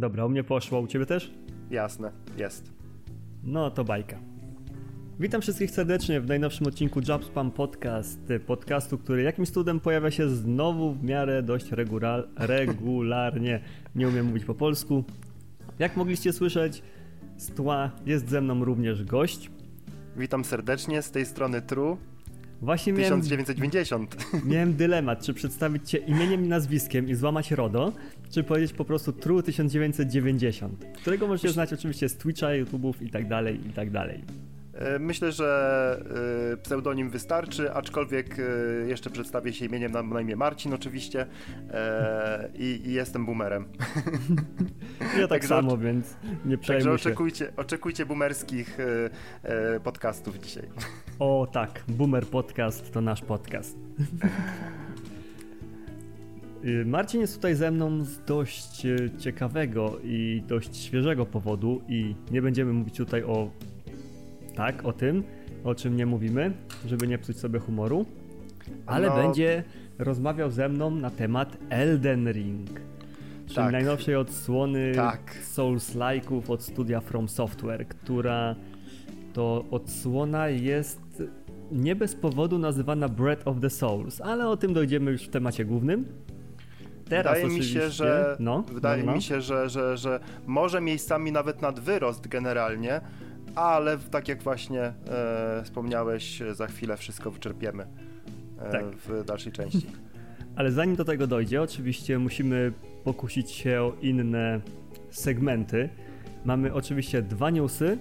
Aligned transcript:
Dobra, 0.00 0.26
u 0.26 0.28
mnie 0.28 0.44
poszło, 0.44 0.80
u 0.80 0.86
ciebie 0.86 1.06
też? 1.06 1.30
Jasne, 1.70 2.12
jest. 2.36 2.72
No 3.42 3.70
to 3.70 3.84
bajka. 3.84 4.18
Witam 5.18 5.40
wszystkich 5.40 5.70
serdecznie 5.70 6.20
w 6.20 6.26
najnowszym 6.26 6.66
odcinku 6.66 7.00
Jobspam 7.08 7.50
Podcast, 7.50 8.20
podcastu, 8.46 8.98
który 8.98 9.22
jakimś 9.22 9.50
cudem 9.50 9.80
pojawia 9.80 10.10
się 10.10 10.28
znowu 10.28 10.92
w 10.92 11.04
miarę 11.04 11.42
dość 11.42 11.72
regular, 11.72 12.28
regularnie. 12.36 13.60
Nie 13.94 14.08
umiem 14.08 14.26
mówić 14.26 14.44
po 14.44 14.54
polsku. 14.54 15.04
Jak 15.78 15.96
mogliście 15.96 16.32
słyszeć, 16.32 16.82
z 17.36 17.54
tła 17.54 17.90
jest 18.06 18.28
ze 18.28 18.40
mną 18.40 18.64
również 18.64 19.04
gość. 19.04 19.50
Witam 20.16 20.44
serdecznie, 20.44 21.02
z 21.02 21.10
tej 21.10 21.26
strony 21.26 21.62
True. 21.62 21.96
Właśnie 22.62 22.92
miałem, 22.92 23.20
1990. 23.20 24.16
Miałem 24.44 24.74
dylemat, 24.74 25.22
czy 25.22 25.34
przedstawić 25.34 25.90
cię 25.90 25.98
imieniem 25.98 26.44
i 26.44 26.48
nazwiskiem 26.48 27.08
i 27.08 27.14
złamać 27.14 27.50
RODO, 27.50 27.92
czy 28.30 28.44
powiedzieć 28.44 28.72
po 28.72 28.84
prostu 28.84 29.12
True 29.12 29.42
1990, 29.42 30.84
którego 30.94 31.26
możecie 31.26 31.52
znać 31.52 31.72
oczywiście 31.72 32.08
z 32.08 32.16
Twitcha, 32.16 32.46
YouTube'ów 32.46 32.94
i 33.00 33.10
tak 33.10 33.28
dalej, 33.28 33.66
i 33.68 33.72
tak 33.72 33.90
dalej. 33.90 34.20
E, 34.74 34.98
myślę, 34.98 35.32
że 35.32 36.00
e, 36.52 36.56
pseudonim 36.56 37.10
wystarczy, 37.10 37.72
aczkolwiek 37.72 38.36
e, 38.38 38.42
jeszcze 38.88 39.10
przedstawię 39.10 39.52
się 39.52 39.64
imieniem, 39.66 39.92
na, 39.92 40.02
na 40.02 40.20
imię 40.20 40.36
Marcin 40.36 40.74
oczywiście 40.74 41.26
i, 42.54 42.80
i 42.84 42.92
jestem 42.92 43.26
boomerem. 43.26 43.64
Ja 45.18 45.28
tak 45.28 45.44
samo, 45.44 45.78
więc 45.78 46.16
nie 46.44 46.58
przejmuj 46.58 46.84
Także 46.84 46.92
oczekujcie, 46.92 47.52
oczekujcie 47.56 48.06
boomerskich 48.06 48.78
podcastów 49.84 50.38
dzisiaj. 50.38 50.68
O 51.18 51.48
tak, 51.52 51.84
Boomer 51.88 52.26
Podcast 52.26 52.92
to 52.92 53.00
nasz 53.00 53.22
podcast. 53.22 53.76
Marcin 56.86 57.20
jest 57.20 57.34
tutaj 57.34 57.54
ze 57.54 57.70
mną 57.70 58.04
z 58.04 58.24
dość 58.24 58.86
ciekawego 59.18 59.98
i 60.04 60.42
dość 60.46 60.76
świeżego 60.76 61.26
powodu 61.26 61.82
i 61.88 62.14
nie 62.30 62.42
będziemy 62.42 62.72
mówić 62.72 62.96
tutaj 62.96 63.22
o 63.22 63.50
tak, 64.50 64.84
o 64.84 64.92
tym, 64.92 65.24
o 65.64 65.74
czym 65.74 65.96
nie 65.96 66.06
mówimy, 66.06 66.52
żeby 66.86 67.06
nie 67.06 67.18
psuć 67.18 67.38
sobie 67.38 67.58
humoru, 67.58 68.06
ale 68.86 69.08
no. 69.08 69.16
będzie 69.16 69.64
rozmawiał 69.98 70.50
ze 70.50 70.68
mną 70.68 70.90
na 70.90 71.10
temat 71.10 71.56
Elden 71.70 72.32
Ring. 72.32 72.70
Czyli 73.46 73.56
tak. 73.56 73.72
najnowszej 73.72 74.16
odsłony 74.16 74.92
tak. 74.94 75.36
Souls-like'ów 75.42 76.50
od 76.50 76.62
studia 76.62 77.00
From 77.00 77.28
Software, 77.28 77.88
która 77.88 78.54
to 79.32 79.64
odsłona 79.70 80.48
jest 80.48 81.22
nie 81.72 81.96
bez 81.96 82.14
powodu 82.14 82.58
nazywana 82.58 83.08
Breath 83.08 83.48
of 83.48 83.60
the 83.60 83.70
Souls, 83.70 84.20
ale 84.20 84.48
o 84.48 84.56
tym 84.56 84.74
dojdziemy 84.74 85.10
już 85.10 85.22
w 85.22 85.28
temacie 85.28 85.64
głównym. 85.64 86.04
Teraz 87.08 87.34
wydaje 87.34 87.58
mi 87.58 87.64
się, 87.64 87.90
że 87.90 88.36
no, 88.40 88.62
wydaje 88.72 89.02
no, 89.02 89.10
no. 89.10 89.16
mi 89.16 89.22
się, 89.22 89.40
że, 89.40 89.68
że, 89.68 89.96
że 89.96 90.20
może 90.46 90.80
miejscami 90.80 91.32
nawet 91.32 91.62
nad 91.62 91.80
wyrost 91.80 92.28
generalnie, 92.28 93.00
ale 93.54 93.98
tak 93.98 94.28
jak 94.28 94.42
właśnie 94.42 94.82
e, 94.82 95.62
wspomniałeś, 95.64 96.42
za 96.52 96.66
chwilę 96.66 96.96
wszystko 96.96 97.30
wyczerpiemy 97.30 97.86
e, 98.58 98.70
tak. 98.72 98.84
w 98.84 99.24
dalszej 99.24 99.52
części. 99.52 99.86
Ale 100.56 100.72
zanim 100.72 100.96
do 100.96 101.04
tego 101.04 101.26
dojdzie, 101.26 101.62
oczywiście 101.62 102.18
musimy 102.18 102.72
pokusić 103.04 103.50
się 103.50 103.80
o 103.80 103.92
inne 104.02 104.60
segmenty. 105.10 105.88
Mamy 106.44 106.74
oczywiście 106.74 107.22
dwa 107.22 107.50
newsy. 107.50 107.98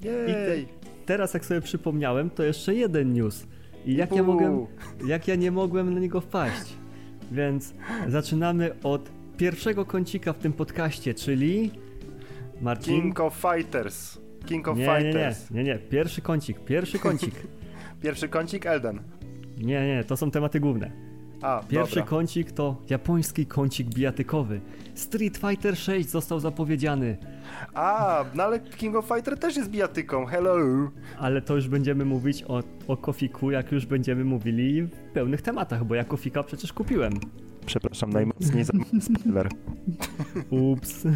Jej. 0.00 0.30
I 0.30 0.66
te, 0.66 0.72
teraz 1.06 1.34
jak 1.34 1.44
sobie 1.44 1.60
przypomniałem, 1.60 2.30
to 2.30 2.42
jeszcze 2.42 2.74
jeden 2.74 3.12
news. 3.12 3.46
I 3.86 3.96
jak 3.96 4.16
ja, 4.16 4.22
mogłem, 4.22 4.66
jak 5.06 5.28
ja 5.28 5.34
nie 5.34 5.50
mogłem 5.50 5.94
na 5.94 6.00
niego 6.00 6.20
wpaść. 6.20 6.74
Więc 7.32 7.74
zaczynamy 8.08 8.70
od 8.82 9.10
pierwszego 9.36 9.84
kącika 9.84 10.32
w 10.32 10.38
tym 10.38 10.52
podcaście, 10.52 11.14
czyli 11.14 11.70
Marcin. 12.60 13.02
King 13.02 13.20
of 13.20 13.34
Fighters. 13.34 14.23
King 14.46 14.68
of 14.68 14.78
nie, 14.78 14.86
Fighters. 14.86 15.50
Nie, 15.50 15.56
nie, 15.56 15.64
nie, 15.64 15.72
nie, 15.72 15.78
pierwszy 15.78 16.20
kącik, 16.20 16.60
pierwszy 16.64 16.98
kącik. 16.98 17.34
pierwszy 18.02 18.28
kącik 18.28 18.66
Elden. 18.66 19.00
Nie, 19.58 19.86
nie, 19.86 20.04
to 20.04 20.16
są 20.16 20.30
tematy 20.30 20.60
główne. 20.60 20.90
A, 21.42 21.62
Pierwszy 21.68 21.94
dobra. 21.94 22.10
kącik 22.10 22.52
to 22.52 22.82
japoński 22.90 23.46
kącik 23.46 23.88
bijatykowy. 23.88 24.60
Street 24.94 25.36
Fighter 25.36 25.76
6 25.76 26.08
został 26.08 26.40
zapowiedziany. 26.40 27.16
A, 27.74 28.24
no 28.34 28.42
ale 28.42 28.60
King 28.60 28.96
of 28.96 29.04
Fighter 29.14 29.38
też 29.38 29.56
jest 29.56 29.70
bijatyką, 29.70 30.26
hello! 30.26 30.56
Ale 31.18 31.42
to 31.42 31.54
już 31.54 31.68
będziemy 31.68 32.04
mówić 32.04 32.44
o, 32.48 32.62
o 32.88 32.96
Kofiku, 32.96 33.50
jak 33.50 33.72
już 33.72 33.86
będziemy 33.86 34.24
mówili 34.24 34.82
w 34.82 34.90
pełnych 34.90 35.42
tematach, 35.42 35.84
bo 35.84 35.94
ja 35.94 36.04
Kofika 36.04 36.42
przecież 36.42 36.72
kupiłem. 36.72 37.12
Przepraszam, 37.66 38.10
najmocniej 38.10 38.64
za 38.64 38.72
spoiler. 39.00 39.48
Ups. 40.50 41.04
Yy, 41.04 41.12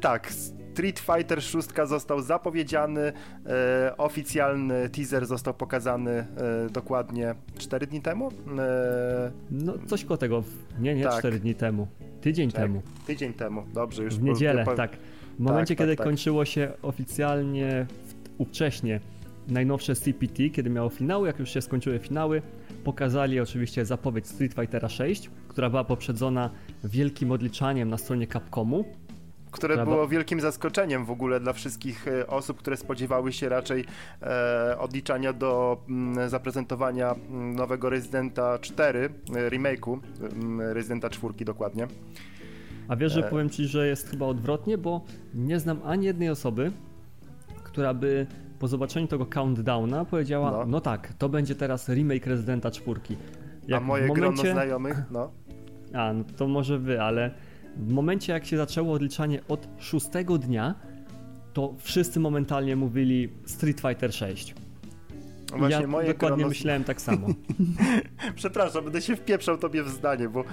tak, 0.00 0.32
Street 0.72 0.98
Fighter 1.00 1.42
6 1.42 1.68
został 1.84 2.20
zapowiedziany, 2.20 3.12
e, 3.46 3.94
oficjalny 3.96 4.88
teaser 4.88 5.26
został 5.26 5.54
pokazany 5.54 6.10
e, 6.10 6.26
dokładnie 6.70 7.34
4 7.58 7.86
dni 7.86 8.00
temu. 8.00 8.28
E, 8.58 9.32
no 9.50 9.74
coś 9.86 10.04
koło 10.04 10.16
tego, 10.16 10.42
nie, 10.78 10.94
nie 10.94 11.04
tak. 11.04 11.18
4 11.18 11.38
dni 11.38 11.54
temu, 11.54 11.86
tydzień 12.20 12.50
tak. 12.50 12.62
temu. 12.62 12.82
Tydzień 13.06 13.32
temu, 13.32 13.64
dobrze. 13.74 14.02
już 14.02 14.14
W 14.14 14.22
niedzielę, 14.22 14.64
po... 14.64 14.74
tak. 14.74 14.96
W 15.38 15.40
momencie, 15.40 15.74
tak, 15.74 15.78
kiedy 15.78 15.92
tak, 15.92 15.98
tak. 15.98 16.06
kończyło 16.06 16.44
się 16.44 16.72
oficjalnie, 16.82 17.86
ówcześnie, 18.38 19.00
najnowsze 19.48 19.94
CPT, 19.94 20.50
kiedy 20.52 20.70
miało 20.70 20.88
finały, 20.88 21.26
jak 21.26 21.38
już 21.38 21.50
się 21.50 21.62
skończyły 21.62 21.98
finały, 21.98 22.42
pokazali 22.84 23.40
oczywiście 23.40 23.84
zapowiedź 23.84 24.26
Street 24.26 24.54
Fightera 24.54 24.88
6, 24.88 25.30
która 25.48 25.70
była 25.70 25.84
poprzedzona 25.84 26.50
wielkim 26.84 27.30
odliczaniem 27.30 27.88
na 27.88 27.98
stronie 27.98 28.26
Capcomu, 28.26 28.84
które 29.52 29.74
Prawda? 29.74 29.92
było 29.94 30.08
wielkim 30.08 30.40
zaskoczeniem 30.40 31.04
w 31.04 31.10
ogóle 31.10 31.40
dla 31.40 31.52
wszystkich 31.52 32.08
e, 32.08 32.26
osób, 32.26 32.58
które 32.58 32.76
spodziewały 32.76 33.32
się 33.32 33.48
raczej 33.48 33.84
e, 34.22 34.78
odliczania 34.78 35.32
do 35.32 35.82
m, 35.88 36.12
mm, 36.12 36.30
zaprezentowania 36.30 37.14
mm, 37.14 37.56
nowego 37.56 37.90
Residenta 37.90 38.58
4, 38.58 39.10
e, 39.34 39.50
remake'u 39.50 39.98
mm, 40.20 40.60
Residenta 40.60 41.10
4 41.10 41.44
dokładnie. 41.44 41.86
A 42.88 42.96
wiesz, 42.96 43.12
że 43.12 43.26
e... 43.26 43.30
powiem 43.30 43.50
ci, 43.50 43.66
że 43.66 43.86
jest 43.86 44.10
chyba 44.10 44.26
odwrotnie, 44.26 44.78
bo 44.78 45.04
nie 45.34 45.58
znam 45.60 45.80
ani 45.84 46.06
jednej 46.06 46.30
osoby, 46.30 46.72
która 47.64 47.94
by 47.94 48.26
po 48.58 48.68
zobaczeniu 48.68 49.06
tego 49.06 49.26
countdowna 49.26 50.04
powiedziała, 50.04 50.50
no, 50.50 50.66
no 50.66 50.80
tak, 50.80 51.12
to 51.18 51.28
będzie 51.28 51.54
teraz 51.54 51.88
remake 51.88 52.26
Residenta 52.26 52.70
4. 52.70 53.00
Jak 53.68 53.82
A 53.82 53.84
moje 53.84 54.06
momencie... 54.06 54.20
grono 54.20 54.52
znajomych, 54.52 55.02
no. 55.10 55.30
A, 55.94 56.12
no 56.12 56.24
to 56.36 56.48
może 56.48 56.78
wy, 56.78 57.02
ale 57.02 57.30
w 57.76 57.92
momencie 57.92 58.32
jak 58.32 58.46
się 58.46 58.56
zaczęło 58.56 58.92
odliczanie 58.92 59.40
od 59.48 59.68
szóstego 59.78 60.38
dnia, 60.38 60.74
to 61.52 61.74
wszyscy 61.78 62.20
momentalnie 62.20 62.76
mówili 62.76 63.28
Street 63.46 63.80
Fighter 63.80 64.14
6. 64.14 64.54
No 65.52 65.58
właśnie 65.58 65.80
ja 65.80 65.86
moje 65.86 66.08
dokładnie 66.08 66.46
myślałem 66.46 66.84
tak 66.84 67.00
samo. 67.00 67.26
Przepraszam, 68.34 68.84
będę 68.84 69.02
się 69.02 69.16
wpieprzał 69.16 69.58
tobie 69.58 69.82
w 69.82 69.88
zdanie, 69.88 70.28
bo... 70.28 70.44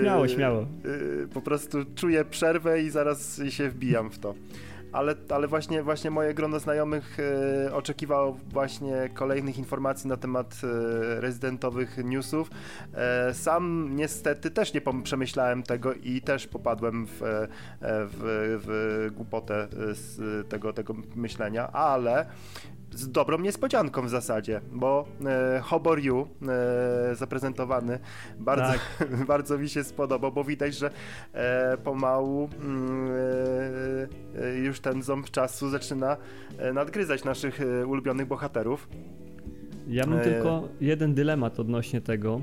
Śmiało, 0.00 0.24
yy, 0.24 0.28
śmiało. 0.28 0.66
Yy, 0.84 1.28
po 1.34 1.40
prostu 1.40 1.78
czuję 1.94 2.24
przerwę 2.24 2.82
i 2.82 2.90
zaraz 2.90 3.40
się 3.48 3.70
wbijam 3.70 4.10
w 4.10 4.18
to 4.18 4.34
ale, 4.94 5.14
ale 5.28 5.48
właśnie, 5.48 5.82
właśnie 5.82 6.10
moje 6.10 6.34
grono 6.34 6.60
znajomych 6.60 7.16
e, 7.66 7.74
oczekiwało 7.74 8.38
właśnie 8.48 9.08
kolejnych 9.14 9.58
informacji 9.58 10.08
na 10.08 10.16
temat 10.16 10.60
e, 10.64 11.20
rezydentowych 11.20 11.96
newsów. 12.04 12.50
E, 12.94 13.34
sam 13.34 13.90
niestety 13.96 14.50
też 14.50 14.74
nie 14.74 14.80
przemyślałem 15.02 15.62
tego 15.62 15.94
i 15.94 16.20
też 16.20 16.46
popadłem 16.46 17.06
w, 17.06 17.22
e, 17.22 17.48
w, 17.80 18.16
w 18.66 19.10
głupotę 19.14 19.68
z 19.92 20.48
tego, 20.48 20.72
tego 20.72 20.94
myślenia, 21.14 21.72
ale 21.72 22.26
z 22.94 23.10
dobrą 23.10 23.38
niespodzianką 23.38 24.02
w 24.02 24.08
zasadzie, 24.08 24.60
bo 24.72 25.04
e, 25.26 25.60
Hobor 25.60 26.00
You 26.00 26.28
e, 26.42 27.14
zaprezentowany 27.14 27.98
bardzo, 28.38 28.72
tak. 28.98 29.08
bardzo 29.26 29.58
mi 29.58 29.68
się 29.68 29.84
spodobał, 29.84 30.32
bo 30.32 30.44
widać, 30.44 30.74
że 30.74 30.90
e, 31.32 31.76
pomału 31.76 32.48
mm, 32.60 33.10
e, 34.36 34.44
e, 34.44 34.58
już 34.58 34.80
ten 34.80 35.02
ząb 35.02 35.30
czasu 35.30 35.70
zaczyna 35.70 36.16
e, 36.58 36.72
nadgryzać 36.72 37.24
naszych 37.24 37.60
ulubionych 37.86 38.26
bohaterów. 38.26 38.88
Ja 39.88 40.06
mam 40.06 40.20
tylko 40.20 40.68
jeden 40.80 41.14
dylemat 41.14 41.60
odnośnie 41.60 42.00
tego 42.00 42.40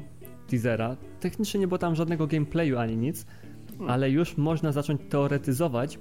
teasera. 0.48 0.98
Technicznie 1.20 1.60
nie 1.60 1.68
było 1.68 1.78
tam 1.78 1.96
żadnego 1.96 2.28
gameplayu 2.28 2.78
ani 2.78 2.98
nic, 2.98 3.26
hmm. 3.70 3.90
ale 3.90 4.10
już 4.10 4.38
można 4.38 4.72
zacząć 4.72 5.02
teoretyzować, 5.10 6.00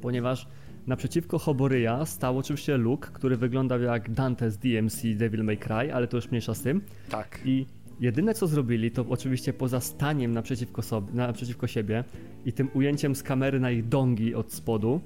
ponieważ 0.00 0.48
Naprzeciwko 0.86 1.38
Hoboryja 1.38 2.06
stał 2.06 2.38
oczywiście 2.38 2.76
Luke, 2.76 3.08
który 3.12 3.36
wyglądał 3.36 3.80
jak 3.80 4.10
Dante 4.10 4.50
z 4.50 4.58
DMC 4.58 5.02
Devil 5.16 5.44
May 5.44 5.58
Cry, 5.58 5.94
ale 5.94 6.08
to 6.08 6.16
już 6.16 6.30
mniejsza 6.30 6.54
z 6.54 6.62
tym. 6.62 6.80
Tak. 7.08 7.40
I 7.44 7.66
jedyne 8.00 8.34
co 8.34 8.46
zrobili, 8.46 8.90
to 8.90 9.04
oczywiście 9.08 9.52
poza 9.52 9.80
staniem 9.80 10.32
naprzeciwko, 10.32 10.82
sobie, 10.82 11.12
naprzeciwko 11.14 11.66
siebie 11.66 12.04
i 12.44 12.52
tym 12.52 12.68
ujęciem 12.74 13.14
z 13.14 13.22
kamery 13.22 13.60
na 13.60 13.70
ich 13.70 13.88
dongi 13.88 14.34
od 14.34 14.52
spodu, 14.52 15.00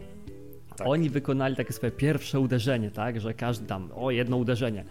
tak. 0.77 0.89
oni 0.89 1.11
wykonali 1.11 1.57
takie 1.57 1.73
swoje 1.73 1.93
pierwsze 1.93 2.41
uderzenie, 2.41 2.91
tak, 2.91 3.21
że 3.21 3.35
każdy 3.35 3.67
tam, 3.67 3.89
o 3.95 4.11
jedno 4.11 4.37
uderzenie. 4.37 4.85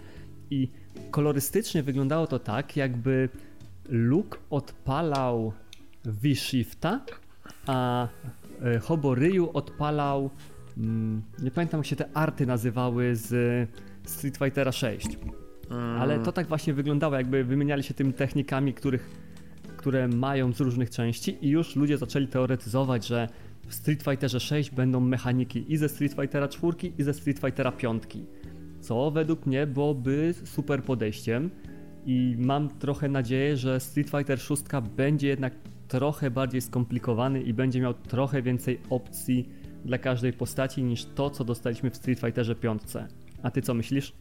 I 0.52 0.70
kolorystycznie 1.12 1.84
wyglądało 1.84 2.28
to 2.28 2.40
tak, 2.40 2.78
jakby 2.78 3.30
Luke 3.90 4.38
odpalał 4.50 5.54
V-Shifta 6.06 7.02
a 7.68 8.08
e, 8.62 8.80
Hobo 8.80 9.16
Ryu 9.16 9.50
odpalał, 9.54 10.30
nie 11.44 11.52
pamiętam 11.52 11.80
jak 11.80 11.88
się 11.88 11.96
te 11.96 12.10
arty 12.14 12.46
nazywały 12.46 13.16
z 13.16 13.30
Street 14.06 14.38
Fightera 14.38 14.72
6. 14.72 15.08
Mm. 15.70 16.02
Ale 16.02 16.20
to 16.20 16.32
tak 16.32 16.48
właśnie 16.48 16.74
wyglądało, 16.74 17.16
jakby 17.16 17.44
wymieniali 17.44 17.84
się 17.84 17.94
tymi 17.94 18.14
technikami, 18.14 18.74
których, 18.74 19.10
które 19.78 20.08
mają 20.08 20.54
z 20.54 20.60
różnych 20.60 20.90
części 20.90 21.38
i 21.42 21.50
już 21.50 21.76
ludzie 21.76 21.98
zaczęli 21.98 22.28
teoretyzować, 22.28 23.08
że 23.08 23.28
w 23.68 23.74
Street 23.74 24.04
Fighterze 24.04 24.40
6 24.40 24.72
będą 24.72 25.00
mechaniki 25.00 25.74
i 25.74 25.78
ze 25.78 25.90
Street 25.90 26.14
Fightera 26.14 26.48
4 26.48 26.74
i 26.98 27.04
ze 27.04 27.14
Street 27.14 27.40
Fightera 27.40 27.72
5. 27.72 28.04
Co 28.80 29.12
według 29.12 29.46
mnie 29.46 29.68
byłoby 29.68 30.34
super 30.44 30.84
podejściem 30.84 31.50
i 32.06 32.36
mam 32.40 32.70
trochę 32.70 33.10
nadzieję, 33.10 33.58
że 33.58 33.80
Street 33.80 34.10
Fighter 34.10 34.40
6 34.40 34.64
będzie 34.96 35.28
jednak 35.28 35.54
trochę 35.88 36.32
bardziej 36.32 36.62
skomplikowany 36.62 37.42
i 37.42 37.54
będzie 37.54 37.82
miał 37.82 37.94
trochę 37.94 38.42
więcej 38.42 38.80
opcji 38.90 39.50
dla 39.86 39.98
każdej 39.98 40.34
postaci 40.34 40.84
niż 40.84 41.06
to, 41.06 41.30
co 41.30 41.44
dostaliśmy 41.44 41.90
w 41.90 41.96
Street 41.96 42.20
Fighterze 42.20 42.56
5. 42.56 42.82
A 43.44 43.52
ty 43.52 43.62
co 43.62 43.74
myślisz? 43.74 44.14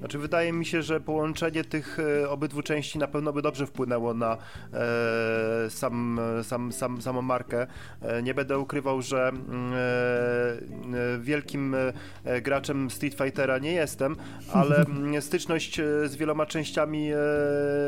Znaczy, 0.00 0.18
wydaje 0.18 0.52
mi 0.52 0.66
się, 0.66 0.82
że 0.82 1.00
połączenie 1.00 1.64
tych 1.64 1.98
e, 1.98 2.30
obydwu 2.30 2.62
części 2.62 2.98
na 2.98 3.06
pewno 3.06 3.32
by 3.32 3.42
dobrze 3.42 3.66
wpłynęło 3.66 4.14
na 4.14 4.36
e, 4.72 5.70
sam, 5.70 6.20
sam, 6.42 6.72
sam, 6.72 7.02
samą 7.02 7.22
markę. 7.22 7.66
E, 8.02 8.22
nie 8.22 8.34
będę 8.34 8.58
ukrywał, 8.58 9.02
że 9.02 9.28
mm, 9.28 9.72
e, 9.72 11.18
wielkim 11.20 11.74
e, 12.24 12.40
graczem 12.42 12.90
Street 12.90 13.14
Fightera 13.14 13.58
nie 13.58 13.72
jestem, 13.72 14.16
ale 14.52 14.76
mm, 14.86 15.22
styczność 15.22 15.80
z 16.04 16.16
wieloma 16.16 16.46
częściami 16.46 17.10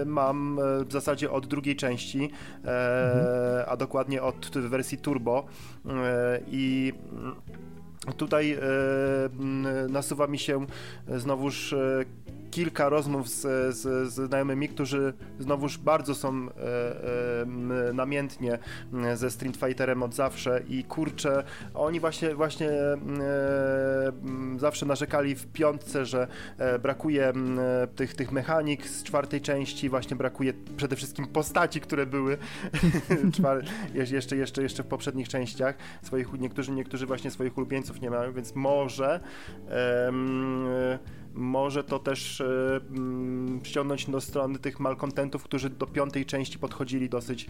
mam 0.07 0.61
w 0.87 0.93
zasadzie 0.93 1.31
od 1.31 1.47
drugiej 1.47 1.77
części, 1.77 2.31
mhm. 2.65 3.65
a 3.69 3.77
dokładnie 3.77 4.23
od 4.23 4.59
wersji 4.59 4.99
Turbo. 4.99 5.47
I 6.47 6.93
Tutaj 8.17 8.53
e, 8.53 8.59
nasuwa 9.89 10.27
mi 10.27 10.39
się 10.39 10.67
znowuż 11.17 11.73
e, 11.73 12.05
kilka 12.53 12.89
rozmów 12.89 13.29
z, 13.29 13.41
z, 13.77 14.13
z 14.13 14.29
znajomymi, 14.29 14.69
którzy 14.69 15.13
znowuż 15.39 15.79
bardzo 15.79 16.15
są 16.15 16.49
e, 16.49 16.53
e, 17.89 17.93
namiętnie 17.93 18.59
ze 19.15 19.31
Street 19.31 19.57
Fighterem 19.57 20.03
od 20.03 20.15
zawsze 20.15 20.63
i 20.69 20.85
kurczę, 20.85 21.45
oni 21.75 22.01
właśnie 22.01 22.35
właśnie 22.35 22.71
e, 22.71 22.97
zawsze 24.57 24.87
narzekali 24.87 25.35
w 25.35 25.47
piątce, 25.47 26.07
że 26.07 26.27
e, 26.59 26.79
brakuje 26.79 27.33
tych, 27.97 28.15
tych 28.15 28.33
mechanik 28.33 28.89
z 28.89 29.03
czwartej 29.03 29.41
części, 29.41 29.89
właśnie 29.89 30.17
brakuje 30.17 30.53
przede 30.77 30.97
wszystkim 30.97 31.27
postaci, 31.27 31.81
które 31.81 32.07
były 32.07 32.39
jeszcze, 33.95 34.37
jeszcze, 34.37 34.63
jeszcze 34.63 34.83
w 34.83 34.87
poprzednich 34.87 35.29
częściach. 35.29 35.77
Swoich, 36.03 36.33
niektórzy, 36.33 36.73
niektórzy 36.73 37.07
właśnie 37.07 37.31
swoich 37.31 37.59
ulubieńców 37.59 38.01
nie 38.01 38.11
mają, 38.11 38.33
więc 38.33 38.55
może 38.55 39.21
może 41.35 41.85
to 41.85 41.99
też 41.99 42.41
e, 42.41 42.81
mm, 42.91 43.61
ściągnąć 43.65 44.11
do 44.11 44.21
strony 44.21 44.59
tych 44.59 44.81
malkontentów, 44.81 45.45
którzy 45.45 45.71
do 45.71 45.87
piątej 45.87 46.27
części 46.27 46.59
podchodzili 46.59 47.09
dosyć 47.09 47.45
e, 47.45 47.49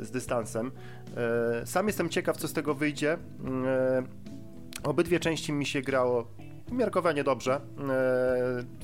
z 0.00 0.10
dystansem. 0.10 0.70
E, 1.16 1.66
sam 1.66 1.86
jestem 1.86 2.08
ciekaw, 2.08 2.36
co 2.36 2.48
z 2.48 2.52
tego 2.52 2.74
wyjdzie. 2.74 3.18
Obydwie 4.82 5.20
części 5.20 5.52
mi 5.52 5.66
się 5.66 5.82
grało 5.82 6.26
umiarkowanie 6.70 7.24
dobrze. 7.24 7.60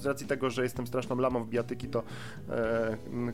Z 0.01 0.07
racji 0.07 0.27
tego, 0.27 0.51
że 0.51 0.63
jestem 0.63 0.87
straszną 0.87 1.17
lamą 1.17 1.45
w 1.45 1.49
bijatyki, 1.49 1.89
to 1.89 2.03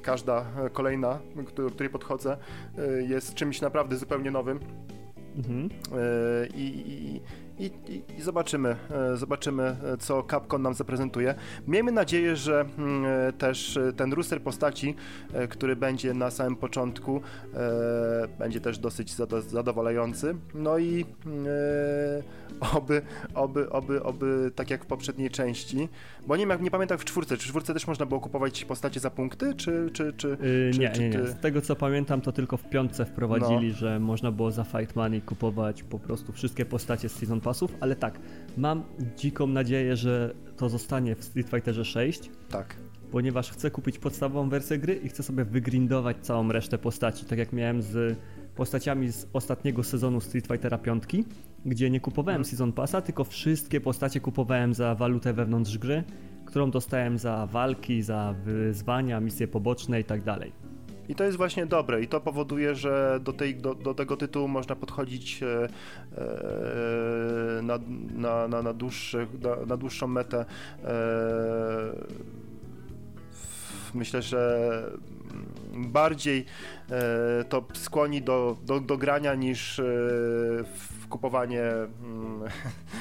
każda 0.02 0.46
kolejna, 0.72 1.18
do 1.56 1.70
której 1.70 1.90
podchodzę, 1.90 2.36
jest 3.08 3.34
czymś 3.34 3.60
naprawdę 3.60 3.96
zupełnie 3.96 4.30
nowym. 4.30 4.60
Mhm. 5.36 5.68
I, 6.54 6.64
i, 6.86 7.20
i, 7.58 7.70
i, 7.88 8.02
i, 8.18 8.22
zobaczymy, 8.22 8.76
e, 8.90 9.16
zobaczymy, 9.16 9.62
e, 9.62 9.96
co 9.96 10.22
Capcom 10.22 10.62
nam 10.62 10.74
zaprezentuje. 10.74 11.34
Miejmy 11.66 11.92
nadzieję, 11.92 12.36
że 12.36 12.64
mm, 12.78 13.04
e, 13.28 13.32
też 13.32 13.78
ten 13.96 14.12
rooster 14.12 14.42
postaci, 14.42 14.94
który 15.50 15.76
będzie 15.76 16.14
na 16.14 16.30
samym 16.30 16.56
początku, 16.56 17.20
będzie 18.38 18.60
też 18.60 18.78
dosyć 18.78 19.14
zadowalający. 19.48 20.36
No 20.54 20.78
i 20.78 21.06
oby, 22.74 23.02
oby, 23.34 23.70
oby, 23.70 24.02
oby 24.02 24.50
tak 24.54 24.70
jak 24.70 24.84
w 24.84 24.86
poprzedniej 24.86 25.30
części, 25.30 25.88
bo 26.26 26.36
nie, 26.36 26.46
nie 26.60 26.70
pamiętam 26.70 26.98
w 26.98 27.04
czwórce, 27.04 27.36
czy 27.36 27.44
w 27.44 27.48
czwórce 27.48 27.74
też 27.74 27.86
można 27.86 28.06
było 28.06 28.20
kupować 28.20 28.64
postacie 28.64 29.00
za 29.00 29.10
punkty, 29.10 29.54
czy... 29.54 29.90
czy, 29.92 30.12
czy, 30.12 30.28
yy, 30.28 30.70
czy 30.72 30.78
nie, 30.80 30.90
czy 30.90 31.00
nie, 31.00 31.08
nie. 31.08 31.26
Z 31.26 31.40
tego 31.40 31.60
co 31.60 31.76
pamiętam, 31.76 32.20
to 32.20 32.32
tylko 32.32 32.56
w 32.56 32.68
piątce 32.68 33.04
wprowadzili, 33.04 33.68
no. 33.68 33.74
że 33.74 34.00
można 34.00 34.32
było 34.32 34.50
za 34.50 34.64
fight 34.64 34.96
money 34.96 35.22
kupować 35.22 35.82
po 35.82 35.98
prostu 35.98 36.32
wszystkie 36.32 36.64
postacie 36.64 37.08
z 37.08 37.12
Season 37.12 37.40
Passów, 37.40 37.74
ale 37.80 37.96
tak, 37.96 38.18
mam 38.56 38.82
dziką 39.16 39.46
nadzieję, 39.46 39.96
że 39.96 40.34
to 40.56 40.68
zostanie 40.68 41.14
w 41.14 41.24
Street 41.24 41.48
Fighterze 41.48 41.84
6. 41.84 42.30
Tak. 42.50 42.76
Ponieważ 43.10 43.50
chcę 43.50 43.70
kupić 43.70 43.98
podstawową 43.98 44.48
wersję 44.48 44.78
gry 44.78 44.94
i 44.94 45.08
chcę 45.08 45.22
sobie 45.22 45.44
wygrindować 45.44 46.16
całą 46.22 46.52
resztę 46.52 46.78
postaci, 46.78 47.24
tak 47.24 47.38
jak 47.38 47.52
miałem 47.52 47.82
z 47.82 48.18
postaciami 48.56 49.12
z 49.12 49.26
ostatniego 49.32 49.82
sezonu 49.82 50.20
Street 50.20 50.46
Fightera 50.46 50.78
5, 50.78 51.02
gdzie 51.66 51.90
nie 51.90 52.00
kupowałem 52.00 52.36
hmm. 52.36 52.44
Season 52.44 52.72
Passa, 52.72 53.00
tylko 53.00 53.24
wszystkie 53.24 53.80
postacie 53.80 54.20
kupowałem 54.20 54.74
za 54.74 54.94
walutę 54.94 55.32
wewnątrz 55.32 55.78
gry, 55.78 56.04
którą 56.44 56.70
dostałem 56.70 57.18
za 57.18 57.46
walki, 57.46 58.02
za 58.02 58.34
wyzwania, 58.44 59.20
misje 59.20 59.48
poboczne 59.48 60.00
i 60.00 60.04
tak 60.04 60.22
dalej. 60.22 60.52
I 61.08 61.14
to 61.14 61.24
jest 61.24 61.36
właśnie 61.36 61.66
dobre 61.66 62.02
i 62.02 62.08
to 62.08 62.20
powoduje, 62.20 62.74
że 62.74 63.20
do, 63.22 63.32
tej, 63.32 63.56
do, 63.56 63.74
do 63.74 63.94
tego 63.94 64.16
tytułu 64.16 64.48
można 64.48 64.76
podchodzić 64.76 65.42
e, 65.42 65.68
e, 66.18 67.62
na, 67.62 67.78
na, 68.14 68.48
na, 68.48 68.62
na, 68.62 68.72
dłuższy, 68.72 69.26
na, 69.42 69.66
na 69.66 69.76
dłuższą 69.76 70.06
metę. 70.06 70.44
E, 70.84 70.94
myślę, 73.94 74.22
że 74.22 74.90
bardziej 75.76 76.44
e, 76.90 77.44
to 77.44 77.64
skłoni 77.74 78.22
do, 78.22 78.56
do, 78.66 78.80
do 78.80 78.98
grania 78.98 79.34
niż 79.34 79.78
e, 79.78 79.84
kupowanie 81.08 81.62
mm, 81.62 82.40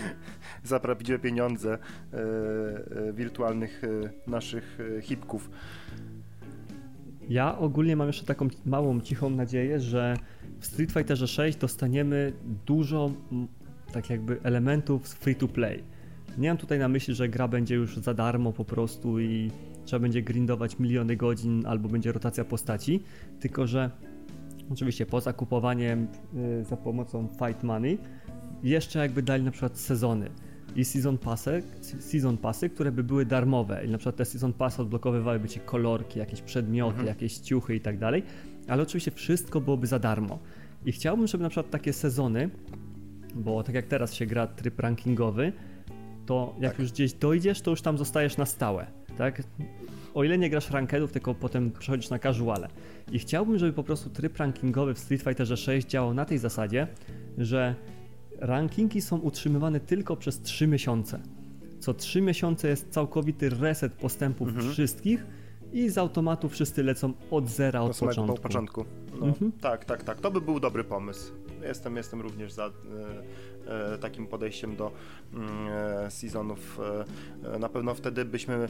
za 0.64 0.80
prawdziwe 0.80 1.20
pieniądze 1.20 1.78
e, 2.14 3.14
wirtualnych 3.14 3.82
naszych 4.28 4.78
hipków. 5.02 5.50
Ja 7.30 7.58
ogólnie 7.58 7.96
mam 7.96 8.08
jeszcze 8.08 8.26
taką 8.26 8.48
małą, 8.66 9.02
cichą 9.02 9.30
nadzieję, 9.30 9.80
że 9.80 10.18
w 10.60 10.66
Street 10.66 10.92
Fighterze 10.92 11.28
6 11.28 11.58
dostaniemy 11.58 12.34
dużo 12.66 13.12
tak 13.94 14.10
jakby 14.10 14.40
elementów 14.44 15.08
z 15.08 15.14
free 15.14 15.36
to 15.36 15.48
play. 15.48 15.84
Nie 16.38 16.50
mam 16.50 16.58
tutaj 16.58 16.80
na 16.80 16.88
myśli, 16.88 17.16
że 17.16 17.30
gra 17.30 17.48
będzie 17.48 17.76
już 17.76 17.98
za 17.98 18.14
darmo 18.14 18.54
po 18.54 18.66
prostu 18.66 19.20
i 19.20 19.52
trzeba 19.86 20.00
będzie 20.00 20.22
grindować 20.22 20.80
miliony 20.80 21.16
godzin 21.16 21.66
albo 21.66 21.90
będzie 21.90 22.12
rotacja 22.12 22.46
postaci, 22.46 23.04
tylko 23.40 23.68
że 23.68 23.90
oczywiście 24.72 25.06
poza 25.06 25.34
kupowaniem 25.34 26.08
y, 26.62 26.64
za 26.64 26.78
pomocą 26.78 27.28
fight 27.28 27.64
money 27.64 27.98
jeszcze 28.64 29.00
jakby 29.00 29.22
dali 29.22 29.44
na 29.44 29.52
przykład 29.52 29.78
sezony 29.78 30.30
i 30.76 30.86
season 30.86 31.18
passy, 31.18 31.64
season 32.00 32.38
passy, 32.38 32.70
które 32.70 32.92
by 32.92 33.04
były 33.04 33.26
darmowe. 33.26 33.86
I 33.86 33.90
na 33.90 33.98
przykład 33.98 34.16
te 34.16 34.26
season 34.26 34.54
passy 34.54 34.82
odblokowywałyby 34.82 35.50
ci 35.50 35.60
kolorki, 35.60 36.20
jakieś 36.20 36.42
przedmioty, 36.42 36.92
mhm. 36.92 37.08
jakieś 37.08 37.38
ciuchy 37.38 37.76
i 37.76 37.82
tak 37.82 37.98
dalej, 37.98 38.24
ale 38.68 38.84
oczywiście 38.84 39.12
wszystko 39.12 39.62
byłoby 39.62 39.88
za 39.88 40.00
darmo. 40.00 40.40
I 40.86 40.92
chciałbym, 40.92 41.28
żeby 41.28 41.44
na 41.44 41.50
przykład 41.50 41.72
takie 41.72 41.94
sezony, 41.94 42.50
bo 43.36 43.64
tak 43.64 43.76
jak 43.76 43.88
teraz 43.88 44.14
się 44.14 44.26
gra 44.26 44.48
tryb 44.48 44.80
rankingowy, 44.80 45.54
to 46.26 46.56
jak 46.60 46.72
tak. 46.72 46.80
już 46.80 46.92
gdzieś 46.92 47.14
dojdziesz, 47.14 47.62
to 47.62 47.72
już 47.72 47.82
tam 47.82 47.98
zostajesz 47.98 48.38
na 48.38 48.46
stałe, 48.46 48.88
tak? 49.18 49.44
O 50.14 50.24
ile 50.24 50.38
nie 50.38 50.50
grasz 50.50 50.72
rankedów, 50.72 51.12
tylko 51.12 51.36
potem 51.36 51.72
przechodzisz 51.72 52.10
na 52.10 52.20
casuale. 52.20 52.68
I 53.12 53.20
chciałbym, 53.20 53.58
żeby 53.58 53.74
po 53.74 53.84
prostu 53.84 54.10
tryb 54.10 54.38
rankingowy 54.38 54.94
w 54.94 55.00
Street 55.00 55.22
Fighterze 55.22 55.58
6 55.58 55.88
działał 55.88 56.14
na 56.14 56.26
tej 56.26 56.38
zasadzie, 56.38 56.88
że 57.38 57.76
rankingi 58.40 59.02
są 59.02 59.18
utrzymywane 59.18 59.80
tylko 59.80 60.16
przez 60.16 60.42
3 60.42 60.68
miesiące. 60.68 61.20
Co 61.80 61.94
3 61.94 62.22
miesiące 62.22 62.68
jest 62.68 62.90
całkowity 62.90 63.50
reset 63.50 63.94
postępów 63.94 64.48
mhm. 64.48 64.72
wszystkich 64.72 65.26
i 65.74 65.90
z 65.90 65.98
automatu 65.98 66.50
wszyscy 66.50 66.84
lecą 66.84 67.14
od 67.32 67.50
zera, 67.50 67.82
od 67.82 67.98
początku. 67.98 68.42
Początku. 68.42 68.86
No, 69.20 69.26
mhm. 69.26 69.52
Tak, 69.52 69.86
tak, 69.86 70.04
tak. 70.04 70.22
To 70.22 70.32
by 70.32 70.42
był 70.42 70.60
dobry 70.60 70.84
pomysł. 70.84 71.34
Jestem, 71.62 71.96
jestem 71.96 72.22
również 72.22 72.54
za 72.54 72.66
e, 72.66 72.72
takim 74.02 74.28
podejściem 74.28 74.76
do 74.76 74.92
mm, 75.34 75.68
e, 76.06 76.12
sezonów. 76.12 76.80
E, 77.56 77.60
na 77.60 77.70
pewno 77.70 77.96
wtedy 77.96 78.26
byśmy 78.26 78.54
e, 78.54 78.68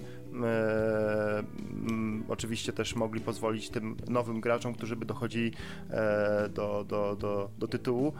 mm, 1.40 2.24
oczywiście 2.28 2.74
też 2.74 2.96
mogli 2.96 3.22
pozwolić 3.22 3.70
tym 3.70 3.98
nowym 4.10 4.42
graczom, 4.42 4.74
którzy 4.74 4.96
by 4.96 5.06
dochodzili 5.06 5.52
e, 5.90 6.50
do, 6.50 6.86
do, 6.88 7.16
do, 7.16 7.50
do 7.60 7.68
tytułu, 7.68 8.14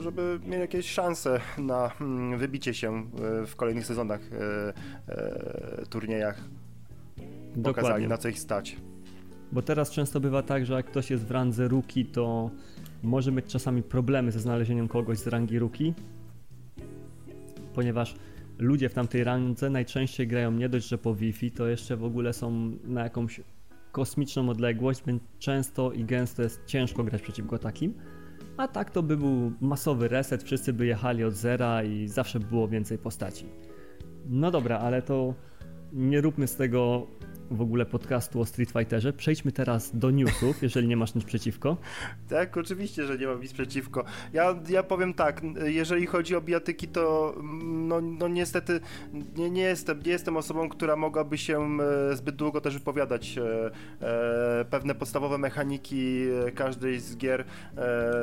żeby 0.00 0.40
mieli 0.46 0.60
jakieś 0.60 0.90
szanse 0.90 1.40
na 1.58 1.90
mm, 2.00 2.38
wybicie 2.38 2.74
się 2.74 3.06
w 3.46 3.56
kolejnych 3.56 3.86
sezonach, 3.86 4.20
turniejach. 5.90 6.40
Dokładnie. 7.56 7.82
Pokazali 7.82 8.08
na 8.08 8.18
co 8.18 8.28
ich 8.28 8.38
stać. 8.38 8.76
Bo 9.52 9.62
teraz 9.62 9.90
często 9.90 10.20
bywa 10.20 10.42
tak, 10.42 10.66
że 10.66 10.74
jak 10.74 10.86
ktoś 10.86 11.10
jest 11.10 11.26
w 11.26 11.30
randze 11.30 11.68
ruki, 11.68 12.06
to 12.06 12.50
może 13.02 13.32
mieć 13.32 13.46
czasami 13.46 13.82
problemy 13.82 14.32
ze 14.32 14.40
znalezieniem 14.40 14.88
kogoś 14.88 15.18
z 15.18 15.26
rangi 15.26 15.58
ruki, 15.58 15.94
ponieważ 17.74 18.14
ludzie 18.58 18.88
w 18.88 18.94
tamtej 18.94 19.24
randze 19.24 19.70
najczęściej 19.70 20.26
grają 20.26 20.52
nie 20.52 20.68
dość, 20.68 20.88
że 20.88 20.98
po 20.98 21.14
Wi-Fi, 21.14 21.50
to 21.50 21.66
jeszcze 21.66 21.96
w 21.96 22.04
ogóle 22.04 22.32
są 22.32 22.72
na 22.84 23.02
jakąś 23.02 23.40
kosmiczną 23.92 24.48
odległość, 24.48 25.02
więc 25.06 25.22
często 25.38 25.92
i 25.92 26.04
gęsto 26.04 26.42
jest 26.42 26.64
ciężko 26.66 27.04
grać 27.04 27.22
przeciwko 27.22 27.58
takim. 27.58 27.94
A 28.56 28.68
tak 28.68 28.90
to 28.90 29.02
by 29.02 29.16
był 29.16 29.52
masowy 29.60 30.08
reset, 30.08 30.42
wszyscy 30.42 30.72
by 30.72 30.86
jechali 30.86 31.24
od 31.24 31.34
zera 31.34 31.82
i 31.82 32.08
zawsze 32.08 32.40
było 32.40 32.68
więcej 32.68 32.98
postaci. 32.98 33.46
No 34.28 34.50
dobra, 34.50 34.78
ale 34.78 35.02
to 35.02 35.34
nie 35.92 36.20
róbmy 36.20 36.46
z 36.46 36.56
tego 36.56 37.06
w 37.52 37.60
ogóle 37.60 37.86
podcastu 37.86 38.40
o 38.40 38.46
Street 38.46 38.70
Fighterze. 38.70 39.12
Przejdźmy 39.12 39.52
teraz 39.52 39.96
do 39.96 40.10
newsów, 40.10 40.62
jeżeli 40.62 40.88
nie 40.88 40.96
masz 40.96 41.14
nic 41.14 41.24
przeciwko. 41.24 41.76
Tak, 42.28 42.56
oczywiście, 42.56 43.06
że 43.06 43.18
nie 43.18 43.26
mam 43.26 43.40
nic 43.40 43.52
przeciwko. 43.52 44.04
Ja, 44.32 44.54
ja 44.68 44.82
powiem 44.82 45.14
tak, 45.14 45.40
jeżeli 45.64 46.06
chodzi 46.06 46.36
o 46.36 46.40
bijatyki, 46.40 46.88
to 46.88 47.34
no, 47.62 48.00
no 48.00 48.28
niestety 48.28 48.80
nie, 49.36 49.50
nie, 49.50 49.62
jestem, 49.62 50.02
nie 50.02 50.12
jestem 50.12 50.36
osobą, 50.36 50.68
która 50.68 50.96
mogłaby 50.96 51.38
się 51.38 51.78
e, 52.10 52.16
zbyt 52.16 52.36
długo 52.36 52.60
też 52.60 52.78
wypowiadać. 52.78 53.38
E, 53.38 53.70
e, 54.60 54.64
pewne 54.64 54.94
podstawowe 54.94 55.38
mechaniki 55.38 56.22
każdej 56.54 57.00
z 57.00 57.16
gier 57.16 57.44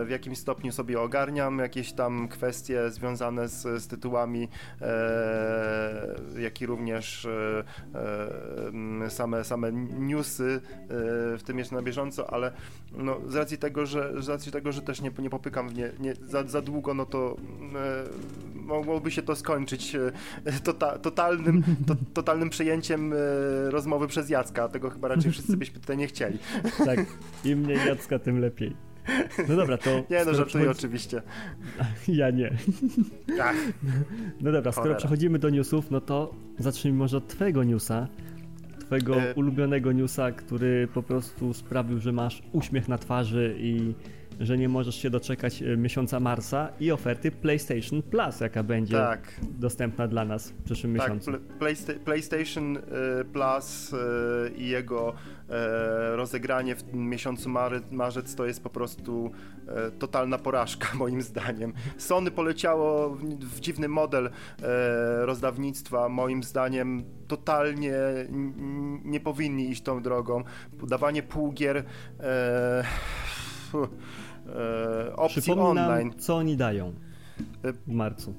w 0.05 0.07
jakimś 0.09 0.38
stopniu 0.38 0.71
sobie 0.71 1.01
ogarniam, 1.01 1.59
jakieś 1.59 1.93
tam 1.93 2.27
kwestie 2.27 2.89
związane 2.89 3.48
z, 3.48 3.83
z 3.83 3.88
tytułami, 3.88 4.50
jak 6.39 6.62
i 6.62 6.65
również 6.65 7.27
same, 9.19 9.43
same 9.43 9.71
newsy, 9.99 10.61
e, 10.83 10.88
w 11.38 11.43
tym 11.43 11.57
jeszcze 11.57 11.75
na 11.75 11.81
bieżąco, 11.81 12.33
ale 12.33 12.51
no, 12.97 13.17
z 13.27 13.35
racji 13.35 13.57
tego, 13.57 13.85
że, 13.85 14.13
z 14.23 14.29
racji 14.29 14.51
tego, 14.51 14.71
że 14.71 14.81
też 14.81 15.01
nie, 15.01 15.11
nie 15.19 15.29
popykam 15.29 15.69
w 15.69 15.73
nie, 15.73 15.91
nie 15.99 16.15
za, 16.15 16.43
za 16.43 16.61
długo, 16.61 16.93
no 16.93 17.05
to 17.05 17.35
e, 17.75 18.03
mogłoby 18.55 19.11
się 19.11 19.21
to 19.21 19.35
skończyć 19.35 19.95
e, 19.95 20.11
tota, 20.63 20.99
totalnym, 20.99 21.63
to, 21.88 21.95
totalnym 22.13 22.49
przejęciem 22.49 23.13
e, 23.13 23.15
rozmowy 23.69 24.07
przez 24.07 24.29
Jacka, 24.29 24.67
tego 24.69 24.89
chyba 24.89 25.07
raczej 25.07 25.31
wszyscy 25.31 25.57
byśmy 25.57 25.79
tutaj 25.79 25.97
nie 25.97 26.07
chcieli. 26.07 26.38
Tak, 26.85 26.99
im 27.45 27.59
mniej 27.59 27.77
Jacka, 27.88 28.19
tym 28.19 28.39
lepiej. 28.39 28.75
No 29.49 29.55
dobra, 29.55 29.77
to... 29.77 29.89
Nie, 30.09 30.25
no 30.25 30.33
żartuję 30.33 30.45
przechodzi... 30.45 30.69
oczywiście. 30.69 31.21
Ja 32.07 32.29
nie. 32.29 32.57
Ach, 33.41 33.55
no 34.41 34.51
dobra, 34.51 34.71
skoro 34.71 34.95
przechodzimy 34.95 35.39
do 35.39 35.49
newsów, 35.49 35.91
no 35.91 36.01
to 36.01 36.33
zacznijmy 36.59 36.99
może 36.99 37.17
od 37.17 37.27
twojego 37.27 37.63
newsa, 37.63 38.07
twojego 38.89 39.22
e... 39.22 39.34
ulubionego 39.34 39.91
newsa, 39.91 40.31
który 40.31 40.88
po 40.93 41.03
prostu 41.03 41.53
sprawił, 41.53 42.00
że 42.00 42.12
masz 42.12 42.41
uśmiech 42.51 42.88
na 42.88 42.98
twarzy 42.98 43.55
i 43.60 43.93
że 44.39 44.58
nie 44.58 44.69
możesz 44.69 44.96
się 44.96 45.10
doczekać 45.10 45.62
e, 45.62 45.77
miesiąca 45.77 46.19
marca 46.19 46.69
i 46.79 46.91
oferty 46.91 47.31
PlayStation 47.31 48.01
Plus, 48.01 48.39
jaka 48.39 48.63
będzie 48.63 48.98
tak. 48.98 49.36
dostępna 49.60 50.08
dla 50.08 50.25
nas 50.25 50.50
w 50.50 50.63
przyszłym 50.63 50.96
tak, 50.96 51.08
miesiącu. 51.08 51.31
Playsta 51.60 51.93
PlayStation 52.05 52.77
e, 52.77 52.81
Plus 53.34 53.96
i 54.58 54.67
jego 54.67 55.13
rozegranie 56.15 56.75
w 56.75 56.94
miesiącu 56.94 57.50
marzec 57.91 58.36
to 58.36 58.46
jest 58.46 58.63
po 58.63 58.70
prostu 58.70 59.32
totalna 60.00 60.38
porażka 60.38 60.88
moim 60.98 61.22
zdaniem. 61.22 61.74
Sony 61.98 62.32
poleciało 62.32 63.10
w 63.39 63.60
dziwny 63.60 63.88
model 63.88 64.29
rozdawnictwa, 65.22 66.10
moim 66.10 66.44
zdaniem 66.44 67.03
totalnie 67.27 67.94
nie 69.03 69.20
powinni 69.20 69.70
iść 69.70 69.82
tą 69.82 70.01
drogą. 70.01 70.44
Dawanie 70.88 71.24
półgier 71.24 71.84
e, 72.20 72.84
opcji 75.15 75.41
Przypominam, 75.41 75.91
online. 75.91 76.13
co 76.20 76.36
oni 76.36 76.58
dają 76.58 76.94
w 77.63 77.94
marcu. 77.94 78.34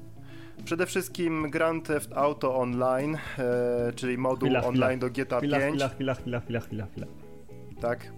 Przede 0.65 0.87
wszystkim 0.87 1.51
Grand 1.51 1.87
Theft 1.87 2.13
Auto 2.13 2.57
Online, 2.57 3.17
e, 3.39 3.93
czyli 3.97 4.19
moduł 4.19 4.49
chwila, 4.49 4.65
online 4.65 4.99
chwila. 4.99 5.11
do 5.11 5.11
GTA 5.11 5.39
chwila, 5.39 5.59
5. 5.59 5.71
Chwila, 5.71 5.89
chwila, 5.89 6.15
chwila, 6.15 6.41
chwila, 6.41 6.61
chwila, 6.61 6.87
chwila. 6.87 7.07
Tak. 7.81 8.13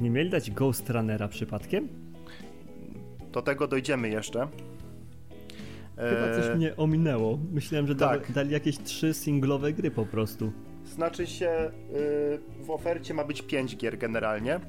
Nie 0.00 0.10
mieli 0.10 0.30
dać 0.30 0.50
Ghost 0.50 0.90
Runnera 0.90 1.28
przypadkiem? 1.28 1.88
Do 3.32 3.42
tego 3.42 3.66
dojdziemy 3.66 4.08
jeszcze. 4.08 4.48
Chyba 5.96 6.34
coś 6.34 6.46
e, 6.46 6.54
mnie 6.54 6.76
ominęło. 6.76 7.38
Myślałem, 7.52 7.86
że 7.86 7.94
tak. 7.94 8.32
dali 8.32 8.50
jakieś 8.50 8.78
trzy 8.78 9.14
singlowe 9.14 9.72
gry 9.72 9.90
po 9.90 10.06
prostu. 10.06 10.52
Znaczy 10.84 11.26
się, 11.26 11.70
y, 12.60 12.64
w 12.64 12.70
ofercie 12.70 13.14
ma 13.14 13.24
być 13.24 13.42
pięć 13.42 13.76
gier 13.76 13.98
generalnie. 13.98 14.60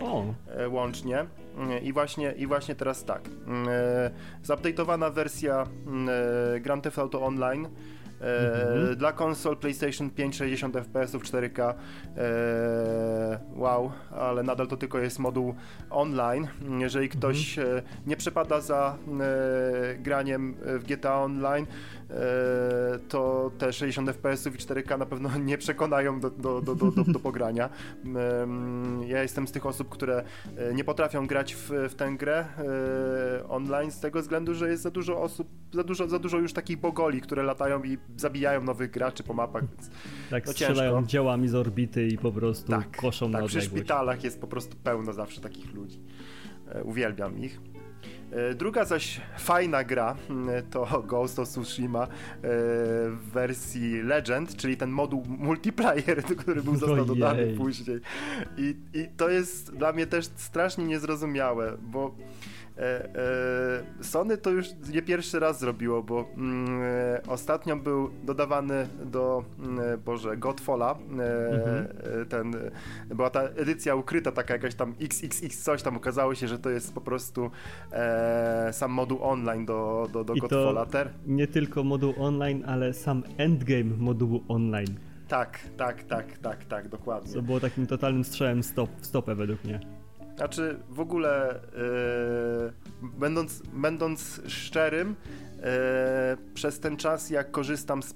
O. 0.00 0.24
E, 0.48 0.68
łącznie. 0.68 1.26
I 1.82 1.92
właśnie, 1.92 2.32
I 2.32 2.46
właśnie 2.46 2.74
teraz 2.74 3.04
tak. 3.04 3.20
E, 3.68 4.10
zupdate'owana 4.44 5.12
wersja 5.12 5.66
e, 6.56 6.60
Grand 6.60 6.84
Theft 6.84 6.98
Auto 6.98 7.22
Online 7.22 7.68
Mhm. 8.20 8.96
Dla 8.96 9.12
konsol 9.12 9.56
PlayStation 9.56 10.10
5 10.10 10.36
60 10.36 10.76
fps 10.76 11.12
4K 11.12 11.74
wow, 13.54 13.92
ale 14.10 14.42
nadal 14.42 14.66
to 14.66 14.76
tylko 14.76 14.98
jest 14.98 15.18
moduł 15.18 15.54
online. 15.90 16.48
Jeżeli 16.78 17.08
ktoś 17.08 17.58
mhm. 17.58 17.82
nie 18.06 18.16
przepada 18.16 18.60
za 18.60 18.98
graniem 19.98 20.54
w 20.60 20.84
GTA 20.84 21.22
Online, 21.22 21.66
to 23.08 23.50
te 23.58 23.72
60 23.72 24.10
fps 24.10 24.46
i 24.46 24.50
4K 24.50 24.98
na 24.98 25.06
pewno 25.06 25.38
nie 25.38 25.58
przekonają 25.58 26.20
do, 26.20 26.30
do, 26.30 26.60
do, 26.60 26.74
do, 26.74 26.90
do, 26.90 27.20
pogrania. 27.20 27.68
Ja 29.06 29.22
jestem 29.22 29.48
z 29.48 29.52
tych 29.52 29.66
osób, 29.66 29.88
które 29.88 30.24
nie 30.74 30.84
potrafią 30.84 31.26
grać 31.26 31.54
w, 31.54 31.70
w 31.88 31.94
tę 31.94 32.12
grę 32.16 32.44
online 33.48 33.90
z 33.90 34.00
tego 34.00 34.20
względu, 34.20 34.54
że 34.54 34.68
jest 34.70 34.82
za 34.82 34.90
dużo 34.90 35.22
osób, 35.22 35.48
za 35.72 35.84
dużo, 35.84 36.08
za 36.08 36.18
dużo 36.18 36.38
już 36.38 36.52
takich 36.52 36.80
bogoli, 36.80 37.20
które 37.20 37.42
latają 37.42 37.82
i 37.82 37.98
zabijają 38.16 38.62
nowych 38.62 38.90
graczy 38.90 39.22
po 39.22 39.34
mapach, 39.34 39.62
więc 39.70 39.90
Tak, 40.30 40.46
no 40.46 40.52
strzelają 40.52 40.92
ciężko. 40.92 41.06
działami 41.10 41.48
z 41.48 41.54
orbity 41.54 42.06
i 42.06 42.18
po 42.18 42.32
prostu 42.32 42.72
tak, 42.72 42.96
koszą 42.96 43.26
tak, 43.26 43.32
na 43.32 43.38
odległość. 43.38 43.56
przy 43.68 43.76
szpitalach 43.76 44.24
jest 44.24 44.40
po 44.40 44.46
prostu 44.46 44.76
pełno 44.84 45.12
zawsze 45.12 45.40
takich 45.40 45.74
ludzi. 45.74 46.00
E, 46.68 46.84
uwielbiam 46.84 47.38
ich. 47.38 47.60
E, 48.32 48.54
druga 48.54 48.84
zaś 48.84 49.20
fajna 49.38 49.84
gra 49.84 50.16
mm, 50.30 50.64
to 50.70 50.86
Ghost 51.08 51.38
of 51.38 51.48
Tsushima 51.48 52.02
e, 52.02 52.08
w 53.10 53.30
wersji 53.32 54.02
Legend, 54.02 54.56
czyli 54.56 54.76
ten 54.76 54.90
moduł 54.90 55.24
multiplayer, 55.28 56.24
który 56.42 56.62
był 56.62 56.76
został 56.76 57.04
dodany 57.04 57.54
później. 57.56 58.00
I, 58.56 58.76
I 58.94 59.08
to 59.16 59.28
jest 59.28 59.76
dla 59.76 59.92
mnie 59.92 60.06
też 60.06 60.28
strasznie 60.36 60.84
niezrozumiałe, 60.84 61.76
bo 61.82 62.14
Sony 64.02 64.38
to 64.38 64.50
już 64.50 64.66
nie 64.92 65.02
pierwszy 65.02 65.38
raz 65.38 65.60
zrobiło, 65.60 66.02
bo 66.02 66.24
mm, 66.36 66.82
e, 66.82 67.20
ostatnio 67.28 67.76
był 67.76 68.10
dodawany 68.24 68.88
do, 69.04 69.44
mm, 69.58 70.00
Boże, 70.04 70.36
Godfalla, 70.36 70.98
mhm. 71.10 71.86
ten, 72.28 72.52
była 73.08 73.30
ta 73.30 73.42
edycja 73.42 73.94
ukryta, 73.94 74.32
taka 74.32 74.54
jakaś 74.54 74.74
tam 74.74 74.94
XXX 75.00 75.62
coś, 75.62 75.82
tam 75.82 75.96
okazało 75.96 76.34
się, 76.34 76.48
że 76.48 76.58
to 76.58 76.70
jest 76.70 76.94
po 76.94 77.00
prostu 77.00 77.50
sam 78.72 78.90
moduł 78.90 79.18
online 79.22 79.66
do, 79.66 80.08
do, 80.12 80.24
do 80.24 80.34
I 80.34 80.40
Godfalla. 80.40 80.86
To 80.86 80.98
nie 81.26 81.46
tylko 81.46 81.84
moduł 81.84 82.14
online, 82.18 82.62
ale 82.66 82.94
sam 82.94 83.22
endgame 83.36 83.96
modułu 83.98 84.44
online. 84.48 84.98
Tak, 85.28 85.58
tak, 85.76 86.04
tak, 86.04 86.38
tak, 86.38 86.64
tak, 86.64 86.88
dokładnie. 86.88 87.32
Co 87.32 87.42
było 87.42 87.60
takim 87.60 87.86
totalnym 87.86 88.24
strzałem 88.24 88.62
stop, 88.62 88.90
stopę 89.00 89.34
według 89.34 89.64
mnie. 89.64 90.05
Znaczy, 90.36 90.78
w 90.88 91.00
ogóle, 91.00 91.60
yy, 93.02 93.08
będąc, 93.18 93.62
będąc 93.72 94.40
szczerym, 94.46 95.16
yy, 95.56 95.64
przez 96.54 96.80
ten 96.80 96.96
czas, 96.96 97.30
jak 97.30 97.50
korzystam 97.50 98.02
z, 98.02 98.14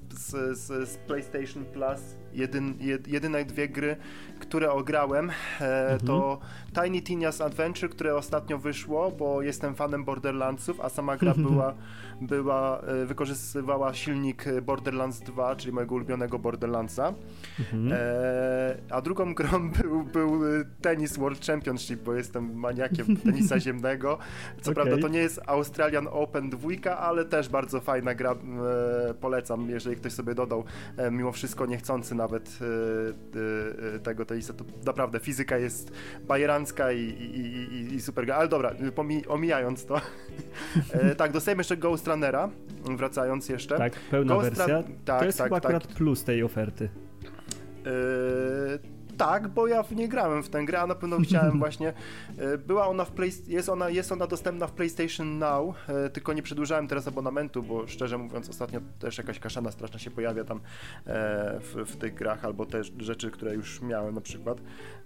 z, 0.59 0.89
z 0.89 0.97
PlayStation 0.97 1.65
Plus, 1.65 2.01
jedyn, 2.33 2.75
jed, 2.81 3.09
jedyne 3.09 3.45
dwie 3.45 3.69
gry, 3.69 3.97
które 4.41 4.73
ograłem, 4.73 5.31
e, 5.31 5.83
mhm. 5.83 6.01
to 6.01 6.41
Tiny 6.75 7.03
Tina's 7.03 7.45
Adventure, 7.45 7.91
które 7.91 8.17
ostatnio 8.17 8.59
wyszło, 8.59 9.11
bo 9.11 9.43
jestem 9.43 9.75
fanem 9.75 10.05
Borderlandsów, 10.05 10.81
a 10.81 10.89
sama 10.89 11.17
gra 11.17 11.35
była, 11.49 11.75
była 12.21 12.81
e, 12.81 13.07
wykorzystywała 13.07 13.95
silnik 13.95 14.45
Borderlands 14.63 15.21
2, 15.21 15.57
czyli 15.57 15.73
mojego 15.73 15.95
ulubionego 15.95 16.39
Borderlandsa. 16.39 17.15
Mhm. 17.59 17.93
E, 17.93 18.77
a 18.91 19.01
drugą 19.01 19.35
grą 19.41 19.71
był, 19.71 20.03
był 20.03 20.41
Tennis 20.81 21.17
World 21.17 21.47
Championship, 21.47 22.03
bo 22.03 22.15
jestem 22.15 22.55
maniakiem 22.55 23.17
tenisa 23.17 23.61
ziemnego. 23.71 24.19
Co 24.63 24.71
okay. 24.71 24.75
prawda 24.85 25.03
to 25.03 25.09
nie 25.09 25.19
jest 25.19 25.41
Australian 25.47 26.09
Open 26.11 26.51
2, 26.51 26.97
ale 26.99 27.25
też 27.25 27.49
bardzo 27.49 27.81
fajna 27.81 28.15
gra, 28.15 28.33
e, 28.33 29.15
polecam, 29.15 29.71
jeżeli 29.71 29.97
ktoś 29.97 30.13
sobie 30.13 30.35
dodał, 30.35 30.65
e, 30.97 31.11
mimo 31.11 31.33
wszystko 31.33 31.67
niechcący 31.67 32.15
nawet 32.15 32.59
e, 33.97 33.99
tego 33.99 34.25
tenisa, 34.25 34.53
to 34.53 34.65
naprawdę 34.87 35.21
fizyka 35.21 35.59
jest 35.59 35.93
bajerancka 36.61 36.93
i, 36.93 37.01
i, 37.01 37.41
i, 37.75 37.95
i 37.95 38.01
super. 38.01 38.33
Ale 38.33 38.49
dobra, 38.49 38.75
omijając 39.29 39.87
to. 39.87 40.01
e, 40.93 41.15
tak, 41.15 41.33
dostajemy 41.33 41.61
jeszcze 41.61 41.77
Ghost 41.77 42.07
Runnera, 42.07 42.51
wracając 42.97 43.49
jeszcze. 43.49 43.79
Tak, 43.79 43.93
pełna 44.11 44.35
Ghost 44.35 44.49
wersja. 44.57 44.83
tak, 45.05 45.19
to 45.19 45.25
jest 45.25 45.39
tak, 45.39 45.47
chyba 45.47 45.61
tak. 45.61 45.75
akurat 45.75 45.87
plus 45.87 46.25
tej 46.25 46.43
oferty. 46.43 46.89
E, 47.87 48.90
tak, 49.21 49.49
bo 49.49 49.67
ja 49.67 49.85
nie 49.97 50.09
grałem 50.09 50.43
w 50.43 50.49
tę 50.49 50.65
grę, 50.65 50.81
a 50.81 50.87
na 50.87 50.95
pewno 50.95 51.19
chciałem 51.21 51.59
właśnie. 51.65 51.93
E, 52.39 52.59
była 52.59 52.87
ona 52.89 53.05
w 53.05 53.11
play, 53.11 53.31
jest 53.47 53.69
ona, 53.69 53.91
jest 53.91 54.13
ona 54.13 54.27
dostępna 54.27 54.67
w 54.67 54.73
PlayStation 54.73 55.39
Now, 55.39 55.75
e, 55.89 56.11
tylko 56.11 56.33
nie 56.33 56.43
przedłużałem 56.43 56.89
teraz 56.89 57.09
abonamentu, 57.09 57.63
bo 57.63 57.87
szczerze 57.87 58.19
mówiąc 58.19 58.49
ostatnio 58.49 58.81
też 58.99 59.19
jakaś 59.19 59.39
kaszana 59.39 59.71
straszna 59.71 59.99
się 59.99 60.11
pojawia 60.11 60.45
tam 60.45 60.61
w, 61.61 61.85
w 61.87 61.97
tych 61.97 62.15
grach, 62.15 62.45
albo 62.45 62.67
też 62.67 62.93
rzeczy, 62.99 63.31
które 63.31 63.55
już 63.55 63.83
miałem 63.83 64.15
na 64.15 64.21
przykład. 64.21 64.59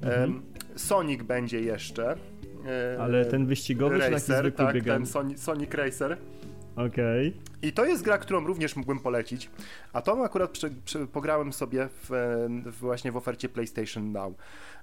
Mhm. 0.03 0.43
Sonic 0.77 1.23
będzie 1.23 1.61
jeszcze. 1.61 2.17
Ale 3.01 3.25
ten 3.25 3.47
wyścigowy 3.47 3.99
Racer, 3.99 4.21
czy 4.21 4.27
taki 4.27 4.41
zwykły 4.41 4.65
tak, 4.65 4.75
biegam? 4.75 4.97
ten 4.97 5.07
Sonic, 5.07 5.43
Sonic 5.43 5.75
Racer. 5.75 6.17
Okej. 6.77 7.29
Okay. 7.29 7.33
I 7.63 7.73
to 7.73 7.85
jest 7.85 8.03
gra, 8.03 8.19
którą 8.19 8.47
również 8.47 8.77
mógłbym 8.77 8.99
polecić, 8.99 9.51
a 9.93 10.03
to 10.03 10.25
akurat 10.25 10.51
przy, 10.51 10.71
przy, 10.85 11.07
pograłem 11.07 11.53
sobie 11.53 11.89
w, 11.89 12.11
w, 12.67 12.79
właśnie 12.81 13.13
w 13.13 13.17
ofercie 13.17 13.49
PlayStation 13.49 14.13
Now. 14.13 14.35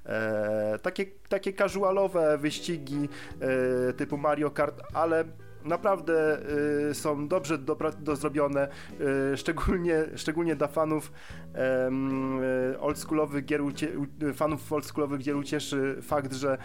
E, 0.06 0.80
takie, 0.82 1.06
takie 1.30 1.54
casualowe 1.54 2.38
wyścigi 2.38 3.10
e, 3.42 3.94
typu 3.94 4.18
Mario 4.18 4.52
Kart, 4.52 4.82
ale 4.94 5.24
naprawdę 5.66 6.38
y, 6.90 6.94
są 6.94 7.28
dobrze 7.28 7.58
do, 7.58 7.78
do 8.00 8.16
zrobione, 8.16 8.68
y, 9.34 9.38
szczególnie, 9.38 10.06
szczególnie 10.16 10.56
dla 10.56 10.68
fanów 10.68 11.12
y, 12.74 12.80
oldschoolowych 12.80 13.46
gier, 13.46 13.62
fanów 14.36 14.74
oldschoolowych 14.74 15.22
gier 15.22 15.36
ucieszy 15.36 15.98
fakt, 16.02 16.34
że 16.34 16.58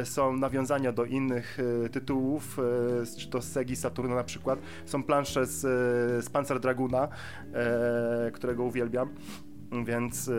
y, 0.00 0.06
są 0.06 0.36
nawiązania 0.36 0.92
do 0.92 1.04
innych 1.04 1.58
y, 1.60 1.88
tytułów, 1.88 2.58
y, 2.58 3.20
czy 3.20 3.30
to 3.30 3.42
z 3.42 3.52
Segi 3.52 3.76
Saturna 3.76 4.14
na 4.14 4.24
przykład. 4.24 4.58
Są 4.86 5.02
plansze 5.02 5.46
z, 5.46 5.60
z 6.24 6.30
Panzer 6.30 6.60
Draguna, 6.60 7.08
którego 8.32 8.64
uwielbiam. 8.64 9.08
Więc 9.86 10.28
y, 10.28 10.32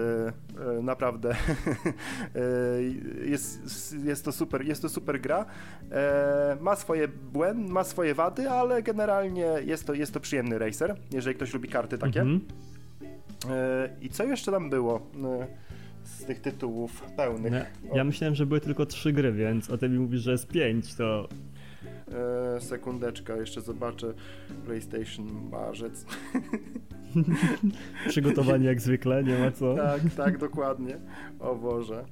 y, 0.79 0.83
naprawdę 0.83 1.35
y, 2.35 3.25
jest, 3.25 3.95
jest, 4.03 4.25
to 4.25 4.31
super, 4.31 4.65
jest 4.65 4.81
to 4.81 4.89
super 4.89 5.21
gra. 5.21 5.45
E, 5.91 6.57
ma 6.61 6.75
swoje 6.75 7.07
błędy, 7.07 7.71
ma 7.71 7.83
swoje 7.83 8.15
wady, 8.15 8.49
ale 8.49 8.83
generalnie 8.83 9.47
jest 9.65 9.87
to, 9.87 9.93
jest 9.93 10.13
to 10.13 10.19
przyjemny 10.19 10.59
racer, 10.59 10.95
jeżeli 11.11 11.35
ktoś 11.35 11.53
lubi 11.53 11.69
karty 11.69 11.97
takie. 11.97 12.21
Mhm. 12.21 12.41
E, 13.49 13.89
I 14.01 14.09
co 14.09 14.23
jeszcze 14.23 14.51
tam 14.51 14.69
było? 14.69 15.07
Z 16.03 16.25
tych 16.25 16.41
tytułów 16.41 17.01
pełnych. 17.01 17.53
Ja, 17.53 17.65
ja 17.93 18.03
myślałem, 18.03 18.35
że 18.35 18.45
były 18.45 18.61
tylko 18.61 18.85
trzy 18.85 19.13
gry, 19.13 19.31
więc 19.31 19.69
o 19.69 19.77
tym 19.77 19.97
mówisz, 19.97 20.21
że 20.21 20.31
jest 20.31 20.47
pięć, 20.47 20.95
to 20.95 21.27
E, 22.13 22.61
sekundeczka, 22.61 23.35
jeszcze 23.35 23.61
zobaczę. 23.61 24.13
PlayStation 24.65 25.49
marzec. 25.51 26.05
Przygotowanie 28.09 28.65
jak 28.65 28.81
zwykle, 28.81 29.23
nie 29.23 29.39
ma 29.39 29.51
co. 29.51 29.75
Tak, 29.75 30.01
tak, 30.17 30.37
dokładnie. 30.37 30.97
O 31.39 31.55
Boże. 31.55 32.05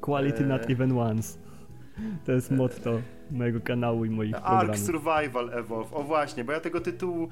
Quality 0.00 0.44
e... 0.44 0.46
not 0.46 0.70
even 0.70 0.98
once. 0.98 1.38
To 2.24 2.32
jest 2.32 2.50
motto 2.50 3.00
mojego 3.30 3.60
kanału 3.60 4.04
i 4.04 4.10
moich 4.10 4.34
Ark 4.34 4.44
programów. 4.44 4.70
Ark 4.70 4.78
Survival 4.78 5.50
Evolve. 5.50 5.92
O 5.92 6.02
właśnie, 6.02 6.44
bo 6.44 6.52
ja 6.52 6.60
tego 6.60 6.80
tytułu 6.80 7.28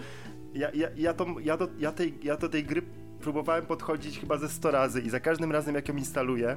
ja, 0.57 0.71
ja, 0.75 0.89
ja, 0.97 1.15
to, 1.15 1.27
ja, 1.43 1.57
do, 1.57 1.69
ja, 1.79 1.93
tej, 1.93 2.15
ja 2.23 2.37
do 2.37 2.49
tej 2.49 2.65
gry 2.65 2.83
próbowałem 3.21 3.67
podchodzić 3.67 4.21
chyba 4.21 4.39
ze 4.39 4.49
100 4.49 4.71
razy 4.71 5.01
i 5.01 5.11
za 5.11 5.21
każdym 5.21 5.53
razem 5.53 5.75
jak 5.75 5.89
ją 5.89 5.97
instaluję, 5.97 6.57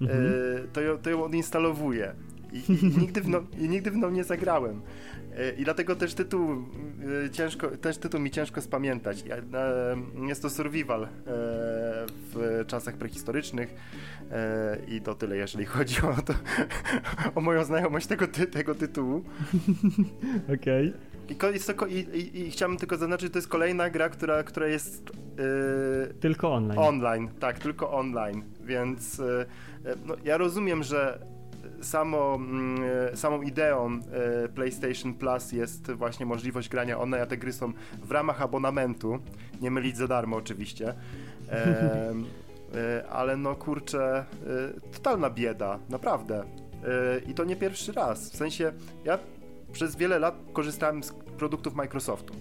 mhm. 0.00 0.24
e, 0.26 0.68
to, 0.72 0.80
ją, 0.80 0.98
to 0.98 1.10
ją 1.10 1.24
odinstalowuję. 1.24 2.14
I, 2.54 2.72
i, 2.72 2.98
nigdy 2.98 3.20
w 3.20 3.28
no, 3.28 3.42
I 3.58 3.68
nigdy 3.68 3.90
w 3.90 3.96
nie 3.96 4.24
zagrałem. 4.24 4.80
E, 5.36 5.50
I 5.50 5.64
dlatego 5.64 5.96
też 5.96 6.14
tytuł 6.14 6.50
e, 7.26 7.30
ciężko, 7.30 7.68
też 7.68 7.98
tytuł 7.98 8.20
mi 8.20 8.30
ciężko 8.30 8.60
spamiętać. 8.60 9.24
Jest 10.28 10.42
to 10.42 10.50
survival 10.50 11.08
w 12.34 12.64
czasach 12.66 12.96
prehistorycznych 12.96 13.74
i 14.88 15.00
to 15.00 15.14
tyle, 15.14 15.36
jeżeli 15.36 15.64
chodzi 15.64 16.00
o, 16.00 16.22
to, 16.22 16.34
o 17.34 17.40
moją 17.40 17.64
znajomość 17.64 18.06
tego, 18.06 18.26
ty, 18.26 18.46
tego 18.46 18.74
tytułu. 18.74 19.24
Okej. 20.54 20.88
Okay. 20.88 21.14
I, 21.28 21.94
i, 21.94 22.18
i, 22.18 22.40
I, 22.40 22.50
chciałbym 22.50 22.78
tylko 22.78 22.96
zaznaczyć, 22.96 23.26
że 23.26 23.30
to 23.30 23.38
jest 23.38 23.48
kolejna 23.48 23.90
gra, 23.90 24.08
która, 24.08 24.42
która 24.42 24.66
jest. 24.66 25.12
Yy, 25.38 26.14
tylko 26.14 26.52
online. 26.52 26.78
Online, 26.78 27.28
tak, 27.40 27.58
tylko 27.58 27.92
online. 27.92 28.42
Więc 28.60 29.18
yy, 29.18 29.46
no, 30.06 30.14
ja 30.24 30.36
rozumiem, 30.36 30.82
że 30.82 31.26
samo, 31.84 32.34
mm, 32.34 33.16
samą 33.16 33.42
ideą 33.42 33.90
yy, 33.90 34.48
PlayStation 34.48 35.14
Plus 35.14 35.52
jest 35.52 35.92
właśnie 35.92 36.26
możliwość 36.26 36.68
grania 36.68 36.98
online, 36.98 37.22
a 37.22 37.26
te 37.26 37.36
gry 37.36 37.52
są 37.52 37.72
w 38.02 38.10
ramach 38.10 38.42
abonamentu. 38.42 39.18
Nie 39.60 39.70
mylić 39.70 39.96
za 39.96 40.08
darmo, 40.08 40.36
oczywiście. 40.36 40.84
Yy, 40.84 40.94
ale 43.10 43.36
no 43.36 43.54
kurczę, 43.54 44.24
totalna 44.92 45.30
bieda, 45.30 45.78
naprawdę. 45.88 46.44
I 47.26 47.34
to 47.34 47.44
nie 47.44 47.56
pierwszy 47.56 47.92
raz. 47.92 48.30
W 48.30 48.36
sensie, 48.36 48.72
ja 49.04 49.18
przez 49.72 49.96
wiele 49.96 50.18
lat 50.18 50.34
korzystałem 50.52 51.02
z 51.02 51.12
produktów 51.12 51.74
Microsoftu. 51.74 52.34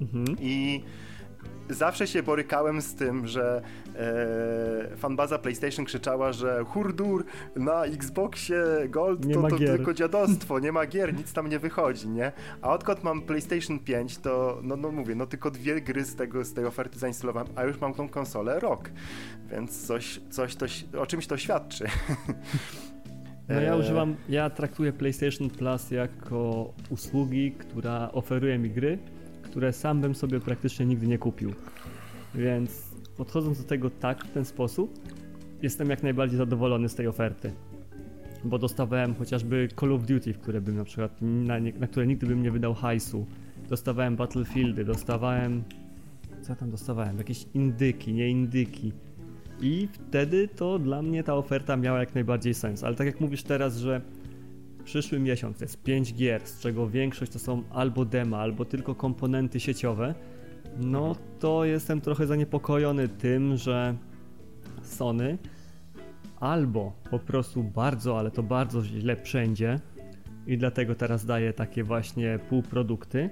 Mhm. 0.00 0.36
I 0.40 0.84
zawsze 1.70 2.06
się 2.06 2.22
borykałem 2.22 2.82
z 2.82 2.94
tym, 2.94 3.26
że 3.26 3.62
e, 3.94 4.96
fanbaza 4.96 5.38
PlayStation 5.38 5.84
krzyczała, 5.84 6.32
że 6.32 6.64
hurdur 6.64 7.24
na 7.56 7.84
Xboxie 7.84 8.64
Gold 8.88 9.24
nie 9.24 9.34
to, 9.34 9.48
to 9.48 9.58
tylko 9.58 9.94
dziadostwo, 9.94 10.58
nie 10.66 10.72
ma 10.72 10.86
gier, 10.86 11.14
nic 11.14 11.32
tam 11.32 11.48
nie 11.48 11.58
wychodzi, 11.58 12.08
nie? 12.08 12.32
A 12.62 12.72
odkąd 12.72 13.04
mam 13.04 13.22
PlayStation 13.22 13.78
5, 13.78 14.18
to 14.18 14.60
no, 14.62 14.76
no 14.76 14.92
mówię, 14.92 15.14
no 15.14 15.26
tylko 15.26 15.50
dwie 15.50 15.80
gry 15.80 16.04
z, 16.04 16.16
tego, 16.16 16.44
z 16.44 16.52
tej 16.52 16.64
oferty 16.64 16.98
zainstalowałem, 16.98 17.48
a 17.56 17.64
już 17.64 17.80
mam 17.80 17.94
tą 17.94 18.08
konsolę 18.08 18.60
rok, 18.60 18.90
więc 19.50 19.86
coś, 19.86 20.20
coś 20.30 20.56
to, 20.56 20.66
o 21.00 21.06
czymś 21.06 21.26
to 21.26 21.36
świadczy. 21.36 21.84
No 23.48 23.60
ja 23.60 23.72
e, 23.72 23.78
używam, 23.78 24.16
ja 24.28 24.50
traktuję 24.50 24.92
PlayStation 24.92 25.50
Plus 25.50 25.90
jako 25.90 26.72
usługi, 26.90 27.52
która 27.52 28.12
oferuje 28.12 28.58
mi 28.58 28.70
gry, 28.70 28.98
które 29.56 29.72
sam 29.72 30.00
bym 30.00 30.14
sobie 30.14 30.40
praktycznie 30.40 30.86
nigdy 30.86 31.06
nie 31.06 31.18
kupił. 31.18 31.52
Więc 32.34 32.82
podchodząc 33.16 33.58
do 33.58 33.64
tego 33.64 33.90
tak, 33.90 34.24
w 34.24 34.30
ten 34.30 34.44
sposób, 34.44 34.98
jestem 35.62 35.90
jak 35.90 36.02
najbardziej 36.02 36.38
zadowolony 36.38 36.88
z 36.88 36.94
tej 36.94 37.06
oferty. 37.06 37.52
Bo 38.44 38.58
dostawałem 38.58 39.14
chociażby 39.14 39.68
Call 39.80 39.92
of 39.92 40.02
Duty, 40.02 40.32
w 40.32 40.38
które 40.38 40.60
bym 40.60 40.76
na 40.76 40.84
przykład, 40.84 41.22
na, 41.22 41.58
nie, 41.58 41.72
na 41.72 41.86
które 41.86 42.06
nigdy 42.06 42.26
bym 42.26 42.42
nie 42.42 42.50
wydał 42.50 42.74
hajsu. 42.74 43.26
Dostawałem 43.68 44.16
Battlefieldy, 44.16 44.84
dostawałem... 44.84 45.62
Co 46.42 46.56
tam 46.56 46.70
dostawałem? 46.70 47.18
Jakieś 47.18 47.46
indyki, 47.54 48.12
nie 48.12 48.30
indyki 48.30 48.92
i 49.60 49.88
wtedy 49.92 50.48
to 50.48 50.78
dla 50.78 51.02
mnie 51.02 51.24
ta 51.24 51.34
oferta 51.34 51.76
miała 51.76 51.98
jak 51.98 52.14
najbardziej 52.14 52.54
sens. 52.54 52.84
Ale 52.84 52.96
tak 52.96 53.06
jak 53.06 53.20
mówisz 53.20 53.42
teraz, 53.42 53.76
że 53.76 54.00
przyszły 54.86 55.18
miesiąc 55.18 55.60
jest 55.60 55.82
5 55.82 56.14
gier, 56.14 56.46
z 56.46 56.60
czego 56.60 56.88
większość 56.88 57.32
to 57.32 57.38
są 57.38 57.62
albo 57.70 58.04
dema, 58.04 58.38
albo 58.38 58.64
tylko 58.64 58.94
komponenty 58.94 59.60
sieciowe, 59.60 60.14
no 60.78 61.16
to 61.38 61.64
jestem 61.64 62.00
trochę 62.00 62.26
zaniepokojony 62.26 63.08
tym, 63.08 63.56
że 63.56 63.96
Sony 64.82 65.38
albo 66.40 66.92
po 67.10 67.18
prostu 67.18 67.62
bardzo, 67.62 68.18
ale 68.18 68.30
to 68.30 68.42
bardzo 68.42 68.84
źle 68.84 69.16
wszędzie 69.16 69.80
i 70.46 70.58
dlatego 70.58 70.94
teraz 70.94 71.26
daje 71.26 71.52
takie 71.52 71.84
właśnie 71.84 72.38
półprodukty, 72.48 73.30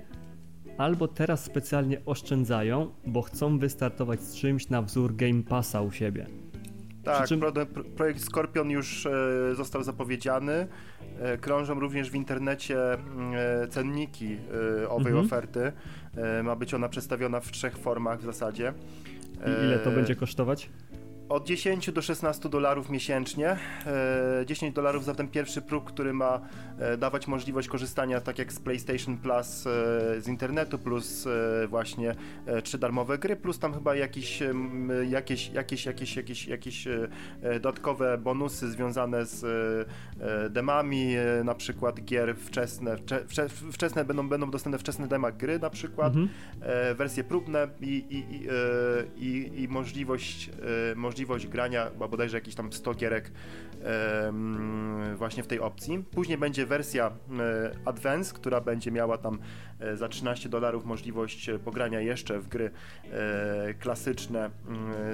albo 0.79 1.09
teraz 1.09 1.45
specjalnie 1.45 2.05
oszczędzają, 2.07 2.91
bo 3.07 3.23
chcą 3.23 3.59
wystartować 3.59 4.21
z 4.21 4.37
czymś 4.37 4.69
na 4.69 4.83
wzór 4.83 5.17
Game 5.17 5.43
Passa 5.43 5.83
u 5.83 5.91
siebie. 5.91 6.27
Tak, 7.05 7.29
czym... 7.29 7.41
projekt 7.97 8.21
Scorpion 8.21 8.71
już 8.71 9.07
e, 9.07 9.11
został 9.55 9.83
zapowiedziany. 9.83 10.67
E, 11.21 11.39
krążą 11.39 11.81
również 11.81 12.11
w 12.11 12.15
internecie 12.15 12.79
e, 12.93 12.99
cenniki 13.69 14.39
owej 14.89 15.13
mhm. 15.13 15.27
oferty. 15.27 15.73
Ma 16.45 16.57
być 16.57 16.75
ona 16.75 16.89
przedstawiona 16.89 17.41
w 17.41 17.51
trzech 17.51 17.79
formach 17.79 18.21
w 18.21 18.25
zasadzie. 18.25 18.73
I 19.47 19.65
ile 19.65 19.79
to 19.79 19.91
będzie 19.91 20.17
kosztować? 20.17 20.71
Od 21.29 21.47
10 21.47 21.93
do 21.93 22.03
16 22.03 22.49
dolarów 22.49 22.91
miesięcznie. 22.91 23.57
10 24.47 24.71
e, 24.71 24.75
dolarów 24.75 25.05
za 25.05 25.15
ten 25.15 25.29
pierwszy 25.29 25.63
próg, 25.63 25.85
który 25.85 26.13
ma 26.13 26.41
e, 26.79 26.97
dawać 26.97 27.27
możliwość 27.27 27.69
korzystania 27.69 28.21
tak 28.21 28.39
jak 28.39 28.53
z 28.53 28.61
PlayStation 28.61 29.17
Plus 29.17 29.67
e, 29.67 29.71
z 30.21 30.29
internetu, 30.29 30.79
plus 30.79 31.29
właśnie 31.69 32.15
trzy 32.65 32.79
darmowe 32.79 33.19
gry, 33.19 33.37
plus 33.37 33.59
tam 33.59 33.75
chyba 33.75 33.97
jakieś, 33.97 34.43
jakieś, 35.09 35.51
jakieś, 35.51 35.87
jakieś, 35.87 36.17
jakieś, 36.17 36.47
jakieś 36.47 36.89
dodatkowe 37.43 38.19
bonusy 38.19 38.71
związane 38.71 39.27
z 39.27 39.45
demami, 40.51 41.15
na 41.45 41.55
przykład 41.55 42.05
gier 42.05 42.37
wczesne. 42.37 42.97
Wczesne 43.73 44.05
będą, 44.05 44.29
będą 44.29 44.51
dostępne 44.51 44.79
wczesne 44.79 45.09
dema 45.09 45.33
gry 45.33 45.59
na 45.59 45.71
przykład, 45.71 46.15
mhm. 46.15 46.29
wersje 46.97 47.25
próbne 47.25 47.69
i, 47.81 47.87
i, 47.87 48.19
i, 48.19 48.47
i, 49.27 49.63
i 49.63 49.69
możliwość, 49.69 50.51
możliwość 50.97 51.14
możliwość 51.15 51.47
grania, 51.47 51.91
bo 51.99 52.09
bodajże 52.09 52.37
jakieś 52.37 52.55
tam 52.55 52.73
100 52.73 52.95
gierek 52.95 53.31
właśnie 55.17 55.43
w 55.43 55.47
tej 55.47 55.61
opcji. 55.61 56.05
Później 56.11 56.39
będzie 56.39 56.67
wersja 56.67 57.11
Advance, 57.85 58.35
która 58.35 58.61
będzie 58.61 58.91
miała 58.91 59.19
tam 59.19 59.39
e, 59.81 59.97
za 59.97 60.09
13 60.09 60.49
dolarów 60.49 60.85
możliwość 60.85 61.49
e, 61.49 61.59
pogrania 61.59 62.01
jeszcze 62.01 62.39
w 62.39 62.49
gry 62.49 62.71
e, 63.13 63.75
klasyczne 63.75 64.51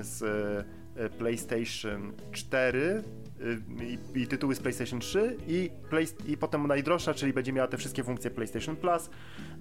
z 0.00 0.24
PlayStation 1.18 2.12
4 2.32 3.02
i, 3.83 4.20
i, 4.20 4.26
tytuły 4.26 4.55
z 4.55 4.61
PlayStation 4.61 5.00
3 5.00 5.37
i, 5.48 5.70
play, 5.90 6.07
i 6.26 6.37
potem 6.37 6.66
najdroższa, 6.66 7.14
czyli 7.14 7.33
będzie 7.33 7.53
miała 7.53 7.68
te 7.68 7.76
wszystkie 7.76 8.05
funkcje 8.05 8.31
PlayStation 8.31 8.76
Plus, 8.76 9.11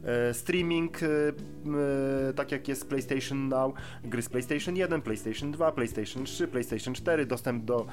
e, 0.03 0.33
streaming, 0.33 1.03
e, 1.03 1.07
e, 1.07 2.33
tak 2.33 2.51
jak 2.51 2.67
jest 2.67 2.89
PlayStation 2.89 3.47
Now, 3.47 3.73
gry 4.03 4.21
z 4.21 4.29
PlayStation 4.29 4.75
1, 4.75 5.01
PlayStation 5.01 5.51
2, 5.51 5.71
PlayStation 5.71 6.25
3, 6.25 6.47
PlayStation 6.47 6.93
4, 6.93 7.25
dostęp 7.25 7.65
do 7.65 7.87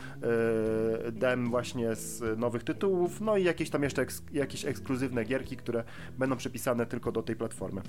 e, 1.07 1.13
dem 1.13 1.51
właśnie 1.51 1.95
z 1.95 2.39
nowych 2.39 2.65
tytułów, 2.65 3.21
no 3.21 3.37
i 3.37 3.45
jakieś 3.45 3.71
tam 3.71 3.83
jeszcze 3.83 4.03
eks, 4.03 4.23
jakieś 4.33 4.65
ekskluzywne 4.65 5.25
gierki, 5.25 5.57
które 5.57 5.85
będą 6.19 6.37
przypisane 6.37 6.87
tylko 6.87 7.13
do 7.13 7.23
tej 7.23 7.37
platformy. 7.37 7.81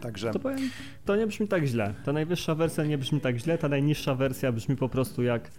Także... 0.00 0.30
To, 0.30 0.38
powiem, 0.38 0.70
to 1.04 1.16
nie 1.16 1.26
brzmi 1.26 1.48
tak 1.48 1.64
źle. 1.64 1.94
Ta 2.04 2.12
najwyższa 2.12 2.54
wersja 2.54 2.84
nie 2.84 2.98
brzmi 2.98 3.20
tak 3.20 3.36
źle, 3.36 3.58
ta 3.58 3.68
najniższa 3.68 4.14
wersja 4.14 4.52
brzmi 4.52 4.76
po 4.76 4.88
prostu 4.88 5.22
jak 5.22 5.50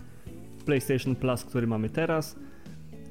PlayStation 0.68 1.16
Plus, 1.16 1.44
który 1.44 1.68
mamy 1.68 1.90
teraz. 1.90 2.36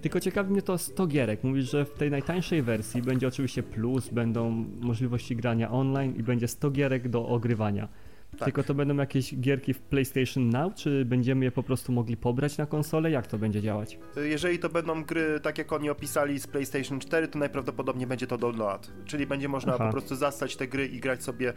Tylko 0.03 0.21
ciekawi 0.21 0.53
mnie 0.53 0.63
to 0.63 0.79
100 0.79 1.07
gierek. 1.07 1.45
Mówisz, 1.45 1.71
że 1.71 1.85
w 1.85 1.95
tej 1.95 2.11
najtańszej 2.11 2.63
wersji 2.63 3.03
będzie 3.03 3.29
oczywiście 3.29 3.63
plus, 3.63 4.09
będą 4.09 4.51
możliwości 4.81 5.37
grania 5.37 5.71
online 5.71 6.17
i 6.17 6.23
będzie 6.23 6.49
100 6.49 6.71
gierek 6.71 7.09
do 7.09 7.29
ogrywania. 7.29 7.89
Tak. 8.31 8.45
Tylko 8.45 8.63
to 8.63 8.75
będą 8.75 8.97
jakieś 8.97 9.37
gierki 9.37 9.75
w 9.75 9.81
PlayStation 9.81 10.49
Now, 10.49 10.75
czy 10.75 11.05
będziemy 11.05 11.45
je 11.45 11.51
po 11.51 11.63
prostu 11.63 11.93
mogli 11.93 12.17
pobrać 12.17 12.59
na 12.59 12.67
konsolę? 12.67 13.11
Jak 13.11 13.27
to 13.27 13.39
będzie 13.39 13.63
działać? 13.63 13.99
Jeżeli 14.17 14.59
to 14.59 14.69
będą 14.69 15.05
gry, 15.05 15.41
tak 15.41 15.59
jak 15.59 15.73
oni 15.73 15.91
opisali 15.91 16.41
z 16.41 16.47
PlayStation 16.47 17.01
4, 17.01 17.29
to 17.29 17.39
najprawdopodobniej 17.39 18.07
będzie 18.07 18.27
to 18.27 18.39
download. 18.39 18.93
Czyli 19.05 19.27
będzie 19.27 19.49
można 19.49 19.75
Aha. 19.75 19.87
po 19.87 19.93
prostu 19.93 20.15
zastać 20.15 20.57
te 20.57 20.69
gry 20.69 20.87
i 20.87 21.01
grać 21.01 21.23
sobie 21.23 21.49
e, 21.49 21.55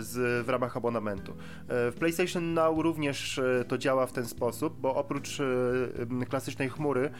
z, 0.00 0.46
w 0.46 0.48
ramach 0.48 0.76
abonamentu. 0.76 1.32
E, 1.32 1.90
w 1.90 1.94
PlayStation 1.94 2.54
Now 2.54 2.78
również 2.78 3.38
e, 3.38 3.64
to 3.68 3.78
działa 3.78 4.06
w 4.06 4.12
ten 4.12 4.26
sposób, 4.26 4.80
bo 4.80 4.94
oprócz 4.94 5.40
e, 5.40 6.26
klasycznej 6.28 6.68
chmury, 6.68 7.10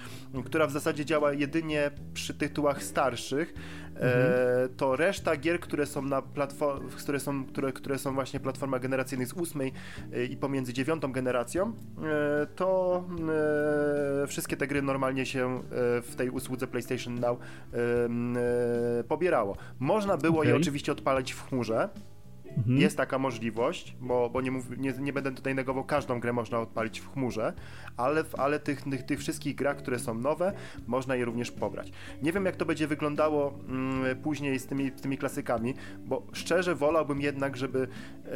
która 0.45 0.67
w 0.67 0.73
zasadzie 0.73 1.05
działa 1.05 1.33
jedynie 1.33 1.91
przy 2.15 2.35
tytułach 2.35 2.83
starszych, 2.83 3.55
E, 4.01 4.69
to 4.77 4.97
reszta 4.97 5.37
gier, 5.37 5.61
które 5.61 5.87
są 5.87 6.03
na 6.03 6.23
platform, 6.23 6.89
które 6.89 7.21
są, 7.21 7.45
które, 7.47 7.73
które 7.73 7.99
są 7.99 8.15
właśnie 8.15 8.41
platforma 8.41 8.79
generacyjnych 8.79 9.29
z 9.29 9.33
ósmej 9.33 9.73
e, 10.13 10.25
i 10.25 10.37
pomiędzy 10.37 10.73
dziewiątą 10.73 11.13
generacją, 11.13 11.73
e, 11.73 12.47
to 12.47 13.05
wszystkie 14.27 14.57
te 14.57 14.67
gry 14.67 14.83
normalnie 14.83 15.27
się 15.27 15.63
w 16.03 16.13
tej 16.17 16.31
usłudze 16.31 16.67
PlayStation 16.67 17.15
Now 17.21 17.39
pobierało. 19.09 19.57
Można 19.79 20.17
było 20.17 20.39
okay. 20.39 20.51
je 20.51 20.57
oczywiście 20.57 20.93
odpalać 20.93 21.33
w 21.33 21.49
chmurze, 21.49 21.89
Mhm. 22.57 22.79
Jest 22.79 22.97
taka 22.97 23.19
możliwość, 23.19 23.97
bo, 24.01 24.31
bo 24.31 24.41
nie, 24.41 24.51
mów, 24.51 24.79
nie, 24.79 24.93
nie, 24.93 25.13
będę 25.13 25.33
tutaj 25.33 25.55
negował, 25.55 25.85
każdą 25.85 26.21
grę 26.21 26.33
można 26.33 26.61
odpalić 26.61 27.01
w 27.01 27.13
chmurze, 27.13 27.53
ale, 27.97 28.25
ale 28.39 28.61
tych, 28.61 28.83
tych, 28.83 29.03
tych 29.03 29.19
wszystkich 29.19 29.55
grach, 29.55 29.77
które 29.77 29.99
są 29.99 30.15
nowe, 30.15 30.53
można 30.87 31.17
je 31.17 31.25
również 31.25 31.51
pobrać. 31.51 31.93
Nie 32.23 32.33
wiem, 32.33 32.45
jak 32.47 32.57
to 32.57 32.65
będzie 32.65 32.87
wyglądało 32.87 33.59
mm, 33.69 34.17
później 34.23 34.59
z 34.59 34.67
tymi, 34.67 34.93
z 34.97 35.01
tymi 35.01 35.19
klasykami, 35.19 35.75
bo 36.07 36.27
szczerze 36.33 36.75
wolałbym 36.75 37.21
jednak, 37.21 37.57
żeby 37.57 37.89
e, 38.25 38.31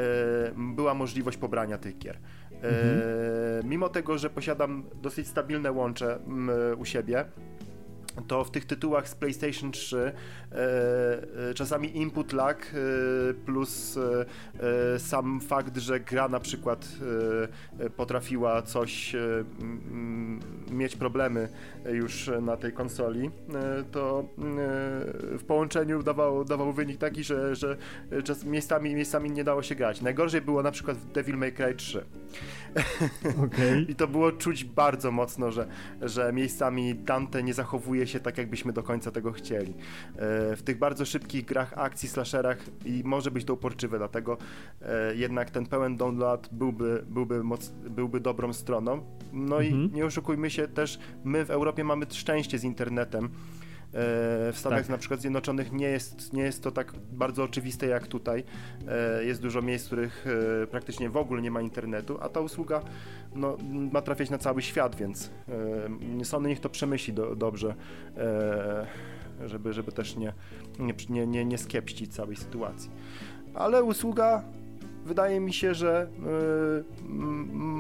była 0.57 0.95
możliwość 0.95 1.39
pobrania 1.39 1.79
tych 1.79 1.99
gier. 1.99 2.17
E, 2.17 2.69
mhm. 2.69 3.69
Mimo 3.69 3.89
tego, 3.89 4.19
że 4.19 4.31
posiadam 4.31 4.85
dosyć 5.03 5.29
stabilne 5.29 5.73
łącze 5.73 6.19
m, 6.27 6.51
u 6.79 6.85
siebie, 6.85 7.25
to 8.27 8.45
w 8.45 8.51
tych 8.51 8.65
tytułach 8.65 9.09
z 9.09 9.15
PlayStation 9.15 9.73
3 9.73 9.99
e, 9.99 10.07
e, 10.07 10.48
czasami 11.55 11.97
input 11.97 12.33
lag 12.33 12.67
e, 12.75 13.35
plus 13.35 13.97
e, 13.97 14.25
e, 14.95 14.99
sam 14.99 15.41
fakt, 15.41 15.77
że 15.77 16.01
gra 16.01 16.29
na 16.29 16.41
przykład 16.41 16.89
e, 17.81 17.91
potrafiła 17.91 18.63
coś 18.63 19.17
mieć 20.71 20.97
problemy 20.97 21.49
już 21.93 22.31
na 22.43 22.57
tej 22.57 22.73
konsoli, 22.73 23.31
to 23.91 24.25
w 25.39 25.45
połączeniu 25.47 26.03
dawał, 26.03 26.45
dawał 26.45 26.73
wynik 26.73 26.99
taki, 26.99 27.25
że, 27.25 27.55
że 27.55 27.77
czas, 28.25 28.45
miejscami, 28.45 28.95
miejscami 28.95 29.31
nie 29.31 29.45
dało 29.45 29.63
się 29.63 29.75
grać. 29.75 30.01
Najgorzej 30.01 30.41
było 30.41 30.63
na 30.63 30.71
przykład 30.71 30.97
w 30.97 31.13
Devil 31.13 31.37
May 31.37 31.53
Cry 31.53 31.75
3. 31.75 32.05
Okay. 33.45 33.87
I 33.89 33.95
to 33.95 34.09
było 34.09 34.33
czuć 34.33 34.65
bardzo 34.65 35.11
mocno, 35.11 35.53
że, 35.53 35.67
że 36.03 36.33
miejscami 36.33 36.95
Dante 36.95 37.43
nie 37.43 37.55
zachowuje 37.55 38.07
się 38.07 38.21
tak, 38.21 38.39
jakbyśmy 38.39 38.73
do 38.73 38.83
końca 38.83 39.11
tego 39.11 39.33
chcieli. 39.33 39.75
W 40.57 40.63
tych 40.63 40.79
bardzo 40.79 41.05
szybkich 41.05 41.45
grach 41.45 41.73
akcji, 41.77 42.09
slasherach 42.09 42.59
i 42.85 43.03
może 43.05 43.31
być 43.31 43.45
to 43.45 43.55
uporczywe, 43.55 43.99
dlatego 43.99 44.39
e, 44.83 45.15
jednak 45.15 45.51
ten 45.51 45.67
pełen 45.67 45.97
download 45.97 46.49
byłby, 46.53 47.05
byłby, 47.09 47.45
moc, 47.45 47.69
byłby 47.69 48.21
dobrą 48.21 48.53
stroną. 48.53 49.05
No 49.33 49.63
mhm. 49.63 49.85
i 49.85 49.97
nie 49.97 50.07
oszukujmy 50.07 50.51
się, 50.51 50.69
też 50.69 50.99
my 51.25 51.45
w 51.45 51.51
Europie 51.51 51.85
mamy 51.85 52.07
szczęście 52.11 52.59
z 52.59 52.65
internetem. 52.65 53.29
E, 53.89 54.53
w 54.53 54.59
Stanach 54.59 54.81
tak. 54.81 54.89
na 54.89 54.99
przykład 54.99 55.21
Zjednoczonych 55.21 55.73
nie 55.73 55.89
jest, 55.89 56.33
nie 56.33 56.43
jest 56.43 56.63
to 56.63 56.71
tak 56.71 56.93
bardzo 57.13 57.43
oczywiste 57.45 57.87
jak 57.87 58.07
tutaj. 58.07 58.45
Jest 59.21 59.43
dużo 59.43 59.63
miejsc, 59.63 59.85
w 59.85 59.87
których 59.87 60.27
praktycznie 60.71 61.11
w 61.11 61.17
ogóle 61.17 61.43
nie 61.43 61.51
ma 61.51 61.61
internetu, 61.61 62.19
a 62.21 62.29
ta 62.29 62.41
usługa 62.41 62.83
no, 63.35 63.57
ma 63.93 64.03
trafiać 64.03 64.31
na 64.31 64.39
cały 64.39 64.63
świat, 64.63 64.97
więc 64.97 65.31
e, 66.21 66.25
Sony 66.25 66.49
niech 66.49 66.61
to 66.61 66.69
przemyśli 66.69 67.13
do, 67.13 67.37
dobrze, 67.37 67.75
e, 68.17 68.87
żeby, 69.45 69.73
żeby 69.73 69.93
też 69.93 70.17
nie, 70.17 70.33
nie, 71.09 71.27
nie, 71.27 71.45
nie 71.45 71.59
skiepścić 71.59 72.15
całej 72.15 72.37
sytuacji. 72.37 72.91
Ale 73.55 73.83
usługa 73.83 74.45
wydaje 75.05 75.41
mi 75.41 75.53
się, 75.53 75.75
że 75.75 76.09
y, 76.09 77.09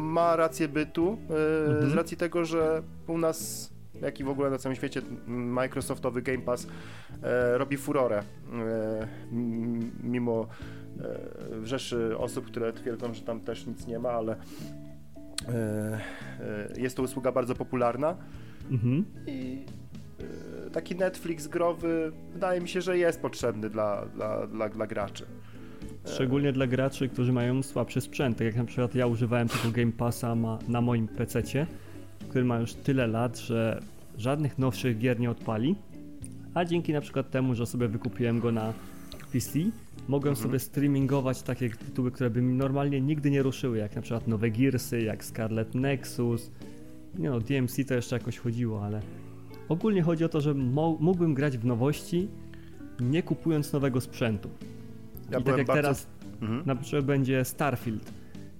ma 0.05 0.37
rację 0.37 0.68
bytu 0.68 1.18
y, 1.31 1.71
mhm. 1.71 1.90
z 1.90 1.94
racji 1.94 2.16
tego, 2.16 2.44
że 2.44 2.83
u 3.07 3.18
nas 3.18 3.71
jak 4.03 4.21
i 4.21 4.25
w 4.25 4.29
ogóle 4.29 4.51
na 4.51 4.59
całym 4.59 4.77
świecie 4.77 5.03
Microsoftowy 5.27 6.23
Game 6.23 6.39
Pass 6.39 6.67
e, 7.23 7.59
robi 7.59 7.77
furorę 7.77 8.23
mimo 10.03 10.47
rzeszy 11.63 12.19
osób, 12.19 12.47
które 12.47 12.73
twierdzą, 12.73 13.15
że 13.15 13.23
tam 13.23 13.41
też 13.41 13.67
nic 13.67 13.87
nie 13.87 13.99
ma, 13.99 14.11
ale 14.11 14.37
E, 15.49 16.01
e, 16.41 16.81
jest 16.81 16.97
to 16.97 17.03
usługa 17.03 17.33
bardzo 17.33 17.55
popularna 17.55 18.17
mhm. 18.71 19.05
i 19.27 19.65
e, 20.67 20.71
taki 20.71 20.97
Netflix 20.97 21.47
growy 21.47 22.13
wydaje 22.33 22.61
mi 22.61 22.69
się, 22.69 22.81
że 22.81 22.99
jest 22.99 23.23
potrzebny 23.23 23.71
dla, 23.71 24.07
dla, 24.07 24.47
dla, 24.47 24.69
dla 24.69 24.87
graczy. 24.87 25.27
Szczególnie 26.07 26.53
dla 26.53 26.67
graczy, 26.67 27.09
którzy 27.09 27.33
mają 27.33 27.63
słabszy 27.63 28.01
sprzęt. 28.01 28.39
Tak 28.39 28.47
jak 28.47 28.57
na 28.57 28.65
przykład 28.65 28.95
ja 28.95 29.07
używałem 29.07 29.49
tego 29.49 29.71
Game 29.73 29.93
Passa 29.93 30.35
ma, 30.35 30.59
na 30.69 30.81
moim 30.81 31.09
PC, 31.09 31.43
który 32.29 32.45
ma 32.45 32.59
już 32.59 32.75
tyle 32.75 33.07
lat, 33.07 33.38
że 33.38 33.83
żadnych 34.19 34.59
nowszych 34.59 34.99
gier 34.99 35.21
nie 35.21 35.31
odpali. 35.31 35.77
A 36.55 36.64
dzięki 36.64 36.93
na 36.93 37.01
przykład 37.01 37.31
temu, 37.31 37.55
że 37.55 37.67
sobie 37.67 37.88
wykupiłem 37.88 38.41
go 38.41 38.53
na 38.53 38.73
PC, 39.33 39.59
mogłem 40.09 40.33
mhm. 40.33 40.37
sobie 40.37 40.59
streamingować 40.59 41.43
takie 41.43 41.71
tytuły, 41.71 42.11
które 42.11 42.31
by 42.31 42.43
mi 42.43 42.55
normalnie 42.55 43.01
nigdy 43.01 43.31
nie 43.31 43.43
ruszyły, 43.43 43.79
jak 43.79 43.97
na 43.97 44.03
przykład 44.03 44.29
nowe 44.29 44.51
Gearsy, 44.51 45.03
jak 45.03 45.25
Scarlet 45.25 45.75
Nexus. 45.75 46.51
Nie 47.19 47.31
no, 47.31 47.41
DMC 47.41 47.85
to 47.88 47.95
jeszcze 47.95 48.17
jakoś 48.17 48.38
chodziło, 48.38 48.85
ale 48.85 49.03
ogólnie 49.69 50.03
chodzi 50.03 50.25
o 50.25 50.29
to, 50.29 50.41
że 50.41 50.55
mógłbym 50.55 51.35
grać 51.35 51.59
w 51.59 51.64
nowości, 51.64 52.29
nie 53.01 53.23
kupując 53.23 53.73
nowego 53.73 54.01
sprzętu. 54.01 54.49
Ja 55.31 55.38
I 55.38 55.43
tak 55.43 55.59
jak 55.59 55.67
bardzo... 55.67 55.83
teraz 55.83 56.07
mhm. 56.41 56.62
na 56.67 56.77
przykład 56.77 57.05
będzie 57.05 57.45
Starfield, 57.45 58.12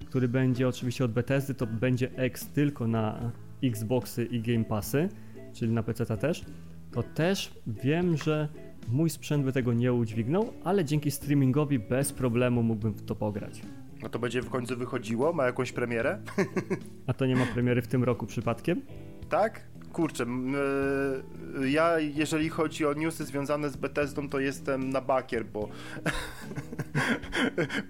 który 0.05 0.27
będzie 0.27 0.67
oczywiście 0.67 1.05
od 1.05 1.11
Bethesdy, 1.11 1.53
to 1.53 1.67
będzie 1.67 2.11
X 2.15 2.47
tylko 2.47 2.87
na 2.87 3.31
Xboxy 3.63 4.25
i 4.25 4.41
Game 4.41 4.65
Passy, 4.65 5.09
czyli 5.53 5.71
na 5.71 5.83
PC 5.83 6.17
też, 6.17 6.45
to 6.91 7.03
też 7.03 7.53
wiem, 7.67 8.17
że 8.17 8.47
Mój 8.91 9.09
sprzęt 9.09 9.45
by 9.45 9.51
tego 9.51 9.73
nie 9.73 9.93
udźwignął, 9.93 10.53
ale 10.63 10.85
dzięki 10.85 11.11
streamingowi 11.11 11.79
bez 11.79 12.13
problemu 12.13 12.63
mógłbym 12.63 12.93
w 12.93 13.01
to 13.01 13.15
pograć. 13.15 13.61
No 14.03 14.09
to 14.09 14.19
będzie 14.19 14.41
w 14.41 14.49
końcu 14.49 14.77
wychodziło? 14.77 15.33
Ma 15.33 15.45
jakąś 15.45 15.71
premierę? 15.71 16.19
A 17.07 17.13
to 17.13 17.25
nie 17.25 17.35
ma 17.35 17.45
premiery 17.45 17.81
w 17.81 17.87
tym 17.87 18.03
roku 18.03 18.25
przypadkiem? 18.25 18.81
Tak? 19.29 19.61
Kurczę, 19.93 20.23
e, 20.23 21.69
ja 21.69 21.99
jeżeli 21.99 22.49
chodzi 22.49 22.85
o 22.85 22.93
newsy 22.93 23.25
związane 23.25 23.69
z 23.69 23.77
Bethesdą, 23.77 24.29
to 24.29 24.39
jestem 24.39 24.89
na 24.89 25.01
bakier, 25.01 25.45
bo 25.45 25.69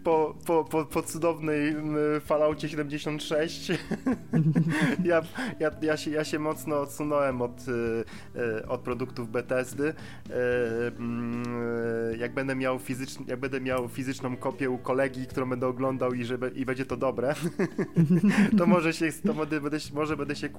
po, 0.03 0.35
po, 0.45 0.63
po, 0.63 0.85
po 0.85 1.01
cudownej 1.01 1.75
Falloutie 2.21 2.69
76 2.69 3.69
ja, 5.03 5.21
ja, 5.59 5.71
ja, 5.81 5.97
się, 5.97 6.11
ja 6.11 6.23
się 6.23 6.39
mocno 6.39 6.81
odsunąłem 6.81 7.41
od, 7.41 7.65
e, 8.35 8.67
od 8.67 8.81
produktów 8.81 9.31
Bethesdy. 9.31 9.93
E, 10.29 10.33
jak 12.17 12.33
będę 12.33 12.55
miał 12.55 12.79
fizycz, 12.79 13.17
jak 13.27 13.39
będę 13.39 13.61
miał 13.61 13.89
fizyczną 13.89 14.37
kopię 14.37 14.69
u 14.69 14.77
kolegi, 14.77 15.27
którą 15.27 15.49
będę 15.49 15.67
oglądał 15.67 16.13
i, 16.13 16.25
żeby, 16.25 16.51
i 16.55 16.65
będzie 16.65 16.85
to 16.85 16.97
dobre, 16.97 17.35
to 18.57 18.65
może 18.65 18.93
się, 18.93 19.11
to 19.25 19.33
będę, 19.33 19.59
może 19.93 20.17
będę 20.17 20.35
się 20.35 20.49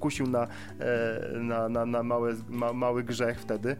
kusił 0.00 0.26
na, 0.32 0.46
e, 0.78 1.38
na, 1.38 1.68
na, 1.68 1.86
na 1.86 2.02
mały, 2.02 2.36
ma, 2.48 2.72
mały 2.72 3.04
grzech 3.04 3.40
wtedy. 3.40 3.76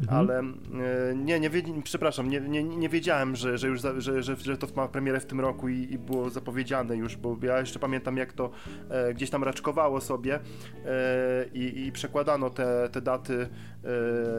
Mhm. 0.00 0.18
Ale 0.18 0.38
e, 0.38 1.14
nie, 1.16 1.40
nie, 1.40 1.50
przepraszam, 1.84 2.28
nie, 2.28 2.40
nie, 2.40 2.64
nie 2.64 2.88
wiedziałem 2.88 3.36
że, 3.36 3.58
że 3.58 3.68
już 3.68 3.80
za, 3.80 4.00
że, 4.00 4.22
że, 4.22 4.36
że 4.36 4.58
to 4.58 4.66
ma 4.76 4.88
premierę 4.88 5.20
w 5.20 5.26
tym 5.26 5.40
roku 5.40 5.68
i, 5.68 5.92
i, 5.92 5.98
było 5.98 6.30
zapowiedziane 6.30 6.96
już, 6.96 7.16
bo 7.16 7.36
ja 7.42 7.60
jeszcze 7.60 7.78
pamiętam 7.78 8.16
jak 8.16 8.32
to 8.32 8.50
e, 8.90 9.14
gdzieś 9.14 9.30
tam 9.30 9.44
raczkowało 9.44 10.00
sobie 10.00 10.40
i, 11.54 11.86
i, 11.86 11.92
przekładano 11.92 12.50
te, 12.50 12.88
te 12.92 13.00
daty, 13.00 13.48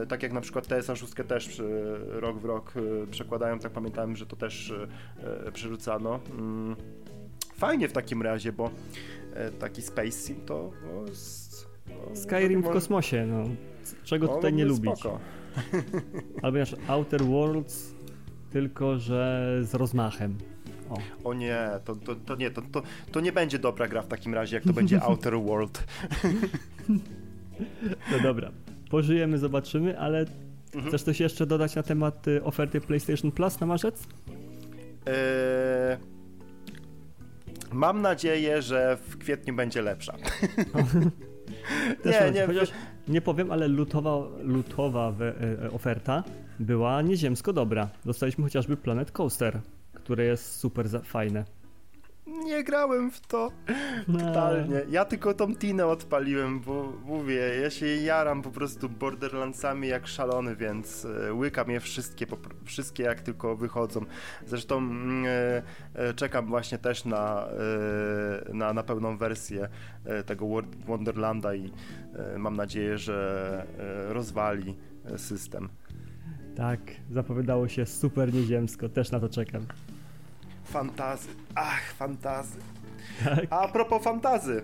tak 0.08 0.22
jak 0.22 0.32
na 0.32 0.40
przykład 0.40 0.66
TSA 0.66 0.96
6 0.96 1.12
też 1.28 1.62
rok 2.08 2.38
w 2.38 2.44
rok 2.44 2.72
przekładają, 3.10 3.58
tak 3.58 3.72
pamiętałem, 3.72 4.16
że 4.16 4.26
to 4.26 4.36
też 4.36 4.74
przerzucano. 5.52 6.20
Mm. 6.38 6.76
Fajnie 7.54 7.88
w 7.88 7.92
takim 7.92 8.22
razie, 8.22 8.52
bo 8.52 8.70
taki 9.58 9.82
Space 9.82 10.10
Sim 10.10 10.36
to 10.46 10.70
no, 10.84 11.04
no, 11.86 12.16
Skyrim 12.16 12.62
w 12.62 12.68
kosmosie, 12.68 13.26
no. 13.26 13.44
Czego 14.04 14.26
no, 14.26 14.34
tutaj 14.34 14.52
nie 14.52 14.64
lubić? 14.64 14.98
Spoko. 14.98 15.20
Albo 16.42 16.58
nasz 16.58 16.76
Outer 16.88 17.22
Worlds, 17.22 17.94
tylko 18.50 18.98
że 18.98 19.50
z 19.62 19.74
rozmachem. 19.74 20.38
O, 20.90 21.28
o 21.28 21.34
nie, 21.34 21.58
to, 21.84 21.96
to, 21.96 22.14
to 22.14 22.36
nie, 22.36 22.50
to, 22.50 22.62
to, 22.62 22.82
to 23.12 23.20
nie 23.20 23.32
będzie 23.32 23.58
dobra 23.58 23.88
gra 23.88 24.02
w 24.02 24.06
takim 24.06 24.34
razie, 24.34 24.56
jak 24.56 24.64
to 24.64 24.72
będzie 24.72 25.02
Outer 25.06 25.40
World. 25.40 25.84
no 28.12 28.18
dobra, 28.22 28.50
pożyjemy, 28.90 29.38
zobaczymy, 29.38 29.98
ale 29.98 30.26
mhm. 30.74 30.88
chcesz 30.88 31.02
coś 31.02 31.20
jeszcze 31.20 31.46
dodać 31.46 31.74
na 31.74 31.82
temat 31.82 32.28
y, 32.28 32.44
oferty 32.44 32.80
PlayStation 32.80 33.32
Plus 33.32 33.60
na 33.60 33.66
marzec? 33.66 34.06
Eee, 35.06 35.98
mam 37.74 38.02
nadzieję, 38.02 38.62
że 38.62 38.96
w 38.96 39.18
kwietniu 39.18 39.54
będzie 39.54 39.82
lepsza. 39.82 40.14
nie, 42.04 42.30
nie, 42.30 42.46
chociaż 42.46 42.70
nie 43.08 43.20
powiem, 43.20 43.52
ale 43.52 43.68
lutowa, 43.68 44.16
lutowa 44.42 45.12
we, 45.12 45.34
e, 45.64 45.70
oferta 45.70 46.24
była 46.60 47.02
nieziemsko 47.02 47.52
dobra. 47.52 47.88
Dostaliśmy 48.04 48.44
chociażby 48.44 48.76
Planet 48.76 49.12
Coaster, 49.12 49.60
które 49.92 50.24
jest 50.24 50.56
super 50.56 50.88
fajne. 51.04 51.44
Nie 52.26 52.64
grałem 52.64 53.10
w 53.10 53.20
to 53.20 53.52
no. 54.08 54.18
totalnie. 54.18 54.82
Ja 54.90 55.04
tylko 55.04 55.34
tą 55.34 55.56
Tinę 55.56 55.86
odpaliłem, 55.86 56.60
bo 56.60 56.92
mówię, 57.04 57.40
ja 57.62 57.70
się 57.70 57.86
jaram 57.86 58.42
po 58.42 58.50
prostu 58.50 58.88
Borderlandsami 58.88 59.88
jak 59.88 60.06
szalony, 60.06 60.56
więc 60.56 61.04
e, 61.04 61.34
łykam 61.34 61.70
je 61.70 61.80
wszystkie, 61.80 62.26
wszystkie 62.64 63.02
jak 63.02 63.20
tylko 63.20 63.56
wychodzą. 63.56 64.04
Zresztą 64.46 64.78
mm, 64.78 65.24
e, 65.26 65.62
e, 65.94 66.14
czekam 66.14 66.46
właśnie 66.46 66.78
też 66.78 67.04
na, 67.04 67.48
na, 68.52 68.72
na 68.72 68.82
pełną 68.82 69.16
wersję 69.16 69.68
tego 70.26 70.46
Wonderlanda 70.86 71.54
i 71.54 71.72
mam 72.38 72.56
nadzieję, 72.56 72.98
że 72.98 73.66
rozwali 74.08 74.76
system. 75.16 75.68
Tak, 76.56 76.80
zapowiadało 77.10 77.68
się 77.68 77.86
super 77.86 78.34
nieziemsko, 78.34 78.88
też 78.88 79.10
na 79.10 79.20
to 79.20 79.28
czekam. 79.28 79.66
Fantazy. 80.64 81.28
Ach, 81.54 81.92
fantazy. 81.92 82.58
Tak. 83.24 83.46
A 83.50 83.68
propos 83.68 84.02
fantazy, 84.02 84.62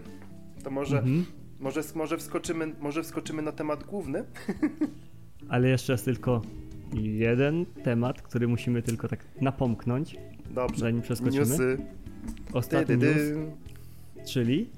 to 0.64 0.70
może, 0.70 0.98
mhm. 0.98 1.26
może, 1.60 1.82
może, 1.94 2.18
wskoczymy, 2.18 2.72
może 2.80 3.02
wskoczymy 3.02 3.42
na 3.42 3.52
temat 3.52 3.84
główny? 3.84 4.24
Ale 5.48 5.68
jeszcze 5.68 5.92
jest 5.92 6.04
tylko 6.04 6.42
jeden 6.94 7.66
temat, 7.66 8.22
który 8.22 8.48
musimy 8.48 8.82
tylko 8.82 9.08
tak 9.08 9.24
napomknąć. 9.40 10.16
Dobrze. 10.50 10.80
Zanim 10.80 11.02
przeskoczymy. 11.02 11.46
Newsy. 11.46 11.78
Ostatni 12.52 12.96
dy, 12.96 13.06
dy, 13.06 13.14
dy. 13.14 13.36
news. 13.36 14.30
Czyli 14.30 14.70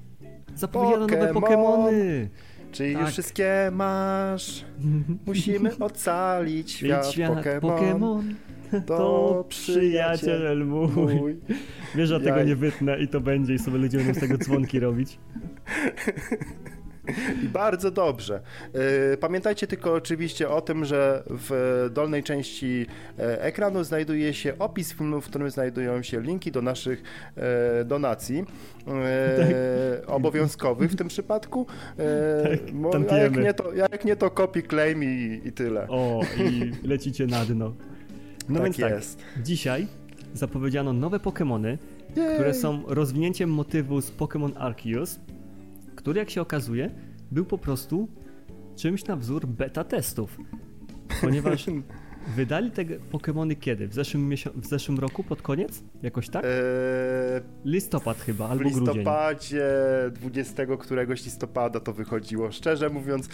zapowiedziano 0.55 1.07
Pokemon. 1.07 1.27
nowe 1.27 1.33
Pokemony. 1.33 2.29
Czyli 2.71 2.93
tak. 2.93 3.01
już 3.01 3.11
wszystkie 3.11 3.71
masz. 3.73 4.65
Musimy 5.27 5.77
ocalić 5.77 6.71
świat, 6.71 7.11
świat 7.11 7.35
Pokemon. 7.35 7.61
Pokemon. 7.61 8.35
To 8.87 9.45
przyjaciel 9.49 10.65
mój. 10.65 11.15
mój. 11.15 11.39
Wiesz, 11.95 12.09
że 12.09 12.13
ja 12.13 12.19
tego 12.19 12.43
nie 12.43 12.55
wytnę 12.55 12.99
i 12.99 13.07
to 13.07 13.21
będzie 13.21 13.53
i 13.53 13.59
sobie 13.59 13.77
ludzie 13.77 13.97
będą 13.97 14.13
z 14.13 14.19
tego 14.19 14.37
dzwonki 14.37 14.79
robić. 14.79 15.19
I 17.43 17.47
bardzo 17.47 17.91
dobrze. 17.91 18.41
E, 19.13 19.17
pamiętajcie 19.17 19.67
tylko 19.67 19.93
oczywiście 19.93 20.49
o 20.49 20.61
tym, 20.61 20.85
że 20.85 21.23
w 21.29 21.89
dolnej 21.93 22.23
części 22.23 22.85
e, 23.19 23.41
ekranu 23.41 23.83
znajduje 23.83 24.33
się 24.33 24.57
opis 24.59 24.93
filmu, 24.93 25.21
w 25.21 25.25
którym 25.25 25.49
znajdują 25.49 26.03
się 26.03 26.21
linki 26.21 26.51
do 26.51 26.61
naszych 26.61 27.03
e, 27.35 27.85
donacji 27.85 28.45
tak. 28.85 29.47
obowiązkowych 30.07 30.91
w 30.91 30.95
tym 30.95 31.07
przypadku. 31.07 31.67
Tak, 32.91 33.11
jak 33.17 33.37
nie, 33.37 33.53
to, 33.53 33.73
jak 33.73 34.05
nie 34.05 34.15
to 34.15 34.31
copy 34.31 34.63
claim 34.63 35.03
i, 35.03 35.41
i 35.45 35.51
tyle. 35.51 35.87
O, 35.87 36.21
i 36.37 36.71
lecicie 36.87 37.27
na 37.27 37.45
dno. 37.45 37.73
No 38.49 38.55
tak 38.55 38.63
więc 38.63 38.77
tak, 38.77 38.91
jest. 38.91 39.17
tak, 39.17 39.43
dzisiaj 39.43 39.87
zapowiedziano 40.33 40.93
nowe 40.93 41.19
Pokémony, 41.19 41.77
które 42.11 42.53
są 42.53 42.83
rozwinięciem 42.87 43.49
motywu 43.49 44.01
z 44.01 44.11
Pokémon 44.11 44.51
Arceus, 44.55 45.19
który 45.95 46.19
jak 46.19 46.29
się 46.29 46.41
okazuje 46.41 46.89
był 47.31 47.45
po 47.45 47.57
prostu 47.57 48.07
czymś 48.75 49.05
na 49.05 49.15
wzór 49.15 49.47
beta 49.47 49.83
testów. 49.83 50.37
Ponieważ 51.21 51.65
Wydali 52.27 52.71
te 52.71 52.85
Pokémony 53.11 53.55
kiedy? 53.59 53.87
W 53.87 53.93
zeszłym, 53.93 54.35
w 54.55 54.65
zeszłym 54.65 54.99
roku, 54.99 55.23
pod 55.23 55.41
koniec? 55.41 55.83
Jakoś 56.03 56.29
tak? 56.29 56.45
Eee, 56.45 56.51
listopad 57.65 58.17
chyba, 58.17 58.49
albo 58.49 58.63
grudzień. 58.63 58.83
W 58.83 58.95
listopadzie, 58.95 59.65
20 60.11 60.65
któregoś 60.79 61.25
listopada 61.25 61.79
to 61.79 61.93
wychodziło. 61.93 62.51
Szczerze 62.51 62.89
mówiąc, 62.89 63.29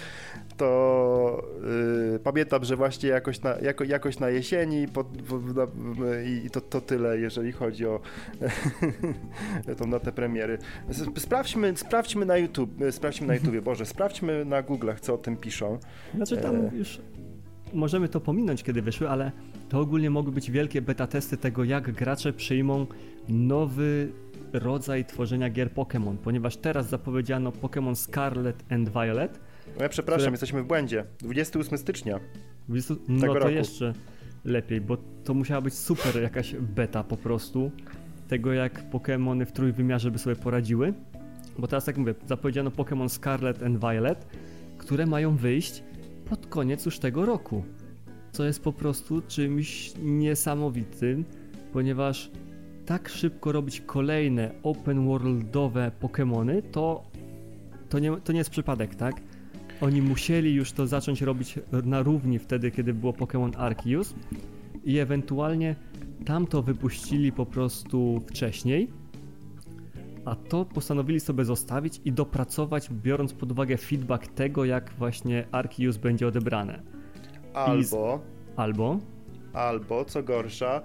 to 0.57 1.43
yy, 2.11 2.19
pamiętam, 2.19 2.63
że 2.63 2.75
właśnie 2.75 3.09
jakoś 3.09 3.41
na, 3.41 3.55
jako, 3.61 3.83
jakoś 3.83 4.19
na 4.19 4.29
jesieni 4.29 4.87
pod, 4.87 5.21
w, 5.21 5.55
na, 5.55 5.67
i 6.45 6.49
to, 6.49 6.61
to 6.61 6.81
tyle, 6.81 7.17
jeżeli 7.17 7.51
chodzi 7.51 7.85
o 7.85 7.99
tą 9.77 9.87
na 9.87 9.99
te 9.99 10.11
premiery. 10.11 10.57
Sprawdźmy, 11.17 11.73
sprawdźmy 11.77 12.25
na 12.25 12.37
YouTube, 12.37 12.71
sprawdźmy 12.91 13.27
na 13.27 13.35
YouTubie, 13.39 13.61
Boże, 13.61 13.85
sprawdźmy 13.85 14.45
na 14.45 14.63
Google'ach, 14.63 14.99
co 14.99 15.13
o 15.13 15.17
tym 15.17 15.37
piszą. 15.37 15.79
Znaczy 16.15 16.37
tam 16.37 16.55
e... 16.55 16.71
już 16.73 17.01
możemy 17.73 18.09
to 18.09 18.19
pominąć, 18.19 18.63
kiedy 18.63 18.81
wyszły, 18.81 19.09
ale 19.09 19.31
to 19.69 19.79
ogólnie 19.79 20.09
mogły 20.09 20.31
być 20.31 20.51
wielkie 20.51 20.81
beta 20.81 21.07
testy 21.07 21.37
tego, 21.37 21.63
jak 21.63 21.91
gracze 21.91 22.33
przyjmą 22.33 22.85
nowy 23.29 24.11
rodzaj 24.53 25.05
tworzenia 25.05 25.49
gier 25.49 25.73
Pokémon, 25.73 26.17
ponieważ 26.17 26.57
teraz 26.57 26.89
zapowiedziano 26.89 27.51
Pokémon 27.51 27.95
Scarlet 27.95 28.63
and 28.69 28.89
Violet. 28.89 29.39
No 29.77 29.83
ja 29.83 29.89
przepraszam, 29.89 30.21
które... 30.21 30.31
jesteśmy 30.31 30.63
w 30.63 30.65
błędzie. 30.65 31.05
28 31.19 31.77
stycznia. 31.77 32.19
20... 32.67 32.93
No 33.07 33.27
to 33.27 33.33
roku. 33.33 33.49
jeszcze 33.49 33.93
lepiej, 34.45 34.81
bo 34.81 34.97
to 35.23 35.33
musiała 35.33 35.61
być 35.61 35.73
super 35.73 36.21
jakaś 36.21 36.55
beta 36.55 37.03
po 37.03 37.17
prostu 37.17 37.71
tego, 38.27 38.53
jak 38.53 38.89
Pokémony 38.91 39.45
w 39.45 39.51
trójwymiarze 39.51 40.11
by 40.11 40.19
sobie 40.19 40.35
poradziły. 40.35 40.93
Bo 41.57 41.67
teraz, 41.67 41.87
jak 41.87 41.97
mówię, 41.97 42.15
zapowiedziano 42.27 42.69
Pokémon 42.69 43.09
Scarlet 43.09 43.63
and 43.63 43.79
Violet, 43.79 44.27
które 44.77 45.05
mają 45.05 45.35
wyjść 45.35 45.83
pod 46.29 46.47
koniec 46.47 46.85
już 46.85 46.99
tego 46.99 47.25
roku. 47.25 47.63
Co 48.31 48.45
jest 48.45 48.63
po 48.63 48.73
prostu 48.73 49.21
czymś 49.21 49.93
niesamowitym, 50.01 51.25
ponieważ 51.73 52.31
tak 52.85 53.09
szybko 53.09 53.51
robić 53.51 53.81
kolejne 53.81 54.51
open 54.63 55.05
worldowe 55.05 55.91
Pokémony, 56.01 56.61
to, 56.71 57.03
to, 57.89 57.99
nie, 57.99 58.17
to 58.17 58.31
nie 58.31 58.37
jest 58.37 58.49
przypadek, 58.49 58.95
tak? 58.95 59.21
Oni 59.81 60.01
musieli 60.01 60.53
już 60.53 60.71
to 60.71 60.87
zacząć 60.87 61.21
robić 61.21 61.59
na 61.83 62.01
równi 62.01 62.39
wtedy, 62.39 62.71
kiedy 62.71 62.93
było 62.93 63.13
Pokémon 63.13 63.51
Arceus 63.57 64.13
i 64.83 64.97
ewentualnie 64.97 65.75
tamto 66.25 66.61
wypuścili 66.61 67.31
po 67.31 67.45
prostu 67.45 68.21
wcześniej, 68.27 68.87
a 70.29 70.35
to 70.35 70.65
postanowili 70.65 71.19
sobie 71.19 71.45
zostawić 71.45 72.01
i 72.05 72.11
dopracować, 72.11 72.89
biorąc 72.91 73.33
pod 73.33 73.51
uwagę 73.51 73.77
feedback 73.77 74.27
tego, 74.27 74.65
jak 74.65 74.93
właśnie 74.97 75.47
Arceus 75.51 75.97
będzie 75.97 76.27
odebrane. 76.27 76.81
Albo. 77.53 78.21
albo. 78.55 78.99
Albo, 79.53 80.05
co 80.05 80.23
gorsza, 80.23 80.81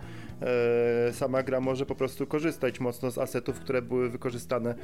e, 1.09 1.13
sama 1.13 1.43
gra 1.43 1.61
może 1.61 1.87
po 1.87 1.95
prostu 1.95 2.27
korzystać 2.27 2.81
mocno 2.81 3.11
z 3.11 3.19
asetów, 3.19 3.61
które 3.61 3.83
były 3.83 4.11
wykorzystane 4.11 4.75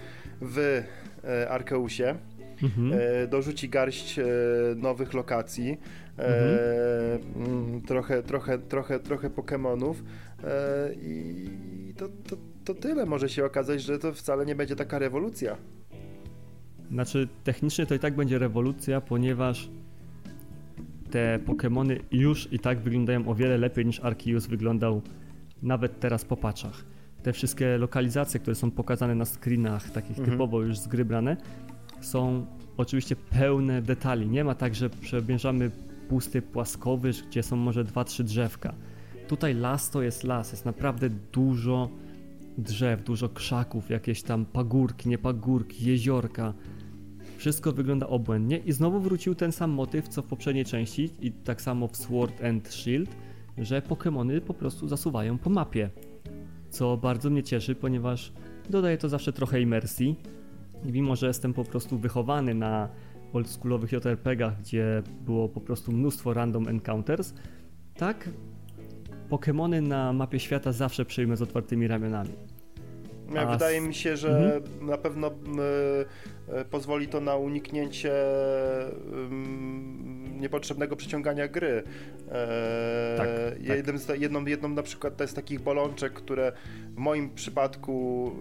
w 0.41 0.83
e, 1.25 1.51
Arkeusie. 1.51 2.15
Mhm. 2.63 2.93
E, 2.93 3.27
dorzuci 3.27 3.69
garść 3.69 4.21
nowych 4.77 5.15
lokacji, 5.15 5.79
mhm. 6.19 6.59
Mm, 7.37 7.81
trochę, 7.83 8.23
trochę, 8.23 8.59
trochę, 8.59 9.01
trochę 9.01 9.31
Pokémonów 9.31 9.95
e, 10.45 10.95
i 10.95 11.95
to, 11.97 12.09
to 12.09 12.50
to 12.65 12.75
tyle. 12.75 13.07
Może 13.07 13.29
się 13.29 13.45
okazać, 13.45 13.83
że 13.83 13.99
to 13.99 14.13
wcale 14.13 14.47
nie 14.47 14.55
będzie 14.55 14.77
taka 14.77 14.99
rewolucja. 14.99 15.57
Znaczy, 16.91 17.29
technicznie 17.45 17.87
to 17.87 17.95
i 17.95 17.99
tak 17.99 18.17
będzie 18.17 18.39
rewolucja, 18.39 19.01
ponieważ 19.01 19.71
te 21.11 21.39
Pokémony 21.47 22.01
już 22.11 22.53
i 22.53 22.59
tak 22.59 22.79
wyglądają 22.79 23.29
o 23.29 23.35
wiele 23.35 23.59
lepiej 23.59 23.87
niż 23.87 24.01
Arceus 24.01 24.47
wyglądał 24.47 25.03
nawet 25.63 26.01
teraz 26.01 26.25
po 26.25 26.37
paczach. 26.37 26.85
Te 27.23 27.33
wszystkie 27.33 27.79
lokalizacje, 27.79 28.41
które 28.41 28.55
są 28.55 28.71
pokazane 28.71 29.15
na 29.15 29.25
screenach, 29.25 29.91
takich 29.91 30.19
mhm. 30.19 30.31
typowo 30.31 30.63
już 30.63 30.79
z 30.79 30.89
gry 30.89 31.05
brane, 31.05 31.37
są 32.01 32.47
oczywiście 32.77 33.17
pełne 33.17 33.83
detali. 33.83 34.29
Nie 34.29 34.45
ma 34.45 34.55
tak, 34.55 34.75
że 34.75 34.91
przebierzamy 34.91 35.71
pusty 36.09 36.43
płaskowyż, 36.43 37.23
gdzie 37.23 37.43
są 37.43 37.57
może 37.57 37.85
dwa, 37.85 38.05
trzy 38.05 38.25
drzewka 38.25 38.75
Tutaj 39.31 39.55
las 39.55 39.91
to 39.91 40.03
jest 40.03 40.25
las, 40.25 40.53
jest 40.53 40.65
naprawdę 40.65 41.11
dużo 41.11 41.89
drzew, 42.59 43.05
dużo 43.05 43.29
krzaków, 43.29 43.91
jakieś 43.91 44.23
tam 44.23 44.45
pagórki, 44.45 45.09
nie 45.09 45.19
pagórki, 45.19 45.87
jeziorka. 45.87 46.55
Wszystko 47.37 47.73
wygląda 47.73 48.07
obłędnie 48.07 48.59
i 48.59 48.73
znowu 48.73 49.01
wrócił 49.01 49.35
ten 49.35 49.53
sam 49.53 49.71
motyw 49.71 50.09
co 50.09 50.23
w 50.23 50.27
poprzedniej 50.27 50.65
części 50.65 51.11
i 51.21 51.33
tak 51.33 51.63
samo 51.63 51.89
w 51.89 51.97
Sword 51.97 52.45
and 52.45 52.69
Shield, 52.69 53.17
że 53.59 53.83
Pokémony 53.83 54.41
po 54.41 54.55
prostu 54.55 54.89
zasuwają 54.89 55.39
po 55.39 55.51
mapie. 55.51 55.91
Co 56.71 56.97
bardzo 56.97 57.31
mnie 57.31 57.43
cieszy, 57.43 57.75
ponieważ 57.75 58.33
dodaje 58.71 58.99
to 58.99 59.09
zawsze 59.09 59.33
trochę 59.33 59.61
imersji. 59.61 60.17
I 60.85 60.93
mimo, 60.93 61.17
że 61.17 61.27
jestem 61.27 61.55
po 61.55 61.65
prostu 61.65 61.99
wychowany 61.99 62.55
na 62.55 62.89
oldschoolowych 63.33 63.93
JRPGach, 63.93 64.61
gdzie 64.61 65.03
było 65.25 65.49
po 65.49 65.61
prostu 65.61 65.93
mnóstwo 65.93 66.35
random 66.35 66.69
encounters, 66.69 67.35
tak 67.95 68.29
Pokémony 69.31 69.83
na 69.83 70.13
mapie 70.13 70.41
świata 70.41 70.73
zawsze 70.73 71.05
przyjmę 71.05 71.37
z 71.37 71.43
otwartymi 71.43 71.89
ramionami. 71.89 72.31
A 73.37 73.47
Wydaje 73.47 73.81
mi 73.81 73.95
się, 73.95 74.17
że 74.17 74.29
mhm. 74.29 74.87
na 74.87 74.99
pewno 74.99 75.29
y, 75.29 76.61
y, 76.61 76.65
pozwoli 76.65 77.09
to 77.09 77.21
na 77.21 77.37
uniknięcie 77.37 78.13
y, 78.13 78.91
niepotrzebnego 80.41 80.97
przyciągania 80.97 81.49
gry. 81.49 81.83
E, 82.29 83.15
tak, 83.17 83.29
jednym, 83.61 83.99
tak. 83.99 84.21
Jedną, 84.21 84.45
jedną 84.45 84.69
na 84.69 84.83
przykład 84.83 85.17
to 85.17 85.25
jest 85.25 85.37
takich 85.37 85.61
bolączek, 85.61 86.13
które 86.13 86.53
w 86.95 86.99
moim 86.99 87.35
przypadku 87.35 88.33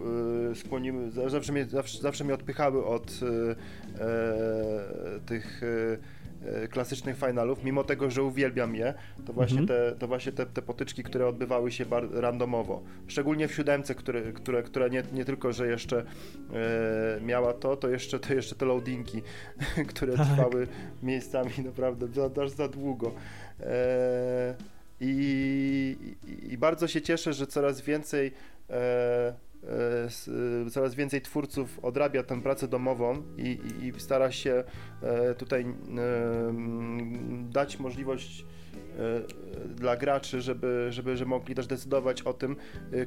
skłoniły, 0.55 1.11
zawsze 1.27 1.53
mnie, 1.53 1.65
zawsze, 1.65 2.01
zawsze 2.01 2.23
mnie 2.23 2.33
odpychały 2.33 2.85
od 2.85 3.19
tych 5.25 5.61
klasycznych 6.69 7.17
finalów, 7.17 7.63
mimo 7.63 7.83
tego, 7.83 8.09
że 8.09 8.23
uwielbiam 8.23 8.75
je, 8.75 8.93
to 9.25 9.33
właśnie, 9.33 9.59
mhm. 9.59 9.79
te, 9.79 9.99
to 9.99 10.07
właśnie 10.07 10.31
te, 10.31 10.45
te 10.45 10.61
potyczki, 10.61 11.03
które 11.03 11.27
odbywały 11.27 11.71
się 11.71 11.85
randomowo. 12.11 12.83
Szczególnie 13.07 13.47
w 13.47 13.53
siódemce, 13.53 13.95
które, 13.95 14.33
które, 14.33 14.63
która 14.63 14.87
nie, 14.87 15.03
nie 15.13 15.25
tylko, 15.25 15.53
że 15.53 15.67
jeszcze 15.67 15.99
e, 15.99 17.21
miała 17.21 17.53
to, 17.53 17.77
to 17.77 17.89
jeszcze, 17.89 18.19
to 18.19 18.33
jeszcze 18.33 18.55
te 18.55 18.65
loadingi, 18.65 19.21
które 19.89 20.13
tak. 20.13 20.27
trwały 20.27 20.67
miejscami 21.03 21.51
naprawdę 21.65 22.07
za, 22.07 22.47
za 22.47 22.67
długo. 22.67 23.11
E, 23.59 24.55
i, 25.01 26.15
i, 26.49 26.57
bardzo 26.57 26.87
się 26.87 27.01
cieszę, 27.01 27.33
że 27.33 27.47
coraz 27.47 27.81
więcej 27.81 28.31
e, 28.69 28.69
E, 28.73 28.75
e, 28.75 29.48
coraz 30.71 30.95
więcej 30.95 31.21
twórców 31.21 31.79
odrabia 31.79 32.23
tę 32.23 32.41
pracę 32.41 32.67
domową 32.67 33.23
i, 33.37 33.59
i, 33.81 33.87
i 33.87 33.99
stara 33.99 34.31
się 34.31 34.63
e, 35.01 35.35
tutaj 35.35 35.65
dać 37.49 37.79
możliwość 37.79 38.45
dla 39.75 39.97
graczy, 39.97 40.41
żeby, 40.41 40.87
żeby, 40.89 41.17
żeby 41.17 41.29
mogli 41.29 41.55
też 41.55 41.67
decydować 41.67 42.21
o 42.21 42.33
tym, 42.33 42.55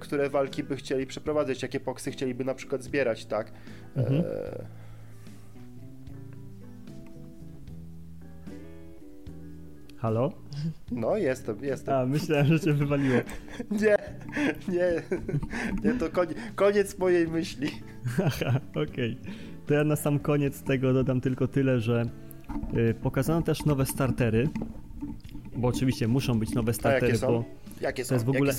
które 0.01 0.31
walki 0.31 0.63
by 0.63 0.77
chcieli 0.77 1.07
przeprowadzać, 1.07 1.63
jakie 1.63 1.81
poksy 1.81 2.11
chcieliby 2.11 2.45
na 2.45 2.55
przykład 2.55 2.83
zbierać, 2.83 3.27
tak? 3.27 3.53
Mhm. 3.97 4.21
E 4.21 4.67
Halo? 10.03 10.33
No, 10.93 11.17
jestem, 11.17 11.65
jestem. 11.65 11.95
A, 11.95 12.07
myślałem, 12.07 12.47
że 12.47 12.61
cię 12.61 12.73
wywaliło. 12.73 13.17
nie, 13.83 13.97
nie, 14.69 15.03
nie, 15.85 15.99
to 15.99 16.11
koniec, 16.11 16.37
koniec 16.55 16.99
mojej 16.99 17.29
myśli. 17.29 17.69
Aha, 18.25 18.61
okej. 18.71 19.19
Okay. 19.21 19.33
To 19.67 19.75
ja 19.75 19.85
na 19.85 19.97
sam 19.97 20.19
koniec 20.19 20.63
tego 20.63 20.93
dodam 20.93 21.21
tylko 21.21 21.49
tyle, 21.49 21.81
że 21.81 22.07
y, 22.77 22.95
pokazano 22.95 23.43
też 23.43 23.65
nowe 23.65 23.87
startery, 23.87 24.49
bo 25.57 25.69
oczywiście 25.69 26.09
muszą 26.09 26.39
być 26.39 26.55
nowe 26.55 26.73
startery, 26.73 27.13
jakie 27.13 27.27
bo 27.27 27.45
jakie 27.81 28.05
to 28.05 28.15
jest 28.15 28.27
w 28.27 28.31
ogóle 28.31 28.53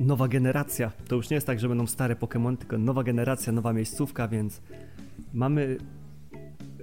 nowa 0.00 0.28
generacja. 0.28 0.92
To 1.08 1.16
już 1.16 1.30
nie 1.30 1.34
jest 1.34 1.46
tak, 1.46 1.60
że 1.60 1.68
będą 1.68 1.86
stare 1.86 2.14
Pokémon, 2.14 2.56
tylko 2.56 2.78
nowa 2.78 3.02
generacja, 3.02 3.52
nowa 3.52 3.72
miejscówka, 3.72 4.28
więc 4.28 4.60
mamy 5.32 5.76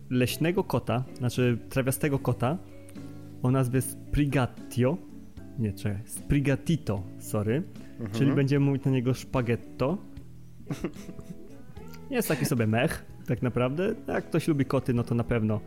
leśnego 0.09 0.63
kota, 0.63 1.03
znaczy 1.17 1.57
trawiastego 1.69 2.19
kota, 2.19 2.57
o 3.43 3.51
nazwie 3.51 3.81
Sprigatio. 3.81 4.97
Nie, 5.59 5.73
czekaj, 5.73 6.01
Sprigatito, 6.05 7.03
sorry. 7.19 7.63
Mhm. 7.91 8.11
Czyli 8.11 8.31
będziemy 8.31 8.65
mówić 8.65 8.85
na 8.85 8.91
niego 8.91 9.13
spaghetto. 9.13 9.97
Jest 12.09 12.27
taki 12.27 12.45
sobie 12.45 12.67
mech, 12.67 13.05
tak 13.27 13.41
naprawdę. 13.41 13.95
Jak 14.07 14.25
ktoś 14.25 14.47
lubi 14.47 14.65
koty, 14.65 14.93
no 14.93 15.03
to 15.03 15.15
na 15.15 15.23
pewno 15.23 15.59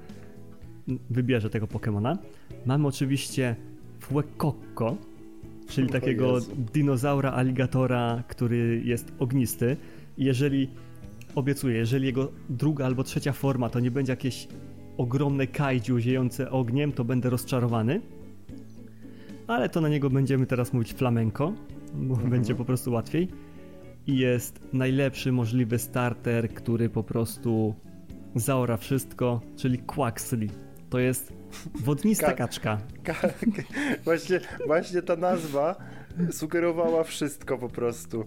wybierze 1.11 1.51
tego 1.51 1.67
Pokemona. 1.67 2.19
Mamy 2.67 2.87
oczywiście 2.87 3.57
Fuecoco, 4.01 4.97
czyli 5.69 5.89
takiego 5.89 6.39
dinozaura, 6.75 7.33
aligatora, 7.33 8.23
który 8.29 8.83
jest 8.85 9.13
ognisty. 9.19 9.77
I 10.19 10.25
jeżeli, 10.25 10.71
obiecuję, 11.35 11.77
jeżeli 11.77 12.07
jego 12.07 12.33
druga 12.49 12.87
albo 12.87 13.05
trzecia 13.05 13.33
forma 13.33 13.69
to 13.69 13.81
nie 13.81 13.91
będzie 13.91 14.13
jakieś 14.13 14.49
ogromne 14.97 15.47
kaiju 15.47 15.99
ziejące 15.99 16.51
ogniem, 16.51 16.93
to 16.93 17.05
będę 17.05 17.31
rozczarowany. 17.31 18.01
Ale 19.47 19.69
to 19.69 19.81
na 19.81 19.89
niego 19.89 20.11
będziemy 20.11 20.47
teraz 20.47 20.73
mówić 20.73 20.93
flamenco, 20.93 21.53
bo 21.95 22.15
mhm. 22.15 22.31
będzie 22.31 22.55
po 22.55 22.65
prostu 22.65 22.93
łatwiej. 22.93 23.29
I 24.07 24.19
jest 24.19 24.61
najlepszy 24.73 25.33
możliwy 25.33 25.79
starter, 25.79 26.55
który 26.55 26.89
po 26.89 27.03
prostu 27.03 27.75
zaora 28.35 28.77
wszystko, 28.77 29.41
czyli 29.57 29.79
Quaxley. 29.79 30.51
To 30.91 30.99
jest 30.99 31.33
wodnista 31.75 32.27
ka 32.27 32.33
kaczka. 32.35 32.79
Ka 33.05 33.15
właśnie, 34.05 34.41
właśnie 34.67 35.03
ta 35.03 35.17
nazwa 35.17 35.77
sugerowała 36.31 37.05
wszystko 37.05 37.59
po 37.59 37.69
prostu. 37.69 38.25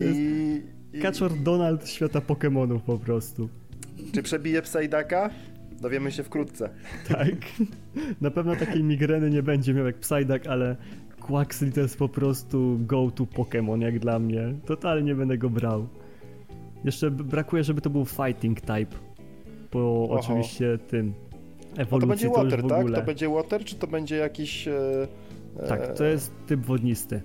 I, 0.00 0.62
i... 0.92 1.00
Kaczor 1.00 1.32
Donald 1.38 1.88
świata 1.88 2.18
Pokémonów 2.20 2.80
po 2.80 2.98
prostu. 2.98 3.48
Czy 4.12 4.22
przebije 4.22 4.62
Psajdaka? 4.62 5.30
Dowiemy 5.80 6.12
się 6.12 6.22
wkrótce. 6.22 6.70
Tak. 7.08 7.34
Na 8.20 8.30
pewno 8.30 8.56
takiej 8.56 8.84
migreny 8.84 9.30
nie 9.30 9.42
będzie 9.42 9.74
miał 9.74 9.86
jak 9.86 9.96
Psyduck, 9.96 10.46
ale 10.46 10.76
Quaxley 11.20 11.72
to 11.72 11.80
jest 11.80 11.98
po 11.98 12.08
prostu 12.08 12.78
go-to 12.80 13.24
Pokémon 13.24 13.82
jak 13.82 13.98
dla 13.98 14.18
mnie. 14.18 14.54
Totalnie 14.66 15.14
będę 15.14 15.38
go 15.38 15.50
brał. 15.50 15.88
Jeszcze 16.84 17.10
brakuje, 17.10 17.64
żeby 17.64 17.80
to 17.80 17.90
był 17.90 18.04
fighting 18.04 18.60
type. 18.60 18.96
Po 19.70 20.04
Oho. 20.04 20.20
oczywiście 20.20 20.78
tym 20.78 21.14
ewolucji. 21.76 22.00
to 22.00 22.06
będzie 22.06 22.28
water, 22.28 22.62
to 22.62 22.68
tak? 22.68 22.94
To 22.94 23.02
będzie 23.02 23.28
water, 23.28 23.64
czy 23.64 23.74
to 23.74 23.86
będzie 23.86 24.16
jakiś... 24.16 24.68
E, 24.68 25.08
e... 25.60 25.68
Tak, 25.68 25.96
to 25.96 26.04
jest 26.04 26.32
typ 26.46 26.60
wodnisty. 26.60 27.20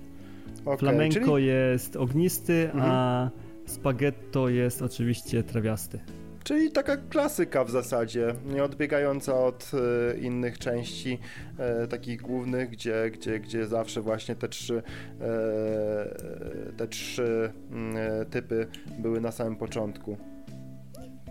Okay, 0.64 0.78
Flamenco 0.78 1.20
czyli... 1.20 1.46
jest 1.46 1.96
ognisty, 1.96 2.70
mhm. 2.72 2.92
a 2.92 3.30
spaghetto 3.66 4.48
jest 4.48 4.82
oczywiście 4.82 5.42
trawiasty. 5.42 5.98
Czyli 6.44 6.72
taka 6.72 6.96
klasyka 6.96 7.64
w 7.64 7.70
zasadzie, 7.70 8.34
nie 8.44 8.64
odbiegająca 8.64 9.34
od 9.34 9.70
e, 9.74 10.18
innych 10.18 10.58
części 10.58 11.18
e, 11.58 11.86
takich 11.86 12.22
głównych, 12.22 12.70
gdzie, 12.70 13.10
gdzie, 13.10 13.40
gdzie 13.40 13.66
zawsze 13.66 14.00
właśnie 14.00 14.36
te 14.36 14.48
trzy, 14.48 14.82
e, 15.20 16.72
te 16.76 16.88
trzy 16.88 17.52
mm, 17.70 17.96
typy 18.30 18.66
były 18.98 19.20
na 19.20 19.32
samym 19.32 19.56
początku. 19.56 20.16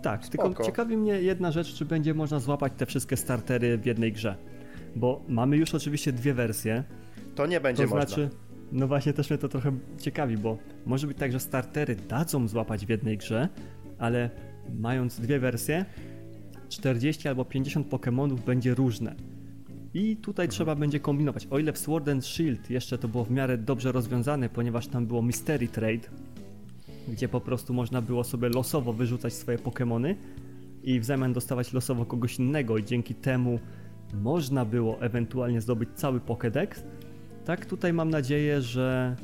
Tak, 0.02 0.24
Spoko. 0.24 0.48
tylko 0.48 0.64
ciekawi 0.64 0.96
mnie 0.96 1.22
jedna 1.22 1.50
rzecz, 1.50 1.74
czy 1.74 1.84
będzie 1.84 2.14
można 2.14 2.40
złapać 2.40 2.72
te 2.76 2.86
wszystkie 2.86 3.16
startery 3.16 3.78
w 3.78 3.86
jednej 3.86 4.12
grze. 4.12 4.36
Bo 4.96 5.24
mamy 5.28 5.56
już 5.56 5.74
oczywiście 5.74 6.12
dwie 6.12 6.34
wersje. 6.34 6.84
To 7.34 7.46
nie 7.46 7.60
będzie 7.60 7.84
to 7.84 7.90
można. 7.90 8.06
Znaczy, 8.06 8.28
no 8.72 8.88
właśnie 8.88 9.12
też 9.12 9.30
mnie 9.30 9.38
to 9.38 9.48
trochę 9.48 9.72
ciekawi, 9.98 10.36
bo 10.36 10.58
może 10.86 11.06
być 11.06 11.18
tak, 11.18 11.32
że 11.32 11.40
startery 11.40 11.96
dadzą 11.96 12.48
złapać 12.48 12.86
w 12.86 12.88
jednej 12.88 13.18
grze, 13.18 13.48
ale 13.98 14.30
mając 14.78 15.20
dwie 15.20 15.38
wersje, 15.38 15.84
40 16.68 17.28
albo 17.28 17.44
50 17.44 17.88
Pokémonów 17.88 18.44
będzie 18.44 18.74
różne. 18.74 19.14
I 19.94 20.16
tutaj 20.16 20.48
trzeba 20.48 20.74
będzie 20.74 21.00
kombinować. 21.00 21.46
O 21.50 21.58
ile 21.58 21.72
w 21.72 21.78
Sword 21.78 22.08
and 22.08 22.26
Shield 22.26 22.70
jeszcze 22.70 22.98
to 22.98 23.08
było 23.08 23.24
w 23.24 23.30
miarę 23.30 23.58
dobrze 23.58 23.92
rozwiązane, 23.92 24.48
ponieważ 24.48 24.86
tam 24.86 25.06
było 25.06 25.22
Mystery 25.22 25.68
Trade, 25.68 26.08
gdzie 27.08 27.28
po 27.28 27.40
prostu 27.40 27.74
można 27.74 28.02
było 28.02 28.24
sobie 28.24 28.48
losowo 28.48 28.92
wyrzucać 28.92 29.32
swoje 29.32 29.58
Pokémony 29.58 30.14
i 30.82 31.00
w 31.00 31.04
zamian 31.04 31.32
dostawać 31.32 31.72
losowo 31.72 32.04
kogoś 32.04 32.38
innego 32.38 32.78
i 32.78 32.84
dzięki 32.84 33.14
temu 33.14 33.58
można 34.14 34.64
było 34.64 35.00
ewentualnie 35.00 35.60
zdobyć 35.60 35.88
cały 35.94 36.20
Pokédex. 36.20 36.66
Tak 37.44 37.66
tutaj 37.66 37.92
mam 37.92 38.10
nadzieję, 38.10 38.60
że 38.60 39.16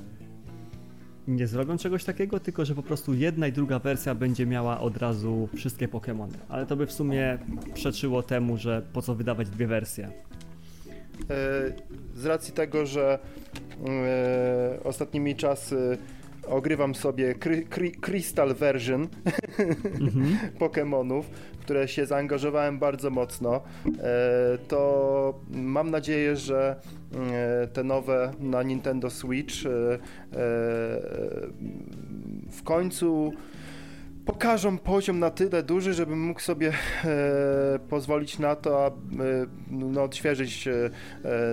nie 1.28 1.46
zrobią 1.46 1.78
czegoś 1.78 2.04
takiego, 2.04 2.40
tylko 2.40 2.64
że 2.64 2.74
po 2.74 2.82
prostu 2.82 3.14
jedna 3.14 3.46
i 3.46 3.52
druga 3.52 3.78
wersja 3.78 4.14
będzie 4.14 4.46
miała 4.46 4.80
od 4.80 4.96
razu 4.96 5.48
wszystkie 5.56 5.88
Pokémony. 5.88 6.32
Ale 6.48 6.66
to 6.66 6.76
by 6.76 6.86
w 6.86 6.92
sumie 6.92 7.38
przeczyło 7.74 8.22
temu, 8.22 8.56
że 8.56 8.82
po 8.92 9.02
co 9.02 9.14
wydawać 9.14 9.50
dwie 9.50 9.66
wersje. 9.66 10.04
E, 10.06 10.12
z 12.14 12.26
racji 12.26 12.54
tego, 12.54 12.86
że 12.86 13.18
e, 13.86 14.78
ostatnimi 14.84 15.36
czasy 15.36 15.98
ogrywam 16.46 16.94
sobie 16.94 17.34
cry, 17.34 17.62
cry, 17.62 17.90
Crystal 17.90 18.54
Version 18.54 19.08
mhm. 20.00 20.38
Pokémonów, 20.60 21.22
w 21.57 21.57
które 21.68 21.88
się 21.88 22.06
zaangażowałem 22.06 22.78
bardzo 22.78 23.10
mocno, 23.10 23.60
e, 23.86 24.58
to 24.68 25.40
mam 25.50 25.90
nadzieję, 25.90 26.36
że 26.36 26.76
e, 27.14 27.66
te 27.66 27.84
nowe 27.84 28.32
na 28.40 28.62
Nintendo 28.62 29.10
Switch 29.10 29.54
w 32.50 32.62
końcu 32.64 33.32
pokażą 34.28 34.78
poziom 34.78 35.18
na 35.18 35.30
tyle 35.30 35.62
duży, 35.62 35.94
żebym 35.94 36.20
mógł 36.20 36.40
sobie 36.40 36.72
e, 37.04 37.78
pozwolić 37.88 38.38
na 38.38 38.56
to, 38.56 38.84
aby 38.84 39.24
e, 39.24 39.46
no, 39.70 40.02
odświeżyć 40.02 40.68
e, 40.68 40.90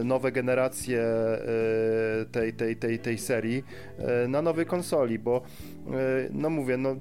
nowe 0.03 0.32
generacje 0.32 1.01
e, 1.01 2.26
tej, 2.32 2.53
tej, 2.53 2.76
tej, 2.76 2.99
tej 2.99 3.18
serii 3.18 3.63
e, 3.97 4.28
na 4.28 4.41
nowej 4.41 4.66
konsoli, 4.66 5.20
bo 5.20 5.41
e, 5.88 5.91
no 6.32 6.49
mówię, 6.49 6.78
no 6.78 6.95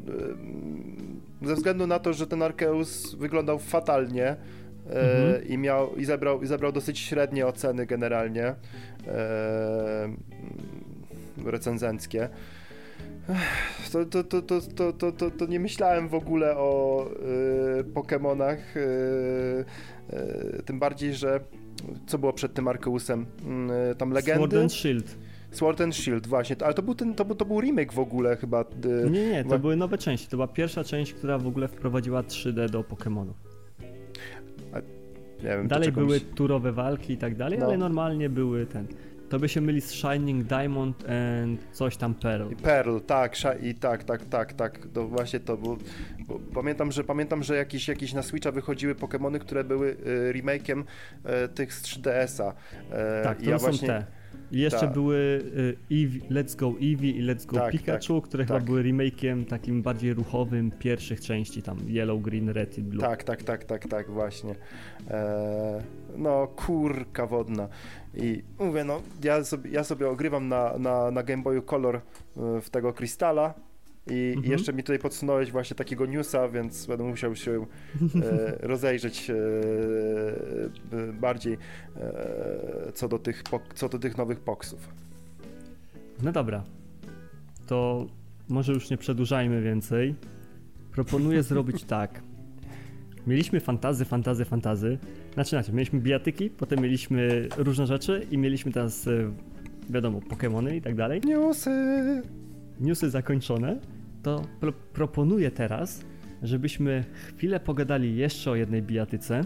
ze 1.47 1.55
względu 1.55 1.87
na 1.87 1.99
to, 1.99 2.13
że 2.13 2.27
ten 2.27 2.43
Arceus 2.43 3.15
wyglądał 3.15 3.59
fatalnie, 3.59 4.37
mhm. 4.87 5.49
i 5.49 5.59
miał 5.59 5.97
i 5.97 6.05
zebrał, 6.05 6.43
i 6.43 6.47
zebrał 6.47 6.73
dosyć 6.73 6.99
średnie 6.99 7.47
oceny 7.47 7.87
generalnie 7.87 8.55
recenzenckie. 11.45 12.29
To, 13.93 14.05
to, 14.05 14.25
to, 14.25 14.43
to, 14.43 14.61
to, 14.61 14.93
to, 14.93 15.13
to, 15.13 15.31
to 15.31 15.47
nie 15.47 15.61
myślałem 15.61 16.09
w 16.09 16.15
ogóle 16.15 16.57
o 16.57 17.07
y, 17.81 17.85
Pokémonach. 17.85 18.59
Y, 18.77 19.65
y, 20.59 20.63
tym 20.63 20.79
bardziej, 20.79 21.15
że 21.15 21.41
co 22.07 22.19
było 22.19 22.33
przed 22.33 22.55
tym 22.55 22.69
Arceusem? 22.69 23.27
Y, 23.93 23.95
tam 23.95 24.11
legendy. 24.11 24.41
Sword 24.41 24.55
and 24.55 24.73
Shield. 24.73 25.17
Sword 25.57 25.81
and 25.81 25.97
Shield, 25.97 26.27
właśnie. 26.27 26.57
Ale 26.65 26.75
to 26.75 26.83
był, 26.83 26.95
ten, 26.95 27.15
to, 27.15 27.25
to 27.25 27.45
był 27.45 27.61
remake 27.61 27.93
w 27.93 27.99
ogóle 27.99 28.37
chyba. 28.37 28.65
Y, 29.07 29.11
nie, 29.11 29.29
nie, 29.29 29.45
to 29.45 29.59
były 29.59 29.77
nowe 29.77 29.99
części. 29.99 30.29
To 30.29 30.37
była 30.37 30.49
pierwsza 30.49 30.85
część, 30.85 31.13
która 31.13 31.39
w 31.39 31.47
ogóle 31.47 31.69
wprowadziła 31.69 32.23
3D 32.23 32.69
do 32.71 32.83
Pokémonów. 32.83 33.35
Dalej 35.65 35.93
były 35.93 36.21
turowe 36.21 36.73
walki 36.73 37.13
i 37.13 37.17
tak 37.17 37.37
dalej, 37.37 37.59
no. 37.59 37.67
ale 37.67 37.77
normalnie 37.77 38.31
były 38.31 38.67
ten. 38.67 38.87
To 39.29 39.39
by 39.39 39.49
się 39.49 39.61
myli 39.61 39.81
z 39.81 39.91
Shining 39.91 40.45
Diamond 40.45 41.05
and 41.09 41.61
coś 41.73 41.97
tam 41.97 42.15
Pearl. 42.15 42.55
Pearl, 42.63 42.99
tak, 42.99 43.37
i 43.63 43.75
tak, 43.75 44.05
tak, 44.05 44.25
tak, 44.25 44.53
tak. 44.53 44.79
To 44.93 45.09
właśnie 45.09 45.41
to, 45.41 45.57
bo 45.57 45.77
pamiętam, 46.55 46.93
że 46.93 47.05
pamiętam, 47.05 47.43
że 47.43 47.57
jakieś, 47.57 47.89
jakieś 47.89 48.13
na 48.13 48.23
Switcha 48.23 48.53
wychodziły 48.53 48.95
Pokémony, 48.95 49.39
które 49.39 49.65
były 49.65 49.89
y, 49.89 50.33
remake'iem 50.33 50.83
y, 51.45 51.49
tych 51.49 51.75
z 51.75 51.83
3DS-a. 51.83 52.55
E, 52.95 53.23
tak, 53.25 53.39
to 53.39 53.51
ja 53.51 53.59
są 53.59 53.65
właśnie... 53.65 53.89
te. 53.89 54.24
I 54.53 54.61
jeszcze 54.61 54.81
tak. 54.81 54.93
były 54.93 55.17
y, 55.17 55.77
Eevee, 55.91 56.21
Let's 56.31 56.57
Go 56.57 56.69
Eevee 56.69 57.19
i 57.19 57.27
Let's 57.27 57.47
Go 57.47 57.57
tak, 57.57 57.73
Pikachu, 57.73 58.21
tak, 58.21 58.29
które 58.29 58.45
chyba 58.45 58.59
tak. 58.59 58.65
były 58.65 58.83
remake'iem 58.83 59.45
takim 59.45 59.83
bardziej 59.83 60.15
ruchowym 60.15 60.71
pierwszych 60.71 61.21
części, 61.21 61.63
tam 61.63 61.79
Yellow, 61.89 62.23
Green, 62.23 62.49
Red 62.49 62.79
i 62.79 62.83
Blue. 62.83 63.01
Tak, 63.01 63.25
tak, 63.25 63.43
tak, 63.43 63.65
tak, 63.65 63.89
tak, 63.89 64.11
właśnie. 64.11 64.55
E, 65.11 65.83
no, 66.17 66.47
kurka 66.47 67.27
wodna. 67.27 67.69
I 68.15 68.43
mówię, 68.59 68.85
no, 68.85 69.03
ja 69.25 69.45
sobie, 69.45 69.71
ja 69.71 69.85
sobie 69.85 70.09
ogrywam 70.09 70.49
na, 70.49 70.79
na, 70.79 71.11
na 71.11 71.23
Game 71.23 71.43
Boyu 71.43 71.63
Color 71.63 71.97
e, 71.97 72.01
w 72.61 72.71
tego 72.71 72.93
krystala 72.93 73.55
i 74.11 74.33
mhm. 74.37 74.53
jeszcze 74.53 74.73
mi 74.73 74.83
tutaj 74.83 74.99
podsunąłeś 74.99 75.51
właśnie 75.53 75.77
takiego 75.77 76.07
newsa, 76.07 76.49
więc 76.49 76.87
będę 76.87 77.05
musiał 77.05 77.37
się 77.37 77.67
e, 78.23 78.59
rozejrzeć 78.69 79.31
e, 79.31 79.35
bardziej 81.13 81.53
e, 81.97 82.93
co, 82.95 83.09
do 83.09 83.19
tych, 83.19 83.43
co 83.75 83.89
do 83.89 83.99
tych 83.99 84.19
nowych 84.19 84.41
poksów. 84.41 84.89
No 86.23 86.33
dobra, 86.33 86.65
to 87.67 88.07
może 88.49 88.73
już 88.73 88.91
nie 88.91 88.97
przedłużajmy 88.97 89.63
więcej. 89.63 90.15
Proponuję 90.93 91.43
zrobić 91.53 91.85
tak. 91.85 92.23
Mieliśmy 93.27 93.61
fantazy, 93.61 94.05
fantazy, 94.05 94.45
fantazy. 94.45 94.99
Znaczy, 95.35 95.51
znaczy, 95.51 95.73
mieliśmy 95.73 96.01
bijatyki, 96.01 96.51
potem 96.51 96.81
mieliśmy 96.81 97.49
różne 97.57 97.87
rzeczy 97.87 98.27
i 98.31 98.39
mieliśmy 98.39 98.73
teraz, 98.73 99.07
e, 99.07 99.33
wiadomo, 99.91 100.19
Pokémony 100.19 100.75
i 100.77 100.83
tak 100.83 100.95
dalej. 100.95 101.21
Newsy! 101.25 101.71
Newsy 102.81 103.11
zakończone. 103.11 103.81
To 104.25 104.43
pro 104.61 104.73
proponuję 104.73 105.51
teraz, 105.51 106.05
żebyśmy 106.43 107.05
chwilę 107.29 107.61
pogadali 107.61 108.17
jeszcze 108.17 108.51
o 108.51 108.55
jednej 108.55 108.83
bijatyce 108.83 109.45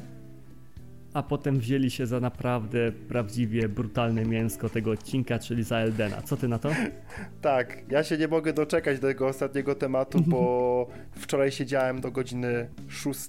a 1.14 1.22
potem 1.22 1.58
wzięli 1.58 1.90
się 1.90 2.06
za 2.06 2.20
naprawdę 2.20 2.92
prawdziwie 2.92 3.68
brutalne 3.68 4.24
mięsko 4.24 4.68
tego 4.68 4.90
odcinka, 4.90 5.38
czyli 5.38 5.62
za 5.62 5.76
Eldena. 5.76 6.22
Co 6.22 6.36
ty 6.36 6.48
na 6.48 6.58
to? 6.58 6.70
Tak, 7.40 7.78
ja 7.90 8.04
się 8.04 8.18
nie 8.18 8.28
mogę 8.28 8.52
doczekać 8.52 9.00
do 9.00 9.06
tego 9.06 9.26
ostatniego 9.26 9.74
tematu, 9.74 10.20
bo 10.26 10.86
wczoraj 11.22 11.52
siedziałem 11.52 12.00
do 12.00 12.10
godziny 12.10 12.68
6 12.88 13.20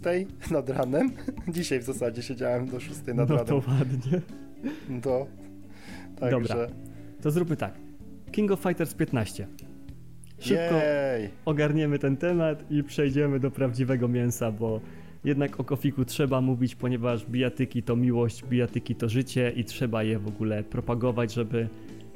nad 0.51 0.69
ranem. 0.69 1.11
Dzisiaj 1.47 1.79
w 1.79 1.83
zasadzie 1.83 2.21
siedziałem 2.21 2.67
do 2.67 2.79
6 2.79 2.99
nad 3.07 3.17
no 3.17 3.25
ranem. 3.25 3.37
No 3.39 3.61
to 3.61 3.71
ładnie. 3.71 4.21
To. 5.01 5.27
Także... 6.19 6.39
Dobra, 6.39 6.67
to 7.21 7.31
zróbmy 7.31 7.57
tak. 7.57 7.73
King 8.31 8.51
of 8.51 8.59
Fighters 8.59 8.93
15. 8.93 9.47
Szybko 10.39 10.75
Jej. 10.75 11.29
ogarniemy 11.45 11.99
ten 11.99 12.17
temat 12.17 12.71
i 12.71 12.83
przejdziemy 12.83 13.39
do 13.39 13.51
prawdziwego 13.51 14.07
mięsa, 14.07 14.51
bo 14.51 14.81
jednak 15.23 15.59
o 15.59 15.63
kofiku 15.63 16.05
trzeba 16.05 16.41
mówić, 16.41 16.75
ponieważ 16.75 17.25
bijatyki 17.25 17.83
to 17.83 17.95
miłość, 17.95 18.43
bijatyki 18.45 18.95
to 18.95 19.09
życie 19.09 19.51
i 19.55 19.63
trzeba 19.63 20.03
je 20.03 20.19
w 20.19 20.27
ogóle 20.27 20.63
propagować, 20.63 21.33
żeby 21.33 21.67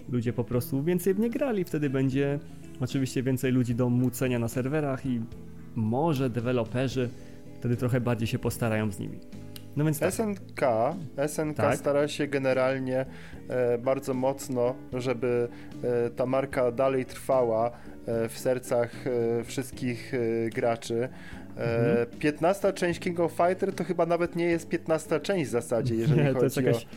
ludzie 0.10 0.34
po 0.34 0.44
prostu 0.44 0.84
więcej 0.84 1.14
w 1.14 1.20
nie 1.20 1.30
grali. 1.30 1.64
Wtedy 1.64 1.90
będzie 1.90 2.40
oczywiście 2.80 3.24
więcej 3.24 3.52
ludzi 3.52 3.76
do 3.76 3.90
mucenia 3.90 4.40
na 4.40 4.48
serwerach 4.48 5.06
i 5.06 5.22
może 5.76 6.30
deweloperzy 6.30 7.10
wtedy 7.60 7.78
trochę 7.78 8.02
bardziej 8.02 8.28
się 8.28 8.40
postarają 8.40 8.92
z 8.92 9.00
nimi. 9.00 9.20
No 9.76 9.84
więc 9.86 10.00
tak. 10.00 10.14
SNK, 10.14 10.62
SNK 11.28 11.58
tak? 11.58 11.78
stara 11.78 12.08
się 12.08 12.28
generalnie 12.28 13.06
e, 13.50 13.78
bardzo 13.78 14.14
mocno, 14.14 14.76
żeby 14.94 15.48
e, 15.84 16.10
ta 16.10 16.26
marka 16.26 16.72
dalej 16.72 17.06
trwała 17.06 17.72
w 18.30 18.34
sercach 18.38 19.08
e, 19.08 19.44
wszystkich 19.44 20.14
e, 20.14 20.50
graczy. 20.50 21.10
E, 21.58 22.06
15 22.20 22.60
mhm. 22.60 22.76
część 22.76 23.00
King 23.00 23.20
of 23.20 23.32
Fighter 23.32 23.74
to 23.74 23.84
chyba 23.84 24.06
nawet 24.06 24.36
nie 24.36 24.46
jest 24.46 24.70
15 24.70 25.20
część 25.20 25.50
w 25.50 25.52
zasadzie, 25.52 25.96
jeżeli 25.96 26.22
nie, 26.22 26.28
chodzi 26.28 26.40
to 26.40 26.44
jest 26.44 26.58
jakaś, 26.58 26.84
o... 26.84 26.88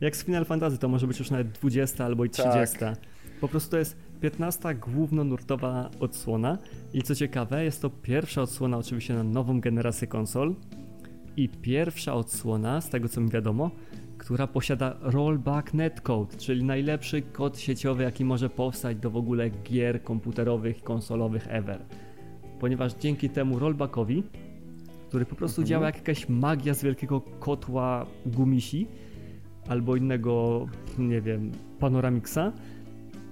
Jak 0.00 0.16
z 0.16 0.24
Final 0.24 0.44
Fantasy 0.44 0.78
to 0.78 0.88
może 0.88 1.06
być 1.06 1.18
już 1.18 1.30
nawet 1.30 1.48
20 1.48 2.04
albo 2.04 2.24
i 2.24 2.30
30. 2.30 2.78
Tak. 2.78 2.98
Po 3.40 3.48
prostu 3.48 3.70
to 3.70 3.78
jest 3.78 3.96
15 4.20 4.74
głównonurtowa 4.74 5.90
odsłona 6.00 6.58
i 6.94 7.02
co 7.02 7.14
ciekawe 7.14 7.64
jest 7.64 7.82
to 7.82 7.90
pierwsza 7.90 8.42
odsłona 8.42 8.78
oczywiście 8.78 9.14
na 9.14 9.24
nową 9.24 9.60
generację 9.60 10.08
konsol 10.08 10.54
i 11.36 11.48
pierwsza 11.48 12.14
odsłona, 12.14 12.80
z 12.80 12.88
tego 12.88 13.08
co 13.08 13.20
mi 13.20 13.30
wiadomo, 13.30 13.70
która 14.18 14.46
posiada 14.46 14.96
rollback 15.00 15.74
netcode, 15.74 16.36
czyli 16.36 16.64
najlepszy 16.64 17.22
kod 17.22 17.58
sieciowy 17.58 18.02
jaki 18.02 18.24
może 18.24 18.50
powstać 18.50 18.96
do 18.96 19.10
w 19.10 19.16
ogóle 19.16 19.50
gier 19.50 20.02
komputerowych 20.02 20.82
konsolowych 20.82 21.46
ever 21.48 21.80
ponieważ 22.64 22.94
dzięki 22.94 23.30
temu 23.30 23.58
rollbackowi, 23.58 24.22
który 25.08 25.24
po 25.24 25.34
prostu 25.34 25.60
mhm. 25.60 25.68
działa 25.68 25.86
jak 25.86 25.96
jakaś 25.96 26.28
magia 26.28 26.74
z 26.74 26.82
wielkiego 26.82 27.20
kotła 27.20 28.06
gumisi 28.26 28.86
albo 29.68 29.96
innego, 29.96 30.66
nie 30.98 31.20
wiem, 31.20 31.52
panoramixa, 31.78 32.52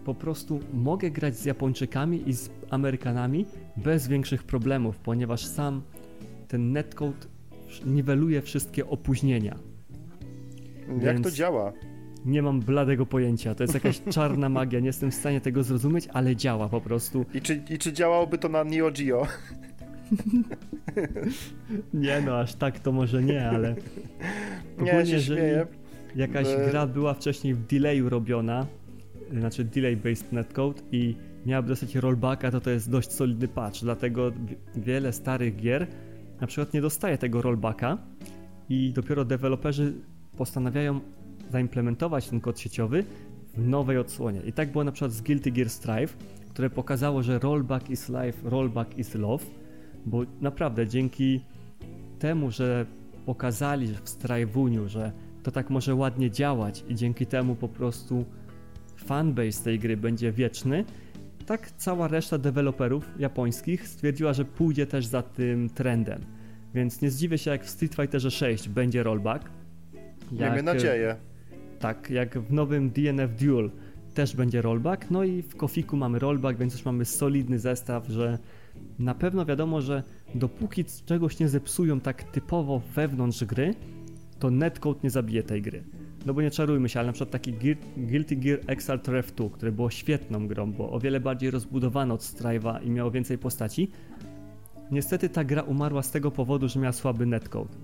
po 0.04 0.14
prostu 0.14 0.60
mogę 0.74 1.10
grać 1.10 1.36
z 1.36 1.44
Japończykami 1.44 2.28
i 2.28 2.32
z 2.32 2.50
Amerykanami 2.70 3.46
bez 3.76 4.08
większych 4.08 4.42
problemów, 4.42 4.98
ponieważ 4.98 5.46
sam 5.46 5.82
ten 6.48 6.72
netcode 6.72 7.26
niweluje 7.86 8.42
wszystkie 8.42 8.86
opóźnienia. 8.86 9.56
Jak 11.00 11.20
to 11.20 11.30
działa? 11.30 11.72
Nie 12.24 12.42
mam 12.42 12.60
bladego 12.60 13.06
pojęcia. 13.06 13.54
To 13.54 13.64
jest 13.64 13.74
jakaś 13.74 14.02
czarna 14.14 14.48
magia. 14.48 14.80
Nie 14.80 14.86
jestem 14.86 15.10
w 15.10 15.14
stanie 15.14 15.40
tego 15.40 15.62
zrozumieć, 15.62 16.08
ale 16.12 16.36
działa 16.36 16.68
po 16.68 16.80
prostu. 16.80 17.24
I 17.34 17.40
czy, 17.40 17.62
i 17.70 17.78
czy 17.78 17.92
działałoby 17.92 18.38
to 18.38 18.48
na 18.48 18.64
Neo 18.64 18.90
Geo? 18.90 19.26
nie 21.94 22.20
no, 22.20 22.38
aż 22.38 22.54
tak 22.54 22.78
to 22.78 22.92
może 22.92 23.22
nie, 23.22 23.48
ale... 23.48 23.74
nie, 24.82 25.06
się 25.06 25.20
śmieję. 25.20 25.66
jakaś 26.16 26.46
By... 26.46 26.70
gra 26.70 26.86
była 26.86 27.14
wcześniej 27.14 27.54
w 27.54 27.66
delayu 27.66 28.08
robiona, 28.08 28.66
znaczy 29.38 29.64
delay-based 29.64 30.32
netcode 30.32 30.82
i 30.92 31.16
miałaby 31.46 31.68
dostać 31.68 31.94
rollbacka, 31.94 32.50
to 32.50 32.60
to 32.60 32.70
jest 32.70 32.90
dość 32.90 33.12
solidny 33.12 33.48
patch, 33.48 33.80
dlatego 33.80 34.32
wiele 34.76 35.12
starych 35.12 35.56
gier 35.56 35.86
na 36.40 36.46
przykład 36.46 36.74
nie 36.74 36.80
dostaje 36.80 37.18
tego 37.18 37.42
rollbacka 37.42 37.98
i 38.68 38.92
dopiero 38.92 39.24
deweloperzy 39.24 39.94
postanawiają 40.36 41.00
zaimplementować 41.50 42.28
ten 42.28 42.40
kod 42.40 42.60
sieciowy 42.60 43.04
w 43.56 43.68
nowej 43.68 43.98
odsłonie. 43.98 44.40
I 44.40 44.52
tak 44.52 44.72
było 44.72 44.84
na 44.84 44.92
przykład 44.92 45.12
z 45.12 45.20
Guilty 45.20 45.50
Gear 45.50 45.70
Strive, 45.70 46.16
które 46.50 46.70
pokazało, 46.70 47.22
że 47.22 47.38
rollback 47.38 47.90
is 47.90 48.08
life, 48.08 48.50
rollback 48.50 48.98
is 48.98 49.14
love, 49.14 49.44
bo 50.06 50.22
naprawdę 50.40 50.86
dzięki 50.86 51.40
temu, 52.18 52.50
że 52.50 52.86
pokazali 53.26 53.86
w 53.86 54.04
Strive'uniu, 54.04 54.86
że 54.86 55.12
to 55.42 55.50
tak 55.50 55.70
może 55.70 55.94
ładnie 55.94 56.30
działać 56.30 56.84
i 56.88 56.94
dzięki 56.94 57.26
temu 57.26 57.54
po 57.54 57.68
prostu 57.68 58.24
fanbase 58.96 59.64
tej 59.64 59.78
gry 59.78 59.96
będzie 59.96 60.32
wieczny, 60.32 60.84
tak 61.46 61.70
cała 61.70 62.08
reszta 62.08 62.38
deweloperów 62.38 63.10
japońskich 63.18 63.88
stwierdziła, 63.88 64.32
że 64.32 64.44
pójdzie 64.44 64.86
też 64.86 65.06
za 65.06 65.22
tym 65.22 65.70
trendem. 65.70 66.20
Więc 66.74 67.02
nie 67.02 67.10
zdziwię 67.10 67.38
się, 67.38 67.50
jak 67.50 67.64
w 67.64 67.70
Street 67.70 67.94
Fighterze 67.94 68.30
6 68.30 68.68
będzie 68.68 69.02
rollback. 69.02 69.50
Jak, 70.32 70.40
Miejmy 70.40 70.62
nadzieję. 70.62 71.16
Tak, 71.78 72.10
jak 72.10 72.38
w 72.38 72.52
nowym 72.52 72.90
DNF 72.90 73.36
Duel 73.36 73.70
też 74.14 74.36
będzie 74.36 74.62
rollback. 74.62 75.10
No 75.10 75.24
i 75.24 75.42
w 75.42 75.56
Kofiku 75.56 75.96
mamy 75.96 76.18
rollback, 76.18 76.58
więc 76.58 76.72
już 76.72 76.84
mamy 76.84 77.04
solidny 77.04 77.58
zestaw, 77.58 78.06
że 78.08 78.38
na 78.98 79.14
pewno 79.14 79.46
wiadomo, 79.46 79.80
że 79.80 80.02
dopóki 80.34 80.84
czegoś 81.06 81.38
nie 81.38 81.48
zepsują 81.48 82.00
tak 82.00 82.22
typowo 82.22 82.82
wewnątrz 82.94 83.44
gry, 83.44 83.74
to 84.38 84.50
netcode 84.50 85.00
nie 85.04 85.10
zabije 85.10 85.42
tej 85.42 85.62
gry. 85.62 85.82
No 86.26 86.34
bo 86.34 86.42
nie 86.42 86.50
czarujmy 86.50 86.88
się, 86.88 87.00
ale 87.00 87.06
na 87.06 87.12
przykład 87.12 87.30
taki 87.30 87.54
Guilty 87.96 88.36
Gear 88.36 88.60
Exalt 88.66 89.08
Rev 89.08 89.32
2, 89.36 89.50
które 89.50 89.72
było 89.72 89.90
świetną 89.90 90.48
grą, 90.48 90.72
bo 90.72 90.90
o 90.90 91.00
wiele 91.00 91.20
bardziej 91.20 91.50
rozbudowane 91.50 92.14
od 92.14 92.20
Strive'a 92.20 92.84
i 92.84 92.90
miało 92.90 93.10
więcej 93.10 93.38
postaci, 93.38 93.90
niestety 94.90 95.28
ta 95.28 95.44
gra 95.44 95.62
umarła 95.62 96.02
z 96.02 96.10
tego 96.10 96.30
powodu, 96.30 96.68
że 96.68 96.80
miała 96.80 96.92
słaby 96.92 97.26
netcode. 97.26 97.74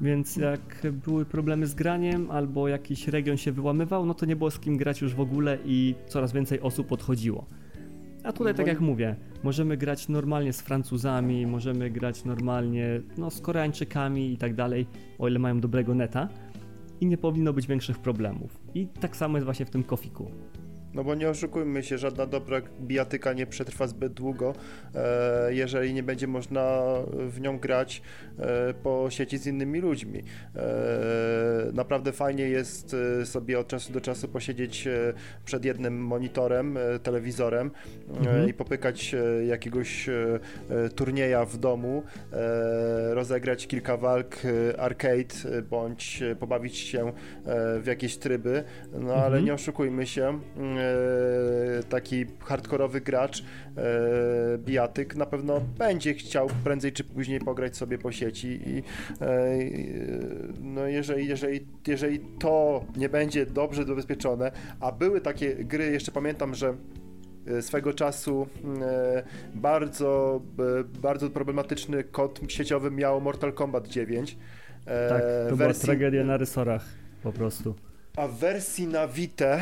Więc 0.00 0.36
jak 0.36 0.86
były 1.04 1.24
problemy 1.24 1.66
z 1.66 1.74
graniem 1.74 2.30
albo 2.30 2.68
jakiś 2.68 3.08
region 3.08 3.36
się 3.36 3.52
wyłamywał, 3.52 4.06
no 4.06 4.14
to 4.14 4.26
nie 4.26 4.36
było 4.36 4.50
z 4.50 4.58
kim 4.58 4.76
grać 4.76 5.00
już 5.00 5.14
w 5.14 5.20
ogóle 5.20 5.58
i 5.64 5.94
coraz 6.08 6.32
więcej 6.32 6.60
osób 6.60 6.92
odchodziło. 6.92 7.46
A 8.24 8.32
tutaj, 8.32 8.54
tak 8.54 8.66
jak 8.66 8.80
mówię, 8.80 9.16
możemy 9.42 9.76
grać 9.76 10.08
normalnie 10.08 10.52
z 10.52 10.60
Francuzami, 10.60 11.46
możemy 11.46 11.90
grać 11.90 12.24
normalnie 12.24 13.00
no, 13.18 13.30
z 13.30 13.40
Koreańczykami 13.40 14.32
i 14.32 14.36
tak 14.36 14.54
dalej, 14.54 14.86
o 15.18 15.28
ile 15.28 15.38
mają 15.38 15.60
dobrego 15.60 15.94
neta 15.94 16.28
i 17.00 17.06
nie 17.06 17.18
powinno 17.18 17.52
być 17.52 17.66
większych 17.66 17.98
problemów. 17.98 18.58
I 18.74 18.86
tak 18.86 19.16
samo 19.16 19.36
jest 19.36 19.44
właśnie 19.44 19.66
w 19.66 19.70
tym 19.70 19.82
kofiku. 19.82 20.30
No 20.96 21.04
bo 21.04 21.14
nie 21.14 21.28
oszukujmy 21.28 21.82
się, 21.82 21.98
żadna 21.98 22.26
dobra 22.26 22.60
bijatyka 22.80 23.32
nie 23.32 23.46
przetrwa 23.46 23.86
zbyt 23.86 24.12
długo, 24.12 24.54
e, 24.94 25.54
jeżeli 25.54 25.94
nie 25.94 26.02
będzie 26.02 26.26
można 26.26 26.82
w 27.28 27.40
nią 27.40 27.58
grać 27.58 28.02
e, 28.38 28.74
po 28.74 29.10
sieci 29.10 29.38
z 29.38 29.46
innymi 29.46 29.80
ludźmi. 29.80 30.22
E, 30.56 30.62
naprawdę 31.72 32.12
fajnie 32.12 32.48
jest 32.48 32.96
sobie 33.24 33.58
od 33.58 33.68
czasu 33.68 33.92
do 33.92 34.00
czasu 34.00 34.28
posiedzieć 34.28 34.88
przed 35.44 35.64
jednym 35.64 36.04
monitorem, 36.04 36.78
telewizorem 37.02 37.70
mhm. 38.18 38.48
i 38.48 38.54
popykać 38.54 39.14
jakiegoś 39.48 40.10
turnieja 40.94 41.44
w 41.44 41.56
domu, 41.56 42.02
rozegrać 43.10 43.66
kilka 43.66 43.96
walk 43.96 44.36
arcade 44.78 45.62
bądź 45.70 46.22
pobawić 46.40 46.76
się 46.76 47.12
w 47.80 47.86
jakieś 47.86 48.16
tryby, 48.16 48.64
no 48.92 49.14
ale 49.14 49.26
mhm. 49.26 49.44
nie 49.44 49.54
oszukujmy 49.54 50.06
się, 50.06 50.40
E, 50.85 50.85
taki 51.88 52.26
hardkorowy 52.40 53.00
gracz, 53.00 53.40
e, 53.40 53.44
bijatyk, 54.58 55.16
na 55.16 55.26
pewno 55.26 55.60
będzie 55.60 56.14
chciał 56.14 56.48
prędzej 56.64 56.92
czy 56.92 57.04
później 57.04 57.40
pograć 57.40 57.76
sobie 57.76 57.98
po 57.98 58.12
sieci 58.12 58.60
i 58.66 58.82
e, 59.20 59.58
no 60.60 60.86
jeżeli, 60.86 61.28
jeżeli, 61.28 61.66
jeżeli 61.86 62.20
to 62.38 62.84
nie 62.96 63.08
będzie 63.08 63.46
dobrze 63.46 63.84
zabezpieczone, 63.84 64.52
a 64.80 64.92
były 64.92 65.20
takie 65.20 65.54
gry, 65.54 65.84
jeszcze 65.84 66.12
pamiętam, 66.12 66.54
że 66.54 66.74
swego 67.60 67.92
czasu 67.92 68.46
bardzo, 69.54 70.40
bardzo 71.02 71.30
problematyczny 71.30 72.04
kod 72.04 72.40
sieciowy 72.48 72.90
miał 72.90 73.20
Mortal 73.20 73.52
Kombat 73.52 73.88
9. 73.88 74.36
Tak, 74.84 75.22
to 75.48 75.56
wersji... 75.56 75.56
była 75.56 75.72
tragedia 75.74 76.24
na 76.24 76.36
rysorach 76.36 76.84
po 77.22 77.32
prostu. 77.32 77.74
A 78.16 78.28
w 78.28 78.38
wersji 78.38 78.86
na 78.86 79.08
Vita 79.08 79.60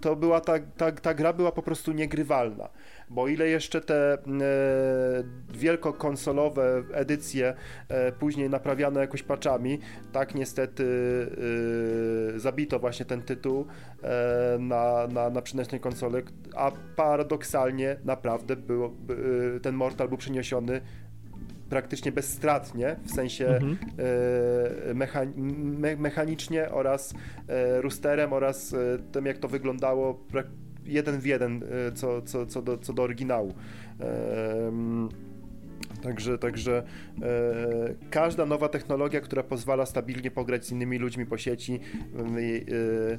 to 0.00 0.16
była 0.16 0.40
ta, 0.40 0.58
ta, 0.76 0.92
ta 0.92 1.14
gra 1.14 1.32
była 1.32 1.52
po 1.52 1.62
prostu 1.62 1.92
niegrywalna. 1.92 2.68
Bo 3.10 3.28
ile 3.28 3.48
jeszcze 3.48 3.80
te 3.80 4.12
e, 4.12 4.18
wielkokonsolowe 5.54 6.82
edycje 6.92 7.54
e, 7.88 8.12
później 8.12 8.50
naprawiano 8.50 9.00
jakoś 9.00 9.22
patchami, 9.22 9.78
tak 10.12 10.34
niestety 10.34 10.84
e, 12.36 12.38
zabito 12.38 12.78
właśnie 12.78 13.06
ten 13.06 13.22
tytuł 13.22 13.66
e, 14.02 14.58
na, 14.58 15.06
na, 15.06 15.30
na 15.30 15.42
przynętnej 15.42 15.80
konsoli, 15.80 16.22
a 16.56 16.72
paradoksalnie 16.96 17.96
naprawdę 18.04 18.56
było, 18.56 18.92
e, 19.56 19.60
ten 19.60 19.74
Mortal 19.74 20.08
był 20.08 20.18
przeniesiony 20.18 20.80
praktycznie 21.70 22.12
bezstratnie, 22.12 22.96
w 23.04 23.10
sensie 23.10 23.46
mhm. 23.46 23.78
e, 24.88 24.94
me, 25.78 25.96
mechanicznie 25.96 26.70
oraz 26.70 27.14
e, 27.48 27.80
rusterem 27.80 28.32
oraz 28.32 28.74
e, 28.74 28.76
tym, 29.12 29.26
jak 29.26 29.38
to 29.38 29.48
wyglądało 29.48 30.26
jeden 30.84 31.20
w 31.20 31.26
jeden 31.26 31.64
co, 31.94 32.22
co, 32.22 32.46
co, 32.46 32.62
do, 32.62 32.78
co 32.78 32.92
do 32.92 33.02
oryginału. 33.02 33.54
Także, 36.02 36.38
także 36.38 36.82
e, 37.22 37.94
każda 38.10 38.46
nowa 38.46 38.68
technologia, 38.68 39.20
która 39.20 39.42
pozwala 39.42 39.86
stabilnie 39.86 40.30
pograć 40.30 40.66
z 40.66 40.72
innymi 40.72 40.98
ludźmi 40.98 41.26
po 41.26 41.38
sieci, 41.38 41.80
e, 42.14 43.18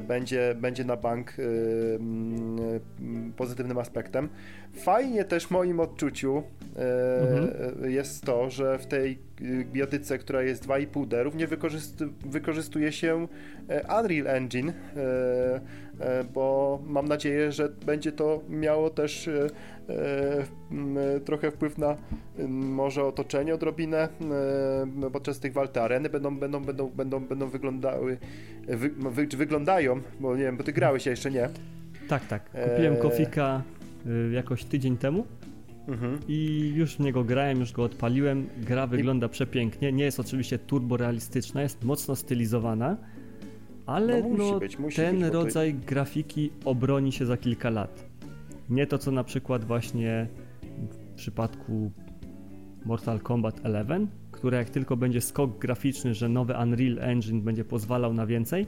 będzie, 0.00 0.54
będzie 0.60 0.84
na 0.84 0.96
bank 0.96 1.38
y, 1.38 1.42
y, 1.42 2.00
pozytywnym 3.36 3.78
aspektem. 3.78 4.28
Fajnie 4.74 5.24
też 5.24 5.46
w 5.46 5.50
moim 5.50 5.80
odczuciu 5.80 6.38
y, 6.38 6.80
mhm. 6.80 7.90
jest 7.90 8.24
to, 8.24 8.50
że 8.50 8.78
w 8.78 8.86
tej 8.86 9.18
biotyce, 9.72 10.18
która 10.18 10.42
jest 10.42 10.66
2,5D, 10.66 11.22
również 11.22 11.50
wykorzystuje 12.26 12.92
się 12.92 13.28
Unreal 14.00 14.26
Engine, 14.26 14.72
bo 16.34 16.78
mam 16.86 17.08
nadzieję, 17.08 17.52
że 17.52 17.68
będzie 17.86 18.12
to 18.12 18.40
miało 18.48 18.90
też 18.90 19.30
trochę 21.24 21.50
wpływ 21.50 21.78
na 21.78 21.96
może 22.48 23.04
otoczenie 23.04 23.54
odrobinę 23.54 24.08
podczas 25.12 25.40
tych 25.40 25.52
walk 25.52 25.72
te 25.72 25.82
areny 25.82 26.08
będą, 26.08 26.38
będą, 26.38 26.64
będą, 26.64 26.90
będą, 26.90 27.20
będą 27.20 27.48
wyglądały 27.48 28.18
wy, 28.68 28.90
wy, 28.90 29.26
wyglądają, 29.26 30.00
bo 30.20 30.36
nie 30.36 30.42
wiem, 30.42 30.56
bo 30.56 30.64
ty 30.64 30.72
grałeś, 30.72 31.06
ja 31.06 31.10
jeszcze 31.10 31.30
nie. 31.30 31.48
Tak, 32.08 32.26
tak. 32.26 32.50
Kupiłem 32.50 32.94
e... 32.94 32.96
Kofika 32.96 33.62
y, 34.06 34.32
jakoś 34.32 34.64
tydzień 34.64 34.96
temu. 34.96 35.26
Mhm. 35.88 36.18
I 36.28 36.72
już 36.74 36.96
w 36.96 37.00
niego 37.00 37.24
grałem, 37.24 37.60
już 37.60 37.72
go 37.72 37.82
odpaliłem. 37.82 38.48
Gra 38.56 38.86
wygląda 38.86 39.26
I... 39.26 39.30
przepięknie. 39.30 39.92
Nie 39.92 40.04
jest 40.04 40.20
oczywiście 40.20 40.58
turbo 40.58 40.96
realistyczna, 40.96 41.62
jest 41.62 41.84
mocno 41.84 42.16
stylizowana, 42.16 42.96
ale 43.92 44.22
no, 44.22 44.28
no 44.28 44.58
być, 44.60 44.76
ten 44.96 45.20
być, 45.20 45.32
rodzaj 45.32 45.74
to... 45.74 45.86
grafiki 45.86 46.50
obroni 46.64 47.12
się 47.12 47.26
za 47.26 47.36
kilka 47.36 47.70
lat. 47.70 48.04
Nie 48.70 48.86
to, 48.86 48.98
co 48.98 49.10
na 49.10 49.24
przykład 49.24 49.64
właśnie 49.64 50.28
w 50.90 51.14
przypadku 51.14 51.92
Mortal 52.84 53.20
Kombat 53.20 53.64
11, 53.64 54.06
które 54.32 54.58
jak 54.58 54.70
tylko 54.70 54.96
będzie 54.96 55.20
skok 55.20 55.58
graficzny, 55.58 56.14
że 56.14 56.28
nowy 56.28 56.54
Unreal 56.62 56.98
Engine 56.98 57.40
będzie 57.40 57.64
pozwalał 57.64 58.14
na 58.14 58.26
więcej, 58.26 58.66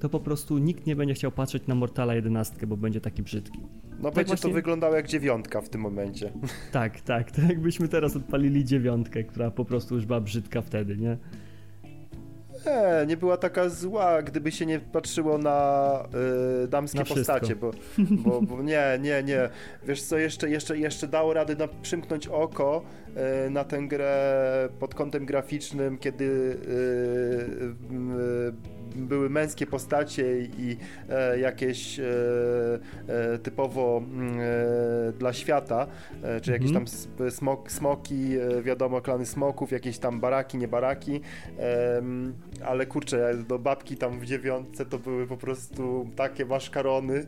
to 0.00 0.08
po 0.08 0.20
prostu 0.20 0.58
nikt 0.58 0.86
nie 0.86 0.96
będzie 0.96 1.14
chciał 1.14 1.32
patrzeć 1.32 1.66
na 1.66 1.74
Mortala 1.74 2.14
11, 2.14 2.66
bo 2.66 2.76
będzie 2.76 3.00
taki 3.00 3.22
brzydki. 3.22 3.60
No 3.60 4.02
tak 4.02 4.14
będzie 4.14 4.28
właśnie... 4.28 4.50
to 4.50 4.54
wyglądało 4.54 4.94
jak 4.94 5.08
dziewiątka 5.08 5.60
w 5.60 5.68
tym 5.68 5.80
momencie. 5.80 6.32
Tak, 6.72 7.00
tak, 7.00 7.30
tak 7.30 7.48
jakbyśmy 7.48 7.88
teraz 7.88 8.16
odpalili 8.16 8.64
dziewiątkę, 8.64 9.24
która 9.24 9.50
po 9.50 9.64
prostu 9.64 9.94
już 9.94 10.06
była 10.06 10.20
brzydka 10.20 10.62
wtedy, 10.62 10.96
nie? 10.96 11.16
Nie, 12.66 13.06
nie 13.06 13.16
była 13.16 13.36
taka 13.36 13.68
zła, 13.68 14.22
gdyby 14.22 14.52
się 14.52 14.66
nie 14.66 14.80
patrzyło 14.80 15.38
na 15.38 15.98
y, 16.64 16.68
damskie 16.68 16.98
na 16.98 17.04
postacie, 17.04 17.56
bo, 17.56 17.70
bo, 17.98 18.42
bo, 18.42 18.62
nie, 18.62 18.98
nie, 19.00 19.22
nie. 19.22 19.48
Wiesz 19.84 20.02
co, 20.02 20.18
jeszcze, 20.18 20.50
jeszcze, 20.50 20.78
jeszcze 20.78 21.08
dało 21.08 21.32
radę 21.32 21.56
na, 21.56 21.68
przymknąć 21.82 22.28
oko 22.28 22.82
na 23.50 23.64
tę 23.64 23.82
grę 23.82 24.68
pod 24.78 24.94
kątem 24.94 25.26
graficznym, 25.26 25.98
kiedy 25.98 26.24
y, 26.24 27.72
były 28.96 29.30
męskie 29.30 29.66
postacie 29.66 30.40
i 30.40 30.76
e, 31.08 31.38
jakieś 31.38 32.00
e, 32.00 32.04
e, 33.08 33.38
typowo 33.38 34.02
e, 35.08 35.12
dla 35.12 35.32
świata, 35.32 35.86
e, 36.22 36.40
czy 36.40 36.52
jakieś 36.52 36.70
mhm. 36.70 36.86
tam 36.86 37.30
smok, 37.30 37.72
smoki, 37.72 38.36
e, 38.36 38.62
wiadomo, 38.62 39.00
klany 39.00 39.26
smoków, 39.26 39.72
jakieś 39.72 39.98
tam 39.98 40.20
baraki, 40.20 40.58
nie 40.58 40.68
baraki, 40.68 41.20
ale 42.64 42.86
kurczę, 42.86 43.34
do 43.48 43.58
babki 43.58 43.96
tam 43.96 44.20
w 44.20 44.24
dziewiątce 44.24 44.86
to 44.86 44.98
były 44.98 45.26
po 45.26 45.36
prostu 45.36 46.06
takie 46.16 46.46
maszkarony, 46.46 47.26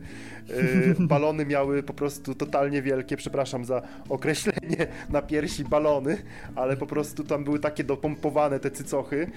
balony 0.99 1.45
miały 1.45 1.83
po 1.83 1.93
prostu 1.93 2.35
totalnie 2.35 2.81
wielkie, 2.81 3.17
przepraszam 3.17 3.65
za 3.65 3.81
określenie 4.09 4.87
na 5.09 5.21
piersi 5.21 5.63
balony, 5.75 6.17
ale 6.55 6.77
po 6.77 6.85
prostu 6.85 7.23
tam 7.23 7.43
były 7.43 7.59
takie 7.59 7.83
dopompowane 7.83 8.59
te 8.59 8.71
cycochy. 8.71 9.31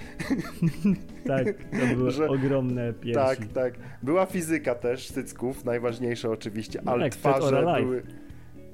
tak, 1.27 1.45
to 1.47 1.95
były 1.95 2.11
że, 2.11 2.27
ogromne 2.27 2.93
piersi. 2.93 3.13
Tak, 3.13 3.39
tak. 3.53 3.73
Była 4.03 4.25
fizyka 4.25 4.75
też 4.75 5.11
cycków, 5.11 5.65
najważniejsze 5.65 6.29
oczywiście, 6.29 6.81
no 6.83 6.91
ale 6.91 7.03
jak 7.03 7.15
twarze 7.15 7.65
były... 7.81 8.03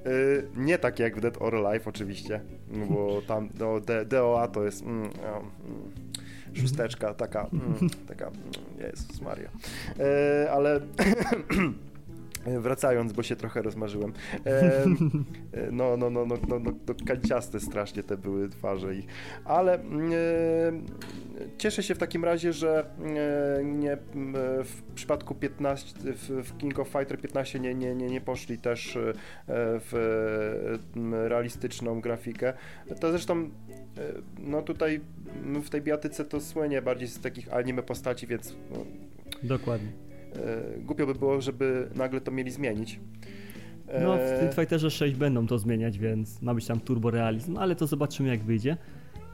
Y, 0.08 0.48
nie 0.56 0.78
takie 0.78 1.04
jak 1.04 1.18
w 1.18 1.22
Dead 1.22 1.38
or 1.40 1.56
Alive 1.56 1.88
oczywiście, 1.88 2.42
no 2.72 2.86
bo 2.86 3.22
tam 3.28 3.50
no, 3.60 3.80
DOA 4.06 4.48
to 4.48 4.64
jest 4.64 4.82
mm, 4.82 5.02
no, 5.02 5.38
mm, 5.38 5.92
szósteczka 6.54 7.14
taka, 7.14 7.50
mm, 7.54 7.90
taka, 8.10 8.28
mm, 8.28 8.40
Jezus 8.80 9.22
Maria. 9.22 9.50
Y, 10.46 10.52
ale 10.52 10.80
Wracając, 12.46 13.14
bo 13.14 13.24
się 13.24 13.36
trochę 13.36 13.62
rozmarzyłem. 13.62 14.14
E, 14.46 14.86
no, 15.72 15.98
no, 15.98 16.10
no, 16.10 16.26
no, 16.26 16.36
no, 16.48 16.60
no, 16.60 16.72
no, 16.88 16.94
kanciaste 17.08 17.60
strasznie 17.60 18.04
te 18.04 18.18
były 18.18 18.50
twarze 18.50 18.96
ich. 18.96 19.06
Ale 19.46 19.74
e, 19.74 19.80
cieszę 21.58 21.84
się 21.84 21.96
w 21.96 21.98
takim 21.98 22.26
razie, 22.26 22.54
że 22.54 22.86
e, 23.60 23.64
nie, 23.64 23.98
w 24.64 24.82
przypadku 24.96 25.36
15, 25.36 25.94
w 26.44 26.58
King 26.58 26.80
of 26.80 26.88
Fighter 26.88 27.22
15 27.22 27.60
nie, 27.60 27.76
nie, 27.76 27.96
nie, 27.96 28.08
nie 28.08 28.22
poszli 28.22 28.58
też 28.58 28.98
w 29.48 29.94
realistyczną 31.28 32.02
grafikę. 32.02 32.54
To 33.00 33.12
zresztą 33.12 33.50
no 34.40 34.62
tutaj 34.62 35.02
w 35.64 35.70
tej 35.70 35.82
biatyce 35.82 36.26
to 36.26 36.42
słynie 36.42 36.82
bardziej 36.82 37.08
z 37.08 37.20
takich 37.20 37.54
anime 37.54 37.84
postaci, 37.84 38.28
więc... 38.28 38.56
No, 38.72 38.86
Dokładnie. 39.44 40.05
E, 40.36 40.80
głupio 40.80 41.06
by 41.06 41.16
było, 41.16 41.42
żeby 41.42 41.90
nagle 41.96 42.22
to 42.22 42.32
mieli 42.32 42.52
zmienić. 42.52 43.00
No, 44.02 44.18
w 44.18 44.20
e, 44.20 44.36
Street 44.36 44.56
Fighterze 44.56 44.92
6 44.92 45.16
będą 45.16 45.48
to 45.48 45.60
zmieniać, 45.60 46.00
więc 46.00 46.42
ma 46.42 46.54
być 46.54 46.66
tam 46.68 46.80
turborealizm, 46.80 47.58
ale 47.58 47.76
to 47.76 47.88
zobaczymy 47.88 48.30
jak 48.30 48.44
wyjdzie. 48.44 48.78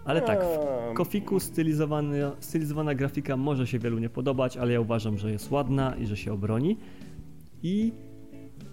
Ale 0.06 0.22
tak, 0.22 0.44
w 0.44 0.94
Kofiku 0.94 1.40
stylizowana 2.40 2.96
grafika 2.96 3.38
może 3.38 3.68
się 3.68 3.80
wielu 3.80 4.00
nie 4.00 4.10
podobać, 4.10 4.58
ale 4.58 4.74
ja 4.74 4.82
uważam, 4.82 5.18
że 5.18 5.32
jest 5.32 5.52
ładna 5.52 5.96
i 5.96 6.06
że 6.06 6.18
się 6.18 6.34
obroni. 6.34 6.78
I 7.64 7.94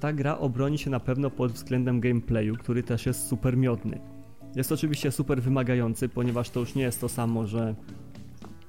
ta 0.01 0.12
gra 0.12 0.39
obroni 0.39 0.79
się 0.79 0.91
na 0.91 1.01
pewno 1.01 1.31
pod 1.31 1.53
względem 1.53 2.01
gameplayu, 2.01 2.57
który 2.57 2.83
też 2.83 3.07
jest 3.07 3.26
super 3.26 3.57
miodny. 3.57 4.01
Jest 4.57 4.72
oczywiście 4.72 5.11
super 5.11 5.43
wymagający, 5.43 6.09
ponieważ 6.09 6.51
to 6.51 6.61
już 6.61 6.74
nie 6.74 6.83
jest 6.83 7.01
to 7.01 7.09
samo, 7.09 7.47
że 7.47 7.74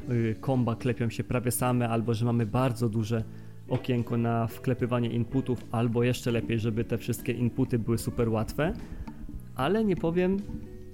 y, 0.09 0.35
komba 0.39 0.75
klepią 0.75 1.09
się 1.09 1.23
prawie 1.23 1.51
same, 1.51 1.89
albo 1.89 2.13
że 2.13 2.25
mamy 2.25 2.45
bardzo 2.45 2.89
duże 2.89 3.23
okienko 3.69 4.17
na 4.17 4.47
wklepywanie 4.47 5.09
inputów, 5.09 5.65
albo 5.71 6.03
jeszcze 6.03 6.31
lepiej, 6.31 6.59
żeby 6.59 6.83
te 6.83 6.97
wszystkie 6.97 7.31
inputy 7.31 7.79
były 7.79 7.97
super 7.97 8.29
łatwe. 8.29 8.73
Ale 9.55 9.85
nie 9.85 9.95
powiem, 9.95 10.37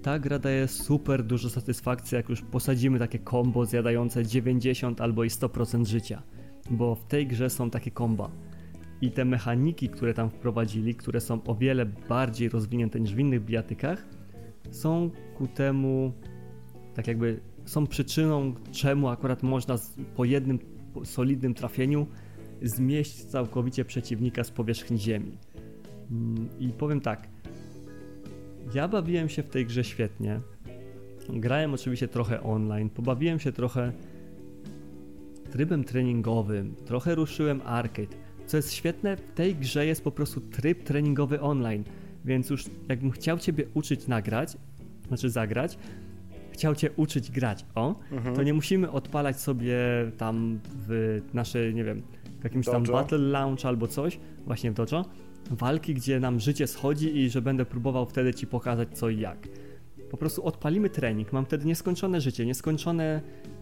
ta 0.01 0.19
gra 0.19 0.39
daje 0.39 0.67
super 0.67 1.23
dużo 1.23 1.49
satysfakcji, 1.49 2.15
jak 2.15 2.29
już 2.29 2.41
posadzimy 2.41 2.99
takie 2.99 3.19
kombo 3.19 3.65
zjadające 3.65 4.25
90 4.25 5.01
albo 5.01 5.23
i 5.23 5.29
100% 5.29 5.85
życia. 5.85 6.21
Bo 6.71 6.95
w 6.95 7.05
tej 7.05 7.27
grze 7.27 7.49
są 7.49 7.69
takie 7.69 7.91
komba. 7.91 8.31
I 9.01 9.11
te 9.11 9.25
mechaniki, 9.25 9.89
które 9.89 10.13
tam 10.13 10.29
wprowadzili, 10.29 10.95
które 10.95 11.21
są 11.21 11.43
o 11.43 11.55
wiele 11.55 11.85
bardziej 11.85 12.49
rozwinięte 12.49 12.99
niż 12.99 13.15
w 13.15 13.19
innych 13.19 13.45
bijatykach, 13.45 14.05
są 14.71 15.09
ku 15.37 15.47
temu, 15.47 16.13
tak 16.93 17.07
jakby, 17.07 17.39
są 17.65 17.87
przyczyną, 17.87 18.53
czemu 18.71 19.07
akurat 19.07 19.43
można 19.43 19.75
po 20.15 20.25
jednym 20.25 20.59
solidnym 21.03 21.53
trafieniu 21.53 22.07
zmieść 22.61 23.25
całkowicie 23.25 23.85
przeciwnika 23.85 24.43
z 24.43 24.51
powierzchni 24.51 24.99
ziemi. 24.99 25.37
Mm, 26.11 26.49
I 26.59 26.69
powiem 26.69 27.01
tak, 27.01 27.27
ja 28.73 28.87
bawiłem 28.87 29.29
się 29.29 29.43
w 29.43 29.49
tej 29.49 29.65
grze 29.65 29.83
świetnie. 29.83 30.39
Grałem 31.29 31.73
oczywiście 31.73 32.07
trochę 32.07 32.43
online, 32.43 32.89
pobawiłem 32.89 33.39
się 33.39 33.51
trochę 33.51 33.91
trybem 35.51 35.83
treningowym, 35.83 36.75
trochę 36.85 37.15
ruszyłem 37.15 37.61
arcade. 37.65 38.15
Co 38.45 38.57
jest 38.57 38.73
świetne, 38.73 39.17
w 39.17 39.31
tej 39.31 39.55
grze 39.55 39.85
jest 39.85 40.03
po 40.03 40.11
prostu 40.11 40.41
tryb 40.41 40.83
treningowy 40.83 41.41
online, 41.41 41.83
więc 42.25 42.49
już 42.49 42.65
jakbym 42.89 43.11
chciał 43.11 43.39
Ciebie 43.39 43.65
uczyć 43.73 44.07
nagrać, 44.07 44.57
znaczy 45.07 45.29
zagrać, 45.29 45.77
chciał 46.51 46.75
Cię 46.75 46.89
uczyć 46.95 47.31
grać, 47.31 47.65
o, 47.75 47.95
mhm. 48.11 48.35
to 48.35 48.43
nie 48.43 48.53
musimy 48.53 48.91
odpalać 48.91 49.39
sobie 49.39 49.77
tam 50.17 50.59
w 50.87 51.21
nasze, 51.33 51.73
nie 51.73 51.83
wiem, 51.83 52.01
jakimś 52.45 52.65
tam 52.65 52.83
Battle 52.83 53.17
Launch 53.17 53.65
albo 53.65 53.87
coś, 53.87 54.19
właśnie 54.45 54.71
w 54.71 54.73
Dojo, 54.73 55.05
walki, 55.51 55.93
gdzie 55.93 56.19
nam 56.19 56.39
życie 56.39 56.67
schodzi 56.67 57.17
i 57.17 57.29
że 57.29 57.41
będę 57.41 57.65
próbował 57.65 58.05
wtedy 58.05 58.33
ci 58.33 58.47
pokazać 58.47 58.89
co 58.93 59.09
i 59.09 59.19
jak. 59.19 59.47
Po 60.11 60.17
prostu 60.17 60.45
odpalimy 60.45 60.89
trening, 60.89 61.33
mam 61.33 61.45
wtedy 61.45 61.65
nieskończone 61.65 62.21
życie, 62.21 62.45
nieskończone 62.45 63.21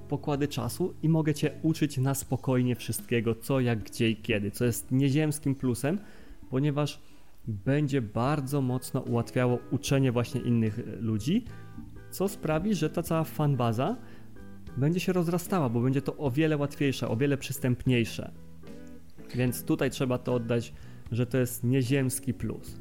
pokłady 0.10 0.48
czasu 0.48 0.94
i 1.04 1.10
mogę 1.10 1.34
cię 1.34 1.52
uczyć 1.62 1.98
na 1.98 2.14
spokojnie 2.14 2.76
wszystkiego, 2.76 3.36
co, 3.36 3.60
jak, 3.60 3.84
gdzie 3.84 4.10
i 4.10 4.16
kiedy, 4.16 4.52
co 4.52 4.66
jest 4.66 4.92
nieziemskim 4.92 5.56
plusem, 5.56 6.00
ponieważ 6.50 7.00
będzie 7.48 8.02
bardzo 8.02 8.62
mocno 8.62 9.00
ułatwiało 9.02 9.60
uczenie 9.72 10.12
właśnie 10.12 10.42
innych 10.42 10.80
ludzi, 11.00 11.46
co 12.12 12.28
sprawi, 12.28 12.76
że 12.76 12.90
ta 12.90 13.04
cała 13.04 13.24
fanbaza 13.24 13.98
będzie 14.78 15.00
się 15.00 15.14
rozrastała, 15.14 15.70
bo 15.70 15.82
będzie 15.82 16.02
to 16.02 16.18
o 16.18 16.32
wiele 16.32 16.58
łatwiejsze, 16.58 17.08
o 17.08 17.16
wiele 17.16 17.38
przystępniejsze. 17.38 18.32
Więc 19.36 19.64
tutaj 19.64 19.90
trzeba 19.90 20.18
to 20.18 20.34
oddać, 20.34 20.74
że 21.12 21.26
to 21.26 21.38
jest 21.38 21.64
nieziemski 21.64 22.34
plus. 22.34 22.78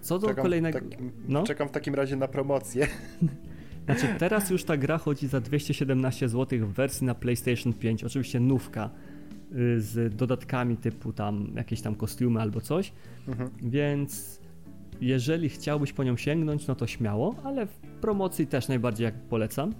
Co 0.00 0.18
do 0.18 0.28
czekam 0.28 0.42
kolejnego. 0.42 0.80
Tak, 0.80 0.98
no? 1.28 1.42
Czekam 1.42 1.68
w 1.68 1.70
takim 1.70 1.94
razie 1.94 2.16
na 2.16 2.28
promocję. 2.28 2.86
Znaczy, 3.86 4.06
teraz 4.18 4.50
już 4.50 4.64
ta 4.64 4.76
gra 4.76 4.98
chodzi 4.98 5.28
za 5.28 5.40
217 5.40 6.28
zł 6.28 6.58
w 6.66 6.72
wersji 6.72 7.06
na 7.06 7.14
PlayStation 7.14 7.72
5. 7.72 8.04
Oczywiście 8.04 8.40
nówka 8.40 8.90
y, 9.52 9.80
z 9.80 10.16
dodatkami 10.16 10.76
typu 10.76 11.12
tam 11.12 11.52
jakieś 11.56 11.80
tam 11.80 11.94
kostiumy 11.94 12.40
albo 12.40 12.60
coś. 12.60 12.92
Mhm. 13.28 13.50
Więc 13.62 14.40
jeżeli 15.00 15.48
chciałbyś 15.48 15.92
po 15.92 16.04
nią 16.04 16.16
sięgnąć, 16.16 16.66
no 16.66 16.74
to 16.74 16.86
śmiało, 16.86 17.34
ale 17.44 17.66
w 17.66 17.74
promocji 18.00 18.46
też 18.46 18.68
najbardziej 18.68 19.04
jak 19.04 19.14
polecam. 19.14 19.74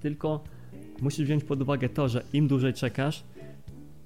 Tylko 0.00 0.44
musisz 1.00 1.24
wziąć 1.24 1.44
pod 1.44 1.62
uwagę 1.62 1.88
to, 1.88 2.08
że 2.08 2.22
im 2.32 2.48
dłużej 2.48 2.72
czekasz, 2.72 3.24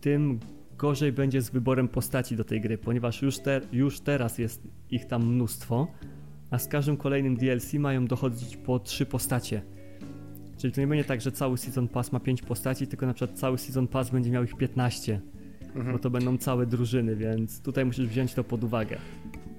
tym 0.00 0.40
gorzej 0.78 1.12
będzie 1.12 1.42
z 1.42 1.50
wyborem 1.50 1.88
postaci 1.88 2.36
do 2.36 2.44
tej 2.44 2.60
gry, 2.60 2.78
ponieważ 2.78 3.22
już, 3.22 3.38
te, 3.38 3.60
już 3.72 4.00
teraz 4.00 4.38
jest 4.38 4.68
ich 4.90 5.04
tam 5.04 5.34
mnóstwo, 5.34 5.86
a 6.50 6.58
z 6.58 6.68
każdym 6.68 6.96
kolejnym 6.96 7.36
DLC 7.36 7.74
mają 7.74 8.06
dochodzić 8.06 8.56
po 8.56 8.78
trzy 8.78 9.06
postacie. 9.06 9.62
Czyli 10.56 10.72
to 10.72 10.80
nie 10.80 10.86
będzie 10.86 11.04
tak, 11.04 11.20
że 11.20 11.32
cały 11.32 11.58
Season 11.58 11.88
Pass 11.88 12.12
ma 12.12 12.20
5 12.20 12.42
postaci, 12.42 12.86
tylko 12.86 13.06
na 13.06 13.14
przykład 13.14 13.38
cały 13.38 13.58
Season 13.58 13.88
Pass 13.88 14.10
będzie 14.10 14.30
miał 14.30 14.44
ich 14.44 14.56
15. 14.56 15.20
Mhm. 15.74 15.92
Bo 15.92 15.98
to 15.98 16.10
będą 16.10 16.38
całe 16.38 16.66
drużyny, 16.66 17.16
więc 17.16 17.62
tutaj 17.62 17.84
musisz 17.84 18.06
wziąć 18.06 18.34
to 18.34 18.44
pod 18.44 18.64
uwagę. 18.64 18.98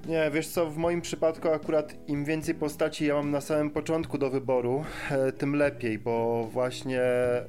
Nie, 0.09 0.31
wiesz 0.31 0.47
co, 0.47 0.69
w 0.69 0.77
moim 0.77 1.01
przypadku 1.01 1.49
akurat 1.49 1.95
im 2.07 2.25
więcej 2.25 2.55
postaci 2.55 3.05
ja 3.05 3.13
mam 3.13 3.31
na 3.31 3.41
samym 3.41 3.69
początku 3.69 4.17
do 4.17 4.29
wyboru, 4.29 4.83
e, 5.11 5.31
tym 5.31 5.55
lepiej, 5.55 5.99
bo 5.99 6.43
właśnie 6.51 7.01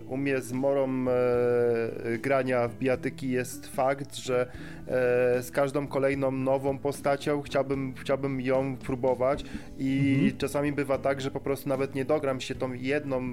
u 0.09 0.17
mnie 0.17 0.41
z 0.41 0.53
morą 0.53 1.05
e, 1.09 2.19
grania 2.19 2.69
w 2.69 2.75
bijatyki 2.75 3.31
jest 3.31 3.67
fakt, 3.67 4.17
że 4.17 4.41
e, 4.41 5.43
z 5.43 5.51
każdą 5.51 5.87
kolejną 5.87 6.31
nową 6.31 6.79
postacią 6.79 7.43
chciałbym, 7.43 7.95
chciałbym 7.95 8.41
ją 8.41 8.77
próbować 8.77 9.45
i 9.79 10.13
mhm. 10.15 10.39
czasami 10.39 10.73
bywa 10.73 10.99
tak, 10.99 11.21
że 11.21 11.31
po 11.31 11.41
prostu 11.41 11.69
nawet 11.69 11.95
nie 11.95 12.05
dogram 12.05 12.41
się 12.41 12.55
tą 12.55 12.73
jedną 12.73 13.33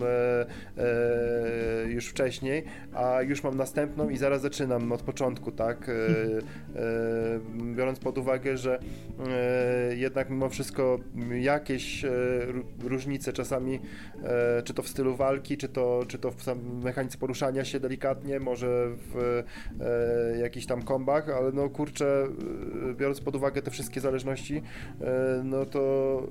już 1.88 2.08
wcześniej, 2.08 2.64
a 2.94 3.22
już 3.22 3.44
mam 3.44 3.58
następną 3.58 4.10
i 4.10 4.18
zaraz 4.18 4.42
zaczynam 4.42 4.92
od 4.92 5.02
początku, 5.02 5.52
tak? 5.52 5.92
Biorąc 7.76 8.00
pod 8.00 8.18
uwagę, 8.18 8.58
że 8.58 8.80
jednak 9.96 10.30
mimo 10.30 10.50
wszystko 10.50 11.00
jakieś 11.40 12.06
e, 12.06 12.10
różnice 12.84 13.34
czasami, 13.34 13.80
e, 14.24 14.62
czy 14.64 14.74
to 14.74 14.84
w 14.84 14.88
stylu 14.88 15.16
walki, 15.16 15.58
czy 15.58 15.70
to, 15.70 16.04
czy 16.08 16.18
to 16.18 16.32
w 16.32 16.84
mechanice 16.84 17.18
poruszania 17.18 17.66
się 17.66 17.80
delikatnie, 17.80 18.40
może 18.40 18.88
w 18.90 19.44
jakichś 20.42 20.66
tam 20.66 20.82
kombach, 20.82 21.30
ale 21.30 21.52
no 21.52 21.70
kurczę, 21.70 22.28
biorąc 22.96 23.22
pod 23.22 23.36
uwagę 23.36 23.62
te 23.62 23.72
wszystkie 23.72 24.02
zależności, 24.02 24.62
no 25.44 25.66
to 25.66 26.24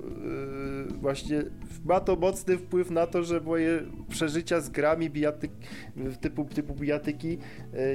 właśnie 1.01 1.43
ma 1.85 1.99
to 1.99 2.15
mocny 2.15 2.57
wpływ 2.57 2.91
na 2.91 3.07
to, 3.07 3.23
że 3.23 3.41
moje 3.41 3.81
przeżycia 4.09 4.61
z 4.61 4.69
grami 4.69 5.09
bijatyk, 5.09 5.51
typu, 6.21 6.45
typu 6.45 6.73
bijatyki 6.73 7.37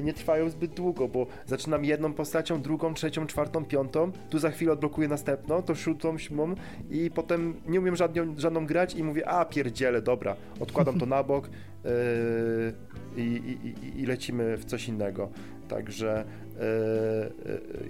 nie 0.02 0.12
trwają 0.12 0.50
zbyt 0.50 0.74
długo, 0.74 1.08
bo 1.08 1.26
zaczynam 1.46 1.84
jedną 1.84 2.12
postacią, 2.14 2.62
drugą, 2.62 2.94
trzecią, 2.94 3.26
czwartą, 3.26 3.64
piątą, 3.64 4.12
tu 4.30 4.38
za 4.38 4.50
chwilę 4.50 4.71
odblokuję 4.72 5.08
następną, 5.08 5.62
to 5.62 5.74
szóstą, 5.74 6.18
siódmą 6.18 6.54
i 6.90 7.10
potem 7.10 7.54
nie 7.66 7.80
umiem 7.80 7.96
żadną, 7.96 8.34
żadną 8.38 8.66
grać 8.66 8.94
i 8.94 9.04
mówię, 9.04 9.28
a 9.28 9.44
pierdziele, 9.44 10.02
dobra, 10.02 10.36
odkładam 10.60 10.98
to 10.98 11.06
na 11.06 11.22
bok 11.22 11.50
yy, 11.84 13.22
i, 13.22 13.74
i, 13.74 14.00
i 14.00 14.06
lecimy 14.06 14.56
w 14.56 14.64
coś 14.64 14.88
innego. 14.88 15.28
Także 15.72 16.24
E, 16.60 16.64
e, 16.64 17.30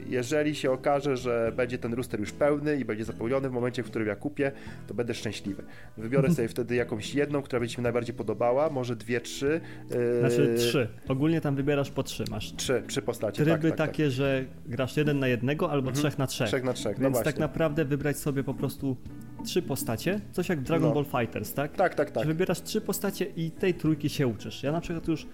jeżeli 0.06 0.54
się 0.54 0.70
okaże, 0.70 1.16
że 1.16 1.52
będzie 1.56 1.78
ten 1.78 1.94
rooster 1.94 2.20
już 2.20 2.32
pełny 2.32 2.76
i 2.76 2.84
będzie 2.84 3.04
zapełniony 3.04 3.48
w 3.48 3.52
momencie, 3.52 3.82
w 3.82 3.86
którym 3.86 4.08
ja 4.08 4.16
kupię, 4.16 4.52
to 4.86 4.94
będę 4.94 5.14
szczęśliwy. 5.14 5.62
Wybiorę 5.96 6.30
sobie 6.34 6.48
wtedy 6.48 6.74
jakąś 6.74 7.14
jedną, 7.14 7.42
która 7.42 7.60
będzie 7.60 7.78
mi 7.78 7.82
najbardziej 7.82 8.14
podobała, 8.14 8.70
może 8.70 8.96
dwie, 8.96 9.20
trzy. 9.20 9.60
E, 9.90 10.20
znaczy 10.20 10.54
trzy. 10.58 10.88
Ogólnie 11.08 11.40
tam 11.40 11.56
wybierasz 11.56 11.90
po 11.90 12.02
trzy 12.02 12.24
masz. 12.30 12.56
Trzy, 12.56 12.82
trzy 12.86 13.02
postacie, 13.02 13.44
Tryby 13.44 13.70
tak, 13.70 13.78
tak, 13.78 13.88
takie, 13.88 14.04
tak. 14.04 14.12
że 14.12 14.44
grasz 14.66 14.96
jeden 14.96 15.18
na 15.18 15.28
jednego 15.28 15.70
albo 15.70 15.88
mhm. 15.88 15.96
trzech 15.96 16.18
na 16.18 16.26
trzech. 16.26 16.48
Trzech 16.48 16.64
na 16.64 16.72
trzech, 16.72 16.98
no 16.98 17.02
Więc 17.02 17.16
no 17.16 17.24
tak 17.24 17.38
naprawdę 17.38 17.84
wybrać 17.84 18.16
sobie 18.16 18.44
po 18.44 18.54
prostu 18.54 18.96
trzy 19.44 19.62
postacie, 19.62 20.20
coś 20.32 20.48
jak 20.48 20.60
Dragon 20.60 20.88
no. 20.88 20.94
Ball 20.94 21.20
Fighters, 21.20 21.54
tak? 21.54 21.76
Tak, 21.76 21.94
tak, 21.94 22.10
tak. 22.10 22.24
Że 22.24 22.28
wybierasz 22.28 22.62
trzy 22.62 22.80
postacie 22.80 23.24
i 23.36 23.50
tej 23.50 23.74
trójki 23.74 24.08
się 24.08 24.26
uczysz. 24.26 24.62
Ja 24.62 24.72
na 24.72 24.80
przykład 24.80 25.08
już 25.08 25.26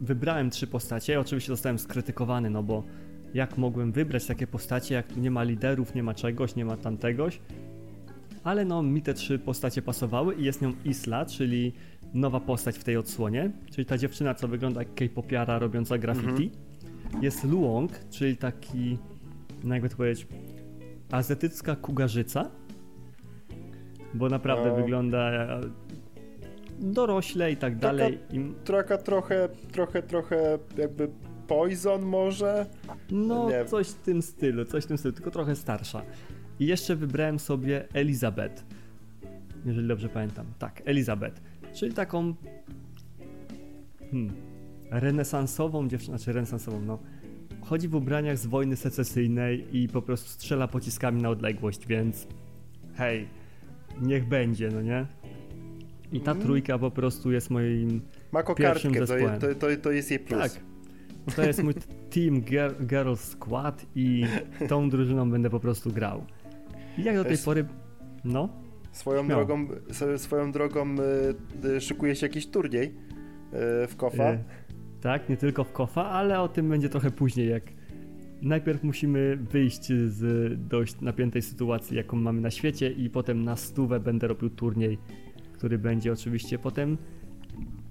wybrałem 0.00 0.50
trzy 0.50 0.66
postacie. 0.66 1.20
Oczywiście 1.20 1.52
zostałem 1.52 1.78
skrytykowany, 1.78 2.50
no 2.50 2.62
bo 2.62 2.82
jak 3.34 3.58
mogłem 3.58 3.92
wybrać 3.92 4.26
takie 4.26 4.46
postacie, 4.46 4.94
jak 4.94 5.06
tu 5.06 5.20
nie 5.20 5.30
ma 5.30 5.42
liderów, 5.42 5.94
nie 5.94 6.02
ma 6.02 6.14
czegoś, 6.14 6.56
nie 6.56 6.64
ma 6.64 6.76
tamtegoś. 6.76 7.40
Ale 8.44 8.64
no, 8.64 8.82
mi 8.82 9.02
te 9.02 9.14
trzy 9.14 9.38
postacie 9.38 9.82
pasowały 9.82 10.34
i 10.34 10.44
jest 10.44 10.62
nią 10.62 10.72
Isla, 10.84 11.26
czyli 11.26 11.72
nowa 12.14 12.40
postać 12.40 12.78
w 12.78 12.84
tej 12.84 12.96
odsłonie, 12.96 13.50
czyli 13.70 13.86
ta 13.86 13.98
dziewczyna, 13.98 14.34
co 14.34 14.48
wygląda 14.48 14.80
jak 14.80 14.94
K-popiara 14.94 15.58
robiąca 15.58 15.98
graffiti. 15.98 16.50
Mhm. 17.04 17.22
Jest 17.22 17.44
Luong, 17.44 17.92
czyli 18.10 18.36
taki, 18.36 18.98
no 19.64 19.74
jakby 19.74 19.88
to 19.88 19.96
powiedzieć, 19.96 20.26
azjatycka 21.10 21.76
kugarzyca, 21.76 22.50
bo 24.14 24.28
naprawdę 24.28 24.68
no. 24.68 24.76
wygląda 24.76 25.30
dorośle 26.80 27.52
i 27.52 27.56
tak 27.56 27.76
dalej. 27.76 28.18
Taka, 28.64 28.98
trochę, 28.98 29.48
trochę, 29.72 30.02
trochę 30.02 30.58
jakby 30.78 31.08
Poison 31.46 32.02
może? 32.02 32.66
No, 33.10 33.50
Nie. 33.50 33.64
coś 33.64 33.88
w 33.88 33.94
tym 33.94 34.22
stylu, 34.22 34.64
coś 34.64 34.84
w 34.84 34.86
tym 34.86 34.98
stylu, 34.98 35.14
tylko 35.14 35.30
trochę 35.30 35.56
starsza. 35.56 36.02
I 36.60 36.66
jeszcze 36.66 36.96
wybrałem 36.96 37.38
sobie 37.38 37.88
Elizabeth, 37.92 38.64
jeżeli 39.66 39.88
dobrze 39.88 40.08
pamiętam. 40.08 40.46
Tak, 40.58 40.82
Elizabeth, 40.84 41.40
czyli 41.74 41.94
taką 41.94 42.34
hmm, 44.10 44.32
renesansową 44.90 45.88
dziewczynę, 45.88 46.18
znaczy 46.18 46.32
renesansową, 46.32 46.80
no. 46.80 46.98
Chodzi 47.60 47.88
w 47.88 47.94
ubraniach 47.94 48.38
z 48.38 48.46
wojny 48.46 48.76
secesyjnej 48.76 49.76
i 49.76 49.88
po 49.88 50.02
prostu 50.02 50.28
strzela 50.28 50.68
pociskami 50.68 51.22
na 51.22 51.28
odległość, 51.28 51.86
więc 51.86 52.26
hej, 52.94 53.28
niech 54.02 54.28
będzie, 54.28 54.68
no 54.68 54.82
nie? 54.82 55.06
I 56.12 56.20
ta 56.20 56.30
mm. 56.30 56.42
trójka 56.42 56.78
po 56.78 56.90
prostu 56.90 57.32
jest 57.32 57.50
moim 57.50 58.00
Ma 58.32 58.42
pierwszym 58.42 58.94
zespołem. 58.94 59.40
To, 59.40 59.54
to, 59.54 59.66
to 59.82 59.90
jest 59.90 60.10
jej 60.10 60.20
plus. 60.20 60.40
Tak. 60.40 60.62
To 61.36 61.42
jest 61.42 61.62
mój 61.62 61.74
Team 62.14 62.40
Girl, 62.40 62.86
Girl 62.86 63.14
Squad 63.14 63.86
i 63.94 64.24
tą 64.68 64.90
drużyną 64.90 65.30
będę 65.30 65.50
po 65.50 65.60
prostu 65.60 65.92
grał. 65.92 66.24
I 66.98 67.04
jak 67.04 67.16
do 67.16 67.24
tej 67.24 67.38
pory, 67.38 67.66
no. 68.24 68.48
Swoją 68.92 69.28
drogą, 69.28 69.68
swoją 70.16 70.52
drogą 70.52 70.94
y, 71.64 71.80
szykuje 71.80 72.16
się 72.16 72.26
jakiś 72.26 72.46
turniej 72.46 72.86
y, 72.86 72.92
w 73.86 73.94
Kofa. 73.96 74.32
Y, 74.32 74.38
tak, 75.00 75.28
nie 75.28 75.36
tylko 75.36 75.64
w 75.64 75.72
Kofa, 75.72 76.04
ale 76.04 76.40
o 76.40 76.48
tym 76.48 76.68
będzie 76.68 76.88
trochę 76.88 77.10
później, 77.10 77.48
jak 77.48 77.62
najpierw 78.42 78.82
musimy 78.82 79.36
wyjść 79.36 79.86
z 80.06 80.52
dość 80.68 81.00
napiętej 81.00 81.42
sytuacji, 81.42 81.96
jaką 81.96 82.16
mamy 82.16 82.40
na 82.40 82.50
świecie 82.50 82.90
i 82.90 83.10
potem 83.10 83.44
na 83.44 83.56
stówę 83.56 84.00
będę 84.00 84.28
robił 84.28 84.50
turniej 84.50 84.98
który 85.58 85.78
będzie 85.78 86.12
oczywiście 86.12 86.58
potem 86.58 86.98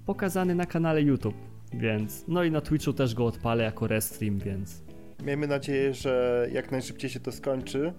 pokazany 0.06 0.54
na 0.54 0.66
kanale 0.66 1.02
YouTube, 1.02 1.36
więc 1.74 2.24
no 2.28 2.44
i 2.44 2.50
na 2.50 2.60
Twitchu 2.60 2.92
też 2.92 3.14
go 3.14 3.26
odpalę 3.26 3.64
jako 3.64 3.86
restream, 3.86 4.38
więc 4.38 4.82
miejmy 5.24 5.46
nadzieję, 5.46 5.94
że 5.94 6.46
jak 6.52 6.72
najszybciej 6.72 7.10
się 7.10 7.20
to 7.20 7.32
skończy. 7.32 7.92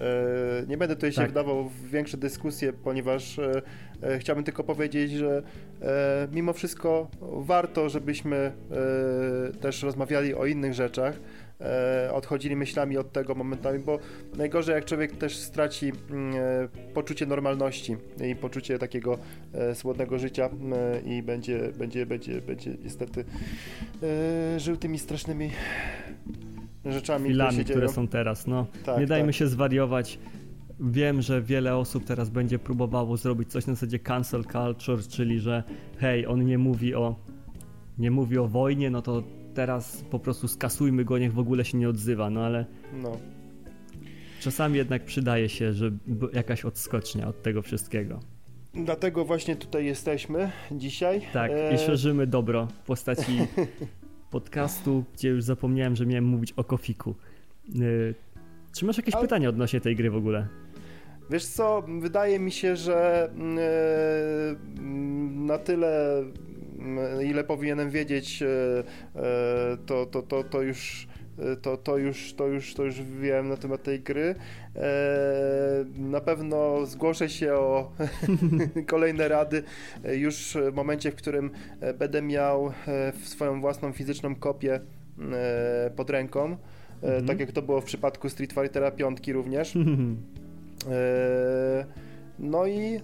E, 0.00 0.66
nie 0.66 0.76
będę 0.76 0.94
tutaj 0.94 1.12
się 1.12 1.20
tak. 1.20 1.30
wdawał 1.30 1.68
w 1.68 1.90
większe 1.90 2.16
dyskusje, 2.16 2.72
ponieważ 2.72 3.38
e, 3.38 3.62
e, 4.02 4.18
chciałbym 4.18 4.44
tylko 4.44 4.64
powiedzieć, 4.64 5.12
że 5.12 5.42
mimo 6.32 6.52
wszystko 6.52 7.08
warto, 7.20 7.88
żebyśmy 7.88 8.52
też 9.60 9.82
rozmawiali 9.82 10.34
o 10.34 10.46
innych 10.46 10.74
rzeczach 10.74 11.20
odchodzili 12.12 12.56
myślami 12.56 12.98
od 12.98 13.12
tego 13.12 13.34
momentami, 13.34 13.78
bo 13.78 13.98
najgorzej 14.36 14.74
jak 14.74 14.84
człowiek 14.84 15.16
też 15.16 15.36
straci 15.36 15.92
mm, 16.10 16.34
e, 16.34 16.92
poczucie 16.94 17.26
normalności 17.26 17.96
i 18.30 18.36
poczucie 18.36 18.78
takiego 18.78 19.18
e, 19.52 19.74
słodnego 19.74 20.18
życia 20.18 20.50
e, 20.72 21.00
i 21.00 21.22
będzie, 21.22 21.72
będzie, 21.78 22.06
będzie, 22.06 22.42
będzie 22.42 22.76
niestety 22.84 23.24
e, 24.02 24.60
żył 24.60 24.76
tymi 24.76 24.98
strasznymi 24.98 25.50
rzeczami, 26.84 27.24
Chwilami, 27.24 27.52
które, 27.52 27.70
które 27.70 27.88
są 27.88 28.08
teraz. 28.08 28.46
No. 28.46 28.66
Tak, 28.84 28.98
nie 29.00 29.06
dajmy 29.06 29.28
tak. 29.28 29.34
się 29.34 29.46
zwariować. 29.46 30.18
Wiem, 30.80 31.22
że 31.22 31.42
wiele 31.42 31.76
osób 31.76 32.04
teraz 32.04 32.30
będzie 32.30 32.58
próbowało 32.58 33.16
zrobić 33.16 33.50
coś 33.50 33.66
na 33.66 33.74
zasadzie 33.74 33.98
cancel 33.98 34.44
culture, 34.44 35.06
czyli 35.08 35.40
że 35.40 35.62
hej, 35.98 36.26
on 36.26 36.44
nie 36.44 36.58
mówi 36.58 36.94
o 36.94 37.16
nie 37.98 38.10
mówi 38.10 38.38
o 38.38 38.48
wojnie, 38.48 38.90
no 38.90 39.02
to 39.02 39.22
teraz 39.54 40.04
po 40.10 40.18
prostu 40.18 40.48
skasujmy 40.48 41.04
go, 41.04 41.18
niech 41.18 41.32
w 41.32 41.38
ogóle 41.38 41.64
się 41.64 41.78
nie 41.78 41.88
odzywa, 41.88 42.30
no 42.30 42.44
ale 42.44 42.64
no. 42.92 43.16
czasami 44.40 44.76
jednak 44.76 45.04
przydaje 45.04 45.48
się, 45.48 45.72
że 45.72 45.90
jakaś 46.32 46.64
odskocznia 46.64 47.28
od 47.28 47.42
tego 47.42 47.62
wszystkiego. 47.62 48.20
Dlatego 48.74 49.24
właśnie 49.24 49.56
tutaj 49.56 49.84
jesteśmy 49.84 50.50
dzisiaj. 50.72 51.20
Tak, 51.32 51.50
e... 51.54 51.74
i 51.74 51.78
szerzymy 51.78 52.26
dobro 52.26 52.66
w 52.66 52.86
postaci 52.86 53.38
podcastu, 54.30 55.04
gdzie 55.14 55.28
już 55.28 55.44
zapomniałem, 55.44 55.96
że 55.96 56.06
miałem 56.06 56.24
mówić 56.24 56.52
o 56.52 56.64
kofiku. 56.64 57.14
E... 57.68 57.74
Czy 58.76 58.84
masz 58.84 58.96
jakieś 58.96 59.14
Ale... 59.14 59.22
pytania 59.22 59.48
odnośnie 59.48 59.80
tej 59.80 59.96
gry 59.96 60.10
w 60.10 60.16
ogóle? 60.16 60.48
Wiesz 61.30 61.46
co, 61.46 61.82
wydaje 62.00 62.38
mi 62.38 62.52
się, 62.52 62.76
że 62.76 63.30
e, 63.30 64.56
na 65.46 65.58
tyle 65.58 66.22
ile 67.24 67.44
powinienem 67.44 67.90
wiedzieć, 67.90 68.42
e, 68.42 68.46
e, 68.48 69.76
to, 69.86 70.06
to, 70.06 70.22
to, 70.22 70.44
to 70.44 70.62
już 70.62 71.08
e, 71.38 71.56
to, 71.56 71.76
to, 71.76 71.98
już, 71.98 72.34
to, 72.34 72.46
już, 72.46 72.74
to 72.74 72.84
już 72.84 73.02
wiem 73.02 73.48
na 73.48 73.56
temat 73.56 73.82
tej 73.82 74.00
gry. 74.00 74.34
Na 75.98 76.20
pewno 76.20 76.86
zgłoszę 76.86 77.28
się 77.28 77.54
o 77.54 77.92
kolejne 78.86 79.28
rady 79.28 79.62
już 80.12 80.56
w 80.72 80.74
momencie, 80.74 81.10
w 81.10 81.14
którym 81.14 81.50
będę 81.98 82.22
miał 82.22 82.72
swoją 83.24 83.60
własną 83.60 83.92
fizyczną 83.92 84.34
kopię 84.34 84.80
pod 85.96 86.10
ręką. 86.10 86.56
Mhm. 87.02 87.26
Tak 87.26 87.40
jak 87.40 87.52
to 87.52 87.62
było 87.62 87.80
w 87.80 87.84
przypadku 87.84 88.28
Street 88.28 88.52
Fightera 88.52 88.90
5 88.90 89.28
również. 89.28 89.74
No 92.40 92.66
i 92.66 92.92
yy, 92.92 93.00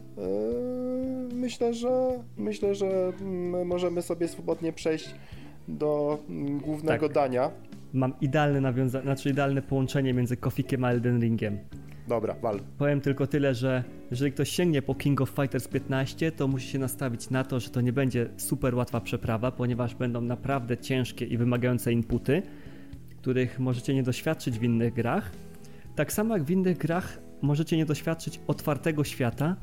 myślę, 1.34 1.74
że 1.74 2.22
myślę, 2.37 2.74
że 2.74 3.12
możemy 3.64 4.03
sobie 4.03 4.28
swobodnie 4.28 4.72
przejść 4.72 5.14
do 5.68 6.18
głównego 6.62 7.09
tak. 7.09 7.14
dania. 7.14 7.51
Mam 7.93 8.14
idealne 8.20 8.61
nawiązanie, 8.61 9.05
znaczy 9.05 9.30
idealne 9.30 9.62
połączenie 9.62 10.14
między 10.14 10.37
Kofikiem 10.37 10.84
a 10.84 10.91
Elden 10.91 11.20
Ringiem. 11.20 11.59
Dobra, 12.09 12.34
wal. 12.34 12.61
Powiem 12.78 13.01
tylko 13.01 13.26
tyle, 13.26 13.55
że 13.55 13.84
jeżeli 14.11 14.32
ktoś 14.32 14.51
sięgnie 14.51 14.82
po 14.82 14.95
King 14.95 15.20
of 15.20 15.30
Fighters 15.30 15.68
15, 15.68 16.32
to 16.32 16.49
musi 16.49 16.68
się 16.68 16.78
nastawić 16.78 17.30
na 17.30 17.45
to, 17.45 17.61
że 17.61 17.70
to 17.70 17.80
nie 17.80 17.93
będzie 17.93 18.28
super 18.37 18.74
łatwa 18.74 19.01
przeprawa, 19.01 19.51
ponieważ 19.51 19.95
będą 19.95 20.20
naprawdę 20.20 20.78
ciężkie 20.78 21.24
i 21.24 21.37
wymagające 21.37 21.93
inputy, 21.93 22.43
których 23.20 23.61
możecie 23.61 23.95
nie 23.95 24.03
doświadczyć 24.03 24.59
w 24.59 24.62
innych 24.62 24.95
grach. 24.95 25.30
Tak 25.97 26.12
samo 26.12 26.34
jak 26.37 26.45
w 26.45 26.51
innych 26.51 26.78
grach 26.78 27.26
możecie 27.43 27.76
nie 27.76 27.87
doświadczyć 27.87 28.41
otwartego 28.47 29.05
świata, 29.05 29.57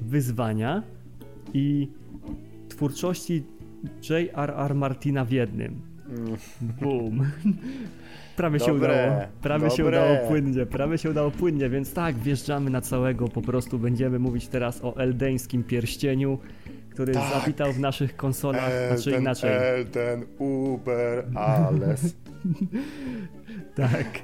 wyzwania 0.00 0.82
i 1.54 1.88
twórczości 2.68 3.44
J.R.R. 4.10 4.74
Martina 4.74 5.24
w 5.24 5.30
jednym. 5.30 5.80
Mm. 6.08 6.36
Boom. 6.80 7.20
Prawie 8.36 8.58
dobre, 8.58 8.66
się 8.66 8.74
udało. 8.74 9.20
Prawie 9.42 9.62
dobre. 9.62 9.76
się 9.76 9.84
udało 9.84 10.16
płynnie, 10.28 10.66
prawie 10.66 10.98
się 10.98 11.10
udało 11.10 11.30
płynnie, 11.30 11.68
więc 11.68 11.92
tak, 11.92 12.16
wjeżdżamy 12.16 12.70
na 12.70 12.80
całego, 12.80 13.28
po 13.28 13.42
prostu 13.42 13.78
będziemy 13.78 14.18
mówić 14.18 14.48
teraz 14.48 14.84
o 14.84 14.96
eldeńskim 14.96 15.64
pierścieniu, 15.64 16.38
który 16.90 17.12
tak. 17.12 17.32
zawitał 17.34 17.72
w 17.72 17.80
naszych 17.80 18.16
konsolach, 18.16 18.70
Elden, 18.70 18.98
znaczy 18.98 19.20
inaczej. 19.20 19.50
Elden, 19.52 20.24
Uber, 20.38 21.24
Alles. 21.34 22.16
tak. 23.74 24.22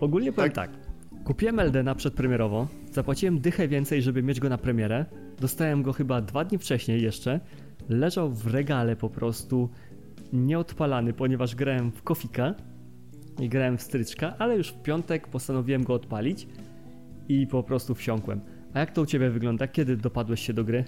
Ogólnie 0.00 0.32
powiem 0.32 0.52
tak. 0.52 0.70
tak 0.70 0.81
Kupiłem 1.24 1.60
Eldena 1.60 1.94
przedpremierowo, 1.94 2.68
zapłaciłem 2.92 3.40
dychę 3.40 3.68
więcej, 3.68 4.02
żeby 4.02 4.22
mieć 4.22 4.40
go 4.40 4.48
na 4.48 4.58
premierę. 4.58 5.04
Dostałem 5.40 5.82
go 5.82 5.92
chyba 5.92 6.20
dwa 6.20 6.44
dni 6.44 6.58
wcześniej 6.58 7.02
jeszcze. 7.02 7.40
Leżał 7.88 8.30
w 8.30 8.46
regale 8.46 8.96
po 8.96 9.10
prostu, 9.10 9.68
nieodpalany, 10.32 11.12
ponieważ 11.12 11.54
grałem 11.54 11.92
w 11.92 12.02
Kofika 12.02 12.54
i 13.40 13.48
grałem 13.48 13.78
w 13.78 13.82
Stryczka, 13.82 14.34
ale 14.38 14.56
już 14.56 14.68
w 14.68 14.82
piątek 14.82 15.28
postanowiłem 15.28 15.84
go 15.84 15.94
odpalić 15.94 16.46
i 17.28 17.46
po 17.46 17.62
prostu 17.62 17.94
wsiąkłem. 17.94 18.40
A 18.74 18.80
jak 18.80 18.92
to 18.92 19.02
u 19.02 19.06
Ciebie 19.06 19.30
wygląda? 19.30 19.68
Kiedy 19.68 19.96
dopadłeś 19.96 20.46
się 20.46 20.52
do 20.52 20.64
gry? 20.64 20.84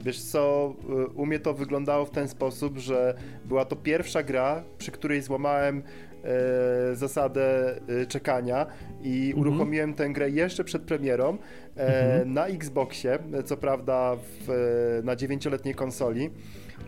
Wiesz 0.00 0.20
co, 0.20 0.74
u 1.14 1.26
mnie 1.26 1.38
to 1.38 1.54
wyglądało 1.54 2.04
w 2.04 2.10
ten 2.10 2.28
sposób, 2.28 2.78
że 2.78 3.14
była 3.44 3.64
to 3.64 3.76
pierwsza 3.76 4.22
gra, 4.22 4.64
przy 4.78 4.90
której 4.90 5.22
złamałem 5.22 5.82
e, 6.24 6.96
zasadę 6.96 7.74
e, 8.02 8.06
czekania 8.06 8.66
i 9.02 9.26
mhm. 9.26 9.40
uruchomiłem 9.40 9.94
tę 9.94 10.08
grę 10.08 10.30
jeszcze 10.30 10.64
przed 10.64 10.82
premierą 10.82 11.38
e, 11.76 12.04
mhm. 12.04 12.32
na 12.32 12.46
Xboxie, 12.46 13.18
co 13.44 13.56
prawda 13.56 14.16
w, 14.46 15.00
na 15.04 15.16
dziewięcioletniej 15.16 15.74
konsoli. 15.74 16.30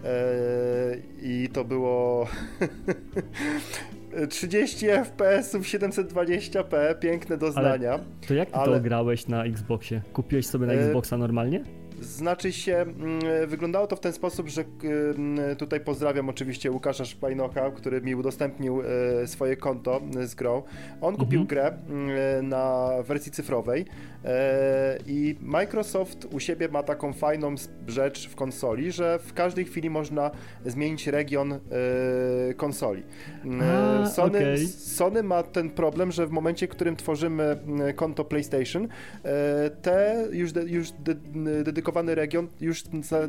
E, 0.05 0.97
I 1.23 1.49
to 1.53 1.65
było 1.65 2.27
30 4.29 4.87
FPS, 4.87 5.55
720p, 5.55 6.99
piękne 6.99 7.37
doznania. 7.37 7.93
Ale 7.93 8.05
to 8.29 8.35
jak 8.35 8.51
ty 8.51 8.57
ale... 8.57 8.77
to 8.77 8.81
grałeś 8.81 9.29
na 9.29 9.45
Xboxie? 9.45 10.03
Kupiłeś 10.13 10.47
sobie 10.47 10.67
na 10.67 10.73
e, 10.73 10.87
Xboxa 10.87 11.17
normalnie? 11.17 11.65
Znaczy 12.01 12.53
się, 12.53 12.77
mm, 12.77 13.21
wyglądało 13.47 13.87
to 13.87 13.97
w 13.97 14.01
ten 14.01 14.13
sposób, 14.13 14.49
że 14.49 14.65
mm, 14.85 15.57
tutaj 15.57 15.81
pozdrawiam 15.81 16.29
oczywiście 16.29 16.71
Łukasza 16.71 17.05
Szpajnocha, 17.05 17.71
który 17.71 18.01
mi 18.01 18.15
udostępnił 18.15 18.83
e, 19.23 19.27
swoje 19.27 19.57
konto 19.57 20.01
z 20.25 20.35
grą. 20.35 20.63
On 21.01 21.17
kupił 21.17 21.41
mhm. 21.41 21.47
grę 21.47 21.79
mm, 21.89 22.49
na 22.49 22.91
wersji 23.03 23.33
cyfrowej 23.33 23.85
e, 24.25 24.99
i 25.07 25.37
Microsoft 25.41 26.29
u 26.33 26.41
siebie 26.41 26.69
ma 26.69 26.83
taką 26.83 27.13
fajną 27.13 27.55
rzecz 27.87 28.29
w 28.29 28.35
konsoli, 28.35 28.93
że 28.93 29.19
w 29.19 29.33
każdej 29.33 29.65
chwili 29.65 29.91
można 29.91 30.31
zmienić 30.67 31.07
region 31.07 31.53
e, 31.53 31.59
konsoli. 32.55 33.03
A, 33.63 34.07
Sony, 34.07 34.39
okay. 34.39 34.59
Sony 34.69 35.23
ma 35.23 35.43
ten 35.43 35.71
problem, 35.71 36.13
że 36.13 36.27
w 36.27 36.31
momencie, 36.31 36.67
w 36.67 36.71
którym 36.71 36.97
tworzymy 36.97 37.57
konto 37.97 38.25
PlayStation, 38.25 38.89
te 39.83 40.29
już, 40.33 40.53
de, 40.53 40.63
już 40.63 40.91
de, 40.91 41.15
dedykowany 41.87 42.15
region 42.15 42.49
już 42.61 42.85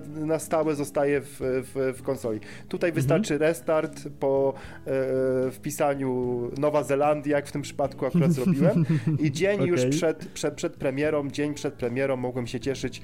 na 0.06 0.40
stałe 0.40 0.76
zostaje 0.76 1.22
w, 1.22 1.40
w, 1.40 1.94
w 1.98 2.02
konsoli. 2.02 2.40
Tutaj 2.70 2.90
mhm. 2.90 2.94
wystarczy 2.94 3.38
restart 3.38 4.04
po 4.20 4.54
e, 4.86 5.52
wpisaniu 5.52 6.52
Nowa 6.58 6.84
Zelandia, 6.84 7.36
jak 7.36 7.48
w 7.48 7.52
tym 7.52 7.62
przypadku 7.62 8.06
akurat 8.06 8.32
zrobiłem 8.38 8.86
i 9.20 9.32
dzień 9.32 9.56
okay. 9.56 9.68
już 9.68 9.86
przed, 9.86 10.26
przed, 10.26 10.54
przed 10.54 10.74
premierą, 10.74 11.30
dzień 11.30 11.54
przed 11.54 11.74
premierą 11.74 12.18
mogłem 12.18 12.48
się 12.48 12.60
cieszyć 12.60 13.02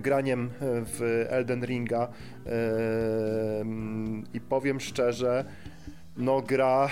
graniem 0.00 0.50
w 0.60 1.26
Elden 1.28 1.64
Ringa 1.64 2.08
i 4.34 4.40
powiem 4.40 4.80
szczerze, 4.80 5.44
no 6.16 6.42
gra 6.42 6.88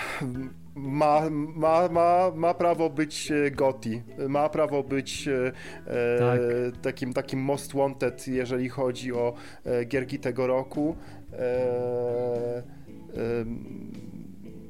ma, 0.78 1.30
ma, 1.30 1.88
ma, 1.88 2.30
ma 2.34 2.54
prawo 2.54 2.90
być 2.90 3.30
e, 3.30 3.50
Goti, 3.50 4.02
ma 4.28 4.48
prawo 4.48 4.82
być 4.82 5.28
e, 5.28 5.52
e, 5.86 6.18
tak. 6.18 6.40
takim, 6.82 7.12
takim 7.12 7.40
most 7.40 7.72
wanted, 7.72 8.28
jeżeli 8.28 8.68
chodzi 8.68 9.12
o 9.12 9.34
e, 9.64 9.84
gierki 9.84 10.18
tego 10.18 10.46
roku. 10.46 10.96
E, 11.32 11.38
e, 11.38 12.62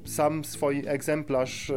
sam 0.08 0.44
swój 0.44 0.82
egzemplarz 0.86 1.70
e, 1.70 1.74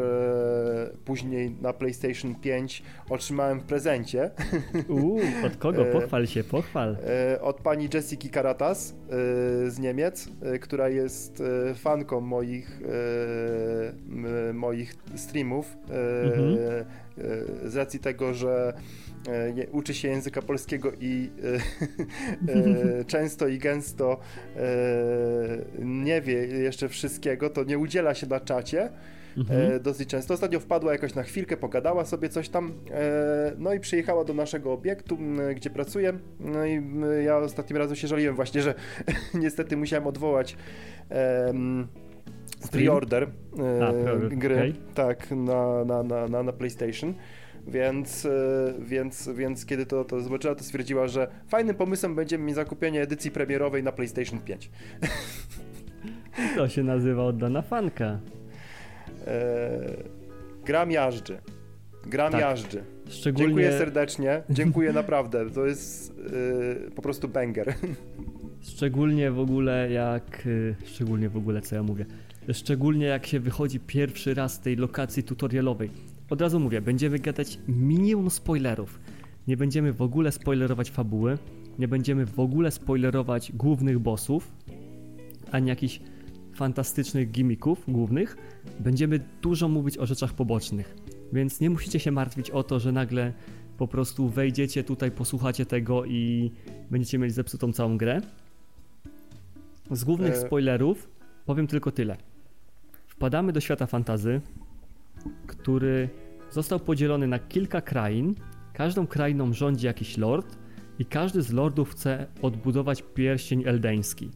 później 1.06 1.56
na 1.62 1.74
PlayStation 1.74 2.36
5 2.36 2.84
otrzymałem 3.10 3.60
w 3.60 3.64
prezencie. 3.64 4.32
Uuu, 4.90 5.22
od 5.46 5.58
kogo? 5.58 5.88
E, 5.88 5.92
pochwal 5.92 6.28
się, 6.28 6.44
pochwal. 6.44 6.98
E, 7.34 7.42
od 7.42 7.62
pani 7.62 7.90
Jessiki 7.94 8.30
Karatas 8.30 8.92
e, 8.92 9.16
z 9.72 9.80
Niemiec, 9.80 10.30
e, 10.42 10.60
która 10.60 10.90
jest 10.90 11.44
e, 11.72 11.76
fanką 11.76 12.22
moich, 12.22 12.82
moich 14.54 14.96
streamów. 15.16 15.78
Mhm. 15.90 16.58
Z 17.66 17.76
racji 17.76 18.00
tego, 18.00 18.34
że 18.34 18.74
E, 19.28 19.68
uczy 19.72 19.94
się 19.94 20.08
języka 20.08 20.42
polskiego 20.42 20.92
i 21.00 21.30
e, 21.44 22.52
e, 23.00 23.06
często 23.06 23.48
i 23.48 23.58
gęsto 23.58 24.20
nie 25.80 26.22
wie 26.22 26.34
jeszcze 26.46 26.90
wszystkiego, 26.90 27.50
to 27.50 27.64
nie 27.64 27.78
udziela 27.78 28.14
się 28.14 28.28
na 28.28 28.40
czacie. 28.40 28.90
Mhm. 29.38 29.82
dosyć 29.82 30.10
często. 30.10 30.34
Ostatnio 30.34 30.60
wpadła 30.60 30.92
jakoś 30.92 31.16
na 31.16 31.24
chwilkę, 31.24 31.58
pogadała 31.58 32.06
sobie 32.06 32.30
coś 32.30 32.50
tam, 32.50 32.74
no 33.58 33.74
i 33.74 33.80
przyjechała 33.80 34.26
do 34.26 34.34
naszego 34.34 34.74
obiektu, 34.74 35.18
gdzie 35.56 35.70
pracuję. 35.70 36.14
No 36.40 36.66
i 36.66 36.82
ja 37.26 37.38
ostatnim 37.38 37.78
razem 37.78 37.96
się 37.96 38.08
żaliłem 38.08 38.36
właśnie, 38.36 38.62
że 38.62 38.76
niestety 39.34 39.78
musiałem 39.78 40.08
odwołać 40.08 40.58
pre-order 42.72 43.28
gry, 44.32 44.56
okay. 44.56 44.74
tak, 44.94 45.32
na, 45.32 45.86
na, 45.86 46.28
na, 46.28 46.44
na 46.44 46.54
PlayStation. 46.54 47.14
Więc, 47.68 48.26
e, 48.26 48.74
więc, 48.80 49.30
więc 49.36 49.66
kiedy 49.66 49.86
to, 49.86 50.06
to 50.06 50.22
zobaczyła, 50.22 50.56
to 50.56 50.64
stwierdziła, 50.64 51.08
że 51.08 51.28
fajnym 51.48 51.76
pomysłem 51.76 52.16
będzie 52.16 52.38
mi 52.38 52.54
zakupienie 52.54 53.02
edycji 53.02 53.32
premierowej 53.32 53.84
na 53.84 53.92
PlayStation 53.92 54.40
5. 54.40 54.70
To 56.56 56.70
się 56.70 56.84
nazywa 56.84 57.24
oddana 57.24 57.62
fanka. 57.62 58.20
E, 59.28 59.80
gram 60.66 60.92
jażdży. 60.92 61.38
Gram 62.06 62.32
tak. 62.32 62.42
jażdży. 62.42 62.84
Szczególnie... 63.10 63.48
Dziękuję 63.48 63.72
serdecznie. 63.72 64.44
Dziękuję 64.50 64.94
naprawdę. 65.02 65.50
To 65.50 65.66
jest 65.66 66.14
e, 66.88 66.92
po 66.92 67.02
prostu 67.02 67.28
banger. 67.28 67.74
Szczególnie 68.76 69.32
w 69.32 69.40
ogóle 69.40 69.92
jak... 69.92 70.48
Szczególnie 70.86 71.30
w 71.30 71.38
ogóle 71.38 71.62
co 71.62 71.76
ja 71.76 71.84
mówię. 71.84 72.06
Szczególnie 72.54 73.06
jak 73.06 73.26
się 73.26 73.40
wychodzi 73.40 73.80
pierwszy 73.80 74.34
raz 74.34 74.54
z 74.54 74.60
tej 74.60 74.76
lokacji 74.76 75.24
tutorialowej 75.24 75.90
od 76.32 76.42
razu 76.42 76.60
mówię, 76.60 76.82
będziemy 76.82 77.20
gadać 77.20 77.60
minimum 77.68 78.30
spoilerów. 78.30 79.00
Nie 79.48 79.58
będziemy 79.58 79.94
w 79.94 80.02
ogóle 80.02 80.32
spoilerować 80.32 80.92
fabuły, 80.92 81.38
nie 81.80 81.88
będziemy 81.88 82.26
w 82.26 82.40
ogóle 82.40 82.72
spoilerować 82.72 83.52
głównych 83.52 84.00
bossów, 84.00 84.52
ani 85.52 85.70
jakichś 85.70 86.00
fantastycznych 86.56 87.32
gimmicków 87.32 87.84
głównych. 87.88 88.38
Będziemy 88.80 89.20
dużo 89.42 89.68
mówić 89.68 89.98
o 89.98 90.06
rzeczach 90.06 90.34
pobocznych. 90.34 90.96
Więc 91.34 91.60
nie 91.60 91.70
musicie 91.70 92.00
się 92.00 92.12
martwić 92.12 92.52
o 92.52 92.64
to, 92.64 92.80
że 92.80 92.92
nagle 92.92 93.34
po 93.78 93.88
prostu 93.88 94.30
wejdziecie 94.30 94.84
tutaj, 94.84 95.12
posłuchacie 95.12 95.66
tego 95.66 96.06
i 96.06 96.52
będziecie 96.92 97.18
mieli 97.18 97.34
zepsutą 97.34 97.74
całą 97.74 97.98
grę. 97.98 98.22
Z 99.92 100.04
głównych 100.04 100.34
e... 100.34 100.42
spoilerów 100.42 101.10
powiem 101.46 101.68
tylko 101.68 101.92
tyle. 101.92 102.18
Wpadamy 103.08 103.54
do 103.54 103.60
świata 103.60 103.86
fantazy, 103.86 104.42
który 105.62 106.10
został 106.52 106.80
podzielony 106.80 107.28
na 107.28 107.40
kilka 107.40 107.82
krain. 107.82 108.36
Każdą 108.74 109.08
krainą 109.08 109.54
rządzi 109.54 109.86
jakiś 109.86 110.18
lord 110.18 110.58
i 111.00 111.06
każdy 111.06 111.42
z 111.42 111.52
lordów 111.52 111.92
chce 111.92 112.28
odbudować 112.42 113.04
pierścień 113.14 113.64
eldeński. 113.66 114.32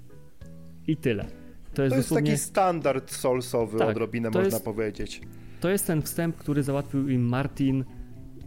I 0.87 0.97
tyle. 0.97 1.23
To 1.23 1.29
jest, 1.29 1.75
to 1.75 1.83
jest 1.83 1.95
dosłownie... 1.95 2.31
taki 2.31 2.43
standard 2.43 3.11
soulsowy 3.11 3.77
tak, 3.77 3.89
odrobinę 3.89 4.29
można 4.29 4.43
jest, 4.43 4.65
powiedzieć. 4.65 5.21
To 5.59 5.69
jest 5.69 5.87
ten 5.87 6.01
wstęp, 6.01 6.37
który 6.37 6.63
załatwił 6.63 7.09
im 7.09 7.21
Martin 7.21 7.85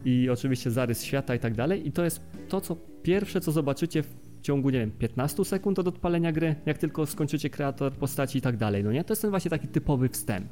i 0.05 0.31
oczywiście 0.31 0.71
zarys 0.71 1.03
świata 1.03 1.35
i 1.35 1.39
tak 1.39 1.55
dalej 1.55 1.89
i 1.89 1.93
to 1.93 2.05
jest 2.05 2.21
to, 2.49 2.61
co 2.61 2.77
pierwsze, 3.03 3.41
co 3.41 3.53
zobaczycie 3.53 4.03
w 4.03 4.17
ciągu, 4.43 4.71
nie 4.71 4.79
wiem, 4.79 4.91
15 4.91 5.45
sekund 5.45 5.79
od 5.79 5.89
odpalenia 5.89 6.33
gry, 6.33 6.55
jak 6.67 6.79
tylko 6.79 7.07
skończycie 7.07 7.51
kreator 7.51 7.93
postaci 7.93 8.39
i 8.39 8.41
tak 8.41 8.57
dalej, 8.57 8.85
no 8.85 8.93
nie? 8.93 9.05
To 9.05 9.13
jest 9.13 9.23
ten 9.23 9.31
właśnie 9.31 9.51
taki 9.51 9.69
typowy 9.69 10.09
wstęp 10.09 10.49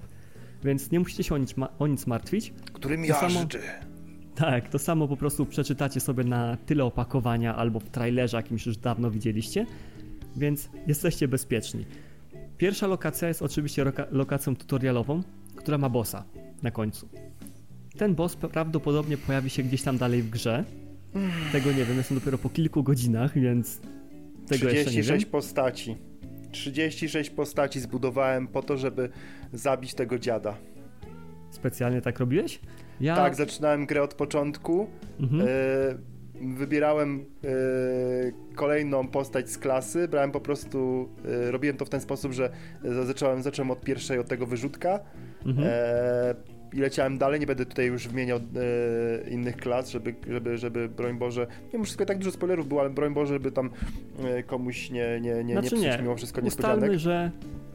więc 0.66 0.90
nie 0.90 0.98
musicie 0.98 1.24
się 1.24 1.34
o 1.34 1.38
nic, 1.38 1.54
o 1.78 1.86
nic 1.86 2.06
martwić. 2.06 2.52
Którym 2.72 3.04
jażdży. 3.04 3.58
Tak, 4.34 4.68
to 4.68 4.78
samo 4.78 5.08
po 5.08 5.16
prostu 5.16 5.46
przeczytacie 5.46 6.00
sobie 6.00 6.24
na 6.24 6.56
tyle 6.56 6.84
opakowania 6.84 7.56
albo 7.56 7.80
w 7.80 7.90
trailerze 7.90 8.36
jakimś 8.36 8.66
już 8.66 8.76
dawno 8.76 9.10
widzieliście, 9.10 9.66
więc 10.36 10.68
jesteście 10.86 11.28
bezpieczni. 11.28 11.84
Pierwsza 12.58 12.86
lokacja 12.86 13.28
jest 13.28 13.42
oczywiście 13.42 13.84
lokacją 14.10 14.56
tutorialową, 14.56 15.22
która 15.56 15.78
ma 15.78 15.88
bossa 15.88 16.24
na 16.62 16.70
końcu. 16.70 17.08
Ten 17.98 18.14
boss 18.14 18.36
prawdopodobnie 18.36 19.16
pojawi 19.16 19.50
się 19.50 19.62
gdzieś 19.62 19.82
tam 19.82 19.98
dalej 19.98 20.22
w 20.22 20.30
grze. 20.30 20.64
Tego 21.52 21.72
nie 21.72 21.84
wiem, 21.84 21.96
jestem 21.96 22.18
dopiero 22.18 22.38
po 22.38 22.48
kilku 22.48 22.82
godzinach, 22.82 23.38
więc 23.38 23.80
tego 24.46 24.66
36 24.66 24.94
jeszcze 24.94 25.12
nie 25.12 25.18
wiem. 25.18 25.30
postaci. 25.30 25.96
36 26.56 27.30
postaci 27.30 27.80
zbudowałem 27.80 28.48
po 28.48 28.62
to, 28.62 28.76
żeby 28.76 29.08
zabić 29.52 29.94
tego 29.94 30.18
dziada. 30.18 30.54
Specjalnie 31.50 32.00
tak 32.00 32.18
robiłeś? 32.18 32.60
Ja... 33.00 33.16
Tak, 33.16 33.34
zaczynałem 33.34 33.86
grę 33.86 34.02
od 34.02 34.14
początku. 34.14 34.86
Mhm. 35.20 35.42
E, 35.42 35.46
wybierałem 36.56 37.24
e, 37.44 37.48
kolejną 38.54 39.08
postać 39.08 39.50
z 39.50 39.58
klasy, 39.58 40.08
brałem 40.08 40.32
po 40.32 40.40
prostu, 40.40 41.08
e, 41.24 41.50
robiłem 41.50 41.76
to 41.76 41.84
w 41.84 41.88
ten 41.88 42.00
sposób, 42.00 42.32
że 42.32 42.50
zacząłem, 43.04 43.42
zacząłem 43.42 43.70
od 43.70 43.80
pierwszej, 43.80 44.18
od 44.18 44.28
tego 44.28 44.46
wyrzutka. 44.46 45.00
Mhm. 45.46 45.68
E, 45.70 46.55
i 46.72 46.76
leciałem 46.76 47.18
dalej, 47.18 47.40
nie 47.40 47.46
będę 47.46 47.66
tutaj 47.66 47.86
już 47.86 48.08
wymieniał 48.08 48.38
e, 48.38 49.30
innych 49.30 49.56
klas, 49.56 49.90
żeby, 49.90 50.14
żeby, 50.30 50.58
żeby 50.58 50.88
broń 50.88 51.18
Boże, 51.18 51.46
nie 51.74 51.84
wszystko 51.84 52.06
tak 52.06 52.18
dużo 52.18 52.30
spoilerów 52.30 52.68
było, 52.68 52.80
ale 52.80 52.90
broń 52.90 53.14
Boże, 53.14 53.34
żeby 53.34 53.52
tam 53.52 53.70
e, 54.24 54.42
komuś 54.42 54.90
nie, 54.90 55.20
nie, 55.20 55.44
nie, 55.44 55.52
znaczy 55.52 55.74
nie, 55.74 55.90
nie 55.90 55.98
mimo 55.98 56.16
wszystko 56.16 56.40
niespodzianek. 56.40 56.76
Ustalmy, 56.76 56.98
że 56.98 57.30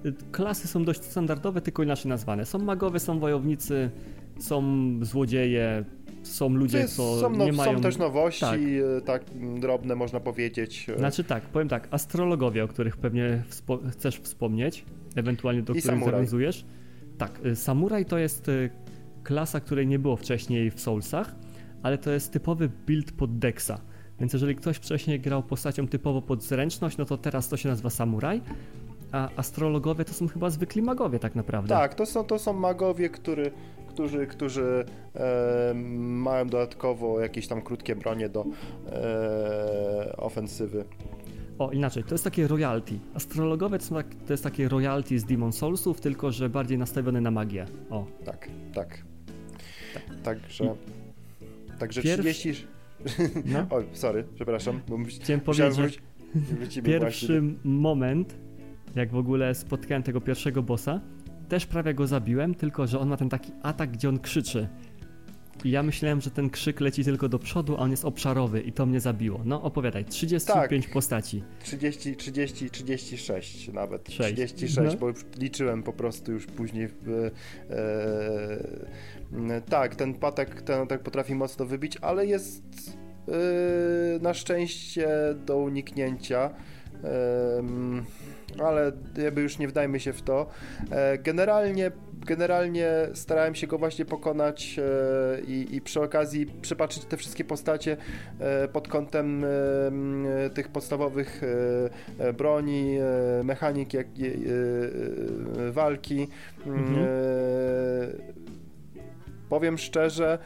y, 0.05 0.13
klasy 0.31 0.67
są 0.67 0.83
dość 0.83 1.03
standardowe, 1.03 1.61
tylko 1.61 1.83
inaczej 1.83 2.09
nazwane. 2.09 2.45
Są 2.45 2.59
magowie, 2.59 2.99
są 2.99 3.19
wojownicy, 3.19 3.89
są 4.39 4.63
złodzieje, 5.01 5.85
są 6.23 6.49
ludzie, 6.49 6.77
jest, 6.77 6.95
co 6.95 7.19
są, 7.19 7.29
no, 7.29 7.45
nie 7.45 7.53
mają... 7.53 7.75
Są 7.75 7.81
też 7.81 7.97
nowości, 7.97 8.41
tak. 8.41 8.59
E, 8.97 9.01
tak 9.01 9.23
drobne 9.59 9.95
można 9.95 10.19
powiedzieć. 10.19 10.87
Znaczy 10.97 11.23
tak, 11.23 11.43
powiem 11.43 11.67
tak, 11.69 11.87
astrologowie, 11.91 12.63
o 12.63 12.67
których 12.67 12.97
pewnie 12.97 13.43
wspo 13.47 13.79
chcesz 13.91 14.19
wspomnieć, 14.19 14.85
ewentualnie 15.15 15.61
do 15.61 15.73
I 15.73 15.79
których 15.79 15.99
samuraj. 15.99 16.11
zawiązujesz. 16.11 16.65
Tak, 17.21 17.45
y, 17.45 17.55
samuraj 17.55 18.05
to 18.05 18.17
jest 18.17 18.49
y, 18.49 18.69
klasa, 19.23 19.59
której 19.59 19.87
nie 19.87 19.99
było 19.99 20.15
wcześniej 20.15 20.71
w 20.71 20.81
Soulsach, 20.81 21.35
ale 21.83 21.97
to 21.97 22.11
jest 22.11 22.31
typowy 22.31 22.69
build 22.87 23.11
pod 23.11 23.39
Dexa. 23.39 23.81
Więc 24.19 24.33
jeżeli 24.33 24.55
ktoś 24.55 24.77
wcześniej 24.77 25.19
grał 25.19 25.43
postacią 25.43 25.87
typowo 25.87 26.21
pod 26.21 26.43
zręczność, 26.43 26.97
no 26.97 27.05
to 27.05 27.17
teraz 27.17 27.49
to 27.49 27.57
się 27.57 27.69
nazywa 27.69 27.89
samuraj, 27.89 28.41
a 29.11 29.29
astrologowie 29.35 30.05
to 30.05 30.13
są 30.13 30.27
chyba 30.27 30.49
zwykli 30.49 30.81
magowie 30.81 31.19
tak 31.19 31.35
naprawdę. 31.35 31.69
Tak, 31.69 31.95
to 31.95 32.05
są, 32.05 32.23
to 32.23 32.39
są 32.39 32.53
magowie, 32.53 33.09
który, 33.09 33.51
którzy, 33.87 34.27
którzy 34.27 34.85
e, 35.15 35.73
mają 35.97 36.47
dodatkowo 36.47 37.19
jakieś 37.19 37.47
tam 37.47 37.61
krótkie 37.61 37.95
bronie 37.95 38.29
do 38.29 38.45
e, 38.91 40.17
ofensywy. 40.17 40.85
O, 41.61 41.71
inaczej, 41.71 42.03
to 42.03 42.13
jest 42.13 42.23
takie 42.23 42.47
royalty. 42.47 42.99
Astrologowe 43.13 43.79
to, 43.79 43.95
tak, 43.95 44.07
to 44.27 44.33
jest 44.33 44.43
takie 44.43 44.69
royalty 44.69 45.19
z 45.19 45.23
Demon 45.23 45.51
Soulsów, 45.53 46.01
tylko 46.01 46.31
że 46.31 46.49
bardziej 46.49 46.77
nastawione 46.77 47.21
na 47.21 47.31
magię. 47.31 47.65
O. 47.89 48.05
Tak, 48.25 48.49
tak. 48.73 49.03
tak. 49.93 50.03
Także. 50.23 50.75
Także 51.79 52.01
Pierw... 52.01 52.21
30. 52.21 52.67
No? 53.45 53.67
Oj, 53.75 53.85
sorry, 53.93 54.23
przepraszam. 54.35 54.81
Bo 54.87 54.97
Chciałem 55.07 55.41
powiedzieć. 55.41 56.01
Pierwszy 56.83 57.43
moment, 57.63 58.35
jak 58.95 59.11
w 59.11 59.17
ogóle 59.17 59.55
spotkałem 59.55 60.03
tego 60.03 60.21
pierwszego 60.21 60.63
bossa, 60.63 61.01
też 61.49 61.65
prawie 61.65 61.93
go 61.93 62.07
zabiłem, 62.07 62.55
tylko 62.55 62.87
że 62.87 62.99
on 62.99 63.09
ma 63.09 63.17
ten 63.17 63.29
taki 63.29 63.51
atak, 63.63 63.91
gdzie 63.91 64.09
on 64.09 64.19
krzyczy. 64.19 64.67
I 65.63 65.71
ja 65.71 65.83
myślałem, 65.83 66.21
że 66.21 66.31
ten 66.31 66.49
krzyk 66.49 66.81
leci 66.81 67.03
tylko 67.03 67.29
do 67.29 67.39
przodu, 67.39 67.75
a 67.75 67.79
on 67.79 67.91
jest 67.91 68.05
obszarowy 68.05 68.61
i 68.61 68.71
to 68.71 68.85
mnie 68.85 68.99
zabiło. 68.99 69.41
No 69.45 69.61
opowiadaj, 69.61 70.05
35 70.05 70.85
tak. 70.85 70.93
postaci. 70.93 71.43
30, 71.63 72.15
30, 72.15 72.69
36 72.69 73.67
nawet. 73.67 74.09
6. 74.11 74.35
36, 74.35 74.93
no. 74.93 74.99
bo 74.99 75.13
liczyłem 75.37 75.83
po 75.83 75.93
prostu 75.93 76.31
już 76.31 76.45
później. 76.45 76.87
W, 76.87 77.31
e, 77.69 77.75
e, 79.55 79.61
tak, 79.61 79.95
ten 79.95 80.13
patek 80.13 80.61
ten 80.61 80.87
tak 80.87 81.03
potrafi 81.03 81.35
mocno 81.35 81.65
wybić, 81.65 81.97
ale 82.01 82.25
jest 82.25 82.63
e, 83.27 84.19
na 84.19 84.33
szczęście 84.33 85.09
do 85.45 85.57
uniknięcia 85.57 86.49
ale 88.59 88.91
jakby 89.17 89.41
już 89.41 89.57
nie 89.57 89.67
wdajmy 89.67 89.99
się 89.99 90.13
w 90.13 90.21
to. 90.21 90.47
E, 90.91 91.17
generalnie, 91.17 91.91
generalnie 92.25 92.91
starałem 93.13 93.55
się 93.55 93.67
go 93.67 93.77
właśnie 93.77 94.05
pokonać 94.05 94.79
e, 94.79 95.41
i, 95.41 95.75
i 95.75 95.81
przy 95.81 96.01
okazji 96.01 96.45
przypatrzyć 96.45 97.05
te 97.05 97.17
wszystkie 97.17 97.43
postacie 97.43 97.97
e, 98.39 98.67
pod 98.67 98.87
kątem 98.87 99.45
tych 100.53 100.67
podstawowych 100.67 101.41
broni, 102.37 102.97
mechanik, 103.43 103.93
jak, 103.93 104.07
walki. 105.71 106.27
Mhm. 106.65 107.07
Powiem 109.49 109.77
szczerze, 109.77 110.37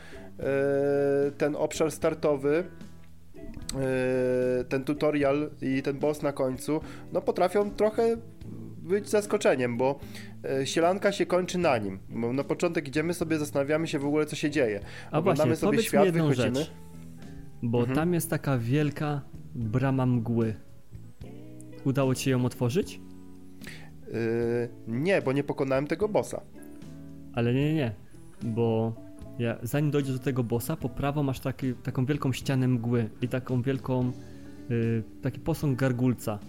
ten 1.38 1.56
obszar 1.56 1.92
startowy 1.92 2.64
ten 4.70 4.84
tutorial 4.84 5.50
i 5.62 5.82
ten 5.82 6.00
boss 6.00 6.22
na 6.22 6.32
końcu, 6.32 6.82
no 7.14 7.22
potrafią 7.22 7.72
trochę 7.72 8.18
być 8.86 9.10
zaskoczeniem, 9.10 9.78
bo 9.78 10.00
yy, 10.44 10.68
sielanka 10.68 11.12
się 11.12 11.26
kończy 11.26 11.58
na 11.58 11.78
nim. 11.78 12.00
Bo 12.10 12.34
na 12.34 12.44
początek 12.44 12.88
idziemy 12.88 13.14
sobie, 13.14 13.38
zastanawiamy 13.38 13.88
się 13.88 14.00
w 14.00 14.06
ogóle, 14.06 14.26
co 14.26 14.36
się 14.36 14.50
dzieje. 14.50 14.80
A 15.12 15.20
Oglądamy 15.20 15.50
właśnie, 15.50 15.68
sobie 15.68 15.84
świat, 15.84 16.10
wychodzimy. 16.10 16.56
Rzecz, 16.56 16.72
bo 17.64 17.80
mhm. 17.80 17.96
tam 17.96 18.14
jest 18.14 18.30
taka 18.30 18.58
wielka 18.58 19.22
brama 19.56 20.06
mgły. 20.06 20.56
Udało 21.86 22.16
ci 22.16 22.30
ją 22.30 22.46
otworzyć? 22.46 23.02
Yy, 24.08 24.70
nie, 24.88 25.22
bo 25.22 25.34
nie 25.34 25.44
pokonałem 25.44 25.88
tego 25.88 26.10
bossa. 26.10 26.42
Ale 27.34 27.54
nie, 27.54 27.66
nie, 27.66 27.74
nie. 27.74 27.92
Bo 28.44 28.94
ja, 29.40 29.58
zanim 29.64 29.92
dojdziesz 29.92 30.14
do 30.14 30.20
tego 30.20 30.44
bossa, 30.44 30.76
po 30.76 30.90
prawo 30.90 31.24
masz 31.24 31.40
taki, 31.40 31.74
taką 31.74 32.06
wielką 32.06 32.32
ścianę 32.32 32.68
mgły 32.68 33.10
i 33.22 33.28
taką 33.28 33.62
wielką, 33.62 34.12
yy, 34.70 35.04
taki 35.22 35.40
posąg 35.40 35.80
gargulca 35.80 36.40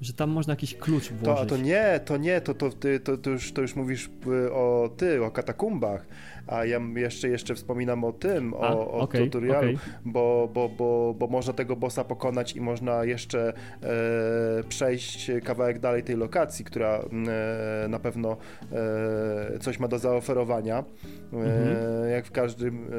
że 0.00 0.12
tam 0.12 0.30
można 0.30 0.52
jakiś 0.52 0.74
klucz 0.74 1.08
włożyć. 1.12 1.48
To, 1.48 1.56
to 1.56 1.62
nie, 1.62 2.00
to 2.04 2.16
nie, 2.16 2.40
to, 2.40 2.54
to, 2.54 2.70
ty, 2.70 3.00
to, 3.00 3.18
to, 3.18 3.30
już, 3.30 3.52
to 3.52 3.62
już 3.62 3.76
mówisz 3.76 4.10
y, 4.26 4.52
o 4.52 4.90
ty, 4.96 5.24
o 5.24 5.30
katakumbach, 5.30 6.06
a 6.46 6.64
ja 6.64 6.80
jeszcze, 6.96 7.28
jeszcze 7.28 7.54
wspominam 7.54 8.04
o 8.04 8.12
tym, 8.12 8.54
o, 8.54 8.66
a, 8.66 8.72
o 8.72 8.92
okay, 8.92 9.24
tutorialu, 9.24 9.68
okay. 9.68 9.78
Bo, 10.04 10.50
bo, 10.54 10.68
bo, 10.68 11.14
bo 11.18 11.26
można 11.26 11.52
tego 11.52 11.76
bossa 11.76 12.04
pokonać 12.04 12.56
i 12.56 12.60
można 12.60 13.04
jeszcze 13.04 13.52
e, 13.82 14.64
przejść 14.68 15.30
kawałek 15.44 15.78
dalej 15.78 16.02
tej 16.02 16.16
lokacji, 16.16 16.64
która 16.64 16.98
e, 16.98 17.88
na 17.88 17.98
pewno 17.98 18.36
e, 18.72 19.58
coś 19.58 19.78
ma 19.78 19.88
do 19.88 19.98
zaoferowania. 19.98 20.84
E, 21.32 21.36
mhm. 21.36 22.10
jak 22.10 22.26
w 22.26 22.30
każdym, 22.30 22.90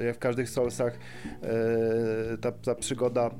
e, 0.00 0.04
jak 0.04 0.16
w 0.16 0.18
każdych 0.18 0.50
Soulsach 0.50 0.98
e, 1.42 2.38
ta, 2.38 2.52
ta 2.52 2.74
przygoda 2.74 3.30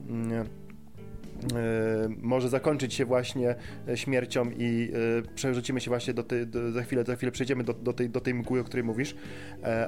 może 2.19 2.49
zakończyć 2.49 2.95
się 2.95 3.05
właśnie 3.05 3.55
e, 3.89 3.97
śmiercią 3.97 4.51
i 4.51 4.91
e, 5.19 5.35
przerzucimy 5.35 5.81
się 5.81 5.91
właśnie 5.91 6.15
do 6.15 6.23
tej, 6.23 6.47
do, 6.47 6.73
za 6.73 6.83
chwilę, 6.83 7.05
za 7.05 7.17
chwilę 7.17 7.33
przejdziemy 7.33 7.65
do, 7.65 7.75
do, 7.75 7.93
tej, 7.93 8.11
do 8.11 8.21
tej 8.21 8.35
mgły, 8.35 8.61
o 8.61 8.65
której 8.65 8.85
mówisz, 8.85 9.17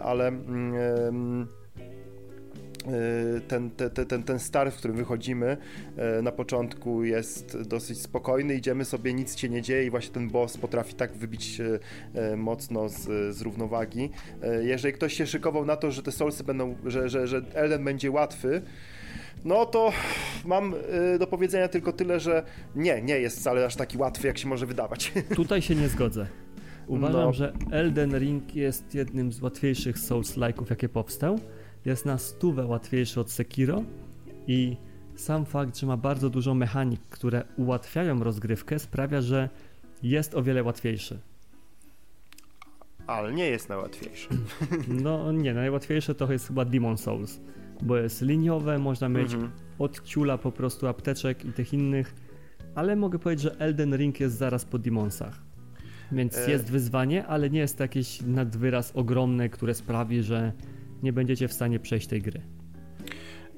ale 0.02 0.28
mm, 0.28 1.48
ten, 3.48 3.70
ten, 3.70 4.06
ten, 4.06 4.22
ten 4.22 4.38
start, 4.38 4.74
w 4.74 4.78
którym 4.78 4.96
wychodzimy 4.96 5.56
na 6.22 6.32
początku 6.32 7.04
jest 7.04 7.62
dosyć 7.62 8.00
spokojny, 8.00 8.54
idziemy 8.54 8.84
sobie, 8.84 9.14
nic 9.14 9.38
się 9.38 9.48
nie 9.48 9.62
dzieje 9.62 9.86
i 9.86 9.90
właśnie 9.90 10.14
ten 10.14 10.28
boss 10.28 10.56
potrafi 10.56 10.94
tak 10.94 11.12
wybić 11.12 11.60
mocno 12.36 12.88
z, 12.88 13.36
z 13.36 13.40
równowagi. 13.40 14.10
Jeżeli 14.60 14.94
ktoś 14.94 15.14
się 15.14 15.26
szykował 15.26 15.64
na 15.64 15.76
to, 15.76 15.90
że 15.90 16.02
te 16.02 16.12
solsy 16.12 16.44
będą, 16.44 16.76
że, 16.86 17.08
że, 17.08 17.26
że 17.26 17.42
Elden 17.54 17.84
będzie 17.84 18.10
łatwy, 18.10 18.62
no 19.44 19.66
to 19.66 19.92
mam 20.44 20.74
y, 21.14 21.18
do 21.18 21.26
powiedzenia 21.26 21.68
tylko 21.68 21.92
tyle, 21.92 22.20
że 22.20 22.42
nie, 22.76 23.02
nie 23.02 23.18
jest 23.18 23.38
wcale 23.38 23.66
aż 23.66 23.76
taki 23.76 23.98
łatwy, 23.98 24.26
jak 24.26 24.38
się 24.38 24.48
może 24.48 24.66
wydawać. 24.66 25.12
Tutaj 25.36 25.62
się 25.62 25.74
nie 25.74 25.88
zgodzę. 25.88 26.26
Uważam, 26.86 27.20
no. 27.20 27.32
że 27.32 27.52
Elden 27.70 28.18
Ring 28.18 28.54
jest 28.54 28.94
jednym 28.94 29.32
z 29.32 29.42
łatwiejszych 29.42 29.98
Souls-like'ów, 29.98 30.70
jakie 30.70 30.88
powstał. 30.88 31.38
Jest 31.84 32.06
na 32.06 32.18
stówę 32.18 32.66
łatwiejszy 32.66 33.20
od 33.20 33.30
Sekiro 33.30 33.82
i 34.46 34.76
sam 35.16 35.46
fakt, 35.46 35.78
że 35.78 35.86
ma 35.86 35.96
bardzo 35.96 36.30
dużo 36.30 36.54
mechanik, 36.54 37.00
które 37.00 37.44
ułatwiają 37.56 38.24
rozgrywkę, 38.24 38.78
sprawia, 38.78 39.20
że 39.20 39.48
jest 40.02 40.34
o 40.34 40.42
wiele 40.42 40.62
łatwiejszy. 40.62 41.18
Ale 43.06 43.32
nie 43.32 43.46
jest 43.46 43.68
najłatwiejszy. 43.68 44.28
No 45.02 45.32
nie, 45.32 45.54
najłatwiejsze 45.54 46.14
to 46.14 46.32
jest 46.32 46.48
chyba 46.48 46.64
Demon 46.64 46.98
Souls 46.98 47.40
bo 47.82 47.96
jest 47.96 48.22
liniowe, 48.22 48.78
można 48.78 49.08
mieć 49.08 49.32
mhm. 49.32 49.52
od 49.78 50.02
ciula 50.02 50.38
po 50.38 50.52
prostu 50.52 50.86
apteczek 50.86 51.44
i 51.44 51.52
tych 51.52 51.72
innych, 51.72 52.14
ale 52.74 52.96
mogę 52.96 53.18
powiedzieć, 53.18 53.42
że 53.42 53.60
Elden 53.60 53.96
Ring 53.96 54.20
jest 54.20 54.36
zaraz 54.36 54.64
po 54.64 54.78
Demonsach. 54.78 55.42
Więc 56.12 56.38
e... 56.38 56.50
jest 56.50 56.70
wyzwanie, 56.70 57.26
ale 57.26 57.50
nie 57.50 57.60
jest 57.60 57.80
jakieś 57.80 58.22
nadwyraz 58.22 58.92
ogromne, 58.94 59.48
które 59.48 59.74
sprawi, 59.74 60.22
że 60.22 60.52
nie 61.02 61.12
będziecie 61.12 61.48
w 61.48 61.52
stanie 61.52 61.80
przejść 61.80 62.06
tej 62.06 62.22
gry. 62.22 62.40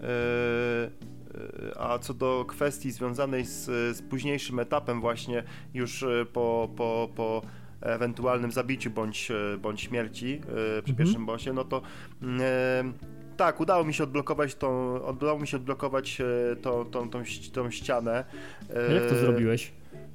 E... 0.01 0.05
e 0.05 1.79
a 1.79 1.99
co 1.99 2.15
do 2.15 2.45
kwestii 2.49 2.93
związanej 2.93 3.45
z, 3.45 3.65
z 3.97 4.03
późniejszym 4.03 4.59
etapem, 4.59 5.01
właśnie 5.01 5.43
już 5.75 6.03
e, 6.03 6.27
po, 6.33 6.69
po, 6.77 7.09
po 7.15 7.43
ewentualnym 7.81 8.53
zabiciu 8.53 8.91
bądź, 8.91 9.31
e, 9.31 9.59
bądź 9.59 9.81
śmierci 9.81 10.41
przy 10.83 10.93
mhm. 10.93 10.97
pierwszym 10.97 11.27
bossie, 11.27 11.53
no 11.53 11.65
to 11.65 11.83
mm, 12.23 12.95
tak, 13.37 13.61
udało 13.61 13.85
mi 13.85 13.95
się 13.95 14.05
odblokować 14.05 14.55
tą, 14.55 14.99
udało 14.99 15.39
mi 15.39 15.49
się 15.49 15.57
odblokować 15.57 16.21
e, 16.21 16.57
tą, 16.57 16.85
tą, 16.85 17.11
tą, 17.11 17.23
tą 17.53 17.71
ścianę. 17.71 18.25
Jak 18.95 19.07
to 19.07 19.15
e, 19.15 19.19
zrobiłeś? 19.19 19.73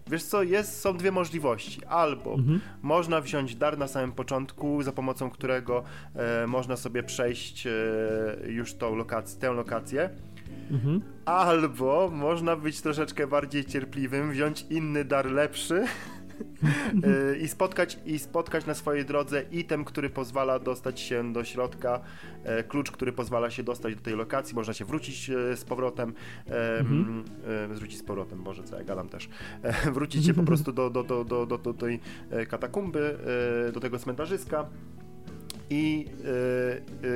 Wiesz 0.09 0.23
co, 0.23 0.43
jest, 0.43 0.81
są 0.81 0.97
dwie 0.97 1.11
możliwości. 1.11 1.85
Albo 1.85 2.33
mhm. 2.33 2.59
można 2.81 3.21
wziąć 3.21 3.55
dar 3.55 3.77
na 3.77 3.87
samym 3.87 4.11
początku, 4.11 4.83
za 4.83 4.91
pomocą 4.91 5.29
którego 5.29 5.83
e, 6.15 6.47
można 6.47 6.75
sobie 6.75 7.03
przejść 7.03 7.67
e, 7.67 7.71
już 8.47 8.73
tą 8.73 8.95
lokację, 8.95 9.39
tę 9.39 9.51
lokację. 9.51 10.09
Mhm. 10.71 11.01
Albo 11.25 12.09
można 12.13 12.55
być 12.55 12.81
troszeczkę 12.81 13.27
bardziej 13.27 13.65
cierpliwym, 13.65 14.31
wziąć 14.31 14.65
inny 14.69 15.05
dar 15.05 15.25
lepszy 15.25 15.85
i 17.41 17.47
spotkać, 17.47 17.99
i 18.05 18.19
spotkać 18.19 18.65
na 18.65 18.73
swojej 18.73 19.05
drodze 19.05 19.43
item, 19.51 19.85
który 19.85 20.09
pozwala 20.09 20.59
dostać 20.59 20.99
się 20.99 21.33
do 21.33 21.43
środka, 21.43 21.99
e, 22.43 22.63
klucz, 22.63 22.91
który 22.91 23.11
pozwala 23.11 23.49
się 23.49 23.63
dostać 23.63 23.95
do 23.95 24.01
tej 24.01 24.15
lokacji, 24.15 24.55
można 24.55 24.73
się 24.73 24.85
wrócić 24.85 25.29
e, 25.29 25.57
z 25.57 25.63
powrotem, 25.63 26.13
mhm. 26.79 27.23
E, 27.47 27.67
wrócić 27.67 27.99
z 27.99 28.03
powrotem, 28.03 28.43
Boże, 28.43 28.63
co 28.63 28.77
ja 28.77 28.83
gadam 28.83 29.09
też, 29.09 29.29
wrócić 29.93 30.25
się 30.25 30.33
po 30.33 30.43
prostu 30.43 30.71
do, 30.71 30.89
do, 30.89 31.03
do, 31.03 31.23
do, 31.23 31.45
do, 31.45 31.57
do 31.57 31.73
tej 31.73 31.99
katakumby, 32.47 33.17
do 33.73 33.79
tego 33.79 33.99
cmentarzyska 33.99 34.69
i 35.69 36.05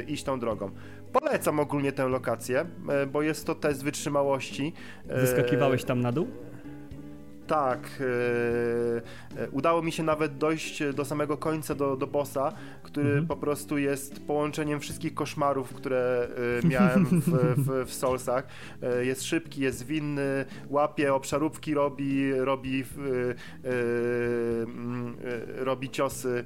iść 0.08 0.24
tą 0.24 0.40
drogą. 0.40 0.72
Polecam 1.14 1.60
ogólnie 1.60 1.92
tę 1.92 2.08
lokację, 2.08 2.66
bo 3.12 3.22
jest 3.22 3.46
to 3.46 3.56
test 3.56 3.84
wytrzymałości. 3.84 4.74
Wyskakiwałeś 5.06 5.84
tam 5.84 6.02
na 6.02 6.12
dół? 6.12 6.28
Tak. 7.52 7.80
E, 9.38 9.50
udało 9.50 9.82
mi 9.82 9.92
się 9.92 10.04
nawet 10.04 10.38
dojść 10.38 10.84
do 10.94 11.06
samego 11.06 11.38
końca, 11.38 11.76
do, 11.76 11.98
do 11.98 12.08
bossa, 12.08 12.54
który 12.84 13.08
mhm. 13.08 13.28
po 13.28 13.36
prostu 13.36 13.78
jest 13.78 14.26
połączeniem 14.26 14.80
wszystkich 14.80 15.14
koszmarów, 15.14 15.74
które 15.74 16.28
miałem 16.64 17.06
w, 17.06 17.30
w, 17.58 17.90
w 17.90 17.94
Soulsach. 17.94 18.48
Jest 19.02 19.24
szybki, 19.24 19.62
jest 19.62 19.86
winny, 19.86 20.46
łapie, 20.70 21.14
obszarówki 21.14 21.74
robi, 21.74 22.34
robi, 22.34 22.84
mm, 24.64 25.18
robi 25.58 25.90
ciosy, 25.90 26.44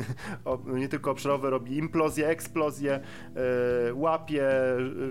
nie 0.80 0.88
tylko 0.88 1.10
obszarowe, 1.10 1.50
robi 1.50 1.76
implozję, 1.76 2.28
eksplozję, 2.28 3.00
łapie, 3.94 4.50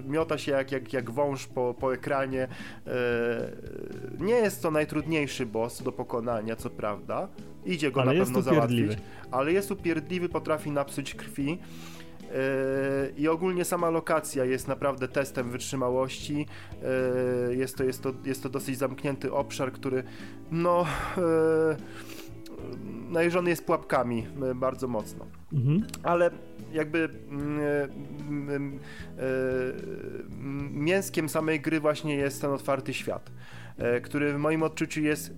miota 0.08 0.38
się 0.38 0.52
jak, 0.52 0.72
jak, 0.72 0.94
jak 0.94 1.12
wąż 1.12 1.48
po, 1.48 1.76
po 1.80 1.94
ekranie. 1.94 2.48
Nie 4.20 4.36
jest 4.36 4.62
to 4.62 4.72
najtrudniejszy 5.10 5.46
boss 5.46 5.84
do 5.84 5.92
pokonania, 5.92 6.56
co 6.56 6.70
prawda. 6.70 7.28
Idzie 7.66 7.92
go 7.92 8.02
ale 8.02 8.14
na 8.14 8.20
pewno 8.20 8.42
załatwić, 8.42 8.92
ale 9.32 9.54
jest 9.54 9.72
upierdliwy, 9.72 10.30
potrafi 10.30 10.72
napsuć 10.72 11.16
krwi. 11.16 11.50
Yy, 11.50 13.14
I 13.18 13.28
ogólnie 13.28 13.66
sama 13.66 13.90
lokacja 13.90 14.46
jest 14.46 14.68
naprawdę 14.68 15.08
testem 15.08 15.50
wytrzymałości. 15.52 16.46
Yy, 17.50 17.56
jest, 17.56 17.78
to, 17.78 17.84
jest, 17.84 18.04
to, 18.04 18.14
jest 18.26 18.44
to 18.44 18.50
dosyć 18.50 18.78
zamknięty 18.78 19.34
obszar, 19.34 19.72
który 19.72 20.04
no 20.52 20.86
yy, 21.18 21.76
najeżony 23.10 23.50
jest 23.50 23.66
pułapkami 23.66 24.28
bardzo 24.56 24.88
mocno. 24.88 25.26
Mhm. 25.54 25.88
Ale 26.04 26.32
jakby 26.72 27.10
mm, 27.30 27.60
mm, 28.30 28.80
mięskiem 30.74 31.30
samej 31.30 31.62
gry 31.62 31.80
właśnie 31.80 32.16
jest 32.16 32.42
ten 32.42 32.52
otwarty 32.52 32.94
świat. 32.94 33.32
E, 33.80 34.02
który 34.02 34.34
w 34.34 34.38
moim 34.38 34.64
odczuciu 34.64 35.02
jest 35.02 35.34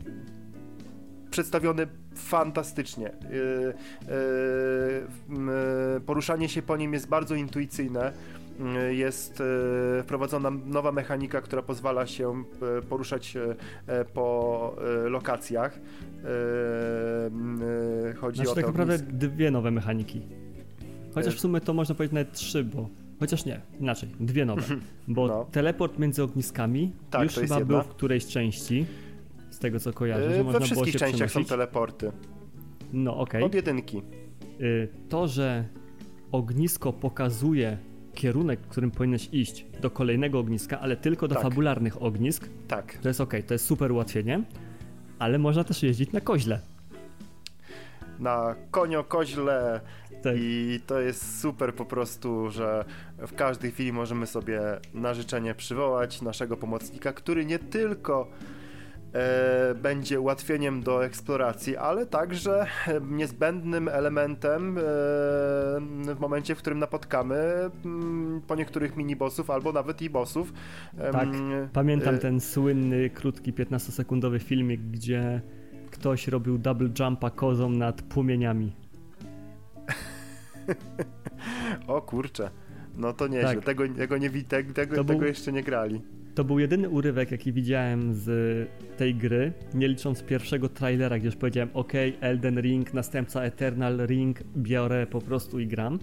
przedstawiony 1.32 1.88
fantastycznie. 2.16 3.08
E, 3.08 3.14
e, 5.98 6.00
poruszanie 6.06 6.50
się 6.50 6.62
po 6.62 6.78
nim 6.78 6.94
jest 6.94 7.08
bardzo 7.08 7.36
intuicyjne. 7.36 8.14
Jest 8.90 9.44
wprowadzona 10.04 10.52
nowa 10.66 10.92
mechanika, 10.92 11.42
która 11.42 11.62
pozwala 11.62 12.08
się 12.08 12.44
poruszać 12.90 13.38
po 14.14 14.76
lokacjach. 15.10 15.80
Chodzi 18.22 18.38
znaczy, 18.38 18.52
o 18.52 18.56
tak 18.56 18.66
naprawdę 18.66 18.98
dwie 18.98 19.52
nowe 19.52 19.72
mechaniki. 19.72 20.22
Chociaż 21.16 21.36
w 21.36 21.40
sumie 21.40 21.62
to 21.62 21.74
można 21.74 21.96
powiedzieć 21.96 22.14
nawet 22.14 22.34
trzy, 22.34 22.64
bo 22.64 22.90
Chociaż 23.22 23.46
nie, 23.46 23.62
inaczej, 23.80 24.10
dwie 24.20 24.46
nowe. 24.46 24.62
Bo 25.08 25.28
no. 25.28 25.46
teleport 25.52 26.00
między 26.00 26.24
ogniskami 26.24 26.92
tak, 27.10 27.24
już 27.24 27.34
chyba 27.34 27.66
był 27.66 27.82
w 27.82 27.88
którejś 27.88 28.26
części, 28.26 28.86
z 29.50 29.60
tego 29.60 29.80
co 29.80 29.94
kojarzę, 29.94 30.26
yy, 30.26 30.36
że 30.36 30.44
można 30.44 30.60
We 30.60 30.66
wszystkich 30.66 30.94
było 30.94 30.94
się 30.94 31.12
częściach 31.12 31.32
są 31.32 31.46
teleporty. 31.46 32.12
No, 32.94 33.12
okej. 33.12 33.24
Okay. 33.24 33.44
Od 33.44 33.54
jedynki. 33.54 34.02
Yy, 34.60 34.88
to, 35.10 35.28
że 35.28 35.66
ognisko 36.32 36.94
pokazuje 36.94 37.78
kierunek, 38.14 38.60
w 38.60 38.68
którym 38.68 38.92
powinieneś 38.92 39.30
iść 39.32 39.66
do 39.82 39.90
kolejnego 39.90 40.40
ogniska, 40.40 40.80
ale 40.80 40.98
tylko 40.98 41.28
do 41.28 41.36
tak. 41.36 41.44
fabularnych 41.44 42.02
ognisk, 42.02 42.50
tak. 42.68 42.98
to 42.98 43.08
jest 43.08 43.22
ok, 43.22 43.34
to 43.48 43.54
jest 43.54 43.66
super 43.66 43.92
ułatwienie, 43.92 44.44
ale 45.20 45.38
można 45.38 45.64
też 45.64 45.84
jeździć 45.84 46.12
na 46.12 46.22
koźle. 46.22 46.60
Na 48.20 48.56
konio, 48.72 49.04
koźle, 49.04 49.82
tak. 50.22 50.36
I 50.38 50.80
to 50.88 51.00
jest 51.00 51.40
super 51.40 51.76
po 51.76 51.86
prostu, 51.86 52.50
że 52.50 52.86
w 53.18 53.36
każdej 53.36 53.72
chwili 53.72 53.94
możemy 53.94 54.28
sobie 54.28 54.62
na 54.94 55.14
życzenie 55.14 55.56
przywołać 55.56 56.22
naszego 56.22 56.58
pomocnika, 56.58 57.14
który 57.14 57.46
nie 57.46 57.60
tylko 57.60 58.28
e, 59.14 59.76
będzie 59.76 60.20
ułatwieniem 60.20 60.84
do 60.84 61.06
eksploracji, 61.06 61.78
ale 61.78 62.06
także 62.06 62.68
niezbędnym 63.02 63.88
elementem 63.88 64.78
e, 64.78 64.82
w 64.82 66.18
momencie, 66.20 66.56
w 66.56 66.58
którym 66.58 66.80
napotkamy 66.80 67.36
m, 67.36 67.72
mm, 67.86 68.42
po 68.42 68.56
niektórych 68.56 68.98
minibossów 68.98 69.50
albo 69.50 69.72
nawet 69.72 70.02
i 70.02 70.10
bossów. 70.10 70.54
Tak, 71.12 71.30
pamiętam 71.74 72.16
e, 72.16 72.18
ten 72.18 72.40
słynny, 72.40 73.10
krótki, 73.10 73.54
15-sekundowy 73.54 74.40
filmik, 74.40 74.82
gdzie 74.82 75.42
ktoś 75.92 76.28
robił 76.28 76.58
double 76.58 76.90
jumpa 77.00 77.30
kozą 77.30 77.70
nad 77.70 78.02
płomieniami. 78.02 78.82
O 81.88 82.02
kurczę. 82.02 82.50
No 82.98 83.14
to 83.14 83.28
nieźle. 83.28 83.56
Tak. 83.56 83.66
Tego, 83.66 83.84
tego, 83.88 84.18
nie, 84.18 84.30
tego, 84.30 84.74
tego, 84.74 85.04
był, 85.04 85.24
jeszcze 85.24 85.52
nie 85.52 85.64
grali. 85.64 86.02
To 86.36 86.44
był 86.44 86.60
jedyny 86.60 86.90
urywek, 86.90 87.32
jaki 87.32 87.54
widziałem 87.54 88.14
z 88.14 88.30
tej 88.98 89.16
gry, 89.16 89.54
nie 89.74 89.88
licząc 89.88 90.24
pierwszego 90.24 90.70
trailera, 90.70 91.18
gdzie 91.18 91.26
już 91.26 91.36
powiedziałem 91.36 91.70
ok, 91.74 91.94
Elden 92.20 92.62
Ring, 92.62 92.94
następca 92.94 93.42
Eternal 93.44 94.06
Ring, 94.06 94.40
biorę 94.58 95.08
po 95.08 95.22
prostu 95.22 95.60
i 95.60 95.68
gram. 95.68 96.00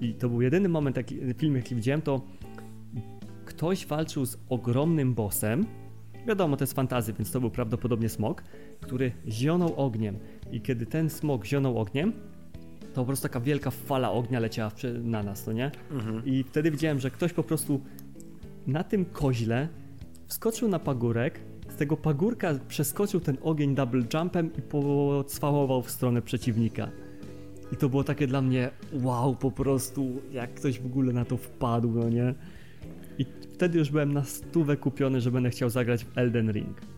I 0.00 0.14
to 0.14 0.28
był 0.28 0.42
jedyny 0.42 0.68
moment, 0.68 0.96
jaki, 0.96 1.20
film 1.38 1.56
jaki 1.56 1.74
widziałem, 1.74 2.02
to 2.02 2.26
ktoś 3.44 3.86
walczył 3.86 4.26
z 4.26 4.38
ogromnym 4.48 5.14
bossem, 5.14 5.66
wiadomo, 6.26 6.56
to 6.56 6.62
jest 6.62 6.72
fantazy, 6.72 7.12
więc 7.12 7.32
to 7.32 7.40
był 7.40 7.50
prawdopodobnie 7.50 8.08
smok, 8.08 8.42
który 8.80 9.12
zionął 9.28 9.74
ogniem. 9.76 10.18
I 10.52 10.60
kiedy 10.60 10.86
ten 10.86 11.10
smok 11.10 11.44
zionął 11.44 11.78
ogniem, 11.78 12.12
to 12.92 13.00
po 13.00 13.04
prostu 13.04 13.22
taka 13.22 13.40
wielka 13.40 13.70
fala 13.70 14.12
ognia 14.12 14.40
leciała 14.40 14.70
na 15.02 15.22
nas, 15.22 15.44
to 15.44 15.52
nie? 15.52 15.70
Mhm. 15.90 16.22
I 16.24 16.42
wtedy 16.42 16.70
widziałem, 16.70 17.00
że 17.00 17.10
ktoś 17.10 17.32
po 17.32 17.42
prostu 17.42 17.80
na 18.66 18.84
tym 18.84 19.04
koźle 19.04 19.68
wskoczył 20.26 20.68
na 20.68 20.78
pagórek, 20.78 21.40
z 21.68 21.76
tego 21.76 21.96
pagórka 21.96 22.54
przeskoczył 22.68 23.20
ten 23.20 23.36
ogień 23.42 23.74
double 23.74 24.02
jumpem 24.14 24.50
i 24.58 24.62
pocwałował 24.62 25.82
w 25.82 25.90
stronę 25.90 26.22
przeciwnika. 26.22 26.88
I 27.72 27.76
to 27.76 27.88
było 27.88 28.04
takie 28.04 28.26
dla 28.26 28.42
mnie 28.42 28.70
wow, 28.92 29.36
po 29.36 29.50
prostu, 29.50 30.22
jak 30.32 30.54
ktoś 30.54 30.80
w 30.80 30.86
ogóle 30.86 31.12
na 31.12 31.24
to 31.24 31.36
wpadł, 31.36 31.90
no 31.90 32.08
nie? 32.08 32.34
I 33.18 33.26
wtedy 33.54 33.78
już 33.78 33.90
byłem 33.90 34.12
na 34.12 34.24
stówę 34.24 34.76
kupiony, 34.76 35.20
że 35.20 35.30
będę 35.30 35.50
chciał 35.50 35.70
zagrać 35.70 36.04
w 36.04 36.18
Elden 36.18 36.52
Ring. 36.52 36.91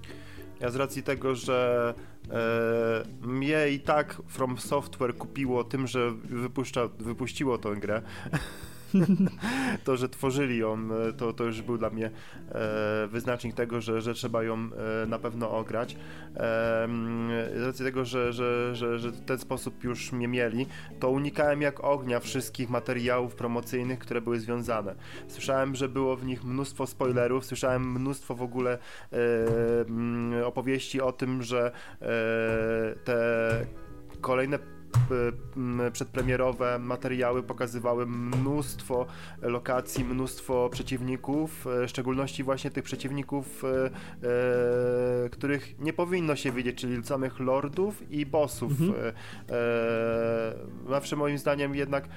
Ja 0.61 0.71
z 0.71 0.77
racji 0.77 1.03
tego, 1.03 1.35
że 1.35 1.95
e, 2.31 3.27
mnie 3.27 3.69
i 3.69 3.81
tak 3.81 4.23
From 4.29 4.59
Software 4.59 5.17
kupiło 5.17 5.65
tym, 5.65 5.87
że 5.87 6.11
wypuszcza, 6.13 6.89
wypuściło 6.99 7.59
tę 7.59 7.77
grę. 7.77 8.03
to, 9.85 9.97
że 9.97 10.09
tworzyli 10.09 10.59
ją, 10.59 10.79
e, 11.09 11.13
to, 11.13 11.33
to 11.33 11.45
już 11.45 11.63
był 11.63 11.79
dla 11.79 11.91
mnie 11.91 12.11
e, 12.53 13.07
wyznacznik 13.07 13.55
tego, 13.55 13.81
że, 13.81 14.01
że 14.01 14.15
trzeba 14.15 14.43
ją 14.43 14.55
e, 14.55 15.07
na 15.07 15.19
pewno 15.19 15.51
ograć. 15.51 15.97
E, 16.37 16.89
z 17.57 17.67
racji 17.67 17.85
tego, 17.85 18.05
że, 18.05 18.33
że, 18.33 18.75
że, 18.75 18.99
że 18.99 19.11
w 19.11 19.25
ten 19.25 19.39
sposób 19.39 19.85
już 19.85 20.13
mnie 20.13 20.29
mieli, 20.29 20.67
to 21.01 21.11
unikałem 21.11 21.63
jak 21.63 21.85
ognia 21.85 22.21
wszystkich 22.21 22.71
materiałów 22.71 23.35
promocyjnych, 23.35 23.99
które 23.99 24.21
były 24.21 24.41
związane. 24.41 24.95
Słyszałem, 25.29 25.75
że 25.75 25.89
było 25.89 26.17
w 26.17 26.25
nich 26.25 26.45
mnóstwo 26.45 26.87
spoilerów, 26.87 27.45
słyszałem 27.45 27.93
mnóstwo 27.93 28.35
w 28.35 28.43
ogóle 28.43 28.79
e, 29.13 30.47
opowieści 30.47 31.01
o 31.01 31.13
tym, 31.13 31.43
że 31.43 31.73
te 33.05 33.67
kolejne 34.21 34.59
przedpremierowe 35.93 36.79
materiały 36.79 37.43
pokazywały 37.43 38.07
mnóstwo 38.07 39.07
lokacji, 39.43 40.05
mnóstwo 40.05 40.69
przeciwników, 40.73 41.67
e, 41.67 41.87
w 41.87 41.91
szczególności 41.91 42.43
właśnie 42.43 42.71
tych 42.71 42.85
przeciwników, 42.85 43.63
których 45.31 45.79
nie 45.79 45.93
powinno 45.93 46.37
się 46.37 46.53
widzieć, 46.53 46.77
czyli 46.81 47.05
samych 47.05 47.41
lordów 47.41 48.11
i 48.11 48.27
bossów. 48.27 48.73
Mhm. 48.81 49.13
Zawsze 50.89 51.17
moim 51.17 51.39
zdaniem 51.39 51.75
jednak 51.75 52.09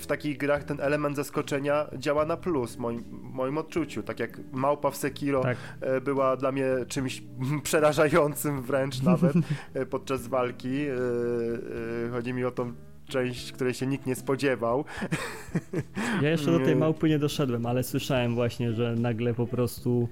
w 0.00 0.06
takich 0.06 0.38
grach 0.38 0.64
ten 0.64 0.80
element 0.80 1.16
zaskoczenia 1.16 1.86
działa 1.98 2.24
na 2.24 2.36
plus, 2.36 2.74
w 2.74 2.78
moim, 2.78 3.04
moim 3.22 3.58
odczuciu. 3.58 4.02
Tak 4.02 4.20
jak 4.20 4.40
małpa 4.52 4.90
w 4.90 4.96
Sekiro 4.96 5.42
tak. 5.42 5.56
E, 5.80 6.00
była 6.00 6.36
dla 6.36 6.52
mnie 6.52 6.66
czymś 6.88 7.22
przerażającym 7.62 8.62
wręcz 8.62 9.02
nawet 9.02 9.32
e, 9.74 9.86
podczas 9.86 10.26
walki. 10.26 10.86
E, 10.86 12.10
chodzi 12.10 12.32
mi 12.32 12.44
o 12.44 12.50
tą 12.50 12.72
część, 13.08 13.52
której 13.52 13.74
się 13.74 13.86
nikt 13.86 14.06
nie 14.06 14.14
spodziewał. 14.14 14.84
Ja 16.22 16.30
jeszcze 16.30 16.50
do 16.50 16.58
tej 16.60 16.76
małpy 16.76 17.08
nie 17.08 17.18
doszedłem, 17.18 17.66
ale 17.66 17.82
słyszałem 17.82 18.34
właśnie, 18.34 18.72
że 18.72 18.94
nagle 18.94 19.34
po 19.34 19.46
prostu 19.46 20.08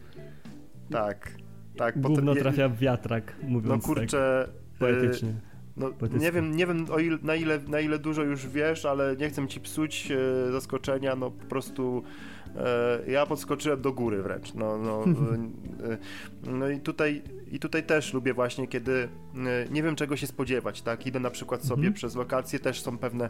tak, 0.91 1.31
tak. 1.77 2.01
Gówno 2.01 2.35
trafia 2.35 2.69
w 2.69 2.79
wiatrak, 2.79 3.37
mówiąc 3.43 3.83
No 3.83 3.95
kurczę, 3.95 4.45
tak 4.47 4.79
poetycznie. 4.79 5.33
No, 5.77 5.91
nie 6.19 6.33
wiem, 6.33 6.57
nie 6.57 6.67
wiem 6.67 6.87
o 6.91 6.99
ile, 6.99 7.19
na, 7.23 7.35
ile, 7.35 7.61
na 7.69 7.81
ile 7.81 7.99
dużo 7.99 8.23
już 8.23 8.47
wiesz, 8.47 8.85
ale 8.85 9.17
nie 9.17 9.29
chcę 9.29 9.49
ci 9.49 9.61
psuć 9.61 10.11
e, 10.11 10.53
zaskoczenia, 10.53 11.17
no 11.17 11.31
po 11.31 11.47
prostu 11.47 12.03
ja 13.09 13.27
podskoczyłem 13.27 13.81
do 13.81 13.93
góry 13.93 14.23
wręcz. 14.23 14.55
No, 14.55 14.79
no, 14.79 15.05
e, 15.05 15.99
no 16.51 16.69
i 16.69 16.81
tutaj 16.81 17.23
I 17.51 17.59
tutaj 17.59 17.83
też 17.83 18.15
lubię 18.15 18.35
właśnie, 18.35 18.69
kiedy 18.69 19.09
nie 19.71 19.83
wiem 19.83 19.97
czego 19.97 20.17
się 20.17 20.27
spodziewać, 20.27 20.83
tak? 20.83 21.07
Idę 21.07 21.21
na 21.21 21.31
przykład 21.31 21.63
sobie 21.63 21.87
mhm. 21.87 21.95
przez 21.95 22.15
lokacje, 22.15 22.59
też 22.59 22.83
są 22.83 22.99
pewne 22.99 23.25
e, 23.25 23.29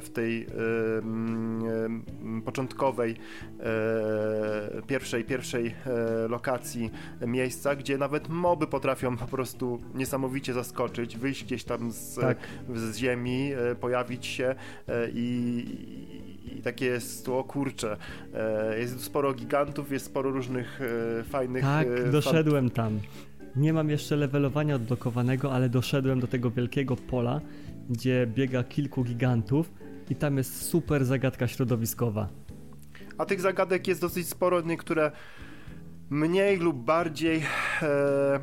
w 0.00 0.08
tej 0.12 0.42
e, 0.42 0.48
e, 0.48 2.42
początkowej 2.44 3.16
e, 3.60 4.82
pierwszej, 4.86 5.24
pierwszej 5.24 5.66
e, 5.66 6.28
lokacji 6.28 6.90
miejsca, 7.26 7.76
gdzie 7.76 7.98
nawet 7.98 8.28
moby 8.28 8.66
potrafią 8.66 9.16
po 9.16 9.26
prostu 9.26 9.80
niesamowicie 9.94 10.52
zaskoczyć, 10.52 11.18
wyjść 11.18 11.44
gdzieś 11.44 11.64
tam 11.64 11.92
z, 11.92 12.14
tak. 12.14 12.38
z 12.74 12.96
ziemi, 12.96 13.52
e, 13.52 13.74
pojawić 13.74 14.26
się 14.26 14.54
i 15.12 16.27
i 16.56 16.62
takie 16.62 16.86
jest, 16.86 17.28
o 17.28 17.44
kurczę, 17.44 17.96
e, 18.34 18.78
jest 18.78 19.02
sporo 19.02 19.34
gigantów, 19.34 19.92
jest 19.92 20.06
sporo 20.06 20.30
różnych 20.30 20.80
e, 21.20 21.24
fajnych... 21.24 21.62
Tak, 21.62 21.86
e, 22.06 22.10
doszedłem 22.10 22.70
tam. 22.70 23.00
Nie 23.56 23.72
mam 23.72 23.90
jeszcze 23.90 24.16
levelowania 24.16 24.74
odblokowanego, 24.74 25.52
ale 25.52 25.68
doszedłem 25.68 26.20
do 26.20 26.26
tego 26.26 26.50
wielkiego 26.50 26.96
pola, 26.96 27.40
gdzie 27.90 28.26
biega 28.26 28.64
kilku 28.64 29.04
gigantów 29.04 29.70
i 30.10 30.16
tam 30.16 30.36
jest 30.36 30.62
super 30.62 31.04
zagadka 31.04 31.48
środowiskowa. 31.48 32.28
A 33.18 33.24
tych 33.24 33.40
zagadek 33.40 33.88
jest 33.88 34.00
dosyć 34.00 34.28
sporo, 34.28 34.60
niektóre 34.60 35.12
mniej 36.10 36.56
lub 36.56 36.76
bardziej 36.76 37.42
e, 37.82 38.40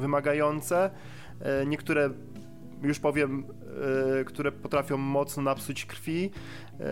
wymagające, 0.00 0.90
e, 1.40 1.66
niektóre 1.66 2.10
już 2.82 2.98
powiem, 2.98 3.44
e, 4.20 4.24
które 4.24 4.52
potrafią 4.52 4.96
mocno 4.96 5.42
napsuć 5.42 5.86
krwi. 5.86 6.30
E, 6.80 6.86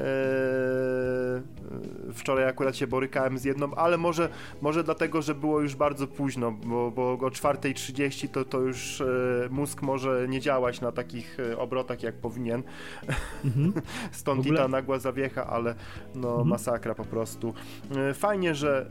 wczoraj 2.13 2.49
akurat 2.49 2.77
się 2.77 2.87
borykałem 2.87 3.39
z 3.39 3.45
jedną, 3.45 3.75
ale 3.75 3.99
może, 3.99 4.29
może 4.63 4.85
dlatego, 4.85 5.23
że 5.23 5.35
było 5.35 5.61
już 5.61 5.77
bardzo 5.77 6.07
późno, 6.07 6.53
bo, 6.53 6.91
bo 6.91 7.13
o 7.13 7.17
4.30 7.17 8.29
to, 8.29 8.45
to 8.45 8.61
już 8.61 9.01
e, 9.01 9.05
mózg 9.51 9.83
może 9.83 10.27
nie 10.29 10.41
działać 10.41 10.81
na 10.81 10.93
takich 10.93 11.37
obrotach, 11.59 12.03
jak 12.03 12.15
powinien. 12.15 12.63
Mhm. 13.45 13.73
Stąd 14.13 14.41
ogóle... 14.41 14.55
i 14.55 14.59
ta 14.63 14.69
nagła 14.69 14.99
zawiecha, 14.99 15.47
ale 15.47 15.75
no 16.15 16.29
mhm. 16.29 16.49
masakra 16.49 16.95
po 16.95 17.05
prostu. 17.05 17.55
Fajnie, 18.15 18.55
że 18.55 18.91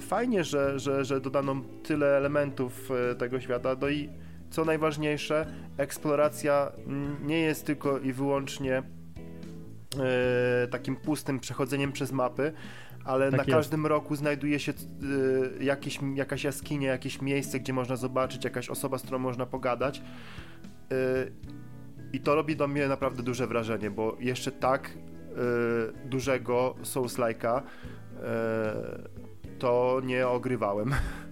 fajnie, 0.00 0.44
że, 0.44 0.78
że, 0.78 1.04
że 1.04 1.20
dodano 1.20 1.56
tyle 1.82 2.16
elementów 2.16 2.88
tego 3.18 3.40
świata, 3.40 3.76
no 3.80 3.88
i 3.88 4.08
co 4.54 4.64
najważniejsze, 4.64 5.46
eksploracja 5.76 6.72
nie 7.22 7.40
jest 7.40 7.66
tylko 7.66 7.98
i 7.98 8.12
wyłącznie 8.12 8.82
e, 9.98 10.68
takim 10.68 10.96
pustym 10.96 11.40
przechodzeniem 11.40 11.92
przez 11.92 12.12
mapy, 12.12 12.52
ale 13.04 13.30
tak 13.30 13.38
na 13.38 13.44
jest. 13.44 13.56
każdym 13.56 13.86
roku 13.86 14.16
znajduje 14.16 14.58
się 14.58 14.72
e, 14.72 15.64
jakieś, 15.64 15.98
jakaś 16.14 16.44
jaskinia, 16.44 16.90
jakieś 16.90 17.22
miejsce, 17.22 17.60
gdzie 17.60 17.72
można 17.72 17.96
zobaczyć, 17.96 18.44
jakaś 18.44 18.68
osoba, 18.68 18.98
z 18.98 19.02
którą 19.02 19.18
można 19.18 19.46
pogadać. 19.46 19.98
E, 20.00 20.94
I 22.12 22.20
to 22.20 22.34
robi 22.34 22.56
do 22.56 22.68
mnie 22.68 22.88
naprawdę 22.88 23.22
duże 23.22 23.46
wrażenie, 23.46 23.90
bo 23.90 24.16
jeszcze 24.20 24.52
tak 24.52 24.90
e, 24.90 26.08
dużego 26.08 26.74
Souls-like'a 26.82 27.62
to 29.58 30.00
nie 30.04 30.28
ogrywałem. 30.28 30.94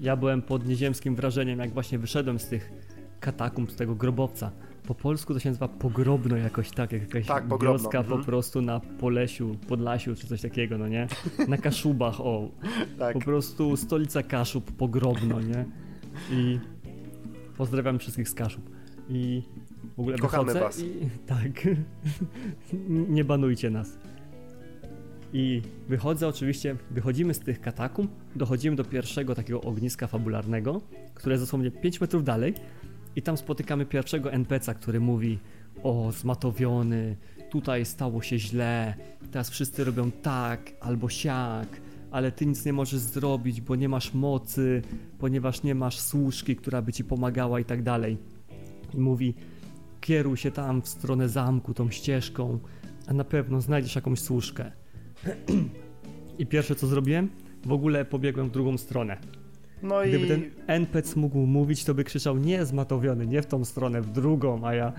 Ja 0.00 0.16
byłem 0.16 0.42
pod 0.42 0.66
nieziemskim 0.66 1.16
wrażeniem, 1.16 1.58
jak 1.58 1.72
właśnie 1.72 1.98
wyszedłem 1.98 2.38
z 2.38 2.48
tych 2.48 2.72
katakumb, 3.20 3.72
z 3.72 3.76
tego 3.76 3.94
grobowca. 3.94 4.50
Po 4.86 4.94
polsku 4.94 5.34
to 5.34 5.40
się 5.40 5.48
nazywa 5.48 5.68
pogrobno 5.68 6.36
jakoś 6.36 6.70
tak, 6.70 6.92
jak 6.92 7.02
jakaś 7.02 7.26
tak, 7.26 7.44
wioska 7.62 7.98
mhm. 7.98 8.18
po 8.18 8.24
prostu 8.24 8.62
na 8.62 8.80
Polesiu, 8.80 9.56
Podlasiu 9.68 10.16
czy 10.16 10.26
coś 10.26 10.40
takiego, 10.40 10.78
no 10.78 10.88
nie? 10.88 11.06
Na 11.48 11.56
Kaszubach, 11.56 12.20
o. 12.20 12.48
tak. 12.98 13.12
Po 13.12 13.20
prostu 13.20 13.76
stolica 13.76 14.22
Kaszub, 14.22 14.72
pogrobno, 14.72 15.40
nie? 15.40 15.64
I 16.30 16.58
pozdrawiam 17.56 17.98
wszystkich 17.98 18.28
z 18.28 18.34
Kaszub. 18.34 18.70
I 19.08 19.42
w 19.96 20.00
ogóle 20.00 20.18
Kochamy 20.18 20.54
was. 20.54 20.80
I, 20.80 20.92
tak. 21.26 21.68
Nie 23.16 23.24
banujcie 23.24 23.70
nas. 23.70 23.98
I 25.36 25.62
wychodzę 25.88 26.28
oczywiście, 26.28 26.76
wychodzimy 26.90 27.34
z 27.34 27.38
tych 27.38 27.60
katakumb, 27.60 28.10
dochodzimy 28.36 28.76
do 28.76 28.84
pierwszego 28.84 29.34
takiego 29.34 29.60
ogniska 29.60 30.06
fabularnego, 30.06 30.80
które 31.14 31.32
jest 31.32 31.44
dosłownie 31.44 31.70
5 31.70 32.00
metrów 32.00 32.24
dalej 32.24 32.54
i 33.16 33.22
tam 33.22 33.36
spotykamy 33.36 33.86
pierwszego 33.86 34.30
NPC'a, 34.30 34.74
który 34.74 35.00
mówi 35.00 35.38
o 35.82 36.12
zmatowiony, 36.12 37.16
tutaj 37.50 37.84
stało 37.84 38.22
się 38.22 38.38
źle, 38.38 38.94
teraz 39.30 39.50
wszyscy 39.50 39.84
robią 39.84 40.10
tak 40.10 40.72
albo 40.80 41.08
siak, 41.08 41.80
ale 42.10 42.32
ty 42.32 42.46
nic 42.46 42.64
nie 42.64 42.72
możesz 42.72 43.00
zrobić, 43.00 43.60
bo 43.60 43.76
nie 43.76 43.88
masz 43.88 44.14
mocy, 44.14 44.82
ponieważ 45.18 45.62
nie 45.62 45.74
masz 45.74 46.00
służki, 46.00 46.56
która 46.56 46.82
by 46.82 46.92
ci 46.92 47.04
pomagała 47.04 47.60
i 47.60 47.64
tak 47.64 47.82
dalej. 47.82 48.18
I 48.94 48.98
mówi, 48.98 49.34
kieruj 50.00 50.36
się 50.36 50.50
tam 50.50 50.82
w 50.82 50.88
stronę 50.88 51.28
zamku 51.28 51.74
tą 51.74 51.90
ścieżką, 51.90 52.58
a 53.06 53.12
na 53.12 53.24
pewno 53.24 53.60
znajdziesz 53.60 53.94
jakąś 53.94 54.20
służkę. 54.20 54.83
I 56.38 56.46
pierwsze 56.46 56.74
co 56.74 56.86
zrobiłem, 56.86 57.30
w 57.66 57.72
ogóle 57.72 58.04
pobiegłem 58.04 58.48
w 58.48 58.50
drugą 58.50 58.78
stronę. 58.78 59.16
No 59.82 60.00
Gdyby 60.02 60.26
i... 60.26 60.28
ten 60.28 60.50
NPC 60.66 61.20
mógł 61.20 61.38
mówić, 61.38 61.84
to 61.84 61.94
by 61.94 62.04
krzyczał 62.04 62.38
nie 62.38 62.64
zmatowiony, 62.64 63.26
nie 63.26 63.42
w 63.42 63.46
tą 63.46 63.64
stronę, 63.64 64.02
w 64.02 64.10
drugą, 64.10 64.66
a 64.66 64.74
ja, 64.74 64.92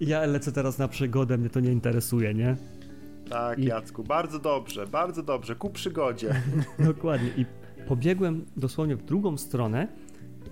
ja 0.00 0.26
lecę 0.26 0.52
teraz 0.52 0.78
na 0.78 0.88
przygodę, 0.88 1.38
mnie 1.38 1.50
to 1.50 1.60
nie 1.60 1.72
interesuje, 1.72 2.34
nie? 2.34 2.56
Tak, 3.30 3.58
I... 3.58 3.64
Jacku, 3.64 4.04
bardzo 4.04 4.38
dobrze, 4.38 4.86
bardzo 4.86 5.22
dobrze, 5.22 5.54
ku 5.54 5.70
przygodzie. 5.70 6.34
Dokładnie. 6.78 7.30
I 7.36 7.46
pobiegłem 7.88 8.44
dosłownie 8.56 8.96
w 8.96 9.04
drugą 9.04 9.36
stronę, 9.36 9.88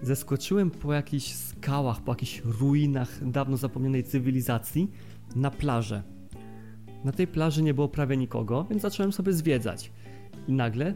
zeskoczyłem 0.03 0.71
po 0.71 0.93
jakichś 0.93 1.33
skałach, 1.33 2.01
po 2.01 2.13
jakichś 2.13 2.43
ruinach 2.61 3.31
dawno 3.31 3.57
zapomnianej 3.57 4.05
cywilizacji 4.05 4.91
na 5.37 5.51
plażę. 5.51 6.03
Na 7.05 7.13
tej 7.13 7.27
plaży 7.27 7.63
nie 7.63 7.75
było 7.75 7.89
prawie 7.89 8.17
nikogo, 8.17 8.67
więc 8.71 8.83
zacząłem 8.83 9.13
sobie 9.13 9.33
zwiedzać. 9.33 9.93
I 10.49 10.53
nagle, 10.53 10.95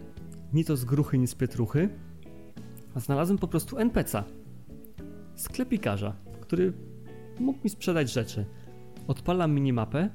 ni 0.53 0.65
to 0.65 0.77
z 0.77 0.85
gruchy, 0.85 1.19
ni 1.19 1.27
z 1.27 1.35
pietruchy, 1.35 1.89
a 2.95 3.01
znalazłem 3.01 3.39
po 3.39 3.49
prostu 3.49 3.77
NPC'a. 3.77 4.23
Sklepikarza, 5.35 6.17
który 6.41 6.73
mógł 7.41 7.59
mi 7.65 7.71
sprzedać 7.71 8.13
rzeczy. 8.13 8.45
Odpalam 9.09 9.55
minimapę 9.55 10.11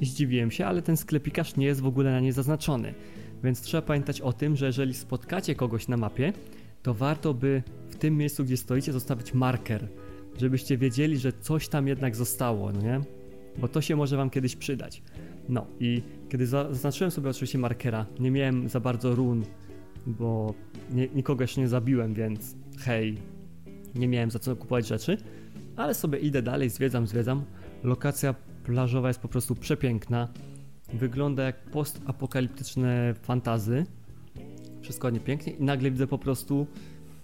i 0.00 0.06
zdziwiłem 0.06 0.50
się, 0.50 0.66
ale 0.66 0.82
ten 0.82 0.96
sklepikarz 0.96 1.56
nie 1.56 1.66
jest 1.66 1.80
w 1.80 1.86
ogóle 1.86 2.10
na 2.10 2.20
niej 2.20 2.32
zaznaczony. 2.32 2.94
Więc 3.44 3.60
trzeba 3.60 3.82
pamiętać 3.82 4.20
o 4.20 4.32
tym, 4.32 4.56
że 4.56 4.66
jeżeli 4.66 4.94
spotkacie 4.94 5.54
kogoś 5.54 5.88
na 5.88 5.96
mapie, 5.96 6.32
to 6.82 6.94
warto 6.94 7.34
by 7.34 7.62
w 7.90 7.96
tym 7.96 8.16
miejscu, 8.16 8.44
gdzie 8.44 8.56
stoicie, 8.56 8.92
zostawić 8.92 9.34
marker, 9.34 9.88
żebyście 10.38 10.78
wiedzieli, 10.78 11.18
że 11.18 11.32
coś 11.32 11.68
tam 11.68 11.88
jednak 11.88 12.16
zostało, 12.16 12.72
no 12.72 12.80
nie? 12.80 13.00
Bo 13.58 13.68
to 13.68 13.80
się 13.80 13.96
może 13.96 14.16
wam 14.16 14.30
kiedyś 14.30 14.56
przydać. 14.56 15.02
No 15.48 15.66
i 15.80 16.02
kiedy 16.28 16.46
zaznaczyłem 16.46 17.10
sobie 17.10 17.30
oczywiście 17.30 17.58
markera, 17.58 18.06
nie 18.20 18.30
miałem 18.30 18.68
za 18.68 18.80
bardzo 18.80 19.14
run, 19.14 19.44
bo 20.06 20.54
nie, 20.90 21.08
nikogo 21.08 21.44
jeszcze 21.44 21.60
nie 21.60 21.68
zabiłem, 21.68 22.14
więc 22.14 22.56
hej, 22.78 23.18
nie 23.94 24.08
miałem 24.08 24.30
za 24.30 24.38
co 24.38 24.56
kupować 24.56 24.86
rzeczy, 24.86 25.16
ale 25.76 25.94
sobie 25.94 26.18
idę 26.18 26.42
dalej, 26.42 26.70
zwiedzam, 26.70 27.06
zwiedzam. 27.06 27.44
Lokacja 27.84 28.34
plażowa 28.64 29.08
jest 29.08 29.20
po 29.20 29.28
prostu 29.28 29.54
przepiękna. 29.54 30.28
Wygląda 30.94 31.42
jak 31.42 31.70
postapokaliptyczne 31.70 33.14
fantazy. 33.22 33.86
Wszystko 34.82 35.10
nie 35.10 35.20
pięknie 35.20 35.52
i 35.52 35.62
nagle 35.62 35.90
widzę 35.90 36.06
po 36.06 36.18
prostu 36.18 36.66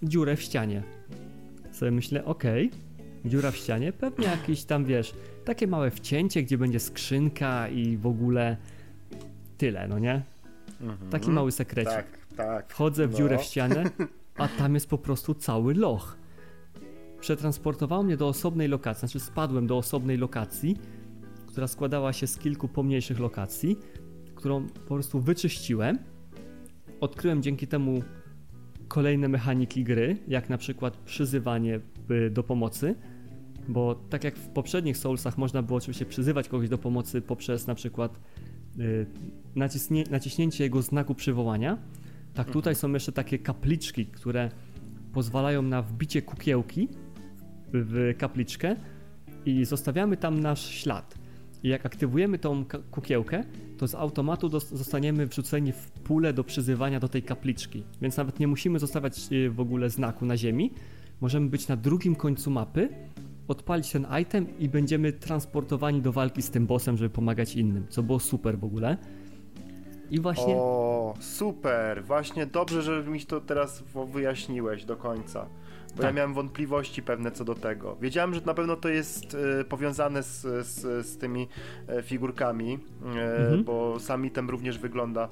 dziurę 0.03 0.35
w 0.35 0.41
ścianie. 0.41 0.83
Sobie 1.71 1.91
myślę, 1.91 2.25
okej, 2.25 2.67
okay, 2.67 2.79
dziura 3.25 3.51
w 3.51 3.55
ścianie, 3.55 3.93
pewnie 3.93 4.25
jakiś 4.25 4.63
tam, 4.63 4.85
wiesz, 4.85 5.13
takie 5.45 5.67
małe 5.67 5.91
wcięcie, 5.91 6.43
gdzie 6.43 6.57
będzie 6.57 6.79
skrzynka 6.79 7.67
i 7.67 7.97
w 7.97 8.07
ogóle 8.07 8.57
tyle, 9.57 9.87
no 9.87 9.99
nie? 9.99 10.21
Mhm. 10.81 11.09
Taki 11.09 11.29
mały 11.29 11.51
sekrecik. 11.51 11.93
Tak, 11.93 12.07
tak. 12.37 12.69
Wchodzę 12.69 13.07
w 13.07 13.11
no. 13.11 13.17
dziurę 13.17 13.37
w 13.37 13.41
ścianę, 13.41 13.83
a 14.37 14.47
tam 14.47 14.73
jest 14.73 14.89
po 14.89 14.97
prostu 14.97 15.33
cały 15.33 15.73
loch. 15.73 16.17
Przetransportowało 17.19 18.03
mnie 18.03 18.17
do 18.17 18.27
osobnej 18.27 18.67
lokacji, 18.67 18.99
znaczy 18.99 19.19
spadłem 19.19 19.67
do 19.67 19.77
osobnej 19.77 20.17
lokacji, 20.17 20.77
która 21.47 21.67
składała 21.67 22.13
się 22.13 22.27
z 22.27 22.37
kilku 22.37 22.67
pomniejszych 22.67 23.19
lokacji, 23.19 23.77
którą 24.35 24.67
po 24.67 24.93
prostu 24.93 25.19
wyczyściłem. 25.19 25.99
Odkryłem 26.99 27.41
dzięki 27.41 27.67
temu 27.67 28.03
kolejne 28.87 29.27
mechaniki 29.27 29.83
gry, 29.83 30.17
jak 30.27 30.49
na 30.49 30.57
przykład 30.57 30.97
przyzywanie 30.97 31.79
do 32.31 32.43
pomocy 32.43 32.95
bo 33.67 33.95
tak 33.95 34.23
jak 34.23 34.35
w 34.35 34.47
poprzednich 34.47 34.97
Soulsach 34.97 35.37
można 35.37 35.61
było 35.61 35.77
oczywiście 35.77 36.05
przyzywać 36.05 36.49
kogoś 36.49 36.69
do 36.69 36.77
pomocy 36.77 37.21
poprzez 37.21 37.67
na 37.67 37.75
przykład 37.75 38.19
y, 38.79 39.05
naciśnie, 39.55 40.03
naciśnięcie 40.11 40.63
jego 40.63 40.81
znaku 40.81 41.15
przywołania, 41.15 41.77
tak 42.33 42.47
mhm. 42.47 42.53
tutaj 42.53 42.75
są 42.75 42.93
jeszcze 42.93 43.11
takie 43.11 43.39
kapliczki, 43.39 44.05
które 44.05 44.49
pozwalają 45.13 45.61
na 45.61 45.81
wbicie 45.81 46.21
kukiełki 46.21 46.87
w 47.73 48.13
kapliczkę 48.17 48.75
i 49.45 49.65
zostawiamy 49.65 50.17
tam 50.17 50.39
nasz 50.39 50.69
ślad. 50.69 51.15
I 51.63 51.69
jak 51.69 51.85
aktywujemy 51.85 52.39
tą 52.39 52.65
kukiełkę, 52.91 53.43
to 53.77 53.87
z 53.87 53.95
automatu 53.95 54.59
zostaniemy 54.59 55.27
wrzuceni 55.27 55.71
w 55.71 55.91
pulę 55.91 56.33
do 56.33 56.43
przyzywania 56.43 56.99
do 56.99 57.07
tej 57.07 57.23
kapliczki. 57.23 57.83
Więc 58.01 58.17
nawet 58.17 58.39
nie 58.39 58.47
musimy 58.47 58.79
zostawiać 58.79 59.19
e, 59.31 59.49
w 59.49 59.59
ogóle 59.59 59.89
znaku 59.89 60.25
na 60.25 60.37
ziemi. 60.37 60.71
Możemy 61.21 61.49
być 61.49 61.67
na 61.67 61.75
drugim 61.75 62.15
końcu 62.15 62.51
mapy, 62.51 62.89
odpalić 63.47 63.91
ten 63.91 64.07
item 64.21 64.57
i 64.59 64.69
będziemy 64.69 65.13
transportowani 65.13 66.01
do 66.01 66.11
walki 66.11 66.41
z 66.41 66.49
tym 66.49 66.67
bossem, 66.67 66.97
żeby 66.97 67.09
pomagać 67.09 67.55
innym, 67.55 67.85
co 67.89 68.03
było 68.03 68.19
super 68.19 68.59
w 68.59 68.63
ogóle. 68.63 68.97
I 70.11 70.19
właśnie. 70.19 70.53
O, 70.55 71.13
super! 71.19 72.03
Właśnie 72.03 72.45
dobrze, 72.45 72.81
że 72.81 73.03
mi 73.03 73.21
to 73.21 73.41
teraz 73.41 73.83
wyjaśniłeś 74.11 74.85
do 74.85 74.97
końca. 74.97 75.45
Bo 75.95 76.01
tak. 76.01 76.05
ja 76.05 76.11
miałem 76.11 76.33
wątpliwości 76.33 77.03
pewne 77.03 77.31
co 77.31 77.45
do 77.45 77.55
tego. 77.55 77.95
Wiedziałem, 78.01 78.33
że 78.33 78.41
na 78.45 78.53
pewno 78.53 78.75
to 78.75 78.89
jest 78.89 79.37
e, 79.59 79.63
powiązane 79.63 80.23
z, 80.23 80.41
z, 80.41 81.05
z, 81.07 81.17
tymi 81.17 81.47
e, 81.87 82.01
figurkami, 82.01 82.79
e, 83.05 83.07
mhm. 83.07 83.63
bo 83.63 83.99
sam 83.99 84.25
item 84.25 84.49
również 84.49 84.79
wygląda 84.79 85.29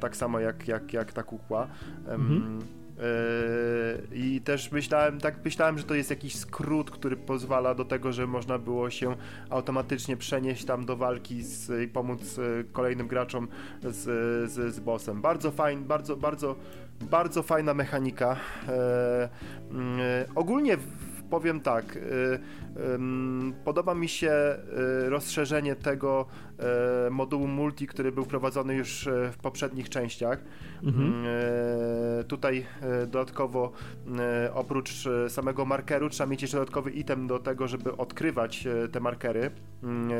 tak 0.00 0.16
samo 0.16 0.40
jak, 0.40 0.68
jak, 0.68 0.92
jak 0.92 1.12
ta 1.12 1.22
kukła. 1.22 1.68
Mhm. 2.06 2.58
Yy, 2.98 4.16
I 4.16 4.40
też 4.40 4.72
myślałem, 4.72 5.20
tak 5.20 5.44
myślałem, 5.44 5.78
że 5.78 5.84
to 5.84 5.94
jest 5.94 6.10
jakiś 6.10 6.36
skrót, 6.36 6.90
który 6.90 7.16
pozwala 7.16 7.74
do 7.74 7.84
tego, 7.84 8.12
że 8.12 8.26
można 8.26 8.58
było 8.58 8.90
się 8.90 9.16
automatycznie 9.50 10.16
przenieść 10.16 10.64
tam 10.64 10.84
do 10.84 10.96
walki 10.96 11.42
z, 11.42 11.82
i 11.84 11.88
pomóc 11.88 12.38
e, 12.38 12.64
kolejnym 12.64 13.08
graczom 13.08 13.48
z, 13.82 14.04
z, 14.50 14.74
z 14.74 14.80
bossem. 14.80 15.20
Bardzo 15.20 15.50
fajny, 15.50 15.82
bardzo, 15.82 16.16
bardzo, 16.16 16.56
bardzo 17.00 17.42
fajna 17.42 17.74
mechanika. 17.74 18.36
Mm, 19.70 20.00
e, 20.00 20.26
ogólnie 20.34 20.76
powiem 21.30 21.60
tak, 21.60 21.96
y, 21.96 22.38
podoba 23.64 23.94
mi 23.94 24.08
się 24.08 24.32
y, 25.06 25.10
rozszerzenie 25.10 25.76
tego 25.76 26.26
y, 27.06 27.10
modułu 27.10 27.46
multi, 27.46 27.86
który 27.86 28.12
był 28.12 28.24
wprowadzony 28.24 28.74
już 28.74 29.08
w 29.32 29.36
poprzednich 29.36 29.88
częściach. 29.88 30.38
Mhm. 30.82 31.06
Mm, 31.06 31.24
tutaj 32.28 32.66
dodatkowo 33.00 33.72
oprócz 34.54 35.08
samego 35.28 35.64
markeru 35.64 36.10
trzeba 36.10 36.30
mieć 36.30 36.42
jeszcze 36.42 36.56
dodatkowy 36.56 36.90
item 36.90 37.26
do 37.26 37.38
tego, 37.38 37.68
żeby 37.68 37.96
odkrywać 37.96 38.68
te 38.92 39.00
markery. 39.00 39.50
Mm, 39.82 40.10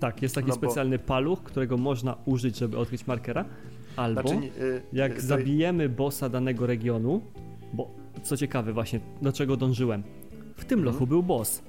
tak, 0.00 0.22
jest 0.22 0.34
taki 0.34 0.48
no 0.48 0.54
specjalny 0.54 0.98
bo... 0.98 1.04
paluch, 1.04 1.42
którego 1.42 1.76
można 1.76 2.16
użyć, 2.24 2.58
żeby 2.58 2.78
odkryć 2.78 3.06
markera. 3.06 3.44
Albo 3.96 4.20
znaczy, 4.20 4.50
jak 4.92 5.20
zabijemy 5.20 5.88
bossa 5.88 6.28
danego 6.28 6.66
regionu, 6.66 7.22
bo 7.72 7.90
co 8.22 8.36
ciekawe 8.36 8.72
właśnie, 8.72 9.00
do 9.22 9.32
czego 9.32 9.56
dążyłem. 9.56 10.02
W 10.56 10.64
tym 10.64 10.78
mhm. 10.78 10.94
lochu 10.94 11.06
był 11.06 11.22
boss. 11.22 11.62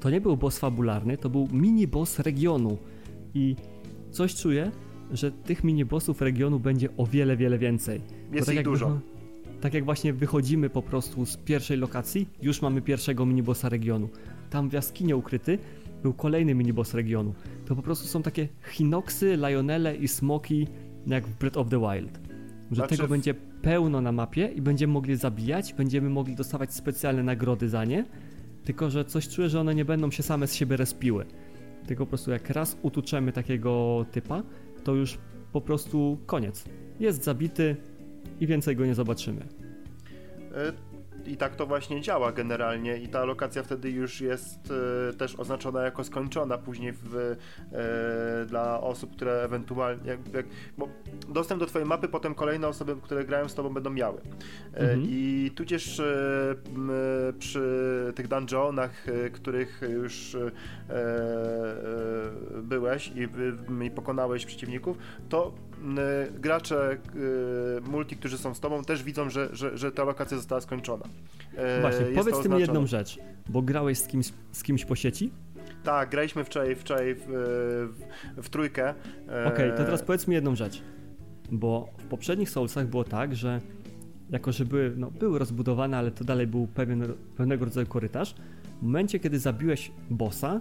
To 0.00 0.10
nie 0.10 0.20
był 0.20 0.36
boss 0.36 0.58
fabularny, 0.58 1.16
to 1.16 1.30
był 1.30 1.48
mini 1.52 1.86
boss 1.86 2.18
regionu. 2.18 2.78
I 3.34 3.56
coś 4.10 4.34
czuję, 4.34 4.70
że 5.10 5.32
tych 5.32 5.64
mini 5.64 5.84
bossów 5.84 6.22
regionu 6.22 6.60
będzie 6.60 6.88
o 6.96 7.06
wiele, 7.06 7.36
wiele 7.36 7.58
więcej. 7.58 8.00
Jest 8.32 8.46
tak 8.46 8.56
ich 8.56 8.62
dużo. 8.62 9.00
tak 9.60 9.74
jak 9.74 9.84
właśnie 9.84 10.12
wychodzimy 10.12 10.70
po 10.70 10.82
prostu 10.82 11.26
z 11.26 11.36
pierwszej 11.36 11.78
lokacji, 11.78 12.28
już 12.42 12.62
mamy 12.62 12.82
pierwszego 12.82 13.26
minibossa 13.26 13.68
regionu. 13.68 14.08
Tam 14.50 14.70
w 14.70 14.72
jaskinie 14.72 15.16
ukryty 15.16 15.58
był 16.02 16.12
kolejny 16.12 16.54
miniboss 16.54 16.94
regionu. 16.94 17.34
To 17.66 17.76
po 17.76 17.82
prostu 17.82 18.08
są 18.08 18.22
takie 18.22 18.48
hinoksy, 18.70 19.36
lionele 19.36 19.96
i 19.96 20.08
smoki 20.08 20.66
jak 21.06 21.26
w 21.26 21.38
Breath 21.38 21.56
of 21.56 21.68
the 21.68 21.80
Wild. 21.80 22.20
Że 22.70 22.76
znaczy... 22.76 22.96
tego 22.96 23.08
będzie 23.08 23.34
pełno 23.62 24.00
na 24.00 24.12
mapie 24.12 24.46
i 24.46 24.62
będziemy 24.62 24.92
mogli 24.92 25.16
zabijać, 25.16 25.74
będziemy 25.74 26.10
mogli 26.10 26.34
dostawać 26.34 26.74
specjalne 26.74 27.22
nagrody 27.22 27.68
za 27.68 27.84
nie, 27.84 28.04
tylko 28.64 28.90
że 28.90 29.04
coś 29.04 29.28
czuję, 29.28 29.48
że 29.48 29.60
one 29.60 29.74
nie 29.74 29.84
będą 29.84 30.10
się 30.10 30.22
same 30.22 30.46
z 30.46 30.54
siebie 30.54 30.76
respiły. 30.76 31.26
Tylko 31.86 32.06
po 32.06 32.08
prostu 32.08 32.30
jak 32.30 32.50
raz 32.50 32.76
utuczemy 32.82 33.32
takiego 33.32 34.04
typa, 34.12 34.42
to 34.84 34.94
już 34.94 35.18
po 35.52 35.60
prostu 35.60 36.18
koniec. 36.26 36.64
Jest 37.00 37.24
zabity 37.24 37.76
i 38.40 38.46
więcej 38.46 38.76
go 38.76 38.86
nie 38.86 38.94
zobaczymy. 38.94 39.40
E, 40.54 40.91
i 41.26 41.36
tak 41.36 41.56
to 41.56 41.66
właśnie 41.66 42.00
działa 42.00 42.32
generalnie 42.32 42.96
i 42.96 43.08
ta 43.08 43.24
lokacja 43.24 43.62
wtedy 43.62 43.90
już 43.90 44.20
jest 44.20 44.72
e, 45.10 45.12
też 45.12 45.36
oznaczona 45.36 45.82
jako 45.82 46.04
skończona 46.04 46.58
później 46.58 46.92
w, 46.92 47.16
e, 47.16 48.46
dla 48.46 48.80
osób, 48.80 49.16
które 49.16 49.42
ewentualnie 49.42 50.10
jak, 50.10 50.34
jak, 50.34 50.46
bo 50.78 50.88
dostęp 51.28 51.60
do 51.60 51.66
twojej 51.66 51.88
mapy 51.88 52.08
potem 52.08 52.34
kolejne 52.34 52.68
osoby, 52.68 52.96
które 53.02 53.24
grają 53.24 53.48
z 53.48 53.54
tobą 53.54 53.74
będą 53.74 53.90
miały. 53.90 54.20
E, 54.74 54.78
mhm. 54.78 55.02
I 55.02 55.50
tudzież 55.54 56.00
e, 56.00 56.54
przy 57.38 58.12
tych 58.14 58.28
dungeonach, 58.28 59.08
e, 59.08 59.30
których 59.30 59.80
już 59.88 60.34
e, 60.34 60.50
byłeś 62.62 63.08
i, 63.08 63.28
i 63.86 63.90
pokonałeś 63.90 64.46
przeciwników, 64.46 64.96
to 65.28 65.54
gracze 66.40 66.96
multi, 67.82 68.16
którzy 68.16 68.38
są 68.38 68.54
z 68.54 68.60
tobą 68.60 68.84
też 68.84 69.02
widzą, 69.02 69.30
że, 69.30 69.48
że, 69.52 69.78
że 69.78 69.92
ta 69.92 70.04
lokacja 70.04 70.36
została 70.36 70.60
skończona. 70.60 71.04
E, 71.56 71.80
Właśnie, 71.80 72.06
powiedz 72.14 72.42
ty 72.42 72.48
mi 72.48 72.60
jedną 72.60 72.86
rzecz, 72.86 73.18
bo 73.48 73.62
grałeś 73.62 73.98
z 73.98 74.06
kimś, 74.06 74.32
z 74.52 74.62
kimś 74.62 74.84
po 74.84 74.96
sieci? 74.96 75.30
Tak, 75.82 76.10
graliśmy 76.10 76.44
wczoraj, 76.44 76.76
wczoraj 76.76 77.14
w, 77.14 77.24
w, 78.36 78.42
w 78.42 78.48
trójkę. 78.50 78.88
E, 78.88 78.94
Okej, 79.46 79.66
okay, 79.66 79.78
to 79.78 79.84
teraz 79.84 80.02
powiedz 80.02 80.28
mi 80.28 80.34
jedną 80.34 80.54
rzecz, 80.54 80.82
bo 81.52 81.88
w 81.98 82.04
poprzednich 82.04 82.50
Soulsach 82.50 82.86
było 82.86 83.04
tak, 83.04 83.34
że 83.34 83.60
jako, 84.30 84.52
że 84.52 84.64
były, 84.64 84.94
no, 84.96 85.10
były 85.10 85.38
rozbudowane, 85.38 85.96
ale 85.96 86.10
to 86.10 86.24
dalej 86.24 86.46
był 86.46 86.66
pewien, 86.66 87.14
pewnego 87.36 87.64
rodzaju 87.64 87.86
korytarz, 87.86 88.34
w 88.80 88.82
momencie, 88.82 89.18
kiedy 89.20 89.38
zabiłeś 89.38 89.92
bossa, 90.10 90.60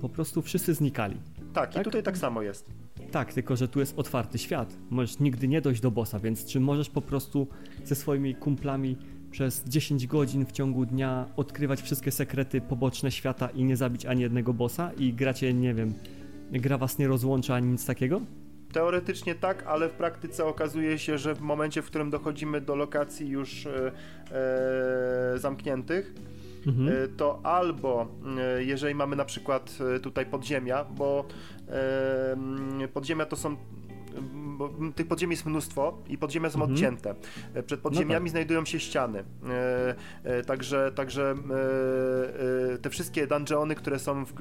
po 0.00 0.08
prostu 0.08 0.42
wszyscy 0.42 0.74
znikali. 0.74 1.16
Tak, 1.52 1.72
tak, 1.72 1.82
i 1.82 1.84
tutaj 1.84 2.02
tak 2.02 2.18
samo 2.18 2.42
jest. 2.42 2.70
Tak, 3.10 3.32
tylko 3.32 3.56
że 3.56 3.68
tu 3.68 3.80
jest 3.80 3.98
otwarty 3.98 4.38
świat. 4.38 4.76
Możesz 4.90 5.18
nigdy 5.18 5.48
nie 5.48 5.60
dojść 5.60 5.80
do 5.80 5.90
bossa, 5.90 6.18
więc 6.18 6.46
czy 6.46 6.60
możesz 6.60 6.90
po 6.90 7.02
prostu 7.02 7.48
ze 7.84 7.94
swoimi 7.94 8.34
kumplami 8.34 8.96
przez 9.34 9.64
10 9.64 10.06
godzin 10.06 10.46
w 10.46 10.52
ciągu 10.52 10.86
dnia 10.86 11.26
odkrywać 11.36 11.82
wszystkie 11.82 12.10
sekrety 12.10 12.60
poboczne 12.60 13.10
świata 13.10 13.48
i 13.48 13.64
nie 13.64 13.76
zabić 13.76 14.06
ani 14.06 14.22
jednego 14.22 14.54
bossa 14.54 14.90
i 14.98 15.12
gracie, 15.12 15.54
nie 15.54 15.74
wiem, 15.74 15.94
gra 16.52 16.78
was 16.78 16.98
nie 16.98 17.08
rozłącza 17.08 17.54
ani 17.54 17.66
nic 17.66 17.86
takiego? 17.86 18.20
Teoretycznie 18.72 19.34
tak, 19.34 19.66
ale 19.66 19.88
w 19.88 19.92
praktyce 19.92 20.44
okazuje 20.44 20.98
się, 20.98 21.18
że 21.18 21.34
w 21.34 21.40
momencie, 21.40 21.82
w 21.82 21.86
którym 21.86 22.10
dochodzimy 22.10 22.60
do 22.60 22.76
lokacji 22.76 23.28
już 23.28 23.66
e, 23.66 23.92
e, 25.34 25.38
zamkniętych, 25.38 26.14
mhm. 26.66 26.88
e, 26.88 27.08
to 27.08 27.40
albo 27.42 28.06
e, 28.38 28.64
jeżeli 28.64 28.94
mamy 28.94 29.16
na 29.16 29.24
przykład 29.24 29.78
tutaj 30.02 30.26
podziemia, 30.26 30.84
bo 30.84 31.24
e, 31.68 32.88
podziemia 32.92 33.26
to 33.26 33.36
są 33.36 33.56
bo 34.54 34.70
tych 34.94 35.08
podziemi 35.08 35.32
jest 35.32 35.46
mnóstwo 35.46 35.98
i 36.08 36.18
podziemia 36.18 36.50
są 36.50 36.58
mhm. 36.58 36.72
odcięte. 36.72 37.14
E, 37.54 37.62
przed 37.62 37.80
podziemiami 37.80 38.12
no 38.12 38.20
tak. 38.20 38.30
znajdują 38.30 38.64
się 38.64 38.80
ściany. 38.80 39.24
E, 39.48 39.94
e, 40.24 40.42
także 40.42 40.92
także 40.94 41.34
te 42.82 42.90
wszystkie 42.90 43.26
dungeony, 43.26 43.74
które 43.74 43.98
są 43.98 44.24
w, 44.24 44.32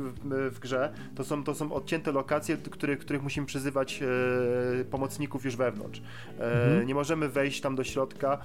w, 0.52 0.60
grze, 0.60 0.94
to 1.16 1.24
są, 1.24 1.44
to 1.44 1.56
są 1.56 1.74
odcięte 1.74 2.12
lokacje, 2.12 2.58
których, 2.58 3.00
których 3.00 3.24
musimy 3.24 3.48
przyzywać 3.48 4.04
pomocników 4.92 5.46
już 5.46 5.56
wewnątrz. 5.56 6.02
Mhm. 6.40 6.88
Nie 6.88 6.96
możemy 6.96 7.30
wejść 7.30 7.62
tam 7.62 7.76
do 7.76 7.84
środka, 7.84 8.38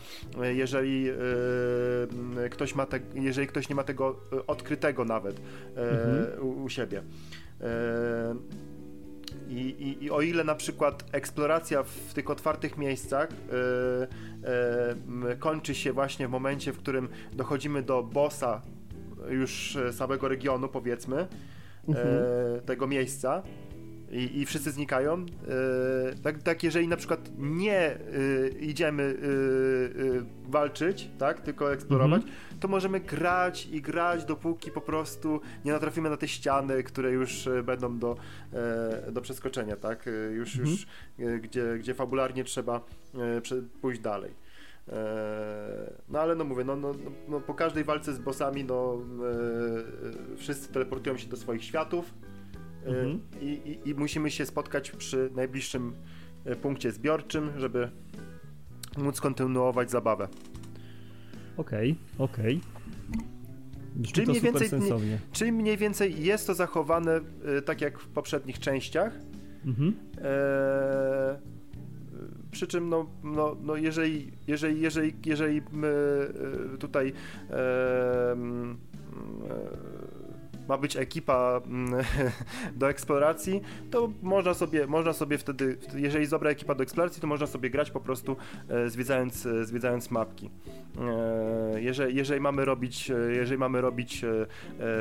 jeżeli 0.42 1.06
ktoś 2.50 2.74
ma 2.74 2.86
te, 2.86 3.00
jeżeli 3.14 3.46
ktoś 3.46 3.68
nie 3.68 3.74
ma 3.74 3.84
tego 3.84 4.20
odkrytego 4.46 5.04
nawet 5.04 5.40
mhm. 5.76 6.46
u, 6.46 6.64
u 6.64 6.68
siebie. 6.68 7.02
I, 9.48 9.60
i, 9.60 10.04
I, 10.04 10.10
o 10.10 10.20
ile 10.20 10.44
na 10.44 10.54
przykład 10.54 11.04
eksploracja 11.12 11.82
w 11.82 12.14
tych 12.14 12.30
otwartych 12.30 12.78
miejscach 12.78 13.28
yy, 13.30 15.28
yy, 15.28 15.36
kończy 15.36 15.74
się 15.74 15.92
właśnie 15.92 16.28
w 16.28 16.30
momencie, 16.30 16.72
w 16.72 16.78
którym 16.78 17.08
dochodzimy 17.32 17.82
do 17.82 18.02
bossa 18.02 18.62
już 19.30 19.78
samego 19.92 20.28
regionu, 20.28 20.68
powiedzmy, 20.68 21.26
mhm. 21.88 22.08
yy, 22.54 22.62
tego 22.66 22.86
miejsca, 22.86 23.42
i, 24.10 24.40
i 24.40 24.46
wszyscy 24.46 24.70
znikają. 24.70 25.14
E, 25.14 25.24
tak, 26.22 26.42
tak, 26.42 26.62
jeżeli 26.62 26.88
na 26.88 26.96
przykład 26.96 27.30
nie 27.38 27.80
e, 27.80 27.98
idziemy 28.60 29.02
e, 29.02 30.50
walczyć, 30.50 31.10
tak, 31.18 31.40
tylko 31.40 31.72
eksplorować, 31.72 32.22
mhm. 32.22 32.60
to 32.60 32.68
możemy 32.68 33.00
grać 33.00 33.66
i 33.66 33.82
grać, 33.82 34.24
dopóki 34.24 34.70
po 34.70 34.80
prostu 34.80 35.40
nie 35.64 35.72
natrafimy 35.72 36.10
na 36.10 36.16
te 36.16 36.28
ściany, 36.28 36.82
które 36.82 37.10
już 37.10 37.48
będą 37.64 37.98
do, 37.98 38.16
do 39.12 39.20
przeskoczenia, 39.20 39.76
tak, 39.76 40.08
już, 40.30 40.56
mhm. 40.56 40.70
już 40.70 40.86
gdzie, 41.40 41.78
gdzie 41.78 41.94
fabularnie 41.94 42.44
trzeba 42.44 42.80
pójść 43.80 44.00
dalej. 44.00 44.30
No 46.08 46.20
ale 46.20 46.34
no 46.34 46.44
mówię, 46.44 46.64
no, 46.64 46.76
no, 46.76 46.94
no, 47.28 47.40
po 47.40 47.54
każdej 47.54 47.84
walce 47.84 48.14
z 48.14 48.18
bossami, 48.18 48.64
no 48.64 48.98
wszyscy 50.36 50.72
teleportują 50.72 51.16
się 51.16 51.28
do 51.28 51.36
swoich 51.36 51.64
światów, 51.64 52.14
mhm. 52.88 53.20
I, 53.40 53.46
i, 53.46 53.88
I, 53.88 53.94
musimy 53.94 54.30
się 54.30 54.46
spotkać 54.46 54.90
przy 54.90 55.30
najbliższym 55.34 55.94
e, 56.44 56.56
punkcie 56.56 56.92
zbiorczym, 56.92 57.50
żeby 57.56 57.90
móc 58.96 59.20
kontynuować 59.20 59.90
zabawę. 59.90 60.28
Okej, 61.56 61.96
okay, 62.18 62.24
okej. 62.24 62.56
Okay. 62.56 62.78
Czyli, 64.12 64.26
mniej 64.26 65.18
czyli 65.32 65.52
mniej 65.52 65.76
więcej 65.76 66.24
jest 66.24 66.46
to 66.46 66.54
zachowane 66.54 67.20
y, 67.58 67.62
tak 67.62 67.80
jak 67.80 68.00
w 68.00 68.08
poprzednich 68.08 68.58
częściach. 68.58 69.12
Mhm. 69.64 69.94
E, 70.18 71.38
przy 72.50 72.66
czym, 72.66 72.88
no, 72.88 73.10
no, 73.22 73.56
no 73.62 73.76
jeżeli, 73.76 74.32
jeżeli, 74.46 74.80
jeżeli, 74.80 75.14
jeżeli 75.26 75.62
my 75.72 75.88
e, 76.74 76.78
tutaj 76.78 77.12
e, 77.50 77.54
e, 77.54 78.36
ma 80.68 80.78
być 80.78 80.96
ekipa 80.96 81.60
mm, 81.66 82.04
do 82.80 82.88
eksploracji, 82.90 83.60
to 83.90 84.12
można 84.22 84.54
sobie, 84.54 84.86
można 84.86 85.12
sobie 85.12 85.38
wtedy, 85.38 85.78
jeżeli 85.94 86.22
jest 86.22 86.32
dobra 86.32 86.50
ekipa 86.50 86.74
do 86.74 86.82
eksploracji, 86.82 87.20
to 87.20 87.26
można 87.26 87.46
sobie 87.46 87.70
grać 87.70 87.90
po 87.90 88.00
prostu 88.00 88.36
e, 88.68 88.90
zwiedzając, 88.90 89.46
e, 89.46 89.64
zwiedzając 89.64 90.10
mapki. 90.10 90.50
E, 90.98 91.80
jeżeli, 91.82 92.16
jeżeli 92.16 92.40
mamy 92.40 92.64
robić, 92.64 93.12
jeżeli 93.28 93.58
mamy 93.58 93.80
robić 93.80 94.24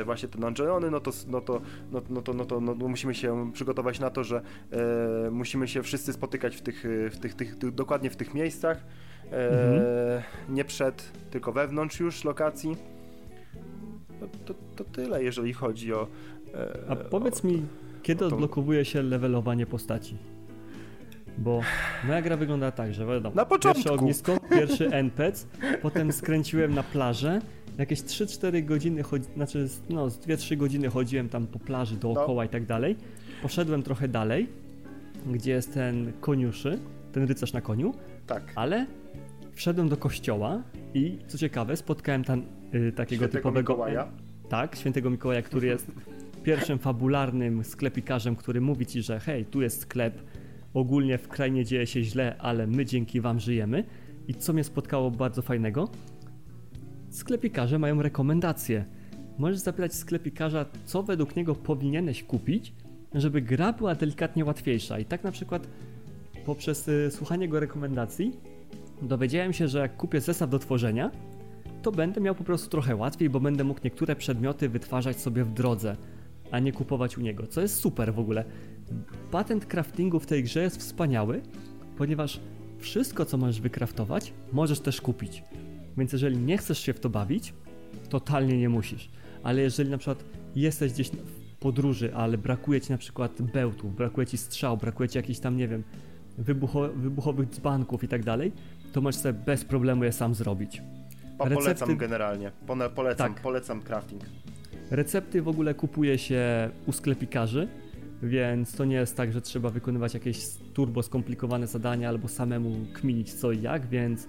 właśnie 0.04 0.28
te 0.28 0.38
dungeony, 0.38 0.90
no 0.90 1.00
to, 1.00 1.10
no 1.26 1.40
to, 1.40 1.60
no, 1.92 2.02
no 2.10 2.22
to, 2.22 2.34
no 2.34 2.44
to 2.44 2.60
no, 2.60 2.74
musimy 2.74 3.14
się 3.14 3.52
przygotować 3.52 4.00
na 4.00 4.10
to, 4.10 4.24
że 4.24 4.42
musimy 5.30 5.68
się 5.68 5.82
wszyscy 5.82 6.12
spotykać 6.12 6.56
w 6.56 6.60
tych, 6.60 6.84
w 7.10 7.18
tych, 7.18 7.34
tych, 7.34 7.58
tych 7.58 7.74
dokładnie 7.74 8.10
w 8.10 8.16
tych 8.16 8.34
miejscach. 8.34 8.84
Mhm. 9.24 9.82
Nie 10.48 10.64
przed, 10.64 11.12
tylko 11.30 11.52
wewnątrz 11.52 12.00
już 12.00 12.24
lokacji 12.24 12.76
to, 14.44 14.54
to 14.76 14.84
tyle, 14.84 15.24
jeżeli 15.24 15.52
chodzi 15.52 15.92
o. 15.92 16.06
E, 16.54 16.90
A 16.90 16.96
powiedz 16.96 17.44
o, 17.44 17.48
mi, 17.48 17.62
kiedy 18.02 18.18
to... 18.18 18.26
odblokowuje 18.26 18.84
się 18.84 19.02
levelowanie 19.02 19.66
postaci? 19.66 20.16
Bo 21.38 21.60
moja 22.04 22.22
gra 22.22 22.36
wygląda 22.36 22.70
tak, 22.70 22.94
że 22.94 23.06
wiadomo, 23.06 23.34
na 23.34 23.44
początku. 23.44 23.82
pierwsze 23.82 23.92
ognisko, 23.92 24.36
pierwszy 24.50 24.90
NPC, 24.90 25.46
potem 25.82 26.12
skręciłem 26.12 26.74
na 26.74 26.82
plażę, 26.82 27.40
jakieś 27.78 28.00
3-4 28.00 28.64
godziny, 28.64 29.02
chodzi, 29.02 29.24
znaczy 29.34 29.68
no, 29.90 30.10
z 30.10 30.18
2-3 30.18 30.56
godziny 30.56 30.88
chodziłem 30.88 31.28
tam 31.28 31.46
po 31.46 31.58
plaży 31.58 31.96
dookoła 31.96 32.42
no. 32.42 32.44
i 32.44 32.48
tak 32.48 32.66
dalej. 32.66 32.96
Poszedłem 33.42 33.82
trochę 33.82 34.08
dalej, 34.08 34.48
gdzie 35.26 35.52
jest 35.52 35.74
ten 35.74 36.12
koniuszy, 36.20 36.78
ten 37.12 37.24
rycerz 37.28 37.52
na 37.52 37.60
koniu. 37.60 37.94
Tak. 38.26 38.42
Ale 38.54 38.86
wszedłem 39.52 39.88
do 39.88 39.96
kościoła 39.96 40.62
i 40.94 41.18
co 41.26 41.38
ciekawe, 41.38 41.76
spotkałem 41.76 42.24
tam 42.24 42.42
y, 42.74 42.92
takiego 42.92 43.20
Świętego 43.20 43.28
typowego. 43.28 43.72
Mikołaja. 43.72 44.08
Tak, 44.48 44.76
świętego 44.76 45.10
Mikołaja, 45.10 45.42
który 45.42 45.66
jest 45.66 45.92
pierwszym 46.42 46.78
fabularnym 46.78 47.64
sklepikarzem, 47.64 48.36
który 48.36 48.60
mówi 48.60 48.86
ci, 48.86 49.02
że 49.02 49.20
hej, 49.20 49.44
tu 49.44 49.62
jest 49.62 49.80
sklep, 49.80 50.22
ogólnie 50.74 51.18
w 51.18 51.28
krainie 51.28 51.64
dzieje 51.64 51.86
się 51.86 52.02
źle, 52.02 52.36
ale 52.38 52.66
my 52.66 52.86
dzięki 52.86 53.20
wam 53.20 53.40
żyjemy. 53.40 53.84
I 54.28 54.34
co 54.34 54.52
mnie 54.52 54.64
spotkało 54.64 55.10
bardzo 55.10 55.42
fajnego? 55.42 55.88
Sklepikarze 57.10 57.78
mają 57.78 58.02
rekomendacje. 58.02 58.84
Możesz 59.38 59.58
zapytać 59.58 59.94
sklepikarza, 59.94 60.66
co 60.84 61.02
według 61.02 61.36
niego 61.36 61.54
powinieneś 61.54 62.22
kupić, 62.22 62.72
żeby 63.14 63.42
gra 63.42 63.72
była 63.72 63.94
delikatnie 63.94 64.44
łatwiejsza. 64.44 64.98
I 64.98 65.04
tak 65.04 65.24
na 65.24 65.32
przykład 65.32 65.68
poprzez 66.46 66.88
y, 66.88 67.10
słuchanie 67.10 67.44
jego 67.44 67.60
rekomendacji 67.60 68.32
dowiedziałem 69.02 69.52
się, 69.52 69.68
że 69.68 69.78
jak 69.78 69.96
kupię 69.96 70.20
zestaw 70.20 70.50
do 70.50 70.58
tworzenia, 70.58 71.10
to 71.82 71.92
będę 71.92 72.20
miał 72.20 72.34
po 72.34 72.44
prostu 72.44 72.70
trochę 72.70 72.96
łatwiej, 72.96 73.30
bo 73.30 73.40
będę 73.40 73.64
mógł 73.64 73.80
niektóre 73.84 74.16
przedmioty 74.16 74.68
wytwarzać 74.68 75.20
sobie 75.20 75.44
w 75.44 75.52
drodze, 75.52 75.96
a 76.50 76.58
nie 76.58 76.72
kupować 76.72 77.18
u 77.18 77.20
niego, 77.20 77.46
co 77.46 77.60
jest 77.60 77.80
super 77.80 78.14
w 78.14 78.18
ogóle. 78.18 78.44
Patent 79.30 79.66
craftingu 79.66 80.20
w 80.20 80.26
tej 80.26 80.44
grze 80.44 80.62
jest 80.62 80.76
wspaniały, 80.76 81.42
ponieważ 81.96 82.40
wszystko, 82.78 83.24
co 83.24 83.36
możesz 83.36 83.60
wykraftować, 83.60 84.32
możesz 84.52 84.80
też 84.80 85.00
kupić. 85.00 85.42
Więc 85.96 86.12
jeżeli 86.12 86.38
nie 86.38 86.58
chcesz 86.58 86.78
się 86.78 86.92
w 86.92 87.00
to 87.00 87.10
bawić, 87.10 87.54
totalnie 88.08 88.58
nie 88.58 88.68
musisz. 88.68 89.10
Ale 89.42 89.62
jeżeli 89.62 89.90
na 89.90 89.98
przykład 89.98 90.24
jesteś 90.56 90.92
gdzieś 90.92 91.10
w 91.10 91.56
podróży, 91.60 92.14
ale 92.14 92.38
brakuje 92.38 92.80
ci 92.80 92.92
na 92.92 92.98
przykład 92.98 93.42
bełtu, 93.42 93.88
brakuje 93.88 94.26
ci 94.26 94.38
strzał, 94.38 94.76
brakuje 94.76 95.08
ci 95.08 95.18
jakichś 95.18 95.40
tam, 95.40 95.56
nie 95.56 95.68
wiem, 95.68 95.82
wybucho 96.38 96.88
wybuchowych 96.88 97.48
dzbanków 97.48 98.04
i 98.04 98.08
tak 98.08 98.24
dalej, 98.24 98.52
to 98.92 99.00
możesz 99.00 99.20
sobie 99.20 99.40
bez 99.46 99.64
problemu 99.64 100.04
je 100.04 100.12
sam 100.12 100.34
zrobić. 100.34 100.82
Recepty... 101.38 101.54
Polecam 101.54 101.96
generalnie. 101.96 102.52
Polecam, 102.94 103.34
tak. 103.34 103.42
polecam 103.42 103.82
crafting. 103.82 104.22
Recepty 104.90 105.42
w 105.42 105.48
ogóle 105.48 105.74
kupuje 105.74 106.18
się 106.18 106.70
u 106.86 106.92
sklepikarzy, 106.92 107.68
więc 108.22 108.76
to 108.76 108.84
nie 108.84 108.96
jest 108.96 109.16
tak, 109.16 109.32
że 109.32 109.40
trzeba 109.40 109.70
wykonywać 109.70 110.14
jakieś 110.14 110.38
turbo 110.74 111.02
skomplikowane 111.02 111.66
zadania 111.66 112.08
albo 112.08 112.28
samemu 112.28 112.76
kminić 112.92 113.32
co 113.32 113.52
i 113.52 113.62
jak, 113.62 113.86
więc 113.86 114.28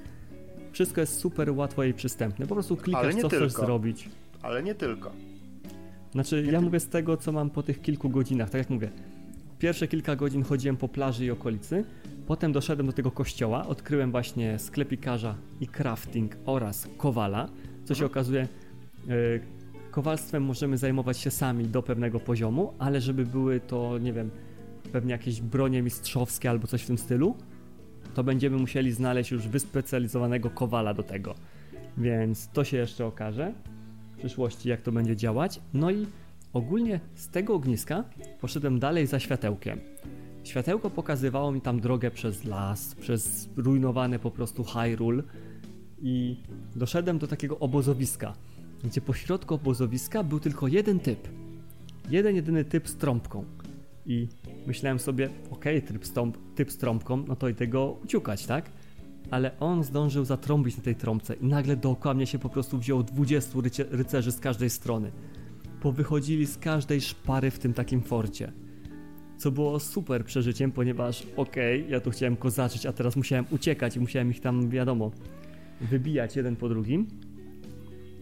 wszystko 0.72 1.02
jest 1.02 1.20
super 1.20 1.52
łatwo 1.52 1.84
i 1.84 1.94
przystępne. 1.94 2.48
Po 2.48 2.56
prostu 2.56 2.78
klikasz, 2.78 3.16
co 3.16 3.30
tylko. 3.30 3.46
chcesz 3.46 3.52
zrobić. 3.52 4.10
Ale 4.42 4.64
nie 4.64 4.76
tylko. 4.76 5.12
Znaczy, 6.12 6.44
nie 6.44 6.52
ja 6.52 6.60
ty... 6.60 6.66
mówię 6.66 6.80
z 6.80 6.88
tego, 6.88 7.18
co 7.18 7.32
mam 7.32 7.50
po 7.50 7.64
tych 7.64 7.82
kilku 7.82 8.10
godzinach. 8.10 8.50
Tak 8.50 8.60
jak 8.60 8.70
mówię, 8.70 8.90
pierwsze 9.60 9.88
kilka 9.88 10.16
godzin 10.16 10.44
chodziłem 10.44 10.78
po 10.78 10.88
plaży 10.88 11.26
i 11.26 11.32
okolicy, 11.32 11.84
Potem 12.30 12.52
doszedłem 12.52 12.88
do 12.88 12.94
tego 12.94 13.12
kościoła, 13.12 13.68
odkryłem 13.68 14.12
właśnie 14.12 14.60
sklepikarza 14.60 15.36
i 15.62 15.68
crafting 15.68 16.38
oraz 16.46 16.88
kowala, 16.98 17.50
co 17.86 17.96
się 17.96 18.06
okazuje, 18.06 18.48
yy, 19.08 19.42
kowalstwem 19.92 20.44
możemy 20.44 20.78
zajmować 20.78 21.18
się 21.18 21.32
sami 21.32 21.66
do 21.66 21.84
pewnego 21.84 22.20
poziomu, 22.20 22.74
ale 22.80 23.02
żeby 23.02 23.26
były 23.26 23.60
to, 23.60 23.98
nie 23.98 24.14
wiem, 24.14 24.30
pewnie 24.92 25.12
jakieś 25.12 25.42
bronie 25.42 25.82
mistrzowskie 25.82 26.50
albo 26.50 26.68
coś 26.68 26.82
w 26.82 26.88
tym 26.88 26.98
stylu, 26.98 27.36
to 28.14 28.24
będziemy 28.24 28.58
musieli 28.58 28.92
znaleźć 28.92 29.32
już 29.32 29.48
wyspecjalizowanego 29.48 30.50
kowala 30.50 30.94
do 30.94 31.04
tego. 31.04 31.36
Więc 31.98 32.48
to 32.48 32.64
się 32.64 32.78
jeszcze 32.78 33.06
okaże 33.06 33.54
w 34.14 34.18
przyszłości, 34.18 34.70
jak 34.70 34.82
to 34.82 34.92
będzie 34.92 35.16
działać. 35.16 35.62
No 35.74 35.92
i 35.92 36.08
ogólnie 36.54 37.00
z 37.16 37.28
tego 37.28 37.54
ogniska 37.54 38.04
poszedłem 38.42 38.80
dalej 38.80 39.08
za 39.08 39.20
światełkiem. 39.20 39.80
Światełko 40.44 40.90
pokazywało 40.90 41.52
mi 41.52 41.62
tam 41.62 41.80
drogę 41.80 42.12
przez 42.12 42.44
las, 42.44 42.96
przez 42.96 43.50
rujnowane 43.58 44.20
po 44.20 44.32
prostu 44.32 44.64
Hyrule 44.64 45.24
i 46.02 46.38
doszedłem 46.76 47.18
do 47.18 47.28
takiego 47.28 47.60
obozowiska, 47.60 48.34
gdzie 48.84 49.02
po 49.02 49.14
środku 49.14 49.56
obozowiska 49.56 50.24
był 50.24 50.40
tylko 50.40 50.68
jeden 50.68 51.00
typ. 51.00 51.28
Jeden, 52.10 52.36
jedyny 52.36 52.66
typ 52.66 52.90
z 52.90 52.96
trąbką. 52.96 53.46
I 54.06 54.28
myślałem 54.68 55.00
sobie, 55.00 55.30
okej, 55.52 55.78
okay, 55.78 55.82
typ, 55.82 56.06
typ 56.56 56.72
z 56.72 56.78
trąbką, 56.78 57.24
no 57.28 57.36
to 57.36 57.50
i 57.50 57.56
tego 57.56 57.98
uciukać, 58.04 58.46
tak? 58.46 58.72
Ale 59.32 59.60
on 59.60 59.84
zdążył 59.84 60.26
zatrąbić 60.26 60.78
na 60.78 60.84
tej 60.84 60.96
trąbce 60.96 61.36
i 61.36 61.46
nagle 61.46 61.76
dookoła 61.76 62.16
mnie 62.16 62.28
się 62.28 62.40
po 62.40 62.50
prostu 62.50 62.78
wzięło 62.78 63.04
20 63.04 63.62
rycie, 63.62 63.86
rycerzy 63.90 64.32
z 64.32 64.40
każdej 64.40 64.70
strony. 64.70 65.12
Powychodzili 65.82 66.46
z 66.46 66.58
każdej 66.58 67.02
szpary 67.02 67.52
w 67.52 67.60
tym 67.60 67.74
takim 67.74 68.02
forcie 68.02 68.52
co 69.40 69.52
było 69.52 69.80
super 69.80 70.26
przeżyciem, 70.26 70.72
ponieważ 70.72 71.28
okej, 71.38 71.80
okay, 71.80 71.92
ja 71.92 72.00
tu 72.00 72.12
chciałem 72.12 72.36
kozaczyć, 72.36 72.86
a 72.86 72.94
teraz 72.94 73.16
musiałem 73.16 73.46
uciekać 73.52 73.96
i 73.96 74.00
musiałem 74.00 74.32
ich 74.32 74.40
tam, 74.40 74.70
wiadomo, 74.70 75.12
wybijać 75.82 76.36
jeden 76.36 76.56
po 76.56 76.70
drugim. 76.70 77.08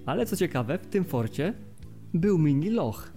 Ale 0.05 0.25
co 0.25 0.35
ciekawe, 0.35 0.77
w 0.77 0.87
tym 0.87 1.03
forcie 1.03 1.53
był 2.13 2.37
mini 2.37 2.69
loch. 2.69 3.11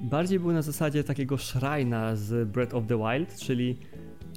Bardziej 0.00 0.40
był 0.40 0.52
na 0.52 0.62
zasadzie 0.62 1.04
takiego 1.04 1.38
shrina 1.38 2.16
z 2.16 2.48
Breath 2.48 2.74
of 2.74 2.86
the 2.86 2.98
Wild, 2.98 3.36
czyli 3.36 3.76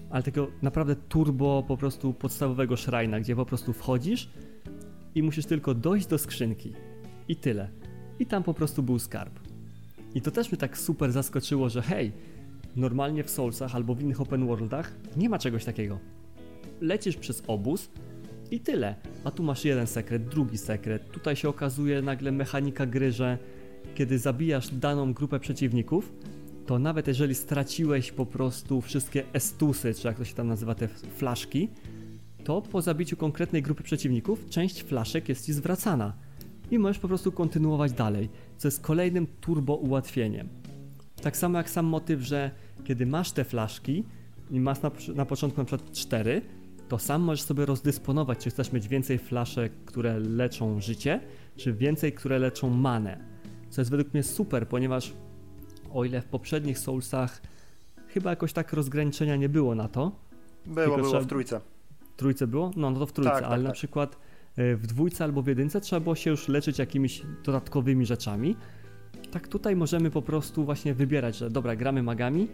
ale 0.10 0.24
takiego 0.24 0.48
naprawdę 0.62 0.96
turbo 0.96 1.64
po 1.68 1.78
prostu 1.78 2.14
podstawowego 2.14 2.78
shrina, 2.78 3.20
gdzie 3.20 3.36
po 3.36 3.46
prostu 3.46 3.74
wchodzisz 3.74 4.30
i 5.16 5.24
musisz 5.24 5.46
tylko 5.46 5.74
dojść 5.74 6.08
do 6.08 6.18
skrzynki. 6.18 6.74
I 7.28 7.36
tyle. 7.36 7.70
I 8.20 8.26
tam 8.26 8.44
po 8.44 8.54
prostu 8.54 8.84
był 8.84 9.00
skarb. 9.00 9.40
I 10.16 10.22
to 10.22 10.32
też 10.32 10.52
mnie 10.52 10.58
tak 10.58 10.78
super 10.78 11.12
zaskoczyło, 11.12 11.70
że 11.70 11.82
hej, 11.82 12.12
Normalnie 12.76 13.24
w 13.24 13.30
Soulsach 13.30 13.76
albo 13.76 13.96
w 13.96 14.02
innych 14.02 14.22
open 14.22 14.48
worldach 14.48 14.96
nie 15.18 15.30
ma 15.30 15.40
czegoś 15.40 15.66
takiego. 15.66 16.00
Lecisz 16.82 17.16
przez 17.16 17.44
obóz 17.48 17.90
i 18.52 18.60
tyle. 18.60 18.96
A 19.24 19.32
tu 19.32 19.44
masz 19.44 19.66
jeden 19.66 19.88
sekret, 19.88 20.28
drugi 20.28 20.58
sekret. 20.58 21.12
Tutaj 21.12 21.36
się 21.36 21.50
okazuje 21.50 22.02
nagle 22.02 22.32
mechanika 22.32 22.86
gry, 22.86 23.12
że 23.12 23.38
kiedy 23.96 24.20
zabijasz 24.20 24.70
daną 24.70 25.14
grupę 25.14 25.40
przeciwników, 25.40 26.14
to 26.66 26.80
nawet 26.80 27.08
jeżeli 27.08 27.36
straciłeś 27.36 28.12
po 28.12 28.26
prostu 28.26 28.82
wszystkie 28.82 29.24
estusy, 29.34 29.94
czy 29.94 30.08
jak 30.08 30.18
to 30.18 30.26
się 30.26 30.36
tam 30.36 30.48
nazywa, 30.48 30.76
te 30.76 30.88
flaszki, 30.88 31.70
to 32.44 32.62
po 32.62 32.82
zabiciu 32.82 33.18
konkretnej 33.18 33.62
grupy 33.62 33.84
przeciwników 33.84 34.50
część 34.50 34.84
flaszek 34.84 35.30
jest 35.30 35.46
ci 35.46 35.54
zwracana 35.54 36.14
i 36.72 36.80
możesz 36.80 37.00
po 37.00 37.08
prostu 37.08 37.32
kontynuować 37.32 37.91
dalej, 37.91 38.30
co 38.58 38.68
jest 38.68 38.82
kolejnym 38.82 39.28
turbo 39.41 39.76
ułatwieniem. 39.76 40.59
Tak 41.20 41.38
samo 41.38 41.58
jak 41.58 41.70
sam 41.70 41.86
motyw, 41.86 42.22
że 42.22 42.52
kiedy 42.84 43.06
masz 43.06 43.32
te 43.32 43.44
flaszki 43.44 44.04
i 44.52 44.60
masz 44.60 44.82
na, 44.82 44.91
na 45.16 45.26
początku 45.26 45.62
na 45.62 45.66
przykład 45.66 45.91
4, 45.91 46.41
to 46.88 47.00
sam 47.00 47.22
możesz 47.22 47.41
sobie 47.41 47.66
rozdysponować, 47.66 48.40
czy 48.40 48.50
chcesz 48.50 48.72
mieć 48.72 48.88
więcej 48.88 49.18
flaszek, 49.18 49.72
które 49.86 50.20
leczą 50.20 50.82
życie, 50.82 51.22
czy 51.56 51.74
więcej, 51.74 52.14
które 52.14 52.40
leczą 52.40 52.70
manę. 52.70 53.18
Co 53.70 53.82
jest 53.82 53.91
według 53.91 54.14
mnie 54.14 54.24
super, 54.24 54.68
ponieważ 54.68 55.14
o 55.94 56.06
ile 56.06 56.22
w 56.22 56.26
poprzednich 56.26 56.80
Soulsach 56.80 57.41
chyba 58.08 58.30
jakoś 58.30 58.54
tak 58.54 58.74
rozgraniczenia 58.74 59.36
nie 59.36 59.50
było 59.50 59.76
na 59.76 59.88
to. 59.88 60.12
Było, 60.66 60.96
było 60.96 61.10
trzeba... 61.10 61.24
w 61.24 61.28
trójce. 61.28 61.62
W 62.14 62.16
trójce 62.16 62.48
było? 62.48 62.72
No, 62.76 62.91
no 62.91 63.00
to 63.00 63.06
w 63.06 63.12
trójce, 63.14 63.32
tak, 63.32 63.41
tak, 63.41 63.52
ale 63.52 63.58
tak. 63.58 63.68
na 63.68 63.74
przykład 63.74 64.18
e, 64.56 64.76
w 64.76 64.88
dwójce 64.88 65.24
albo 65.24 65.41
w 65.41 65.48
jedynce 65.48 65.82
trzeba 65.82 66.00
było 66.00 66.16
się 66.16 66.30
już 66.30 66.48
leczyć 66.48 66.80
jakimiś 66.80 67.22
dodatkowymi 67.44 68.06
rzeczami, 68.06 68.56
tak 69.31 69.48
tutaj 69.48 69.76
możemy 69.76 70.11
po 70.11 70.22
prostu 70.22 70.65
właśnie 70.65 70.94
wybierać, 70.94 71.38
że 71.38 71.49
dobra, 71.49 71.76
gramy 71.76 72.03
magami, 72.03 72.48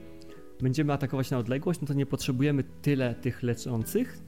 będziemy 0.61 0.93
atakować 0.93 1.31
na 1.31 1.37
odległość, 1.37 1.81
no 1.81 1.87
to 1.87 1.93
nie 1.93 2.05
potrzebujemy 2.05 2.63
tyle 2.81 3.15
tych 3.15 3.43
leczących, 3.43 4.19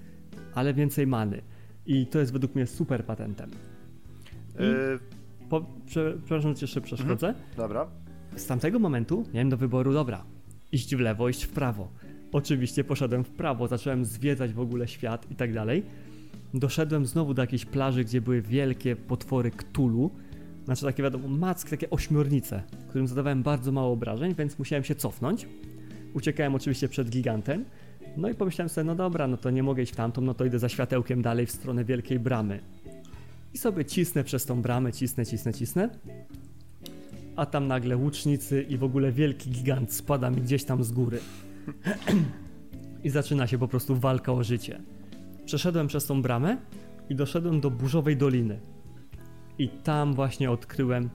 ale 0.55 0.73
więcej 0.73 1.07
many. 1.07 1.41
I 1.85 2.07
to 2.07 2.19
jest 2.19 2.33
według 2.33 2.55
mnie 2.55 2.67
super 2.67 3.05
patentem. 3.05 3.51
Yy, 4.59 4.99
po, 5.49 5.65
prze, 5.85 6.13
przepraszam, 6.17 6.55
że 6.55 6.61
jeszcze 6.61 6.81
przeszkodzę. 6.81 7.33
dobra. 7.57 7.87
Z 8.35 8.45
tamtego 8.45 8.79
momentu 8.79 9.25
miałem 9.33 9.49
do 9.49 9.57
wyboru, 9.57 9.93
dobra, 9.93 10.23
iść 10.71 10.95
w 10.95 10.99
lewo, 10.99 11.29
iść 11.29 11.43
w 11.43 11.49
prawo. 11.49 11.91
Oczywiście 12.31 12.83
poszedłem 12.83 13.23
w 13.23 13.29
prawo, 13.29 13.67
zacząłem 13.67 14.05
zwiedzać 14.05 14.53
w 14.53 14.59
ogóle 14.59 14.87
świat 14.87 15.31
i 15.31 15.35
tak 15.35 15.53
dalej. 15.53 15.83
Doszedłem 16.53 17.05
znowu 17.05 17.33
do 17.33 17.41
jakiejś 17.41 17.65
plaży, 17.65 18.03
gdzie 18.03 18.21
były 18.21 18.41
wielkie 18.41 18.95
potwory 18.95 19.51
Ktulu. 19.51 20.11
Znaczy 20.67 20.85
takie 20.85 21.03
wiadomo, 21.03 21.27
macki, 21.27 21.69
takie 21.69 21.89
ośmiornice, 21.89 22.63
którym 22.89 23.07
zadawałem 23.07 23.43
bardzo 23.43 23.71
mało 23.71 23.93
obrażeń, 23.93 24.35
więc 24.35 24.59
musiałem 24.59 24.83
się 24.83 24.95
cofnąć. 24.95 25.47
Uciekałem 26.13 26.55
oczywiście 26.55 26.89
przed 26.89 27.09
gigantem. 27.09 27.65
No 28.17 28.29
i 28.29 28.33
pomyślałem 28.33 28.69
sobie, 28.69 28.85
no 28.85 28.95
dobra, 28.95 29.27
no 29.27 29.37
to 29.37 29.49
nie 29.49 29.63
mogę 29.63 29.83
iść 29.83 29.93
w 29.93 29.95
tamtą, 29.95 30.21
no 30.21 30.33
to 30.33 30.45
idę 30.45 30.59
za 30.59 30.69
światełkiem 30.69 31.21
dalej 31.21 31.45
w 31.45 31.51
stronę 31.51 31.85
wielkiej 31.85 32.19
bramy. 32.19 32.59
I 33.53 33.57
sobie 33.57 33.85
cisnę 33.85 34.23
przez 34.23 34.45
tą 34.45 34.61
bramę, 34.61 34.93
cisnę, 34.93 35.25
cisnę, 35.25 35.53
cisnę. 35.53 35.89
A 37.35 37.45
tam 37.45 37.67
nagle 37.67 37.97
łucznicy 37.97 38.61
i 38.61 38.77
w 38.77 38.83
ogóle 38.83 39.11
wielki 39.11 39.49
gigant 39.49 39.93
spada 39.93 40.29
mi 40.29 40.41
gdzieś 40.41 40.63
tam 40.63 40.83
z 40.83 40.91
góry. 40.91 41.19
I 43.03 43.09
zaczyna 43.09 43.47
się 43.47 43.57
po 43.57 43.67
prostu 43.67 43.95
walka 43.95 44.33
o 44.33 44.43
życie. 44.43 44.81
Przeszedłem 45.45 45.87
przez 45.87 46.05
tą 46.05 46.21
bramę 46.21 46.57
i 47.09 47.15
doszedłem 47.15 47.61
do 47.61 47.71
burzowej 47.71 48.17
doliny. 48.17 48.59
I 49.59 49.69
tam 49.69 50.13
właśnie 50.13 50.51
odkryłem 50.51 51.09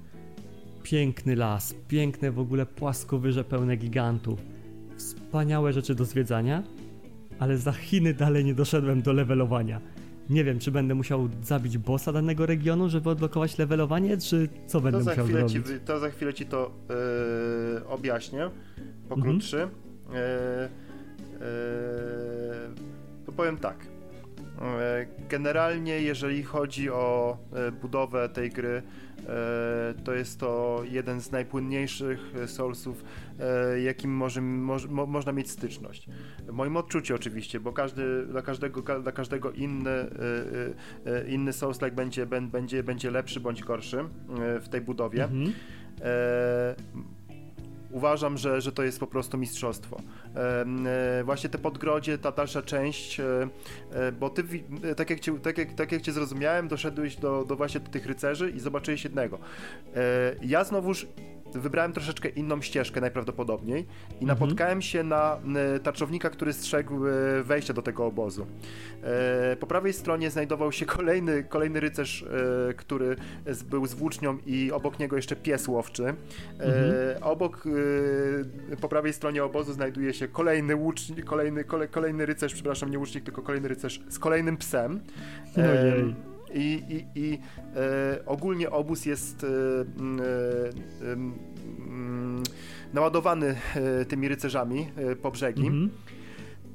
piękny 0.83 1.37
las, 1.37 1.75
piękne 1.89 2.31
w 2.31 2.39
ogóle 2.39 2.67
płaskowyże 2.67 3.45
pełne 3.45 3.77
gigantów. 3.77 4.41
Wspaniałe 4.97 5.73
rzeczy 5.73 5.95
do 5.95 6.05
zwiedzania, 6.05 6.63
ale 7.39 7.59
za 7.59 7.73
Chiny 7.73 8.15
dalej 8.15 8.45
nie 8.45 8.55
doszedłem 8.55 9.03
do 9.03 9.13
levelowania. 9.13 9.81
Nie 10.31 10.45
wiem, 10.45 10.59
czy 10.59 10.71
będę 10.71 10.95
musiał 10.95 11.29
zabić 11.43 11.79
bossa 11.79 12.13
danego 12.13 12.47
regionu, 12.47 12.89
żeby 12.89 13.11
odblokować 13.11 13.59
levelowanie, 13.59 14.17
czy 14.17 14.49
co 14.67 14.81
będę 14.81 14.99
To 14.99 15.05
za, 15.05 15.11
musiał 15.11 15.27
zrobić. 15.27 15.53
ci, 15.53 15.61
to 15.85 15.99
za 15.99 16.11
chwilę 16.11 16.35
ci 16.35 16.47
to 16.47 16.71
yy, 17.77 17.89
objaśnię 17.89 18.51
pokrótszy. 19.09 19.63
Mhm. 19.63 19.79
Yy, 20.09 20.21
yy, 21.33 21.47
to 23.27 23.33
powiem 23.33 23.57
tak. 23.57 23.92
Yy, 24.63 24.69
Generalnie, 25.29 26.01
jeżeli 26.03 26.43
chodzi 26.43 26.91
o 26.91 27.39
yy, 27.53 27.73
budowę 27.73 28.29
tej 28.29 28.51
gry, 28.51 28.83
yy, 29.19 29.25
to 30.05 30.15
jest 30.15 30.41
to 30.41 30.83
jeden 30.91 31.21
z 31.21 31.33
najpłynniejszych 31.33 32.21
Soulsów, 32.47 33.05
jakim 33.85 34.11
może, 34.11 34.41
moż, 34.41 34.87
mo, 34.89 35.07
można 35.07 35.33
mieć 35.33 35.51
styczność. 35.51 36.09
W 36.49 36.53
moim 36.53 36.77
odczuciu 36.77 37.15
oczywiście, 37.15 37.61
bo 37.61 37.73
każdy, 37.73 38.27
dla 38.27 38.43
każdego, 38.43 38.83
ka- 38.83 39.01
dla 39.01 39.13
każdego 39.13 39.53
inny, 39.53 39.91
inny 41.29 41.51
Souls-like 41.53 41.93
będzie, 41.95 42.27
bę- 42.27 42.51
będzie, 42.51 42.83
będzie 42.83 43.11
lepszy 43.11 43.41
bądź 43.41 43.63
gorszy 43.63 44.05
w 44.61 44.69
tej 44.69 44.81
budowie. 44.81 45.25
Mhm. 45.25 45.53
E, 46.01 46.75
uważam, 47.93 48.39
że, 48.39 48.61
że 48.61 48.73
to 48.73 48.83
jest 48.83 49.01
po 49.01 49.07
prostu 49.07 49.39
mistrzostwo. 49.39 50.01
E, 50.37 51.25
właśnie 51.25 51.51
te 51.51 51.59
podgrodzie, 51.59 52.19
ta 52.19 52.33
dalsza 52.33 52.63
część, 52.63 53.21
e, 53.21 53.49
e, 53.93 54.13
bo 54.13 54.31
ty, 54.31 54.45
tak 54.97 55.11
jak, 55.11 55.21
cię, 55.21 55.39
tak, 55.39 55.59
jak, 55.59 55.75
tak 55.75 55.93
jak 55.93 56.03
cię 56.03 56.13
zrozumiałem, 56.13 56.69
doszedłeś 56.69 57.17
do, 57.17 57.45
do 57.45 57.57
właśnie 57.57 57.81
tych 57.81 58.07
rycerzy 58.07 58.51
i 58.51 58.61
zobaczyłeś 58.61 59.05
jednego. 59.05 59.39
Ja 60.43 60.65
znowuż 60.65 61.07
wybrałem 61.55 61.93
troszeczkę 61.93 62.29
inną 62.29 62.63
ścieżkę 62.63 63.01
najprawdopodobniej 63.01 63.87
i 64.21 64.27
napotkałem 64.27 64.83
się 64.83 65.03
na 65.03 65.39
e, 65.77 65.81
tarczownika, 65.81 66.31
który 66.31 66.53
strzegł 66.53 67.07
e, 67.07 67.11
wejścia 67.43 67.75
do 67.75 67.83
tego 67.83 68.07
obozu. 68.07 68.47
E, 69.03 69.57
Po 69.57 69.67
prawej 69.67 69.93
stronie 69.93 70.31
znajdował 70.31 70.73
się 70.73 70.87
kolejny, 70.97 71.45
kolejny 71.45 71.81
rycerz, 71.81 72.25
który 72.77 73.17
był 73.71 73.87
z 73.87 73.95
włócznią 73.95 74.39
i 74.47 74.73
obok 74.73 74.99
niego 74.99 75.17
jeszcze 75.17 75.37
pies 75.37 75.69
łowczy. 75.69 76.15
E, 76.61 77.21
Obok, 77.21 77.65
po 78.81 78.89
prawej 78.89 79.13
stronie 79.13 79.45
obozu 79.45 79.73
znajduje 79.73 80.15
się 80.15 80.29
kolejny 80.29 80.77
łucznik, 80.77 81.25
kolejny, 81.25 81.65
kole, 81.65 81.89
kolejny 81.89 82.27
rycerz, 82.27 82.55
przepraszam, 82.55 82.91
nie 82.91 82.99
łucznik, 82.99 83.25
tylko 83.25 83.43
kolejny 83.43 83.69
rycerz 83.69 84.01
z 84.09 84.19
kolejnym 84.19 84.57
psem. 84.57 85.01
Ojej. 85.57 86.32
I, 86.55 86.83
i, 86.89 87.21
i 87.21 87.39
e, 87.77 88.27
ogólnie 88.27 88.71
obóz 88.71 89.07
jest 89.07 89.45
e, 89.45 89.47
mm, 90.01 90.21
e, 90.21 91.13
mm, 91.13 92.43
naładowany 92.93 93.57
e, 93.75 94.05
tymi 94.05 94.29
rycerzami 94.29 94.91
e, 94.97 95.17
po 95.17 95.31
brzegi. 95.31 95.67
Mhm. 95.67 95.91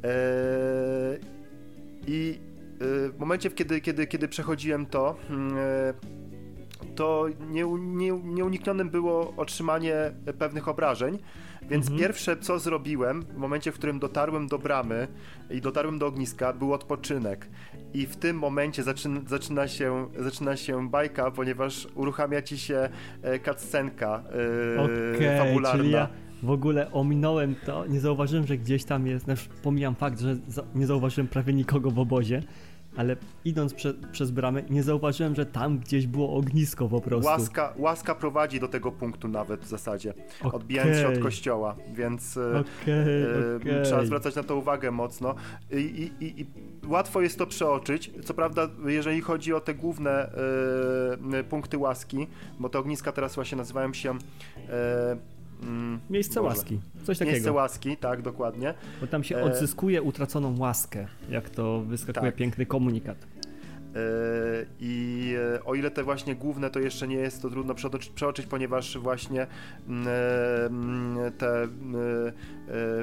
E, 0.04 0.10
I 2.08 2.40
w 2.80 3.20
momencie, 3.20 3.50
kiedy, 3.50 3.82
kiedy, 3.82 4.08
kiedy 4.08 4.28
przechodziłem 4.28 4.86
to, 4.86 5.16
mm, 5.30 5.54
to 6.96 7.26
nie, 7.50 7.64
nie, 7.80 8.12
nieuniknionym 8.12 8.90
było 8.90 9.34
otrzymanie 9.38 9.96
pewnych 10.40 10.68
obrażeń. 10.68 11.20
Więc 11.70 11.86
Mhm. 11.86 12.00
pierwsze, 12.00 12.38
co 12.38 12.60
zrobiłem 12.60 13.22
w 13.22 13.38
momencie, 13.38 13.72
w 13.72 13.76
którym 13.76 14.00
dotarłem 14.00 14.48
do 14.48 14.60
bramy 14.60 15.08
i 15.50 15.62
dotarłem 15.62 16.00
do 16.00 16.08
ogniska, 16.08 16.54
był 16.54 16.74
odpoczynek. 16.74 17.50
I 17.94 18.06
w 18.06 18.16
tym 18.16 18.38
momencie 18.40 18.84
zaczyna, 18.84 19.22
zaczyna, 19.28 19.68
się, 19.68 20.08
zaczyna 20.20 20.56
się 20.58 20.90
bajka, 20.90 21.32
ponieważ 21.32 21.88
uruchamia 21.96 22.42
ci 22.42 22.58
się 22.58 22.90
e, 23.22 23.40
cutscenka 23.40 24.24
e, 24.78 24.82
Okej, 25.16 25.38
fabularna. 25.38 25.80
czyli 25.80 25.92
ja 25.92 26.10
w 26.44 26.50
ogóle 26.50 26.92
ominąłem 26.92 27.56
to, 27.66 27.86
nie 27.88 28.00
zauważyłem, 28.00 28.48
że 28.48 28.58
gdzieś 28.58 28.84
tam 28.84 29.08
jest, 29.08 29.26
znaczy 29.26 29.50
pomijam 29.64 29.96
fakt, 29.96 30.20
że 30.20 30.38
nie 30.76 30.88
zauważyłem 30.88 31.28
prawie 31.28 31.54
nikogo 31.54 31.92
w 31.92 32.00
obozie, 32.00 32.44
ale 32.98 33.16
idąc 33.46 33.74
prze, 33.74 33.94
przez 34.12 34.32
bramę, 34.32 34.64
nie 34.70 34.84
zauważyłem, 34.84 35.36
że 35.36 35.46
tam 35.46 35.80
gdzieś 35.80 36.08
było 36.08 36.36
ognisko 36.36 36.88
po 36.90 37.02
prostu. 37.02 37.28
Łaska, 37.28 37.74
łaska 37.78 38.16
prowadzi 38.16 38.60
do 38.60 38.68
tego 38.68 38.92
punktu 38.92 39.28
nawet 39.28 39.62
w 39.62 39.68
zasadzie, 39.68 40.14
odbijając 40.54 40.98
się 40.98 41.08
od 41.08 41.20
kościoła, 41.20 41.76
więc 41.94 42.38
e, 42.38 42.64
Okej, 42.82 43.24
e, 43.80 43.82
trzeba 43.82 44.06
zwracać 44.06 44.36
na 44.36 44.44
to 44.44 44.56
uwagę 44.56 44.92
mocno. 44.92 45.36
I, 45.72 45.76
i, 45.76 46.26
i, 46.26 46.42
I 46.42 46.48
łatwo 46.88 47.22
jest 47.22 47.38
to 47.38 47.48
przeoczyć. 47.48 48.12
Co 48.24 48.34
prawda, 48.34 48.70
jeżeli 48.86 49.22
chodzi 49.22 49.54
o 49.54 49.60
te 49.60 49.74
główne 49.74 50.32
e, 51.34 51.44
punkty 51.44 51.78
łaski, 51.78 52.28
bo 52.60 52.70
te 52.70 52.80
ogniska 52.80 53.12
teraz 53.12 53.36
właśnie 53.36 53.58
nazywają 53.58 53.94
się 53.94 54.12
e, 54.70 55.37
mm, 55.64 56.00
Miejsce 56.10 56.42
Boże. 56.42 56.56
łaski, 56.56 56.80
coś 57.04 57.18
takiego. 57.18 57.32
Miejsce 57.34 57.52
łaski, 57.52 57.98
tak, 57.98 58.22
dokładnie. 58.22 58.74
Bo 59.02 59.08
tam 59.08 59.24
się 59.24 59.38
E, 59.38 59.44
odzyskuje 59.44 60.02
utraconą 60.02 60.58
łaskę, 60.58 61.08
jak 61.30 61.50
to 61.50 61.82
wyskakuje 61.82 62.32
Tak. 62.32 62.36
piękny 62.36 62.66
komunikat. 62.66 63.18
E, 63.18 64.00
I 64.80 65.34
e, 65.56 65.64
o 65.64 65.76
ile 65.76 65.92
te 65.92 66.04
właśnie 66.04 66.36
główne 66.36 66.70
to 66.70 66.80
jeszcze 66.80 67.08
nie 67.08 67.16
jest 67.16 67.42
to 67.42 67.50
trudno 67.50 67.76
przeoczyć, 68.16 68.46
ponieważ 68.46 68.98
właśnie 68.98 69.48
mm, 69.88 70.08
mm, 70.68 71.32
te 71.32 71.68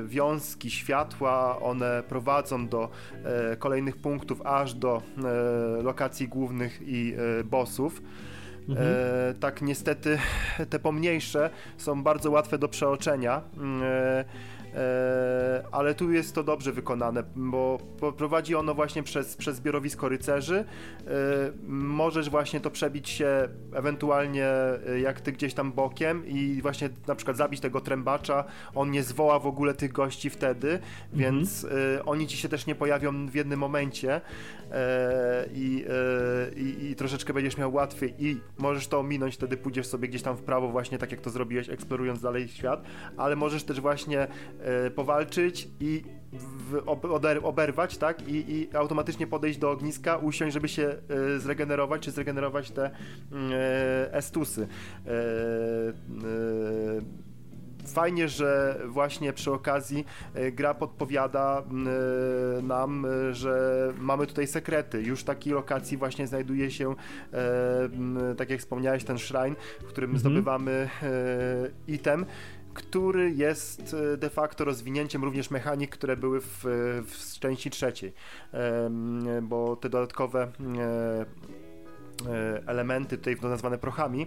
wiązki 0.05 0.71
światła, 0.71 1.61
one 1.61 2.03
prowadzą 2.09 2.69
do 2.69 2.91
kolejnych 3.59 3.97
punktów, 3.97 4.43
aż 4.47 4.75
do 4.75 5.03
lokacji 5.83 6.29
głównych 6.29 6.81
i 6.87 7.15
bossów. 7.45 8.03
Mhm. 8.69 8.89
E, 9.31 9.35
tak 9.35 9.63
niestety 9.63 10.19
te 10.71 10.79
pomniejsze 10.79 11.51
są 11.77 12.03
bardzo 12.03 12.31
łatwe 12.31 12.59
do 12.59 12.69
przeoczenia. 12.69 13.43
mm, 13.57 13.83
E, 14.75 14.81
e, 14.81 15.63
ale 15.73 15.95
tu 15.95 16.13
jest 16.13 16.35
to 16.35 16.45
dobrze 16.45 16.73
wykonane, 16.73 17.23
bo 17.37 17.79
prowadzi 18.17 18.55
ono 18.55 18.75
właśnie 18.75 19.03
przez, 19.03 19.37
przez 19.37 19.57
zbiorowisko 19.57 20.09
rycerzy. 20.09 20.57
E, 20.57 20.65
możesz 21.69 22.31
właśnie 22.31 22.61
to 22.61 22.71
przebić 22.71 23.09
się 23.09 23.49
ewentualnie 23.73 24.47
e, 24.47 25.01
jak 25.01 25.21
ty 25.21 25.33
gdzieś 25.33 25.55
tam 25.55 25.73
bokiem 25.73 26.27
i 26.27 26.63
właśnie 26.63 26.89
na 27.07 27.15
przykład 27.15 27.37
zabić 27.37 27.61
tego 27.61 27.81
trębacza. 27.81 28.45
On 28.75 28.91
nie 28.91 29.03
zwoła 29.03 29.39
w 29.39 29.47
ogóle 29.47 29.75
tych 29.75 29.93
gości 29.93 30.31
wtedy, 30.31 30.79
więc 31.13 31.65
e, 31.65 32.05
oni 32.05 32.27
ci 32.27 32.37
się 32.37 32.49
też 32.49 32.67
nie 32.67 32.75
pojawią 32.75 33.27
w 33.27 33.35
jednym 33.35 33.59
momencie 33.59 34.21
i, 35.55 35.85
e, 35.89 36.61
i, 36.61 36.91
i 36.91 36.97
troszeczkę 36.97 37.35
będziesz 37.35 37.57
miał 37.57 37.75
łatwiej 37.75 38.15
i 38.19 38.41
możesz 38.59 38.89
to 38.89 38.99
ominąć, 38.99 39.35
wtedy 39.35 39.57
pójdziesz 39.57 39.87
sobie 39.87 40.09
gdzieś 40.09 40.23
tam 40.23 40.37
w 40.37 40.43
prawo 40.43 40.69
właśnie 40.69 40.99
tak 40.99 41.11
jak 41.11 41.21
to 41.21 41.31
zrobiłeś, 41.31 41.69
eksplorując 41.69 42.21
dalej 42.21 42.49
świat, 42.49 42.83
ale 43.17 43.37
możesz 43.37 43.65
też 43.65 43.81
właśnie 43.81 44.27
e, 44.61 44.91
powalczyć 44.91 45.69
i 45.81 46.03
oberwać, 47.43 47.99
tak? 47.99 48.29
I, 48.29 48.53
I 48.53 48.77
automatycznie 48.77 49.27
podejść 49.27 49.59
do 49.59 49.71
ogniska, 49.71 50.17
usiąść, 50.17 50.55
żeby 50.55 50.69
się 50.69 50.83
e, 50.83 50.99
zregenerować, 51.39 52.03
czy 52.03 52.11
zregenerować 52.11 52.71
te 52.71 52.85
e, 52.85 54.15
estusy. 54.15 54.69
E, 55.07 55.11
e, 55.11 55.15
Fajnie, 57.87 58.29
że 58.29 58.81
właśnie 58.87 59.33
przy 59.33 59.53
okazji 59.53 60.05
e, 60.35 60.53
gra 60.53 60.75
podpowiada 60.75 61.63
e, 62.59 62.63
nam, 62.63 63.07
e, 63.07 63.35
że 63.35 63.93
mamy 63.99 64.27
tutaj 64.27 64.47
sekrety. 64.47 65.03
Już 65.03 65.21
w 65.21 65.25
takiej 65.25 65.53
lokacji 65.53 65.97
właśnie 65.97 66.27
znajduje 66.27 66.71
się, 66.71 66.95
tak 68.37 68.51
jak 68.51 68.61
wspomniałeś, 68.61 69.05
ten 69.05 69.19
shrine, 69.19 69.57
w 69.81 69.85
którym 69.85 70.11
Mhm. 70.11 70.19
zdobywamy 70.21 70.89
item, 71.89 72.27
który 72.75 73.31
jest 73.31 73.97
de 74.17 74.31
facto 74.31 74.65
rozwinięciem 74.65 75.25
również 75.25 75.51
mechanik, 75.51 75.91
które 75.91 76.17
były 76.17 76.41
w, 76.41 76.65
w 77.07 77.39
części 77.39 77.71
trzeciej, 77.71 78.13
bo 79.43 79.77
te 79.77 79.89
dodatkowe 79.89 80.53
elementy 82.67 83.19
tutaj 83.19 83.37
nazwane 83.43 83.79
prochami 83.79 84.27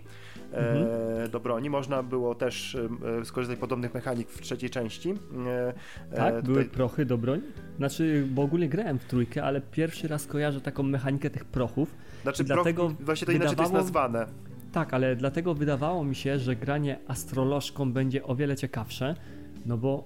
mhm. 0.54 0.88
do 1.32 1.40
broni. 1.40 1.70
Można 1.70 2.04
było 2.04 2.36
też 2.36 2.78
skorzystać 3.24 3.58
z 3.58 3.62
podobnych 3.62 3.94
mechanik 3.94 4.30
w 4.30 4.42
trzeciej 4.42 4.70
części. 4.70 5.14
Tak, 6.16 6.36
tutaj... 6.36 6.44
były 6.44 6.66
prochy 6.66 7.06
do 7.06 7.18
broni? 7.18 7.42
Znaczy, 7.78 8.28
bo 8.32 8.42
ogólnie 8.42 8.70
grałem 8.70 9.00
w 9.00 9.06
trójkę, 9.06 9.44
ale 9.44 9.62
pierwszy 9.62 10.08
raz 10.08 10.28
kojarzę 10.28 10.62
taką 10.62 10.84
mechanikę 10.84 11.30
tych 11.30 11.46
prochów. 11.46 11.96
Znaczy, 12.24 12.46
proch, 12.46 12.58
dlatego 12.58 12.90
właśnie 12.90 13.26
to 13.26 13.32
inaczej 13.32 13.50
wydawało... 13.50 13.70
to 13.72 13.78
jest 13.78 13.86
nazwane. 13.86 14.26
Tak, 14.72 14.94
ale 14.94 15.16
dlatego 15.16 15.54
wydawało 15.54 16.04
mi 16.04 16.16
się, 16.16 16.40
że 16.40 16.56
granie 16.56 17.00
astrolożką 17.08 17.94
będzie 17.94 18.24
o 18.24 18.36
wiele 18.36 18.56
ciekawsze, 18.56 19.16
no 19.66 19.78
bo 19.78 20.04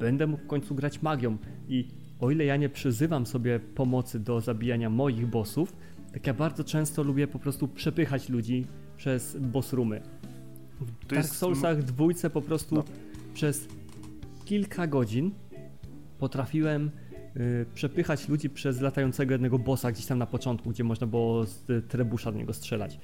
będę 0.00 0.26
mógł 0.26 0.44
w 0.44 0.46
końcu 0.46 0.74
grać 0.74 1.02
magią 1.02 1.36
i 1.68 1.88
o 2.20 2.30
ile 2.30 2.44
ja 2.44 2.56
nie 2.56 2.68
przyzywam 2.68 3.26
sobie 3.26 3.60
pomocy 3.60 4.20
do 4.20 4.40
zabijania 4.40 4.90
moich 4.90 5.26
bossów, 5.26 5.76
tak 6.14 6.26
ja 6.26 6.34
bardzo 6.34 6.64
często 6.64 7.02
lubię 7.02 7.26
po 7.26 7.38
prostu 7.38 7.68
przepychać 7.68 8.28
ludzi 8.28 8.66
przez 8.96 9.36
boss 9.36 9.72
roomy. 9.72 10.00
W 10.80 10.86
to 10.86 11.14
Dark 11.14 11.24
jest... 11.24 11.36
Soulsach 11.36 11.82
dwójce 11.82 12.30
po 12.30 12.42
prostu 12.42 12.74
no. 12.74 12.84
przez 13.34 13.68
kilka 14.44 14.86
godzin 14.86 15.30
potrafiłem 16.18 16.90
y, 17.36 17.66
przepychać 17.74 18.28
ludzi 18.28 18.50
przez 18.50 18.80
latającego 18.80 19.34
jednego 19.34 19.58
bossa 19.58 19.92
gdzieś 19.92 20.06
tam 20.06 20.18
na 20.18 20.26
początku, 20.26 20.70
gdzie 20.70 20.84
można 20.84 21.06
było 21.06 21.46
z 21.46 21.88
trebusza 21.88 22.32
do 22.32 22.38
niego 22.38 22.52
strzelać 22.52 22.98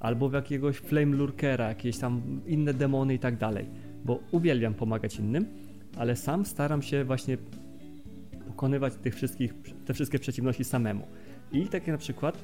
albo 0.00 0.28
w 0.28 0.32
jakiegoś 0.32 0.76
flame 0.76 1.16
lurkera, 1.16 1.68
jakieś 1.68 1.98
tam 1.98 2.40
inne 2.46 2.74
demony 2.74 3.14
i 3.14 3.18
tak 3.18 3.36
dalej. 3.36 3.66
Bo 4.04 4.20
uwielbiam 4.30 4.74
pomagać 4.74 5.18
innym, 5.18 5.46
ale 5.96 6.16
sam 6.16 6.46
staram 6.46 6.82
się 6.82 7.04
właśnie 7.04 7.38
pokonywać 8.46 8.94
tych 8.94 9.14
wszystkich, 9.14 9.54
te 9.86 9.94
wszystkie 9.94 10.18
przeciwności 10.18 10.64
samemu. 10.64 11.06
I 11.52 11.66
tak 11.66 11.86
na 11.86 11.98
przykład 11.98 12.38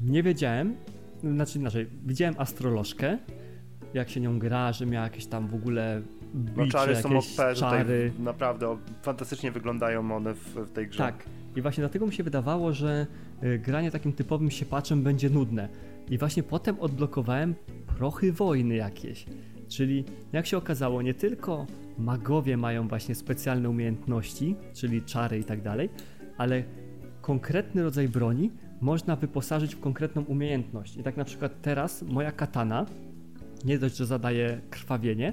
nie 0.00 0.22
wiedziałem, 0.22 0.76
znaczy 1.22 1.58
inaczej, 1.58 1.86
widziałem 2.06 2.34
astrolożkę, 2.38 3.18
jak 3.94 4.10
się 4.10 4.20
nią 4.20 4.38
gra, 4.38 4.72
że 4.72 4.86
miała 4.86 5.04
jakieś 5.04 5.26
tam 5.26 5.48
w 5.48 5.54
ogóle 5.54 6.02
bicze, 6.34 6.56
no, 6.56 6.66
czary 6.66 6.96
są 6.96 7.18
OP, 7.18 7.54
czary. 7.56 8.12
naprawdę 8.18 8.78
fantastycznie 9.02 9.52
wyglądają 9.52 10.12
one 10.12 10.34
w, 10.34 10.54
w 10.54 10.70
tej 10.70 10.88
grze. 10.88 10.98
Tak. 10.98 11.24
I 11.56 11.62
właśnie 11.62 11.80
dlatego 11.80 12.06
mi 12.06 12.12
się 12.12 12.22
wydawało, 12.22 12.72
że 12.72 13.06
Y, 13.44 13.58
granie 13.58 13.90
takim 13.90 14.12
typowym 14.12 14.50
siepaczem 14.50 15.02
będzie 15.02 15.30
nudne. 15.30 15.68
I 16.10 16.18
właśnie 16.18 16.42
potem 16.42 16.80
odblokowałem 16.80 17.54
prochy 17.86 18.32
wojny 18.32 18.74
jakieś. 18.74 19.26
Czyli 19.68 20.04
jak 20.32 20.46
się 20.46 20.56
okazało, 20.56 21.02
nie 21.02 21.14
tylko 21.14 21.66
magowie 21.98 22.56
mają 22.56 22.88
właśnie 22.88 23.14
specjalne 23.14 23.70
umiejętności, 23.70 24.56
czyli 24.74 25.02
czary 25.02 25.38
i 25.38 25.44
tak 25.44 25.62
dalej, 25.62 25.90
ale 26.38 26.64
konkretny 27.20 27.82
rodzaj 27.82 28.08
broni 28.08 28.50
można 28.80 29.16
wyposażyć 29.16 29.74
w 29.74 29.80
konkretną 29.80 30.24
umiejętność. 30.24 30.96
I 30.96 31.02
tak 31.02 31.16
na 31.16 31.24
przykład 31.24 31.52
teraz 31.62 32.02
moja 32.02 32.32
katana, 32.32 32.86
nie 33.64 33.78
dość, 33.78 33.96
że 33.96 34.06
zadaje 34.06 34.60
krwawienie, 34.70 35.32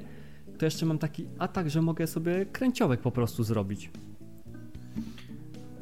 to 0.57 0.65
jeszcze 0.65 0.85
mam 0.85 0.97
taki 0.97 1.27
atak, 1.39 1.69
że 1.69 1.81
mogę 1.81 2.07
sobie 2.07 2.45
kręciołek 2.45 3.01
po 3.01 3.11
prostu 3.11 3.43
zrobić. 3.43 3.91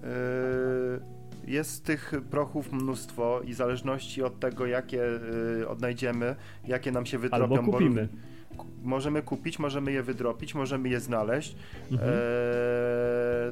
Yy, 0.04 1.14
jest 1.48 1.86
tych 1.86 2.14
prochów 2.30 2.72
mnóstwo 2.72 3.42
i 3.42 3.54
w 3.54 3.56
zależności 3.56 4.24
od 4.24 4.40
tego, 4.40 4.66
jakie 4.66 5.04
y, 5.62 5.68
odnajdziemy, 5.68 6.36
jakie 6.68 6.92
nam 6.92 7.06
się 7.06 7.18
wydrobią. 7.18 7.58
Albo 7.58 7.72
kupimy. 7.72 8.08
Bo, 8.58 8.64
możemy 8.84 9.22
kupić, 9.22 9.60
możemy 9.60 9.92
je 9.92 10.04
wydropić, 10.04 10.56
możemy 10.56 10.90
je 10.90 11.00
znaleźć. 11.00 11.56
Mhm. 11.92 12.10
E, 12.10 12.14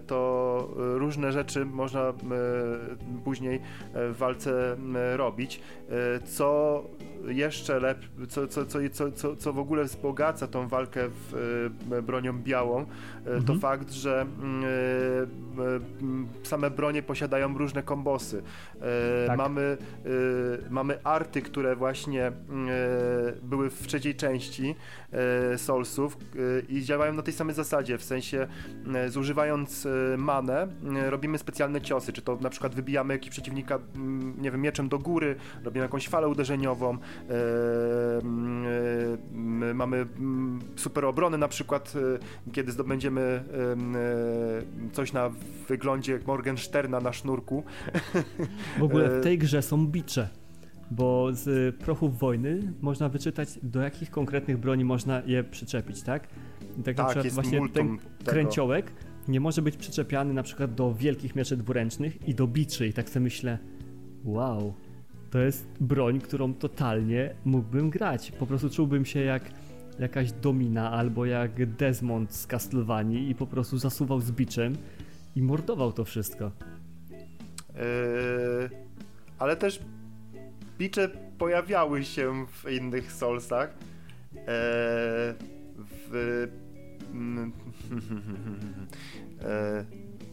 to 0.07 0.69
różne 0.77 1.31
rzeczy 1.31 1.65
można 1.65 2.01
e, 2.01 2.13
później 3.23 3.61
w 3.93 4.15
walce 4.17 4.77
e, 4.95 5.17
robić. 5.17 5.61
E, 5.89 6.19
co 6.19 6.83
jeszcze 7.27 7.79
lepiej, 7.79 8.09
co, 8.29 8.47
co, 8.47 8.65
co, 8.65 8.79
co, 9.15 9.35
co 9.35 9.53
w 9.53 9.59
ogóle 9.59 9.83
wzbogaca 9.83 10.47
tą 10.47 10.67
walkę 10.67 11.01
w, 11.09 11.69
bronią 12.03 12.33
białą, 12.33 12.85
mhm. 13.17 13.43
to 13.43 13.55
fakt, 13.55 13.91
że 13.91 14.25
same 16.43 16.69
bronie 16.69 17.03
posiadają 17.03 17.57
różne 17.57 17.83
kombosy. 17.83 18.43
Tak. 19.27 19.37
Mamy, 19.37 19.77
mamy 20.69 21.03
arty, 21.03 21.41
które 21.41 21.75
właśnie 21.75 22.31
były 23.43 23.69
w 23.69 23.87
trzeciej 23.87 24.15
części 24.15 24.75
Soulsów 25.57 26.17
i 26.69 26.83
działają 26.83 27.13
na 27.13 27.21
tej 27.21 27.33
samej 27.33 27.55
zasadzie, 27.55 27.97
w 27.97 28.03
sensie 28.03 28.47
zużywając 29.07 29.87
manę, 30.17 30.67
robimy 31.09 31.37
specjalne 31.37 31.81
ciosy, 31.81 32.13
czy 32.13 32.21
to 32.21 32.37
na 32.41 32.49
przykład 32.49 32.75
wybijamy 32.75 33.13
jakiś 33.13 33.29
przeciwnika, 33.29 33.79
nie 34.37 34.51
wiem, 34.51 34.61
mieczem 34.61 34.89
do 34.89 34.99
góry, 34.99 35.35
robimy 35.63 35.85
jakąś 35.85 36.07
falę 36.07 36.27
uderzeniową, 36.27 36.97
e, 36.97 36.97
e, 39.69 39.73
mamy 39.73 40.05
super 40.75 41.05
obrony 41.05 41.37
na 41.37 41.47
przykład, 41.47 41.93
e, 41.95 42.51
kiedy 42.51 42.71
zdobędziemy 42.71 43.43
coś 44.91 45.13
na 45.13 45.29
wyglądzie 45.67 46.19
Morgensterna 46.27 46.99
na 46.99 47.13
sznurku. 47.13 47.63
W 48.79 48.83
ogóle 48.83 49.09
w 49.09 49.23
tej 49.23 49.37
grze 49.37 49.61
są 49.61 49.87
bicze 49.87 50.40
bo 50.91 51.27
z 51.33 51.75
prochów 51.75 52.19
wojny 52.19 52.73
można 52.81 53.09
wyczytać, 53.09 53.59
do 53.63 53.81
jakich 53.81 54.11
konkretnych 54.11 54.57
broni 54.57 54.85
można 54.85 55.21
je 55.25 55.43
przyczepić, 55.43 56.01
tak? 56.01 56.27
I 56.79 56.83
tak, 56.83 56.95
tak 56.95 56.97
na 56.97 57.05
przykład 57.05 57.33
właśnie 57.33 57.69
ten 57.69 57.97
tego. 57.97 58.31
kręciołek 58.31 58.91
nie 59.27 59.39
może 59.39 59.61
być 59.61 59.77
przyczepiany 59.77 60.33
na 60.33 60.43
przykład 60.43 60.75
do 60.75 60.93
wielkich 60.93 61.35
mieczy 61.35 61.57
dwuręcznych 61.57 62.27
i 62.27 62.35
do 62.35 62.47
biczy 62.47 62.87
i 62.87 62.93
tak 62.93 63.09
sobie 63.09 63.23
myślę, 63.23 63.57
wow, 64.23 64.73
to 65.29 65.39
jest 65.39 65.67
broń, 65.79 66.19
którą 66.19 66.53
totalnie 66.53 67.35
mógłbym 67.45 67.89
grać. 67.89 68.31
Po 68.31 68.45
prostu 68.45 68.69
czułbym 68.69 69.05
się 69.05 69.19
jak 69.19 69.43
jakaś 69.99 70.31
domina 70.31 70.91
albo 70.91 71.25
jak 71.25 71.75
Desmond 71.75 72.33
z 72.33 72.47
Castlevanii 72.47 73.29
i 73.29 73.35
po 73.35 73.47
prostu 73.47 73.77
zasuwał 73.77 74.21
z 74.21 74.31
biczem 74.31 74.75
i 75.35 75.41
mordował 75.41 75.91
to 75.91 76.05
wszystko. 76.05 76.51
Yy, 77.11 78.69
ale 79.39 79.55
też 79.55 79.79
bicze 80.81 81.09
pojawiały 81.37 82.03
się 82.03 82.45
w 82.47 82.71
innych 82.71 83.11
Soulsach. 83.11 83.69
Yy, 84.33 84.41
w 85.77 86.47
mm, 87.11 87.51
e, 89.43 89.85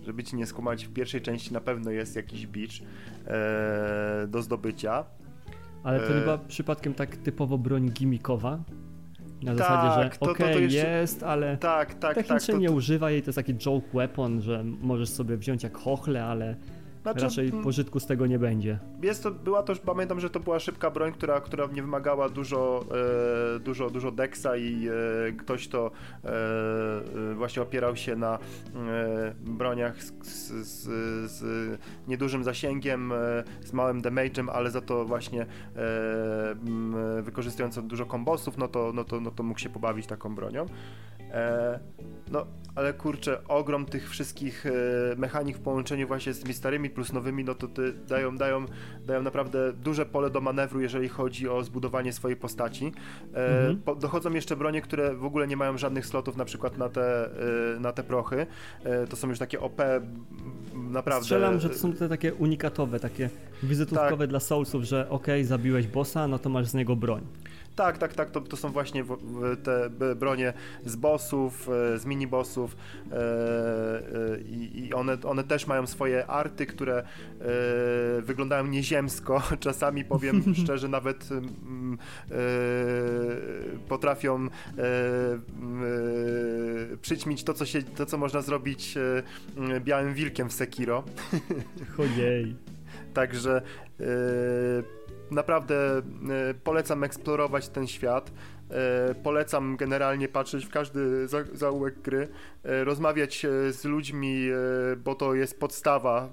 żeby 0.07 0.25
ci 0.25 0.37
nie 0.37 0.47
skumać, 0.47 0.87
w 0.87 0.93
pierwszej 0.93 1.21
części 1.21 1.53
na 1.53 1.61
pewno 1.61 1.91
jest 1.91 2.17
jakiś 2.17 2.47
bicz 2.47 2.83
e, 3.27 4.27
do 4.29 4.43
zdobycia. 4.43 5.05
Ale 5.83 6.01
to 6.01 6.07
chyba 6.07 6.35
e, 6.35 6.39
przypadkiem 6.49 6.95
tak 6.95 7.17
typowo 7.17 7.59
broń 7.59 7.91
gimmickowa? 7.91 8.59
Na 9.43 9.55
tak, 9.55 9.59
zasadzie, 9.59 10.03
że 10.03 10.21
okej, 10.21 10.47
okay, 10.47 10.63
jeszcze... 10.63 10.91
jest, 10.91 11.23
ale 11.23 11.57
tak, 11.57 11.95
tak, 11.95 12.15
technicznie 12.15 12.47
tak, 12.47 12.57
to, 12.57 12.59
nie 12.59 12.71
używa 12.71 13.11
jej, 13.11 13.23
to 13.23 13.29
jest 13.29 13.37
taki 13.37 13.55
joke 13.55 13.89
weapon, 13.95 14.43
że 14.43 14.65
możesz 14.65 15.09
sobie 15.09 15.37
wziąć 15.37 15.63
jak 15.63 15.77
chochle, 15.77 16.25
ale 16.25 16.57
znaczy, 17.03 17.21
Raczej 17.21 17.49
mm, 17.49 17.63
pożytku 17.63 18.01
z 18.01 18.07
tego 18.07 18.27
nie 18.27 18.39
będzie. 18.39 18.79
Jest 19.03 19.23
to, 19.23 19.31
była 19.31 19.63
to, 19.63 19.77
pamiętam, 19.77 20.21
że 20.21 20.31
to 20.31 20.41
była 20.41 20.59
szybka 20.59 20.91
broń, 20.91 21.13
która, 21.13 21.41
która 21.41 21.67
nie 21.67 21.83
wymagała 21.83 22.29
dużo, 22.29 22.85
e, 23.57 23.61
dużo, 23.61 23.91
dużo 23.91 24.11
deksa 24.13 24.57
i 24.57 24.89
e, 24.89 25.33
ktoś 25.33 25.69
to 25.69 25.91
e, 26.25 26.29
e 27.31 27.35
właśnie 27.35 27.63
opierał 27.63 27.97
się 27.97 28.17
na 28.17 28.39
e, 28.39 29.35
broniach 29.41 30.03
z, 30.03 30.13
z, 30.23 30.89
z, 31.31 31.79
niedużym 32.09 32.45
zasięgiem, 32.45 33.13
e, 33.13 33.17
z 33.65 33.73
małym 33.73 34.03
damage'em, 34.03 34.51
ale 34.53 34.71
za 34.71 34.81
to 34.81 35.05
właśnie 35.05 35.47
wykorzystując 37.23 37.79
dużo 37.79 38.07
kombosów, 38.07 38.59
no 38.59 38.69
to, 38.69 38.93
no, 38.95 39.05
to, 39.05 39.21
no 39.21 39.31
to 39.31 39.43
mógł 39.43 39.61
się 39.61 39.69
pobawić 39.69 40.07
taką 40.07 40.35
bronią. 40.35 40.67
no, 42.33 42.47
ale 42.75 42.93
kurczę, 42.93 43.49
ogrom 43.49 43.87
tych 43.87 44.11
wszystkich 44.11 44.65
mechanik 45.17 45.57
w 45.57 45.61
połączeniu 45.61 46.07
właśnie 46.07 46.33
z 46.33 46.41
tymi 46.41 46.55
starymi 46.55 46.88
plus 46.91 47.13
nowymi, 47.13 47.45
no 47.45 47.55
to 47.55 47.69
ty 47.69 47.93
dają, 47.93 48.37
dają, 48.37 48.65
dają 49.07 49.23
naprawdę 49.23 49.73
duże 49.73 50.07
pole 50.07 50.31
do 50.31 50.41
manewru, 50.41 50.81
jeżeli 50.81 51.09
chodzi 51.09 51.49
o 51.49 51.65
zbudowanie 51.65 52.13
swojej 52.13 52.37
postaci. 52.37 52.93
E, 53.35 53.59
mhm. 53.59 53.83
po, 53.83 53.95
dochodzą 53.95 54.33
jeszcze 54.33 54.57
bronie, 54.57 54.81
które 54.81 55.15
w 55.15 55.25
ogóle 55.25 55.47
nie 55.47 55.57
mają 55.57 55.79
żadnych 55.79 56.07
slotów 56.07 56.37
na 56.37 56.45
przykład 56.45 56.79
na 56.79 56.89
te, 56.89 57.31
e, 57.77 57.81
na 57.81 57.93
te 57.93 58.03
prochy. 58.03 58.47
E, 58.85 59.07
to 59.07 59.17
są 59.17 59.29
już 59.29 59.39
takie 59.39 59.61
OP 59.61 59.83
naprawdę. 60.75 61.25
Strzelam, 61.25 61.61
że 61.61 61.69
to 61.71 61.79
są 61.79 61.93
te 61.93 62.09
takie 62.09 62.35
unikatowe, 62.35 63.01
takie 63.01 63.31
wizytówkowe 63.63 64.19
tak. 64.19 64.31
dla 64.31 64.41
Soulsów, 64.41 64.85
że 64.85 65.11
ok, 65.11 65.27
zabiłeś 65.43 65.87
bossa, 65.87 66.29
no 66.29 66.39
to 66.39 66.49
masz 66.49 66.67
z 66.67 66.75
niego 66.75 66.97
broń. 66.97 67.27
Tak, 67.79 67.99
tak, 67.99 68.15
tak, 68.15 68.31
to, 68.31 68.41
to 68.41 68.57
są 68.57 68.73
właśnie 68.73 69.05
te 69.63 69.91
bronie 70.17 70.53
z 70.85 70.97
bossów, 70.97 71.69
e, 71.69 71.99
z 71.99 72.07
mini-bossów 72.07 72.69
e, 73.13 73.15
e, 73.15 74.41
i 74.75 74.95
one, 74.95 75.19
one 75.25 75.45
też 75.45 75.67
mają 75.67 75.87
swoje 75.87 76.27
arty, 76.27 76.67
które 76.67 77.03
wyglądają 78.23 78.67
nieziemsko. 78.67 79.43
Czasami 79.61 80.05
powiem 80.05 80.43
szczerze, 80.63 80.89
nawet 80.89 81.29
potrafią 83.89 84.47
e, 84.47 84.49
przyćmić 87.03 87.45
to 87.45 87.55
co, 87.55 87.67
się, 87.67 87.83
to, 87.83 88.07
co 88.07 88.19
można 88.19 88.43
zrobić 88.43 88.95
białym 89.81 90.15
wilkiem 90.15 90.49
w 90.49 90.53
Sekiro. 90.53 91.05
Chojej. 91.97 92.57
Także 93.15 93.63
naprawdę 95.31 96.03
polecam 96.65 97.05
eksplorować 97.05 97.69
ten 97.69 97.87
świat. 97.87 98.33
E, 98.71 99.15
polecam 99.15 99.77
generalnie 99.77 100.29
patrzeć 100.29 100.67
w 100.67 100.69
każdy 100.69 101.29
za, 101.29 101.45
zaułek 101.53 102.01
gry, 102.03 102.29
e, 102.65 102.85
rozmawiać 102.85 103.45
e, 103.45 103.73
z 103.73 103.85
ludźmi, 103.85 104.49
bo 105.05 105.15
to 105.15 105.35
jest 105.35 105.61
podstawa 105.61 106.29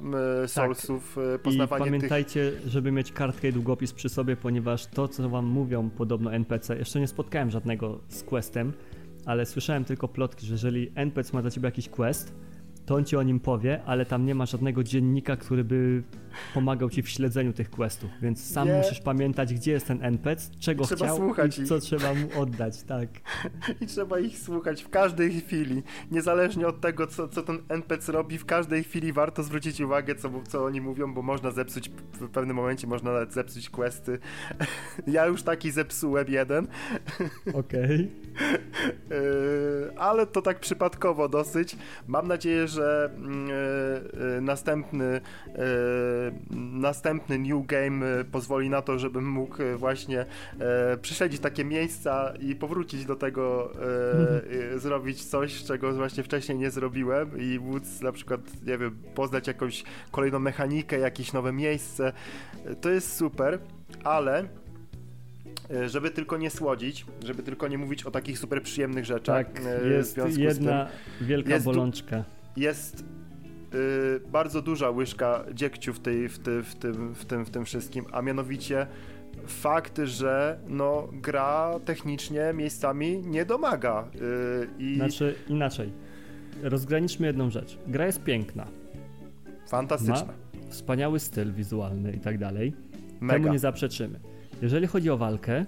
Soulsów, 0.48 1.18
tak. 1.32 1.42
poznawanie 1.42 1.86
I 1.86 1.88
pamiętajcie, 1.88 2.52
tych... 2.52 2.68
żeby 2.68 2.92
mieć 2.92 3.12
kartkę 3.12 3.48
i 3.48 3.54
długopis 3.54 3.94
przy 3.94 4.10
sobie, 4.10 4.36
ponieważ 4.36 4.88
to, 4.88 5.08
co 5.08 5.30
wam 5.30 5.46
mówią 5.46 5.90
podobno 5.90 6.34
NPC, 6.34 6.78
jeszcze 6.78 7.00
nie 7.00 7.08
spotkałem 7.08 7.52
żadnego 7.52 8.00
z 8.08 8.24
questem, 8.24 8.74
ale 9.26 9.46
słyszałem 9.46 9.86
tylko 9.86 10.08
plotki, 10.08 10.46
że 10.46 10.54
jeżeli 10.54 10.92
NPC 10.96 11.34
ma 11.34 11.42
dla 11.42 11.52
ciebie 11.52 11.68
jakiś 11.68 11.90
quest, 11.90 12.34
to 12.86 12.96
on 12.96 13.06
ci 13.06 13.18
o 13.18 13.24
nim 13.24 13.40
powie, 13.40 13.82
ale 13.86 14.06
tam 14.06 14.26
nie 14.26 14.36
ma 14.36 14.46
żadnego 14.46 14.84
dziennika, 14.84 15.38
który 15.38 15.64
by 15.64 16.04
pomagał 16.54 16.90
ci 16.90 17.02
w 17.02 17.10
śledzeniu 17.10 17.54
tych 17.54 17.70
questów, 17.70 18.10
więc 18.22 18.52
sam 18.52 18.68
nie. 18.68 18.78
musisz 18.78 19.00
pamiętać, 19.00 19.54
gdzie 19.54 19.72
jest 19.72 19.88
ten 19.88 20.04
NPC, 20.04 20.52
czego 20.60 20.86
trzeba 20.86 21.06
chciał 21.06 21.18
słuchać 21.18 21.60
i 21.60 21.66
co 21.66 21.78
ich. 21.78 21.84
trzeba 21.84 22.14
mu 22.14 22.42
oddać, 22.42 22.84
tak. 22.84 23.10
I 23.82 23.86
trzeba 23.86 24.20
ich 24.20 24.40
słuchać 24.40 24.84
w 24.84 24.90
każdej 24.90 25.42
chwili, 25.42 25.84
niezależnie 26.12 26.68
od 26.68 26.82
tego, 26.82 27.08
co, 27.08 27.28
co 27.28 27.44
ten 27.44 27.60
NPC 27.70 28.12
robi, 28.12 28.38
w 28.38 28.46
każdej 28.46 28.84
chwili 28.84 29.14
warto 29.14 29.44
zwrócić 29.44 29.82
uwagę, 29.82 30.16
co, 30.16 30.30
co 30.48 30.66
oni 30.66 30.82
mówią, 30.82 31.14
bo 31.14 31.22
można 31.22 31.52
zepsuć, 31.52 31.90
w 32.14 32.30
pewnym 32.30 32.56
momencie 32.56 32.88
można 32.88 33.12
nawet 33.12 33.34
zepsuć 33.34 33.70
questy. 33.70 34.20
Ja 35.08 35.26
już 35.26 35.44
taki 35.44 35.72
zepsułem 35.72 36.28
jeden. 36.30 36.68
Okej. 37.54 38.12
Okay. 38.36 39.98
Ale 39.98 40.28
to 40.28 40.42
tak 40.42 40.60
przypadkowo 40.60 41.30
dosyć. 41.30 41.78
Mam 42.08 42.28
nadzieję, 42.28 42.68
że 42.68 42.75
yy, 42.84 44.42
następny 44.42 45.22
yy, 45.48 45.56
następny 46.76 47.40
New 47.40 47.66
Game 47.66 48.06
e, 48.06 48.24
pozwoli 48.24 48.70
na 48.70 48.82
to, 48.82 49.00
żebym 49.00 49.32
mógł 49.32 49.64
e, 49.64 49.76
właśnie 49.76 50.26
e, 50.60 50.98
prześledzić 50.98 51.42
takie 51.42 51.66
miejsca 51.66 52.34
i 52.40 52.56
powrócić 52.56 53.06
do 53.06 53.16
tego, 53.16 53.72
e, 54.76 54.80
zrobić 54.80 55.26
coś, 55.26 55.64
czego 55.64 55.94
właśnie 55.94 56.24
wcześniej 56.24 56.58
nie 56.58 56.72
zrobiłem 56.72 57.32
i 57.40 57.60
móc 57.60 58.02
na 58.02 58.12
przykład, 58.12 58.42
nie 58.66 58.78
wiem, 58.78 58.98
poznać 59.16 59.48
jakąś 59.48 59.84
kolejną 60.12 60.40
mechanikę, 60.40 61.00
jakieś 61.00 61.34
nowe 61.34 61.54
miejsce. 61.54 62.14
To 62.82 62.90
jest 62.90 63.16
super, 63.16 63.60
ale 64.04 64.44
żeby 65.88 66.12
tylko 66.12 66.38
nie 66.38 66.50
słodzić, 66.50 67.06
żeby 67.24 67.44
tylko 67.44 67.68
nie 67.68 67.78
mówić 67.78 68.04
o 68.04 68.12
takich 68.12 68.40
super 68.40 68.64
przyjemnych 68.64 69.06
rzeczach. 69.06 69.46
Tak, 69.54 69.62
jest 69.92 70.38
jedna 70.38 70.88
wielka 71.22 71.54
jest 71.54 71.66
bolączka. 71.66 72.24
Jest 72.58 73.04
Y, 73.76 74.20
bardzo 74.32 74.62
duża 74.62 74.90
łyżka 74.90 75.46
dziegciu 75.54 75.94
w, 75.94 76.00
tej, 76.00 76.30
w, 76.30 76.40
ty, 76.40 76.64
w, 76.64 76.76
tym, 76.76 77.16
w, 77.16 77.26
tym, 77.26 77.46
w 77.46 77.50
tym 77.50 77.66
wszystkim, 77.66 78.06
a 78.12 78.22
mianowicie 78.22 78.88
fakt, 79.48 80.02
że 80.04 80.60
no, 80.68 81.08
gra 81.14 81.80
technicznie 81.86 82.54
miejscami 82.54 83.22
nie 83.26 83.46
domaga. 83.46 84.08
Y, 84.16 84.68
i... 84.80 84.96
Znaczy 84.96 85.36
inaczej. 85.48 85.92
Rozgraniczmy 86.64 87.28
jedną 87.28 87.50
rzecz. 87.50 87.78
Gra 87.88 88.06
jest 88.06 88.24
piękna. 88.24 88.68
Fantastyczna. 89.68 90.26
Ma 90.26 90.70
wspaniały 90.70 91.20
styl 91.20 91.54
wizualny 91.54 92.12
i 92.12 92.20
tak 92.20 92.38
dalej. 92.38 92.74
Mega. 93.22 93.40
Temu 93.40 93.54
nie 93.54 93.60
zaprzeczymy. 93.60 94.20
Jeżeli 94.62 94.88
chodzi 94.88 95.10
o 95.10 95.18
walkę, 95.18 95.66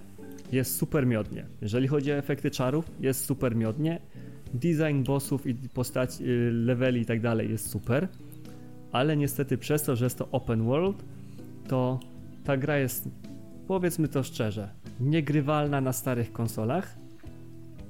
jest 0.52 0.76
super 0.76 1.08
miodnie. 1.08 1.46
Jeżeli 1.62 1.88
chodzi 1.88 2.12
o 2.12 2.16
efekty 2.16 2.52
czarów, 2.52 2.92
jest 3.00 3.26
super 3.26 3.56
miodnie 3.56 4.02
design 4.60 5.04
bossów 5.04 5.48
i 5.48 5.56
postaci, 5.56 6.24
y, 6.24 6.52
leveli 6.52 7.02
i 7.02 7.06
tak 7.06 7.22
dalej 7.22 7.50
jest 7.50 7.70
super, 7.70 8.08
ale 8.92 9.18
niestety 9.18 9.58
przez 9.58 9.84
to, 9.84 9.96
że 9.96 10.06
jest 10.06 10.18
to 10.18 10.28
open 10.32 10.64
world, 10.64 11.04
to 11.68 12.00
ta 12.44 12.58
gra 12.58 12.78
jest, 12.78 13.10
powiedzmy 13.68 14.08
to 14.08 14.24
szczerze, 14.24 14.70
niegrywalna 15.00 15.82
na 15.82 15.94
starych 15.94 16.32
konsolach, 16.32 16.98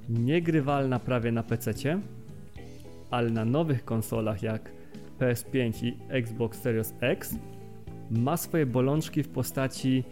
niegrywalna 0.10 1.00
prawie 1.00 1.32
na 1.32 1.44
PC, 1.44 1.74
ale 3.12 3.30
na 3.30 3.46
nowych 3.46 3.86
konsolach 3.86 4.44
jak 4.44 4.72
PS5 5.20 5.86
i 5.86 5.98
Xbox 6.10 6.62
Series 6.62 6.94
X 7.00 7.36
ma 8.12 8.38
swoje 8.38 8.66
bolączki 8.66 9.24
w 9.24 9.30
postaci, 9.30 10.04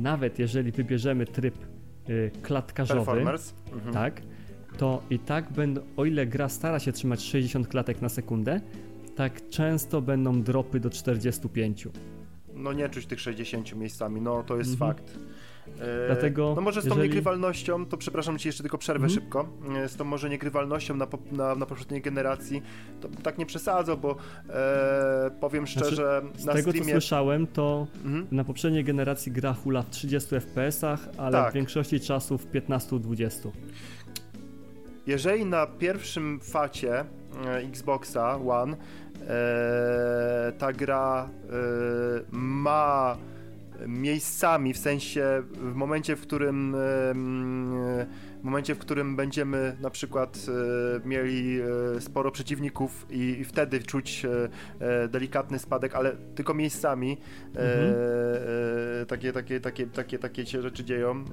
nawet 0.00 0.38
jeżeli 0.38 0.72
wybierzemy 0.72 1.26
tryb 1.26 1.54
y, 2.08 2.30
klatkarzowy, 2.42 3.20
mhm. 3.20 3.94
tak, 3.94 4.22
to 4.78 5.02
i 5.10 5.18
tak 5.18 5.52
będą, 5.52 5.80
o 5.96 6.04
ile 6.04 6.26
gra 6.26 6.48
stara 6.48 6.78
się 6.78 6.92
trzymać 6.92 7.22
60 7.22 7.68
klatek 7.68 8.02
na 8.02 8.08
sekundę, 8.08 8.60
tak 9.16 9.48
często 9.48 10.02
będą 10.02 10.42
dropy 10.42 10.80
do 10.80 10.90
45. 10.90 11.88
No 12.54 12.72
nie 12.72 12.88
czuć 12.88 13.06
tych 13.06 13.20
60 13.20 13.76
miejscami, 13.76 14.20
no 14.20 14.42
to 14.42 14.56
jest 14.56 14.72
mhm. 14.72 14.90
fakt. 14.90 15.18
E, 15.78 16.06
Dlatego, 16.06 16.52
no 16.56 16.62
może 16.62 16.80
z 16.80 16.84
tą 16.84 16.90
jeżeli... 16.90 17.08
niegrywalnością, 17.08 17.86
to 17.86 17.96
przepraszam 17.96 18.38
ci 18.38 18.48
jeszcze 18.48 18.62
tylko 18.62 18.78
przerwę 18.78 19.04
mhm. 19.04 19.20
szybko, 19.20 19.48
e, 19.76 19.88
z 19.88 19.96
tą 19.96 20.04
może 20.04 20.30
niegrywalnością 20.30 20.94
na, 20.94 21.06
na, 21.32 21.54
na 21.54 21.66
poprzedniej 21.66 22.02
generacji, 22.02 22.62
to 23.00 23.08
tak 23.22 23.38
nie 23.38 23.46
przesadzę, 23.46 23.96
bo 23.96 24.16
e, 24.48 25.30
powiem 25.40 25.66
znaczy, 25.66 25.86
szczerze, 25.86 26.22
znaczy, 26.22 26.46
na 26.46 26.52
z 26.52 26.56
tego 26.56 26.70
streamie... 26.70 26.86
co 26.86 27.00
słyszałem, 27.00 27.46
to 27.46 27.86
mhm. 28.04 28.26
na 28.30 28.44
poprzedniej 28.44 28.84
generacji 28.84 29.32
gra 29.32 29.54
hula 29.54 29.82
w 29.82 29.90
30 29.90 30.30
FPS-ach, 30.34 31.08
ale 31.16 31.32
tak. 31.32 31.52
w 31.52 31.54
większości 31.54 32.00
czasu 32.00 32.38
w 32.38 32.52
15-20 32.52 33.50
jeżeli 35.06 35.44
na 35.44 35.66
pierwszym 35.66 36.40
facie 36.40 37.00
e, 37.00 37.04
Xboxa 37.56 38.36
One 38.36 38.76
e, 39.28 40.52
ta 40.58 40.72
gra 40.72 41.28
e, 41.28 41.52
ma 42.30 43.16
miejscami, 43.86 44.74
w 44.74 44.78
sensie 44.78 45.42
w 45.52 45.74
momencie, 45.74 46.16
w 46.16 46.20
którym 46.20 46.76
w 48.40 48.42
momencie, 48.42 48.74
w 48.74 48.78
którym 48.78 49.16
będziemy 49.16 49.76
na 49.80 49.90
przykład 49.90 50.38
mieli 51.04 51.60
sporo 52.00 52.30
przeciwników 52.30 53.06
i, 53.10 53.20
i 53.20 53.44
wtedy 53.44 53.82
czuć 53.82 54.26
delikatny 55.08 55.58
spadek, 55.58 55.94
ale 55.94 56.16
tylko 56.34 56.54
miejscami 56.54 57.18
mhm. 57.48 57.94
takie, 59.06 59.32
takie, 59.32 59.60
takie, 59.60 59.86
takie, 59.86 60.18
takie 60.18 60.46
się 60.46 60.62
rzeczy 60.62 60.84
dzieją 60.84 61.24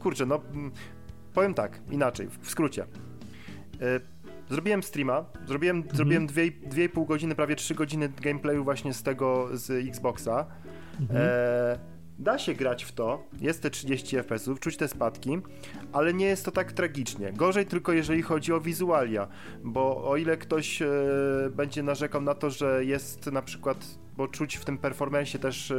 kurczę, 0.00 0.26
no 0.26 0.40
mm, 0.52 0.70
powiem 1.34 1.54
tak, 1.54 1.80
inaczej, 1.90 2.28
w 2.40 2.50
skrócie. 2.50 2.86
E, 3.80 4.00
zrobiłem 4.50 4.82
streama, 4.82 5.24
zrobiłem, 5.46 5.76
mhm. 5.76 5.96
zrobiłem 5.96 6.26
2,5 6.26 7.06
godziny, 7.06 7.34
prawie 7.34 7.56
3 7.56 7.74
godziny 7.74 8.08
gameplayu 8.08 8.64
właśnie 8.64 8.94
z 8.94 9.02
tego, 9.02 9.48
z 9.52 9.88
Xboxa. 9.88 10.46
Mhm. 11.00 11.20
E, 11.22 11.96
da 12.18 12.38
się 12.38 12.54
grać 12.54 12.84
w 12.84 12.92
to, 12.92 13.22
jest 13.40 13.62
te 13.62 13.70
30 13.70 14.16
FPS-ów, 14.16 14.60
czuć 14.60 14.76
te 14.76 14.88
spadki, 14.88 15.38
ale 15.92 16.14
nie 16.14 16.26
jest 16.26 16.44
to 16.44 16.50
tak 16.50 16.72
tragicznie. 16.72 17.32
Gorzej 17.32 17.66
tylko 17.66 17.92
jeżeli 17.92 18.22
chodzi 18.22 18.52
o 18.52 18.60
wizualia, 18.60 19.28
bo 19.64 20.10
o 20.10 20.16
ile 20.16 20.36
ktoś 20.36 20.82
e, 20.82 20.88
będzie 21.50 21.82
narzekał 21.82 22.20
na 22.20 22.34
to, 22.34 22.50
że 22.50 22.84
jest 22.84 23.26
na 23.26 23.42
przykład 23.42 23.98
bo 24.16 24.28
czuć 24.28 24.56
w 24.56 24.64
tym 24.64 24.78
performensie 24.78 25.38
też, 25.38 25.70
e, 25.70 25.76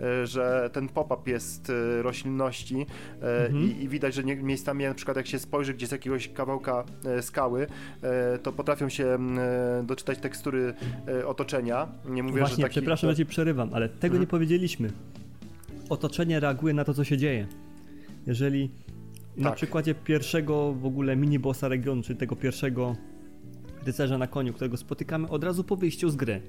e, 0.00 0.26
że 0.26 0.70
ten 0.72 0.88
pop-up 0.88 1.30
jest 1.30 1.70
e, 1.70 2.02
roślinności 2.02 2.86
mhm. 3.20 3.64
i, 3.64 3.82
i, 3.82 3.88
widać, 3.88 4.14
że 4.14 4.24
nie, 4.24 4.36
miejscami 4.36 4.84
na 4.84 4.94
przykład 4.94 5.16
jak 5.16 5.26
się 5.26 5.38
spojrzy 5.38 5.74
gdzieś 5.74 5.88
z 5.88 5.92
jakiegoś 5.92 6.28
kawałka 6.28 6.84
skały, 7.20 7.66
to 8.42 8.52
potrafią 8.52 8.88
się 8.88 9.18
doczytać 9.82 10.18
tekstury 10.18 10.74
otoczenia. 11.26 11.88
Nie 12.08 12.22
mówię, 12.22 12.38
Właśnie, 12.38 12.56
że 12.56 12.62
taki... 12.62 12.72
przepraszam, 12.72 13.10
że 13.10 13.16
ci 13.16 13.26
przerywam, 13.26 13.70
ale 13.72 13.88
tego 13.88 14.04
mhm. 14.04 14.20
nie 14.20 14.26
powiedzieliśmy. 14.26 14.90
Otoczenie 15.88 16.40
reaguje 16.40 16.74
na 16.74 16.84
to, 16.84 16.94
co 16.94 17.04
się 17.04 17.16
dzieje. 17.18 17.46
Jeżeli 18.26 18.68
tak. 18.68 19.44
na 19.44 19.52
przykładzie 19.52 19.94
pierwszego 19.94 20.72
w 20.72 20.86
ogóle 20.86 21.16
mini-bossa 21.16 21.68
regionu, 21.68 22.02
czyli 22.02 22.18
tego 22.18 22.36
pierwszego 22.36 22.96
rycerza 23.86 24.18
na 24.18 24.26
koniu, 24.26 24.52
którego 24.52 24.76
spotykamy 24.76 25.28
od 25.28 25.44
razu 25.44 25.64
po 25.64 25.76
wyjściu 25.76 26.10
z 26.10 26.16
gry, 26.16 26.40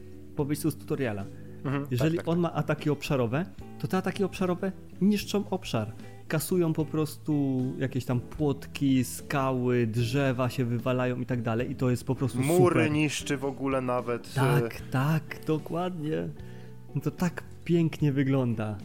po 0.42 0.46
wyjściu 0.46 0.72
z 0.72 0.76
tutoriala. 0.76 1.26
Mhm, 1.66 1.88
Jeżeli 1.92 2.18
tak, 2.18 2.26
tak. 2.26 2.34
on 2.34 2.40
ma 2.40 2.54
ataki 2.54 2.90
obszarowe, 2.90 3.46
to 3.80 3.88
te 3.88 3.98
ataki 3.98 4.24
obszarowe 4.24 4.72
niszczą 5.02 5.50
obszar. 5.50 5.94
Kasują 6.28 6.74
po 6.74 6.86
prostu 6.86 7.62
jakieś 7.78 8.06
tam 8.06 8.20
płotki, 8.20 9.04
skały, 9.04 9.88
drzewa 9.88 10.50
się 10.50 10.66
wywalają 10.66 11.20
i 11.20 11.26
tak 11.26 11.42
dalej 11.42 11.72
i 11.72 11.76
to 11.76 11.90
jest 11.90 12.04
po 12.04 12.16
prostu 12.16 12.40
Mury 12.40 12.76
super. 12.76 12.92
niszczy 12.92 13.38
w 13.38 13.46
ogóle 13.46 13.82
nawet. 13.82 14.34
Tak, 14.34 14.82
tak, 14.92 15.24
dokładnie. 15.48 16.28
No 16.96 17.02
to 17.02 17.12
tak 17.12 17.44
pięknie 17.66 18.12
wygląda. 18.12 18.78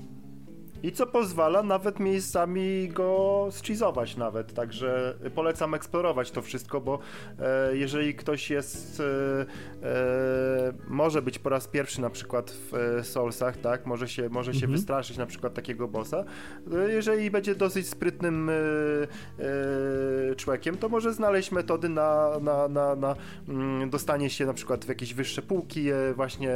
I 0.82 0.92
co 0.92 1.06
pozwala 1.06 1.62
nawet 1.62 2.00
miejscami 2.00 2.88
go 2.88 3.48
schizować 3.50 4.16
nawet, 4.16 4.54
także 4.54 5.14
polecam 5.34 5.74
eksplorować 5.74 6.30
to 6.30 6.42
wszystko, 6.42 6.80
bo 6.80 6.98
e, 7.38 7.76
jeżeli 7.76 8.14
ktoś 8.14 8.50
jest, 8.50 9.00
e, 9.00 9.86
e, 9.88 10.72
może 10.88 11.22
być 11.22 11.38
po 11.38 11.48
raz 11.48 11.68
pierwszy 11.68 12.00
na 12.00 12.10
przykład 12.10 12.50
w 12.50 12.74
e, 12.74 13.04
Soulsach, 13.04 13.56
tak, 13.56 13.86
może 13.86 14.08
się, 14.08 14.28
może 14.28 14.52
się 14.52 14.64
mhm. 14.64 14.72
wystraszyć 14.72 15.16
na 15.16 15.26
przykład 15.26 15.54
takiego 15.54 15.88
bossa, 15.88 16.24
e, 16.72 16.92
jeżeli 16.92 17.30
będzie 17.30 17.54
dosyć 17.54 17.88
sprytnym 17.88 18.50
e, 18.50 20.34
człowiekiem, 20.34 20.76
to 20.76 20.88
może 20.88 21.12
znaleźć 21.12 21.52
metody 21.52 21.88
na, 21.88 22.30
na, 22.42 22.68
na, 22.68 22.96
na 22.96 23.16
mm, 23.48 23.90
dostanie 23.90 24.30
się 24.30 24.46
na 24.46 24.54
przykład 24.54 24.84
w 24.84 24.88
jakieś 24.88 25.14
wyższe 25.14 25.42
półki 25.42 25.86
właśnie 26.16 26.50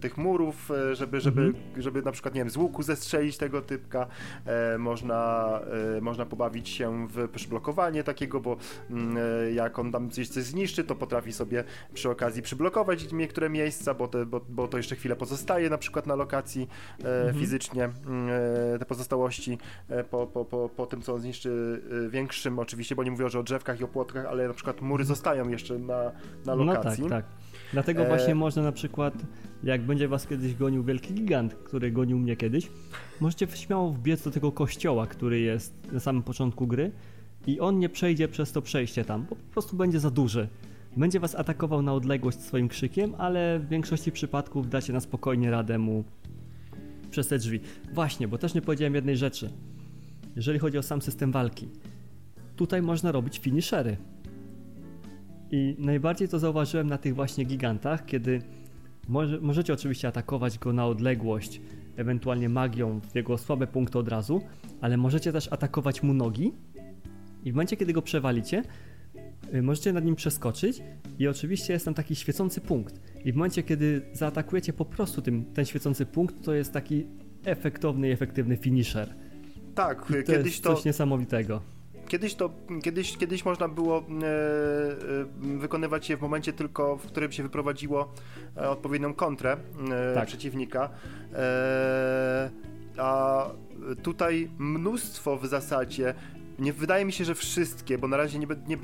tych 0.00 0.16
murów, 0.16 0.70
żeby, 0.92 1.20
żeby 1.20 1.41
żeby, 1.42 1.58
mhm. 1.58 1.82
żeby 1.82 2.02
na 2.02 2.12
przykład, 2.12 2.34
nie 2.34 2.40
wiem, 2.40 2.50
z 2.50 2.56
łuku 2.56 2.82
zestrzelić 2.82 3.36
tego 3.36 3.62
typka, 3.62 4.06
e, 4.46 4.78
można, 4.78 5.60
e, 5.96 6.00
można 6.00 6.26
pobawić 6.26 6.68
się 6.68 7.08
w 7.08 7.28
przyblokowanie 7.28 8.04
takiego, 8.04 8.40
bo 8.40 8.56
mm, 8.90 9.16
e, 9.16 9.52
jak 9.52 9.78
on 9.78 9.92
tam 9.92 10.10
coś, 10.10 10.28
coś 10.28 10.44
zniszczy, 10.44 10.84
to 10.84 10.94
potrafi 10.94 11.32
sobie 11.32 11.64
przy 11.94 12.10
okazji 12.10 12.42
przyblokować 12.42 13.12
niektóre 13.12 13.50
miejsca, 13.50 13.94
bo, 13.94 14.08
te, 14.08 14.26
bo, 14.26 14.40
bo 14.48 14.68
to 14.68 14.76
jeszcze 14.76 14.96
chwilę 14.96 15.16
pozostaje 15.16 15.70
na 15.70 15.78
przykład 15.78 16.06
na 16.06 16.14
lokacji 16.14 16.68
mhm. 16.98 17.38
fizycznie, 17.38 17.84
mm, 17.84 18.28
te 18.78 18.84
pozostałości 18.84 19.58
po, 20.10 20.26
po, 20.26 20.44
po, 20.44 20.68
po 20.68 20.86
tym, 20.86 21.02
co 21.02 21.14
on 21.14 21.20
zniszczy 21.20 21.82
większym 22.10 22.58
oczywiście, 22.58 22.94
bo 22.94 23.04
nie 23.04 23.10
mówię 23.10 23.28
że 23.28 23.38
o 23.38 23.42
drzewkach 23.42 23.80
i 23.80 23.84
o 23.84 23.88
płotkach, 23.88 24.26
ale 24.26 24.48
na 24.48 24.54
przykład 24.54 24.80
mury 24.80 25.02
mhm. 25.02 25.16
zostają 25.16 25.48
jeszcze 25.48 25.78
na, 25.78 26.12
na 26.46 26.54
lokacji. 26.54 27.02
No 27.02 27.08
tak, 27.08 27.26
tak. 27.26 27.41
Dlatego 27.72 28.04
właśnie 28.04 28.34
można 28.34 28.62
na 28.62 28.72
przykład 28.72 29.14
jak 29.64 29.82
będzie 29.82 30.08
was 30.08 30.26
kiedyś 30.26 30.54
gonił 30.54 30.84
wielki 30.84 31.14
gigant, 31.14 31.54
który 31.54 31.90
gonił 31.90 32.18
mnie 32.18 32.36
kiedyś, 32.36 32.70
możecie 33.20 33.46
śmiało 33.54 33.92
wbiec 33.92 34.22
do 34.22 34.30
tego 34.30 34.52
kościoła, 34.52 35.06
który 35.06 35.40
jest 35.40 35.74
na 35.92 36.00
samym 36.00 36.22
początku 36.22 36.66
gry 36.66 36.90
i 37.46 37.60
on 37.60 37.78
nie 37.78 37.88
przejdzie 37.88 38.28
przez 38.28 38.52
to 38.52 38.62
przejście 38.62 39.04
tam, 39.04 39.26
bo 39.30 39.36
po 39.36 39.52
prostu 39.52 39.76
będzie 39.76 40.00
za 40.00 40.10
duży. 40.10 40.48
Będzie 40.96 41.20
was 41.20 41.34
atakował 41.34 41.82
na 41.82 41.94
odległość 41.94 42.40
swoim 42.40 42.68
krzykiem, 42.68 43.14
ale 43.18 43.58
w 43.58 43.68
większości 43.68 44.12
przypadków 44.12 44.68
dacie 44.68 44.92
na 44.92 45.00
spokojnie 45.00 45.50
radę 45.50 45.78
mu 45.78 46.04
przez 47.10 47.28
te 47.28 47.38
drzwi. 47.38 47.60
Właśnie, 47.92 48.28
bo 48.28 48.38
też 48.38 48.54
nie 48.54 48.62
powiedziałem 48.62 48.94
jednej 48.94 49.16
rzeczy. 49.16 49.50
Jeżeli 50.36 50.58
chodzi 50.58 50.78
o 50.78 50.82
sam 50.82 51.02
system 51.02 51.32
walki, 51.32 51.68
tutaj 52.56 52.82
można 52.82 53.12
robić 53.12 53.38
finishery. 53.38 53.96
I 55.52 55.76
najbardziej 55.78 56.28
to 56.28 56.38
zauważyłem 56.38 56.86
na 56.86 56.98
tych 56.98 57.14
właśnie 57.14 57.44
gigantach, 57.44 58.06
kiedy 58.06 58.42
może, 59.08 59.40
możecie 59.40 59.72
oczywiście 59.72 60.08
atakować 60.08 60.58
go 60.58 60.72
na 60.72 60.86
odległość, 60.86 61.60
ewentualnie 61.96 62.48
magią 62.48 63.00
w 63.00 63.14
jego 63.14 63.38
słabe 63.38 63.66
punkty 63.66 63.98
od 63.98 64.08
razu, 64.08 64.42
ale 64.80 64.96
możecie 64.96 65.32
też 65.32 65.52
atakować 65.52 66.02
mu 66.02 66.14
nogi 66.14 66.52
i 67.44 67.52
w 67.52 67.54
momencie, 67.54 67.76
kiedy 67.76 67.92
go 67.92 68.02
przewalicie, 68.02 68.62
y, 69.54 69.62
możecie 69.62 69.92
nad 69.92 70.04
nim 70.04 70.16
przeskoczyć 70.16 70.82
i 71.18 71.28
oczywiście 71.28 71.72
jest 71.72 71.84
tam 71.84 71.94
taki 71.94 72.16
świecący 72.16 72.60
punkt. 72.60 73.00
I 73.24 73.32
w 73.32 73.36
momencie, 73.36 73.62
kiedy 73.62 74.02
zaatakujecie 74.12 74.72
po 74.72 74.84
prostu 74.84 75.22
tym, 75.22 75.44
ten 75.44 75.64
świecący 75.64 76.06
punkt, 76.06 76.44
to 76.44 76.54
jest 76.54 76.72
taki 76.72 77.06
efektowny 77.44 78.08
i 78.08 78.10
efektywny 78.10 78.56
finisher. 78.56 79.14
Tak, 79.74 80.06
to 80.06 80.12
kiedyś 80.12 80.52
jest 80.52 80.64
to... 80.64 80.74
coś 80.74 80.84
niesamowitego. 80.84 81.62
Kiedyś 82.08 82.34
to, 82.34 82.50
kiedyś, 82.82 83.16
kiedyś 83.16 83.44
można 83.44 83.68
było 83.68 83.98
e, 83.98 84.02
e, 84.02 85.58
wykonywać 85.58 86.10
je 86.10 86.16
w 86.16 86.20
momencie 86.20 86.52
tylko, 86.52 86.96
w 86.96 87.06
którym 87.06 87.32
się 87.32 87.42
wyprowadziło 87.42 88.12
e, 88.56 88.70
odpowiednią 88.70 89.14
kontrę 89.14 89.56
tak. 90.14 90.26
przeciwnika. 90.26 90.90
A 92.98 93.46
tutaj 94.02 94.50
mnóstwo 94.58 95.36
w 95.36 95.46
zasadzie 95.46 96.14
nie 96.58 96.72
wydaje 96.72 97.04
mi 97.04 97.12
się, 97.12 97.24
że 97.24 97.34
wszystkie, 97.34 97.98
bo 97.98 98.08
na 98.08 98.16
razie 98.16 98.38
nie, 98.38 98.46
nie, 98.66 98.76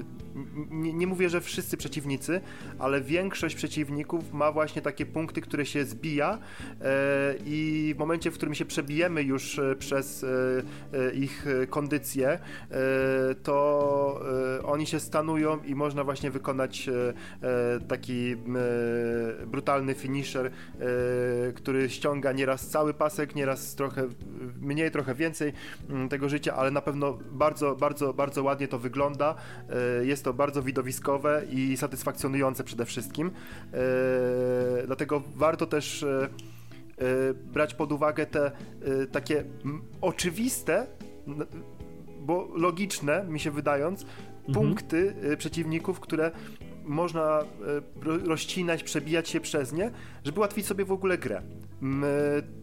nie, 0.70 0.92
nie, 0.92 1.06
mówię, 1.06 1.28
że 1.28 1.40
wszyscy 1.40 1.76
przeciwnicy, 1.76 2.40
ale 2.78 3.00
większość 3.00 3.54
przeciwników 3.54 4.32
ma 4.32 4.52
właśnie 4.52 4.82
takie 4.82 5.06
punkty, 5.06 5.40
które 5.40 5.66
się 5.66 5.84
zbija 5.84 6.38
e, 6.80 7.34
i 7.46 7.92
w 7.96 7.98
momencie, 7.98 8.30
w 8.30 8.34
którym 8.34 8.54
się 8.54 8.64
przebijemy 8.64 9.22
już 9.22 9.58
e, 9.58 9.76
przez 9.76 10.24
e, 10.24 11.14
ich 11.14 11.46
kondycję, 11.70 12.38
to 13.42 13.58
oni 14.64 14.86
się 14.86 15.00
stanują 15.00 15.62
i 15.64 15.74
można 15.74 16.04
właśnie 16.04 16.30
wykonać 16.30 16.90
taki 17.88 18.36
brutalny 19.46 19.94
finisher, 19.94 20.50
który 21.54 21.90
ściąga 21.90 22.32
nieraz 22.32 22.68
cały 22.68 22.94
pasek, 22.94 23.34
nieraz 23.34 23.74
trochę 23.74 24.08
mniej, 24.60 24.90
trochę 24.90 25.14
więcej 25.14 25.52
tego 26.10 26.28
życia, 26.28 26.54
ale 26.56 26.70
na 26.70 26.80
pewno 26.80 27.18
bardzo, 27.32 27.57
bardzo, 27.76 28.14
bardzo 28.14 28.42
ładnie 28.42 28.68
to 28.68 28.78
wygląda. 28.78 29.34
Jest 30.02 30.24
to 30.24 30.32
bardzo 30.34 30.62
widowiskowe 30.62 31.42
i 31.50 31.76
satysfakcjonujące 31.76 32.64
przede 32.64 32.84
wszystkim. 32.84 33.30
E, 33.72 34.86
dlatego 34.86 35.22
warto 35.36 35.66
też 35.66 36.02
e, 36.02 36.28
e, 36.98 37.34
brać 37.34 37.74
pod 37.74 37.92
uwagę 37.92 38.26
te 38.26 38.50
takie 39.12 39.44
oczywiste, 40.00 40.86
bo 42.20 42.48
logiczne 42.54 43.24
mi 43.28 43.40
się 43.40 43.50
wydając, 43.50 44.02
mhm. 44.02 44.54
punkty 44.54 45.14
przeciwników, 45.38 46.00
które 46.00 46.30
można 46.84 47.44
rozcinać, 48.24 48.82
przebijać 48.82 49.28
się 49.28 49.40
przez 49.40 49.72
nie, 49.72 49.90
żeby 50.24 50.38
ułatwić 50.40 50.66
sobie 50.66 50.84
w 50.84 50.92
ogóle 50.92 51.18
grę. 51.18 51.42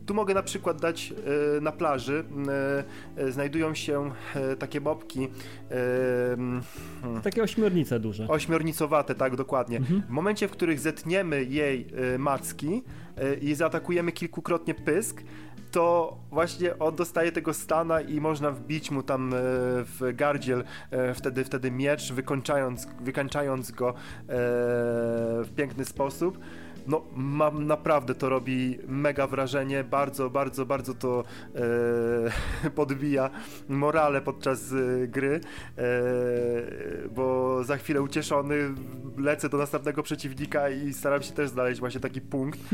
Tu 0.06 0.14
mogę 0.14 0.34
na 0.34 0.44
przykład 0.44 0.82
dać 0.82 1.14
e, 1.58 1.62
na 1.62 1.72
plaży, 1.72 2.24
e, 3.18 3.32
znajdują 3.32 3.74
się 3.74 4.12
e, 4.36 4.56
takie 4.56 4.82
mopki. 4.82 5.28
Hmm. 6.36 6.62
Takie 7.24 7.44
ośmiornice 7.44 8.00
duże. 8.00 8.28
Ośmiornicowate, 8.28 9.16
tak, 9.16 9.36
dokładnie. 9.36 9.78
Mhm. 9.78 10.02
W 10.02 10.10
momencie, 10.10 10.48
w 10.48 10.52
których 10.52 10.80
zetniemy 10.80 11.44
jej 11.44 11.88
macki 12.18 12.84
i 13.42 13.56
zaatakujemy 13.56 14.12
kilkukrotnie 14.12 14.74
pysk, 14.74 15.24
to 15.72 16.18
właśnie 16.32 16.80
on 16.80 16.96
dostaje 16.96 17.32
tego 17.32 17.54
stana 17.54 18.02
i 18.02 18.22
można 18.22 18.52
wbić 18.52 18.92
mu 18.92 19.04
tam 19.04 19.34
w 19.84 20.12
gardziel 20.14 20.64
wtedy, 21.16 21.44
wtedy 21.44 21.72
miecz, 21.72 22.14
wykończając, 22.14 22.88
wykańczając 23.02 23.72
go 23.72 23.94
w 25.44 25.50
piękny 25.56 25.86
sposób 25.86 26.40
no 26.88 27.02
mam 27.16 27.68
naprawdę 27.68 28.16
to 28.16 28.30
robi 28.30 28.78
mega 28.88 29.28
wrażenie, 29.28 29.84
bardzo, 29.84 30.30
bardzo, 30.30 30.66
bardzo 30.66 30.94
to 30.94 31.24
e, 32.66 32.70
podbija 32.76 33.30
morale 33.70 34.22
podczas 34.22 34.74
e, 34.74 35.08
gry, 35.08 35.40
e, 35.78 35.82
bo 37.16 37.64
za 37.64 37.78
chwilę 37.78 38.02
ucieszony 38.02 38.56
lecę 39.18 39.50
do 39.50 39.58
następnego 39.58 40.04
przeciwnika 40.04 40.70
i 40.70 40.94
staram 40.94 41.22
się 41.24 41.34
też 41.34 41.50
znaleźć 41.50 41.80
właśnie 41.80 42.00
taki 42.00 42.22
punkt. 42.22 42.60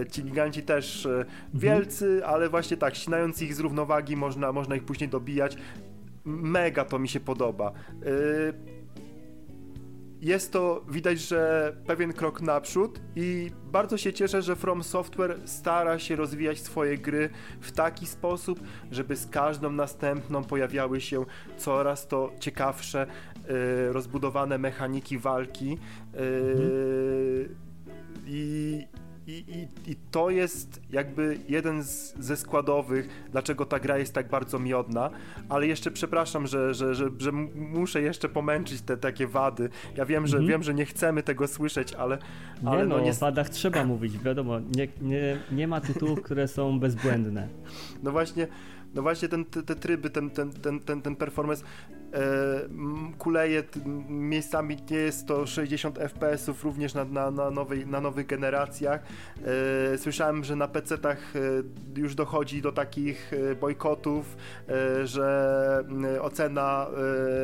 E, 0.00 0.06
ci 0.06 0.22
giganci 0.22 0.62
też 0.62 1.06
e, 1.06 1.08
mhm. 1.08 1.28
wielcy, 1.54 2.26
ale 2.26 2.48
właśnie 2.48 2.76
tak, 2.76 2.94
ścinając 2.94 3.42
ich 3.42 3.54
z 3.54 3.60
równowagi 3.60 4.16
można, 4.16 4.52
można 4.52 4.76
ich 4.76 4.84
później 4.84 5.08
dobijać. 5.08 5.56
Mega 6.24 6.84
to 6.84 6.98
mi 6.98 7.08
się 7.08 7.20
podoba. 7.20 7.72
E, 8.02 8.73
jest 10.24 10.52
to, 10.52 10.84
widać, 10.88 11.20
że 11.20 11.72
pewien 11.86 12.12
krok 12.12 12.40
naprzód 12.40 13.00
i 13.16 13.50
bardzo 13.72 13.96
się 13.98 14.12
cieszę, 14.12 14.42
że 14.42 14.56
From 14.56 14.82
Software 14.82 15.36
stara 15.44 15.98
się 15.98 16.16
rozwijać 16.16 16.60
swoje 16.60 16.98
gry 16.98 17.30
w 17.60 17.72
taki 17.72 18.06
sposób, 18.06 18.60
żeby 18.90 19.16
z 19.16 19.26
każdą 19.26 19.70
następną 19.70 20.44
pojawiały 20.44 21.00
się 21.00 21.24
coraz 21.56 22.08
to 22.08 22.32
ciekawsze, 22.40 23.06
y, 23.06 23.92
rozbudowane 23.92 24.58
mechaniki 24.58 25.18
walki. 25.18 25.72
Y, 25.72 26.18
mhm. 26.18 27.56
I 28.26 28.86
i, 29.26 29.32
i, 29.32 29.90
I 29.90 29.96
to 30.10 30.30
jest 30.30 30.80
jakby 30.90 31.38
jeden 31.48 31.82
z, 31.82 32.14
ze 32.18 32.36
składowych, 32.36 33.26
dlaczego 33.32 33.66
ta 33.66 33.80
gra 33.80 33.98
jest 33.98 34.12
tak 34.12 34.28
bardzo 34.28 34.58
miodna, 34.58 35.10
ale 35.48 35.66
jeszcze 35.66 35.90
przepraszam, 35.90 36.46
że, 36.46 36.74
że, 36.74 36.94
że, 36.94 37.10
że 37.18 37.32
muszę 37.54 38.02
jeszcze 38.02 38.28
pomęczyć 38.28 38.82
te 38.82 38.96
takie 38.96 39.26
wady. 39.26 39.68
Ja 39.96 40.04
wiem, 40.04 40.26
że 40.26 40.36
mhm. 40.36 40.50
wiem, 40.50 40.62
że 40.62 40.74
nie 40.74 40.86
chcemy 40.86 41.22
tego 41.22 41.48
słyszeć, 41.48 41.94
ale. 41.94 42.18
Nie 42.62 42.68
ale 42.68 42.86
no, 42.86 42.96
no 42.96 43.04
nie... 43.04 43.10
o 43.10 43.14
wadach 43.14 43.48
trzeba 43.48 43.84
mówić, 43.84 44.18
wiadomo, 44.18 44.60
nie, 44.60 44.88
nie, 45.00 45.38
nie 45.52 45.68
ma 45.68 45.80
tytułów, 45.80 46.22
które 46.22 46.48
są 46.48 46.80
bezbłędne. 46.80 47.48
No 48.02 48.12
właśnie, 48.12 48.46
no 48.94 49.02
właśnie 49.02 49.28
ten, 49.28 49.44
te, 49.44 49.62
te 49.62 49.76
tryby, 49.76 50.10
ten, 50.10 50.30
ten, 50.30 50.52
ten, 50.52 50.80
ten, 50.80 51.02
ten 51.02 51.16
performance 51.16 51.64
e, 52.12 52.20
kuleje 53.18 53.62
miejscami 54.08 54.76
nie 54.90 54.96
jest 54.96 55.26
to 55.26 55.46
60 55.46 55.98
fps-ów 55.98 56.64
również 56.64 56.94
na, 56.94 57.04
na, 57.04 57.30
na, 57.30 57.50
nowej, 57.50 57.86
na 57.86 58.00
nowych 58.00 58.26
generacjach. 58.26 59.02
E, 59.92 59.98
słyszałem, 59.98 60.44
że 60.44 60.56
na 60.56 60.68
PC-tach 60.68 61.36
e, 61.36 61.40
już 62.00 62.14
dochodzi 62.14 62.62
do 62.62 62.72
takich 62.72 63.32
e, 63.32 63.54
bojkotów, 63.54 64.36
e, 64.68 65.06
że 65.06 65.84
ocena 66.20 66.86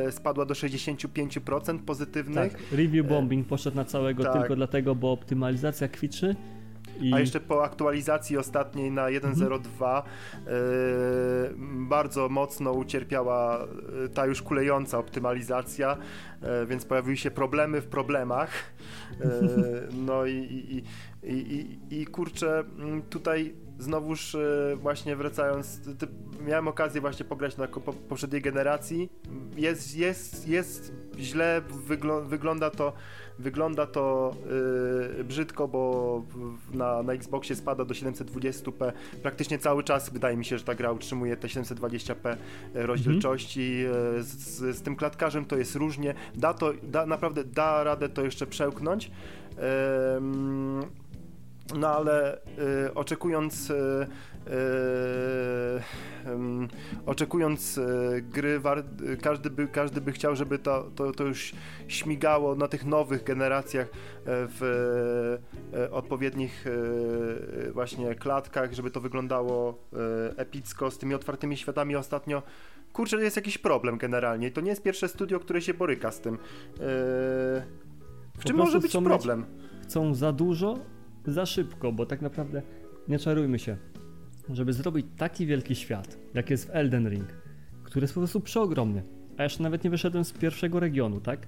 e, 0.07 0.11
spadła 0.11 0.45
do 0.45 0.53
65% 0.53 1.79
pozytywnych. 1.79 2.53
Tak, 2.53 2.61
review 2.71 3.07
bombing 3.07 3.47
poszedł 3.47 3.77
na 3.77 3.85
całego 3.85 4.23
tak. 4.23 4.33
tylko 4.33 4.55
dlatego, 4.55 4.95
bo 4.95 5.11
optymalizacja 5.11 5.87
kwiczy 5.87 6.35
I... 7.01 7.13
A 7.13 7.19
jeszcze 7.19 7.39
po 7.39 7.63
aktualizacji 7.63 8.37
ostatniej 8.37 8.91
na 8.91 9.05
1.02 9.05 10.01
mhm. 10.47 11.87
bardzo 11.89 12.29
mocno 12.29 12.71
ucierpiała 12.71 13.67
ta 14.13 14.25
już 14.25 14.41
kulejąca 14.41 14.97
optymalizacja, 14.97 15.97
więc 16.67 16.85
pojawiły 16.85 17.17
się 17.17 17.31
problemy 17.31 17.81
w 17.81 17.87
problemach. 17.87 18.49
no 20.07 20.25
i, 20.25 20.33
i, 20.33 20.83
i, 21.23 21.77
i, 21.89 22.01
i 22.01 22.05
kurczę, 22.05 22.63
tutaj 23.09 23.53
znowuż 23.81 24.35
e, 24.35 24.75
właśnie 24.75 25.15
wracając, 25.15 25.81
miałem 26.41 26.67
okazję 26.67 27.01
właśnie 27.01 27.25
pograć 27.25 27.57
na 27.57 27.67
poprzedniej 28.09 28.41
generacji. 28.41 29.09
Jest, 29.57 29.95
jest, 29.95 30.47
jest 30.47 30.93
źle, 31.17 31.61
wygl 31.87 32.09
wygląda 32.25 32.69
to, 32.69 32.93
wygląda 33.41 33.87
to 33.87 34.35
yy, 35.17 35.23
brzydko, 35.23 35.67
bo 35.67 36.23
na, 36.73 37.03
na 37.03 37.13
Xboxie 37.13 37.55
spada 37.55 37.85
do 37.85 37.93
720p. 37.93 38.91
Praktycznie 39.23 39.59
cały 39.59 39.83
czas 39.83 40.09
wydaje 40.09 40.37
mi 40.37 40.45
się, 40.45 40.57
że 40.57 40.63
ta 40.63 40.75
gra 40.75 40.91
utrzymuje 40.91 41.37
te 41.37 41.47
720p 41.47 42.35
rozdzielczości. 42.73 43.83
Mhm. 43.85 44.23
Z, 44.23 44.77
z, 44.77 44.81
tym 44.81 44.95
klatkarzem 44.95 45.45
to 45.45 45.57
jest 45.57 45.75
różnie. 45.75 46.13
Da 46.35 46.53
to, 46.53 46.73
da, 46.83 47.05
naprawdę 47.05 47.43
da 47.43 47.83
radę 47.83 48.09
to 48.09 48.21
jeszcze 48.21 48.47
przełknąć. 48.47 49.11
Yy, 49.57 49.61
no 51.75 51.87
ale 51.87 52.37
y, 52.37 52.93
oczekując 52.93 53.69
y, 53.69 53.73
y, 53.73 54.07
oczekując 57.05 57.79
gry, 58.21 58.59
war, 58.59 58.83
każdy, 59.21 59.49
by, 59.49 59.67
każdy 59.67 60.01
by 60.01 60.11
chciał, 60.11 60.35
żeby 60.35 60.59
to, 60.59 60.91
to, 60.95 61.11
to 61.11 61.23
już 61.23 61.53
śmigało 61.87 62.55
na 62.55 62.67
tych 62.67 62.85
nowych 62.85 63.23
generacjach 63.23 63.87
w 64.25 65.37
odpowiednich 65.91 66.65
właśnie 67.73 68.15
klatkach, 68.15 68.73
żeby 68.73 68.91
to 68.91 69.01
wyglądało 69.01 69.77
epicko 70.37 70.91
z 70.91 70.97
tymi 70.97 71.13
otwartymi 71.13 71.57
światami 71.57 71.95
ostatnio. 71.95 72.43
Kurczę, 72.93 73.23
jest 73.23 73.35
jakiś 73.35 73.57
problem 73.57 73.97
generalnie 73.97 74.51
to 74.51 74.61
nie 74.61 74.69
jest 74.69 74.83
pierwsze 74.83 75.07
studio, 75.07 75.39
które 75.39 75.61
się 75.61 75.73
boryka 75.73 76.11
z 76.11 76.21
tym. 76.21 76.37
W 78.37 78.43
czym 78.45 78.57
może 78.57 78.79
być 78.79 78.91
problem? 78.91 79.45
Chcą 79.83 80.13
za 80.13 80.31
dużo, 80.31 80.77
za 81.25 81.45
szybko, 81.45 81.91
bo 81.91 82.05
tak 82.05 82.21
naprawdę 82.21 82.61
nie 83.07 83.19
czarujmy 83.19 83.59
się. 83.59 83.77
Żeby 84.49 84.73
zrobić 84.73 85.05
taki 85.17 85.45
wielki 85.45 85.75
świat, 85.75 86.17
jak 86.33 86.49
jest 86.49 86.67
w 86.67 86.69
Elden 86.69 87.09
Ring, 87.09 87.27
który 87.83 88.03
jest 88.03 88.13
po 88.13 88.19
prostu 88.19 88.39
przeogromny, 88.39 89.03
a 89.37 89.43
jeszcze 89.43 89.63
nawet 89.63 89.83
nie 89.83 89.89
wyszedłem 89.89 90.25
z 90.25 90.31
pierwszego 90.31 90.79
regionu, 90.79 91.21
tak? 91.21 91.47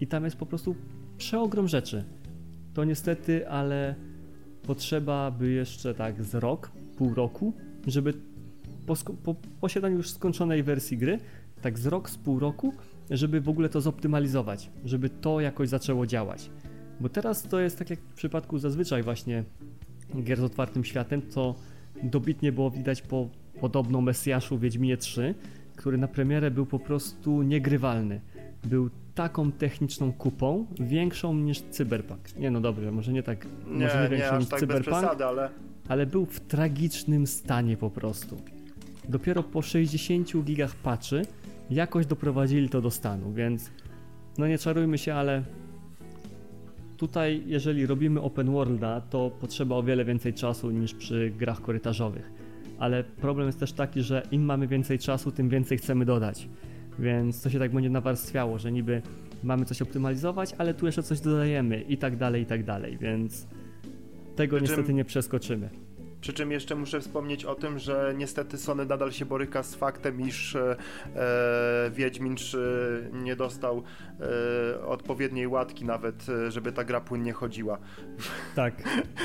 I 0.00 0.06
tam 0.06 0.24
jest 0.24 0.36
po 0.36 0.46
prostu 0.46 0.76
przeogrom 1.18 1.68
rzeczy. 1.68 2.04
To 2.74 2.84
niestety, 2.84 3.48
ale 3.48 3.94
potrzeba 4.62 5.30
by 5.30 5.50
jeszcze 5.50 5.94
tak 5.94 6.24
z 6.24 6.34
rok, 6.34 6.70
pół 6.96 7.14
roku, 7.14 7.52
żeby 7.86 8.14
po, 8.86 8.94
po 9.24 9.34
posiadaniu 9.60 9.96
już 9.96 10.10
skończonej 10.10 10.62
wersji 10.62 10.98
gry, 10.98 11.18
tak 11.62 11.78
z 11.78 11.86
rok, 11.86 12.10
z 12.10 12.18
pół 12.18 12.38
roku, 12.38 12.74
żeby 13.10 13.40
w 13.40 13.48
ogóle 13.48 13.68
to 13.68 13.80
zoptymalizować, 13.80 14.70
żeby 14.84 15.10
to 15.10 15.40
jakoś 15.40 15.68
zaczęło 15.68 16.06
działać. 16.06 16.50
Bo 17.00 17.08
teraz 17.08 17.42
to 17.42 17.60
jest 17.60 17.78
tak 17.78 17.90
jak 17.90 18.00
w 18.00 18.14
przypadku 18.14 18.58
zazwyczaj 18.58 19.02
właśnie 19.02 19.44
gier 20.22 20.38
z 20.38 20.42
otwartym 20.42 20.84
światem, 20.84 21.22
co 21.28 21.54
dobitnie 22.02 22.52
było 22.52 22.70
widać 22.70 23.02
po 23.02 23.28
podobno 23.60 24.00
Mesjaszu 24.00 24.58
Wiedźminie 24.58 24.96
3, 24.96 25.34
który 25.76 25.98
na 25.98 26.08
premierę 26.08 26.50
był 26.50 26.66
po 26.66 26.78
prostu 26.78 27.42
niegrywalny. 27.42 28.20
Był 28.64 28.90
taką 29.14 29.52
techniczną 29.52 30.12
kupą, 30.12 30.66
większą 30.80 31.34
niż 31.34 31.62
Cyberpunk. 31.62 32.36
Nie 32.36 32.50
no 32.50 32.60
dobrze, 32.60 32.92
może 32.92 33.12
nie 33.12 33.22
tak, 33.22 33.46
nie, 33.66 33.84
może 33.84 34.02
nie 34.02 34.08
większą 34.16 34.38
niż 34.38 34.48
tak 34.48 34.60
Cyberpunk, 34.60 34.96
przesady, 34.96 35.24
ale... 35.24 35.50
ale 35.88 36.06
był 36.06 36.26
w 36.26 36.40
tragicznym 36.40 37.26
stanie 37.26 37.76
po 37.76 37.90
prostu. 37.90 38.36
Dopiero 39.08 39.42
po 39.42 39.62
60 39.62 40.44
gigach 40.44 40.74
patchy 40.74 41.22
jakoś 41.70 42.06
doprowadzili 42.06 42.68
to 42.68 42.80
do 42.80 42.90
stanu, 42.90 43.32
więc 43.32 43.70
no 44.38 44.46
nie 44.46 44.58
czarujmy 44.58 44.98
się, 44.98 45.14
ale 45.14 45.42
Tutaj, 47.00 47.42
jeżeli 47.46 47.86
robimy 47.86 48.20
open 48.20 48.50
worlda, 48.50 49.00
to 49.00 49.30
potrzeba 49.40 49.76
o 49.76 49.82
wiele 49.82 50.04
więcej 50.04 50.34
czasu 50.34 50.70
niż 50.70 50.94
przy 50.94 51.30
grach 51.30 51.60
korytarzowych. 51.60 52.32
Ale 52.78 53.04
problem 53.04 53.46
jest 53.46 53.60
też 53.60 53.72
taki, 53.72 54.02
że 54.02 54.22
im 54.30 54.42
mamy 54.42 54.66
więcej 54.66 54.98
czasu, 54.98 55.32
tym 55.32 55.48
więcej 55.48 55.78
chcemy 55.78 56.04
dodać. 56.04 56.48
Więc 56.98 57.42
to 57.42 57.50
się 57.50 57.58
tak 57.58 57.72
będzie 57.72 57.90
nawarstwiało, 57.90 58.58
że 58.58 58.72
niby 58.72 59.02
mamy 59.42 59.64
coś 59.64 59.82
optymalizować, 59.82 60.54
ale 60.58 60.74
tu 60.74 60.86
jeszcze 60.86 61.02
coś 61.02 61.20
dodajemy 61.20 61.82
i 61.82 61.96
tak 61.96 62.16
dalej, 62.16 62.42
i 62.42 62.46
tak 62.46 62.64
dalej, 62.64 62.98
więc 63.00 63.46
tego 64.36 64.58
niestety 64.58 64.94
nie 64.94 65.04
przeskoczymy. 65.04 65.68
Przy 66.20 66.32
czym 66.32 66.50
jeszcze 66.52 66.76
muszę 66.76 67.00
wspomnieć 67.00 67.44
o 67.44 67.54
tym, 67.54 67.78
że 67.78 68.14
niestety 68.16 68.58
Sony 68.58 68.86
nadal 68.86 69.12
się 69.12 69.24
boryka 69.26 69.62
z 69.62 69.74
faktem, 69.74 70.20
iż 70.20 70.56
e, 70.56 70.76
Wiedźmin 71.90 72.36
3 72.36 73.10
nie 73.12 73.36
dostał 73.36 73.82
e, 74.20 74.86
odpowiedniej 74.86 75.46
łatki 75.46 75.84
nawet, 75.84 76.26
e, 76.28 76.50
żeby 76.50 76.72
ta 76.72 76.84
gra 76.84 77.00
płynnie 77.00 77.32
chodziła. 77.32 77.78
Tak. 78.54 78.74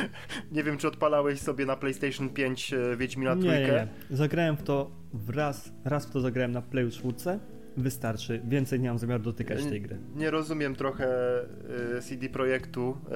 nie 0.52 0.64
wiem, 0.64 0.78
czy 0.78 0.88
odpalałeś 0.88 1.40
sobie 1.40 1.66
na 1.66 1.76
PlayStation 1.76 2.30
5 2.30 2.74
e, 2.74 2.98
Wiedźmina 2.98 3.36
trójkę? 3.36 3.60
Nie, 3.60 3.68
nie, 3.68 3.88
nie. 4.10 4.18
Zagrałem 4.18 4.58
w 4.58 4.64
to 4.64 4.92
raz, 5.28 5.72
raz 5.86 6.06
w 6.06 6.12
to 6.12 6.22
zagrałem 6.22 6.52
na 6.52 6.62
Play 6.62 6.92
4 6.92 7.40
wystarczy. 7.78 8.42
Więcej 8.48 8.80
nie 8.80 8.90
mam 8.90 9.00
zamiaru 9.00 9.24
dotykać 9.24 9.66
tej 9.66 9.82
gry. 9.82 9.98
Nie 10.16 10.32
rozumiem 10.32 10.76
trochę 10.76 11.08
y, 11.98 12.02
CD 12.02 12.30
Projektu. 12.30 12.98
Y, 13.08 13.16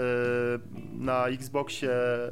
na 0.97 1.27
Xboxie 1.27 1.89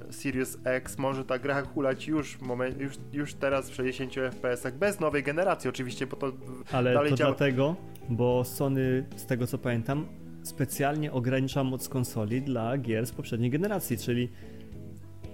Series 0.09 0.57
X 0.63 0.97
może 0.97 1.25
ta 1.25 1.39
gra 1.39 1.61
hulać 1.61 2.07
już, 2.07 2.41
moment, 2.41 2.79
już, 2.81 2.93
już 3.13 3.33
teraz 3.33 3.69
w 3.69 3.75
60 3.75 4.13
FPS 4.13 4.67
bez 4.79 4.99
nowej 4.99 5.23
generacji 5.23 5.69
oczywiście, 5.69 6.07
bo 6.07 6.15
to 6.17 6.31
Ale 6.71 6.93
dalej 6.93 7.11
to 7.11 7.17
działa. 7.17 7.31
dlatego, 7.31 7.75
bo 8.09 8.43
Sony, 8.43 9.05
z 9.15 9.25
tego 9.25 9.47
co 9.47 9.57
pamiętam, 9.57 10.05
specjalnie 10.43 11.11
ogranicza 11.11 11.63
moc 11.63 11.89
konsoli 11.89 12.41
dla 12.41 12.77
gier 12.77 13.05
z 13.05 13.11
poprzedniej 13.11 13.51
generacji, 13.51 13.97
czyli 13.97 14.29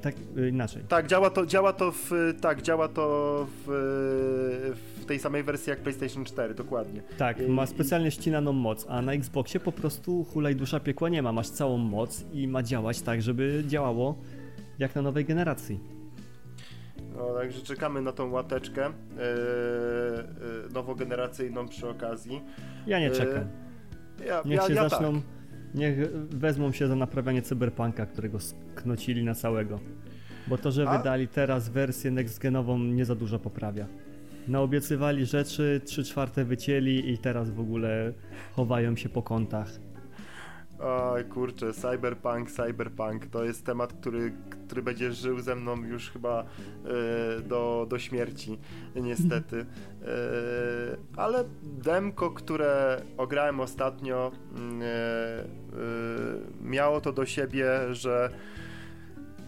tak 0.02 0.16
y, 0.38 0.50
inaczej. 0.50 0.84
Tak, 0.88 1.08
działa 1.08 1.30
to, 1.30 1.46
działa 1.46 1.74
to 1.74 1.92
w, 1.92 2.12
tak, 2.42 2.62
działa 2.62 2.88
to 2.88 3.48
w, 3.66 3.66
w 4.76 4.93
tej 5.06 5.20
samej 5.20 5.44
wersji 5.44 5.70
jak 5.70 5.80
PlayStation 5.80 6.26
4, 6.26 6.54
dokładnie. 6.54 7.02
Tak, 7.18 7.48
ma 7.48 7.66
specjalnie 7.66 8.12
ścinaną 8.12 8.54
moc, 8.54 8.86
a 8.90 9.02
na 9.02 9.14
Xboxie 9.14 9.60
po 9.60 9.72
prostu 9.72 10.24
hulaj 10.24 10.56
dusza 10.56 10.80
piekła 10.80 11.10
nie 11.10 11.22
ma, 11.22 11.32
masz 11.32 11.50
całą 11.50 11.78
moc 11.78 12.26
i 12.34 12.48
ma 12.48 12.64
działać 12.64 13.02
tak, 13.02 13.22
żeby 13.22 13.64
działało 13.68 14.16
jak 14.80 14.96
na 14.96 15.02
nowej 15.02 15.26
generacji. 15.26 15.80
No, 17.18 17.34
także 17.34 17.62
czekamy 17.62 18.02
na 18.02 18.12
tą 18.12 18.32
łateczkę 18.32 18.82
yy, 18.86 19.14
nowogeneracyjną 20.74 21.68
przy 21.68 21.90
okazji. 21.90 22.42
Ja 22.88 23.00
nie 23.00 23.12
czekam. 23.12 23.44
Yy, 24.20 24.26
ja, 24.26 24.42
Niech 24.46 24.58
ja, 24.58 24.68
się 24.68 24.74
ja 24.74 24.90
zaczną 24.90 25.14
tak. 25.14 25.24
Niech 25.74 26.14
wezmą 26.30 26.72
się 26.72 26.88
za 26.88 26.96
naprawianie 26.96 27.42
cyberpunka, 27.42 28.06
którego 28.06 28.40
sknocili 28.40 29.24
na 29.24 29.36
całego. 29.36 29.80
Bo 30.48 30.58
to, 30.58 30.72
że 30.72 30.90
A? 30.90 30.98
wydali 30.98 31.28
teraz 31.28 31.70
wersję 31.70 32.12
next-genową 32.12 32.94
nie 32.94 33.06
za 33.06 33.16
dużo 33.16 33.40
poprawia. 33.40 33.88
Naobiecywali 34.48 35.26
rzeczy, 35.26 35.82
3 35.86 36.04
czwarte 36.04 36.46
wycięli 36.46 37.12
i 37.12 37.18
teraz 37.18 37.50
w 37.50 37.60
ogóle 37.60 38.14
chowają 38.56 38.96
się 38.96 39.10
po 39.10 39.22
kątach. 39.22 39.70
Oj 40.80 41.26
kurczę, 41.26 41.74
cyberpunk, 41.74 42.52
cyberpunk 42.52 43.28
to 43.28 43.44
jest 43.44 43.66
temat, 43.66 43.94
który, 43.94 44.34
który 44.50 44.82
będzie 44.82 45.12
żył 45.12 45.40
ze 45.40 45.56
mną 45.56 45.84
już 45.84 46.12
chyba 46.12 46.44
e, 46.44 47.42
do, 47.42 47.86
do 47.90 48.00
śmierci, 48.00 48.60
niestety. 48.96 49.66
E, 50.02 50.06
ale 51.18 51.44
demko, 51.64 52.32
które 52.32 53.02
ograłem 53.18 53.60
ostatnio, 53.60 54.32
e, 54.82 55.44
miało 56.62 57.02
to 57.02 57.14
do 57.14 57.26
siebie, 57.26 57.70
że 57.92 58.30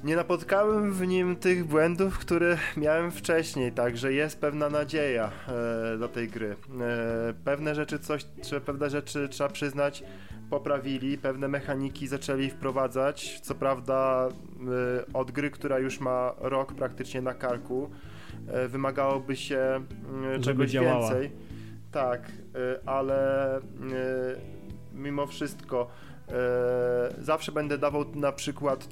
nie 0.06 0.15
napotkałem 0.15 0.94
w 0.94 1.07
nim 1.07 1.36
tych 1.36 1.65
błędów, 1.65 2.19
które 2.19 2.57
miałem 2.77 3.11
wcześniej, 3.11 3.72
także 3.72 4.14
jest 4.14 4.41
pewna 4.41 4.69
nadzieja 4.69 5.32
e, 5.48 5.98
do 5.98 6.07
tej 6.07 6.27
gry. 6.27 6.56
E, 6.82 7.34
pewne 7.44 7.76
rzeczy 7.76 7.99
coś, 7.99 8.26
pewne 8.65 8.90
rzeczy 8.90 9.30
trzeba 9.30 9.49
przyznać, 9.49 10.03
poprawili, 10.49 11.18
pewne 11.18 11.48
mechaniki 11.48 12.07
zaczęli 12.07 12.49
wprowadzać. 12.49 13.40
Co 13.40 13.56
prawda, 13.56 14.30
y, 15.10 15.14
od 15.14 15.32
gry, 15.32 15.52
która 15.52 15.80
już 15.80 15.99
ma 15.99 16.34
rok 16.38 16.73
praktycznie 16.73 17.22
na 17.22 17.34
karku, 17.34 17.90
y, 18.65 18.68
wymagałoby 18.68 19.36
się 19.36 19.84
y, 20.38 20.40
czegoś 20.40 20.72
działała. 20.72 20.99
więcej. 20.99 21.32
Tak, 21.91 22.32
ale 22.86 23.60
mimo 24.94 25.27
wszystko 25.27 25.88
zawsze 27.19 27.52
będę 27.52 27.77
dawał 27.77 28.06
na 28.15 28.32
przykład 28.32 28.88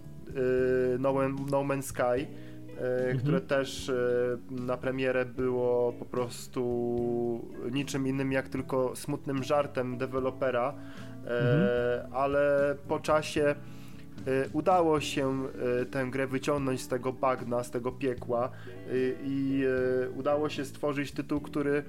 No, 0.99 1.13
no 1.51 1.63
Man's 1.63 1.81
Sky. 1.81 2.27
Mhm. 2.73 3.19
które 3.19 3.41
też 3.41 3.91
na 4.51 4.77
premierę 4.77 5.25
było 5.25 5.93
po 5.93 6.05
prostu 6.05 6.61
niczym 7.71 8.07
innym 8.07 8.31
jak 8.31 8.49
tylko 8.49 8.95
smutnym 8.95 9.43
żartem 9.43 9.97
dewelopera, 9.97 10.73
mhm. 11.23 12.13
ale 12.13 12.75
po 12.87 12.99
czasie 12.99 13.55
udało 14.53 15.01
się 15.01 15.47
tę 15.91 16.05
grę 16.05 16.27
wyciągnąć 16.27 16.81
z 16.81 16.87
tego 16.87 17.13
bagna, 17.13 17.63
z 17.63 17.71
tego 17.71 17.91
piekła 17.91 18.49
i 19.23 19.63
udało 20.15 20.49
się 20.49 20.65
stworzyć 20.65 21.11
tytuł, 21.11 21.41
który 21.41 21.83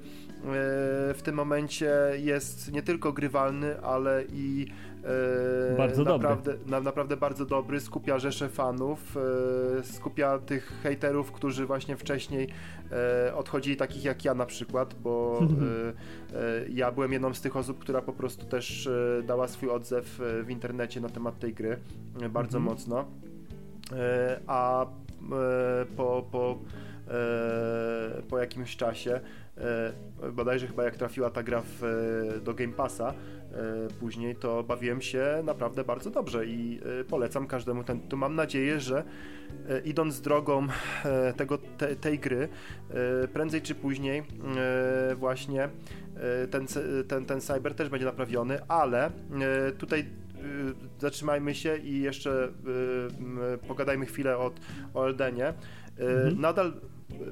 w 1.13 1.19
tym 1.23 1.35
momencie 1.35 1.91
jest 2.15 2.71
nie 2.71 2.81
tylko 2.81 3.13
grywalny, 3.13 3.81
ale 3.81 4.23
i 4.33 4.67
E, 5.05 5.77
bardzo 5.77 6.03
naprawdę, 6.03 6.53
dobry. 6.53 6.71
Na, 6.71 6.81
naprawdę 6.81 7.17
bardzo 7.17 7.45
dobry, 7.45 7.79
skupia 7.79 8.19
rzesze 8.19 8.49
fanów, 8.49 9.17
e, 9.17 9.83
skupia 9.83 10.39
tych 10.39 10.79
hejterów, 10.83 11.31
którzy 11.31 11.65
właśnie 11.65 11.97
wcześniej 11.97 12.47
e, 12.91 13.35
odchodzili, 13.35 13.77
takich 13.77 14.03
jak 14.03 14.25
ja 14.25 14.33
na 14.33 14.45
przykład, 14.45 14.93
bo 14.93 15.39
ja 16.69 16.91
byłem 16.91 17.13
jedną 17.13 17.33
z 17.33 17.41
tych 17.41 17.55
osób, 17.57 17.79
która 17.79 18.01
po 18.01 18.13
prostu 18.13 18.45
też 18.45 18.89
dała 19.23 19.47
swój 19.47 19.69
odzew 19.69 20.21
w 20.43 20.49
internecie 20.49 21.01
na 21.01 21.09
temat 21.09 21.39
tej 21.39 21.53
gry, 21.53 21.77
bardzo 22.29 22.57
mhm. 22.57 22.63
mocno. 22.63 23.05
A 24.47 24.85
po, 25.97 26.25
po, 26.31 26.57
po 28.29 28.37
jakimś 28.37 28.75
czasie, 28.75 29.19
bodajże 30.33 30.67
chyba 30.67 30.83
jak 30.83 30.95
trafiła 30.95 31.29
ta 31.29 31.43
gra 31.43 31.61
w, 31.65 31.81
do 32.43 32.53
Game 32.53 32.73
Passa, 32.73 33.13
E, 33.55 33.87
później, 33.99 34.35
to 34.35 34.63
bawiłem 34.63 35.01
się 35.01 35.41
naprawdę 35.43 35.83
bardzo 35.83 36.09
dobrze 36.09 36.45
i 36.45 36.79
e, 37.01 37.03
polecam 37.03 37.47
każdemu 37.47 37.83
ten 37.83 37.99
tytuł. 37.99 38.19
Mam 38.19 38.35
nadzieję, 38.35 38.79
że 38.79 39.03
e, 39.69 39.79
idąc 39.79 40.21
drogą 40.21 40.67
tego, 41.37 41.57
te, 41.57 41.95
tej 41.95 42.19
gry, 42.19 42.49
prędzej 43.33 43.61
czy 43.61 43.75
później 43.75 44.23
właśnie 45.15 45.69
ten, 46.51 46.67
ten, 47.07 47.25
ten 47.25 47.41
cyber 47.41 47.75
też 47.75 47.89
będzie 47.89 48.05
naprawiony, 48.05 48.59
ale 48.67 49.11
tutaj 49.77 50.05
zatrzymajmy 50.99 51.55
się 51.55 51.77
i 51.77 52.01
jeszcze 52.01 52.51
pogadajmy 53.67 54.05
chwilę 54.05 54.37
od, 54.37 54.59
o 54.93 55.05
Eldenie. 55.05 55.53
Mhm. 55.97 56.41
Nadal 56.41 56.73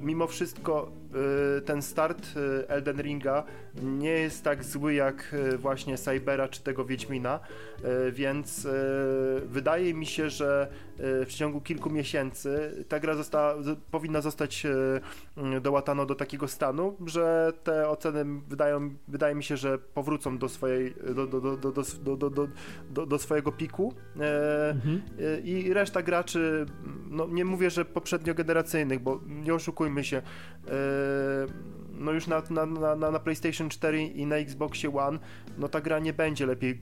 mimo 0.01 0.27
wszystko 0.27 0.91
y, 1.57 1.61
ten 1.61 1.81
start 1.81 2.25
y, 2.37 2.67
Elden 2.67 3.01
Ringa 3.01 3.43
nie 3.83 4.09
jest 4.09 4.43
tak 4.43 4.63
zły 4.63 4.93
jak 4.93 5.33
y, 5.33 5.57
właśnie 5.57 5.97
Cybera 5.97 6.47
czy 6.47 6.61
tego 6.61 6.85
Wiedźmina, 6.85 7.39
więc 8.11 8.67
wydaje 9.45 9.93
mi 9.93 10.05
się, 10.05 10.29
że 10.29 10.67
w 10.97 11.27
ciągu 11.27 11.61
kilku 11.61 11.89
miesięcy. 11.89 12.85
Ta 12.89 12.99
gra 12.99 13.15
została, 13.15 13.55
powinna 13.91 14.21
zostać 14.21 14.65
e, 14.65 14.71
mm, 15.37 15.61
dołatana 15.61 16.05
do 16.05 16.15
takiego 16.15 16.47
stanu, 16.47 16.97
że 17.05 17.53
te 17.63 17.89
oceny 17.89 18.25
wydają, 18.47 18.89
wydaje 19.07 19.35
mi 19.35 19.43
się, 19.43 19.57
że 19.57 19.77
powrócą 19.77 20.37
do 20.37 20.49
swojej 20.49 20.95
do, 21.15 21.27
do, 21.27 21.41
do, 21.41 21.57
do, 21.57 21.71
do, 22.03 22.29
do, 22.29 22.47
do, 22.89 23.05
do 23.05 23.19
swojego 23.19 23.51
piku 23.51 23.93
e, 24.19 24.69
mhm. 24.69 25.01
E, 25.19 25.39
i 25.39 25.73
reszta 25.73 26.01
graczy, 26.01 26.65
no 27.09 27.27
nie 27.27 27.45
mówię, 27.45 27.69
że 27.69 27.85
poprzednio 27.85 28.33
generacyjnych, 28.33 28.99
bo 28.99 29.21
nie 29.27 29.53
oszukujmy 29.53 30.03
się, 30.03 30.21
no 32.03 32.11
już 32.11 32.27
na, 32.27 32.41
na, 32.49 32.95
na, 32.95 33.11
na 33.11 33.19
PlayStation 33.19 33.69
4 33.69 34.03
i 34.03 34.25
na 34.25 34.35
Xboxie 34.35 34.95
One, 34.97 35.19
no 35.57 35.67
ta 35.67 35.81
gra 35.81 35.99
nie 35.99 36.13
będzie 36.13 36.45
lepiej 36.45 36.81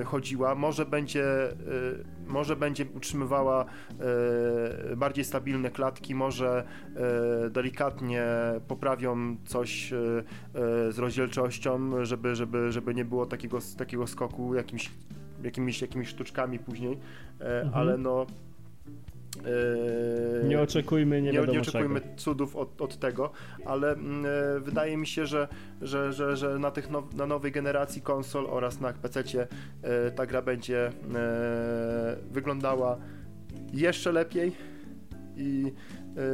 e, 0.00 0.04
chodziła, 0.04 0.54
może 0.54 0.86
będzie, 0.86 1.24
e, 1.24 1.54
może 2.26 2.56
będzie 2.56 2.86
utrzymywała 2.94 3.64
bardziej 4.96 5.24
stabilne 5.24 5.70
klatki, 5.70 6.14
może 6.14 6.64
delikatnie 7.50 8.26
poprawią 8.68 9.36
coś 9.44 9.90
z 10.90 10.98
rozdzielczością, 10.98 12.04
żeby, 12.04 12.34
żeby, 12.34 12.72
żeby 12.72 12.94
nie 12.94 13.04
było 13.04 13.26
takiego, 13.26 13.58
takiego 13.78 14.06
skoku 14.06 14.54
jakimś, 14.54 14.90
jakimiś, 15.42 15.82
jakimiś 15.82 16.08
sztuczkami 16.08 16.58
później, 16.58 16.98
mhm. 17.40 17.74
ale 17.74 17.98
no 17.98 18.26
Yy, 20.42 20.48
nie 20.48 20.60
oczekujmy 20.60 21.22
nie, 21.22 21.32
nie, 21.32 21.46
nie 21.46 21.60
oczekujmy 21.60 22.00
czego. 22.00 22.16
cudów 22.16 22.56
od, 22.56 22.82
od 22.82 22.98
tego, 22.98 23.30
ale 23.64 23.88
yy, 24.54 24.60
wydaje 24.60 24.96
mi 24.96 25.06
się, 25.06 25.26
że, 25.26 25.48
że, 25.82 26.12
że, 26.12 26.36
że 26.36 26.58
na, 26.58 26.70
tych 26.70 26.90
now, 26.90 27.14
na 27.14 27.26
nowej 27.26 27.52
generacji 27.52 28.02
konsol 28.02 28.46
oraz 28.50 28.80
na 28.80 28.92
PC 28.92 29.22
yy, 29.22 29.48
ta 30.16 30.26
gra 30.26 30.42
będzie 30.42 30.90
wyglądała 32.30 32.98
jeszcze 33.72 34.12
lepiej 34.12 34.52
i 35.36 35.72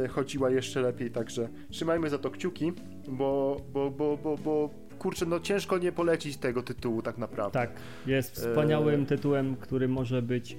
chodziła 0.09 0.49
jeszcze 0.49 0.81
lepiej, 0.81 1.11
także 1.11 1.49
trzymajmy 1.69 2.09
za 2.09 2.17
to 2.17 2.29
kciuki, 2.29 2.71
bo, 3.07 3.61
bo, 3.73 3.91
bo, 3.91 4.17
bo, 4.17 4.37
bo 4.37 4.69
kurczę, 4.99 5.25
no 5.25 5.39
ciężko 5.39 5.77
nie 5.77 5.91
polecić 5.91 6.37
tego 6.37 6.63
tytułu 6.63 7.01
tak 7.01 7.17
naprawdę. 7.17 7.59
Tak, 7.59 7.69
jest 8.05 8.31
wspaniałym 8.31 9.05
tytułem, 9.05 9.55
który 9.55 9.87
może 9.87 10.21
być 10.21 10.57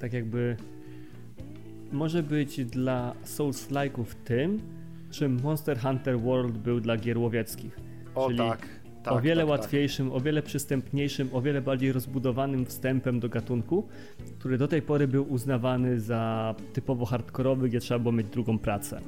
tak 0.00 0.12
jakby 0.12 0.56
może 1.94 2.22
być 2.22 2.64
dla 2.64 3.14
Souls-like'ów 3.24 4.14
tym, 4.24 4.60
czym 5.10 5.40
Monster 5.42 5.78
Hunter 5.78 6.20
World 6.20 6.58
był 6.58 6.80
dla 6.80 6.96
gier 6.96 7.18
łowieckich. 7.18 7.80
O 8.14 8.26
Czyli 8.26 8.38
tak. 8.38 8.68
Tak, 9.02 9.12
o 9.12 9.20
wiele 9.20 9.42
tak, 9.42 9.50
tak. 9.50 9.60
łatwiejszym, 9.60 10.06
tak. 10.06 10.16
o 10.16 10.20
wiele 10.20 10.42
przystępniejszym, 10.42 11.28
o 11.32 11.42
wiele 11.42 11.62
bardziej 11.62 11.92
rozbudowanym 11.92 12.66
wstępem 12.66 13.20
do 13.20 13.28
gatunku, 13.28 13.88
który 14.38 14.58
do 14.58 14.68
tej 14.68 14.82
pory 14.82 15.08
był 15.08 15.32
uznawany 15.32 16.00
za 16.00 16.54
typowo 16.72 17.04
hardkorowy, 17.04 17.68
gdzie 17.68 17.80
trzeba 17.80 17.98
było 17.98 18.12
mieć 18.12 18.26
drugą 18.26 18.58
pracę. 18.58 19.00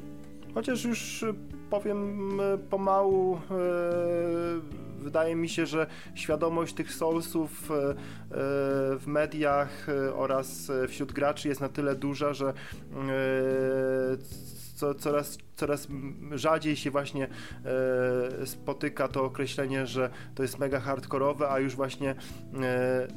Chociaż 0.54 0.84
już 0.84 1.22
y, 1.22 1.34
powiem 1.70 2.40
y, 2.40 2.58
pomału, 2.58 3.40
yy, 3.50 4.60
wydaje 4.98 5.36
mi 5.36 5.48
się, 5.48 5.66
że 5.66 5.86
świadomość 6.14 6.74
tych 6.74 6.92
Soulsów 6.92 7.70
yy, 7.70 7.76
w 8.98 9.04
mediach 9.06 9.86
oraz 10.14 10.72
wśród 10.88 11.12
graczy 11.12 11.48
jest 11.48 11.60
na 11.60 11.68
tyle 11.68 11.94
duża, 11.94 12.34
że 12.34 12.52
co, 14.76 14.94
coraz, 14.94 15.38
coraz 15.56 15.88
rzadziej 16.32 16.76
się 16.76 16.90
właśnie 16.90 17.28
e, 18.42 18.46
spotyka 18.46 19.08
to 19.08 19.24
określenie, 19.24 19.86
że 19.86 20.10
to 20.34 20.42
jest 20.42 20.58
mega 20.58 20.80
hardkorowe, 20.80 21.48
a 21.48 21.58
już 21.58 21.76
właśnie 21.76 22.10
e, 22.10 22.14
e, 22.14 23.08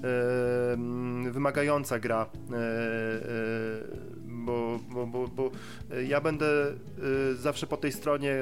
wymagająca 1.31 1.99
gra. 1.99 2.29
E, 4.49 4.75
e, 4.75 4.79
bo, 4.93 5.05
bo, 5.05 5.07
bo, 5.07 5.27
bo 5.27 5.51
ja 6.07 6.21
będę 6.21 6.45
e, 6.45 7.35
zawsze 7.35 7.67
po 7.67 7.77
tej 7.77 7.91
stronie 7.91 8.35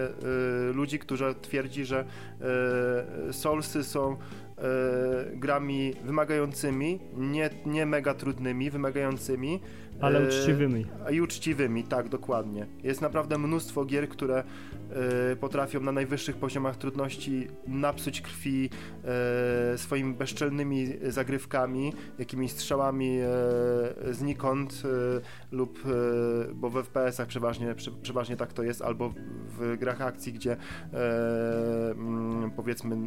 ludzi, 0.74 1.00
którzy 1.00 1.36
twierdzi, 1.42 1.86
że 1.86 2.06
Soulsy 3.32 3.84
są 3.84 4.18
grami 5.34 5.94
wymagającymi, 6.04 7.00
nie, 7.18 7.50
nie 7.66 7.86
mega 7.86 8.14
trudnymi, 8.14 8.70
wymagającymi, 8.70 9.60
ale 10.02 10.20
e, 10.20 10.28
uczciwymi. 10.28 10.86
I 11.12 11.22
uczciwymi, 11.22 11.84
tak, 11.84 12.10
dokładnie. 12.10 12.68
Jest 12.84 13.02
naprawdę 13.02 13.38
mnóstwo 13.38 13.86
gier, 13.86 14.10
które 14.10 14.44
e, 15.32 15.36
potrafią 15.36 15.80
na 15.80 15.92
najwyższych 15.92 16.36
poziomach 16.36 16.78
trudności 16.78 17.48
napsuć 17.68 18.22
krwi 18.22 18.70
e, 19.74 19.78
swoimi 19.78 20.14
bezczelnymi 20.14 20.88
zagrywkami, 21.08 21.94
jakimiś 22.20 22.52
strzałami 22.52 23.20
znikąd 24.12 24.84
lub, 25.52 25.84
bo 26.54 26.70
w 26.70 26.84
FPS-ach 26.84 27.28
przeważnie, 27.28 27.76
przeważnie 28.02 28.36
tak 28.38 28.54
to 28.54 28.64
jest, 28.64 28.82
albo 28.82 29.14
w 29.60 29.78
grach 29.78 30.02
akcji, 30.02 30.34
gdzie 30.34 30.58
mm, 31.92 32.52
powiedzmy 32.52 32.98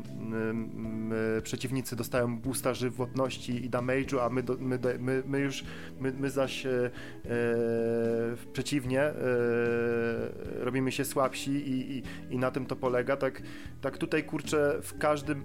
przeciwnicy 1.43 1.97
dostają 1.97 2.39
boosta 2.39 2.75
żywotności 2.75 3.65
i 3.65 3.71
damage'u, 3.71 4.19
a 4.21 4.29
my, 4.29 4.43
my, 4.59 4.79
my, 4.99 5.23
my 5.27 5.41
już, 5.41 5.65
my, 6.01 6.13
my 6.13 6.31
zaś 6.31 6.67
przeciwnie, 8.53 9.03
e, 9.03 9.15
robimy 10.61 10.93
się 10.93 11.05
słabsi 11.05 11.51
i, 11.51 11.99
i, 11.99 12.03
i, 12.31 12.39
na 12.39 12.51
tym 12.51 12.67
to 12.67 12.77
polega. 12.77 13.17
Tak, 13.17 13.43
tak 13.81 13.99
tutaj 13.99 14.25
kurczę 14.25 14.79
w 14.83 14.99
każdym, 14.99 15.45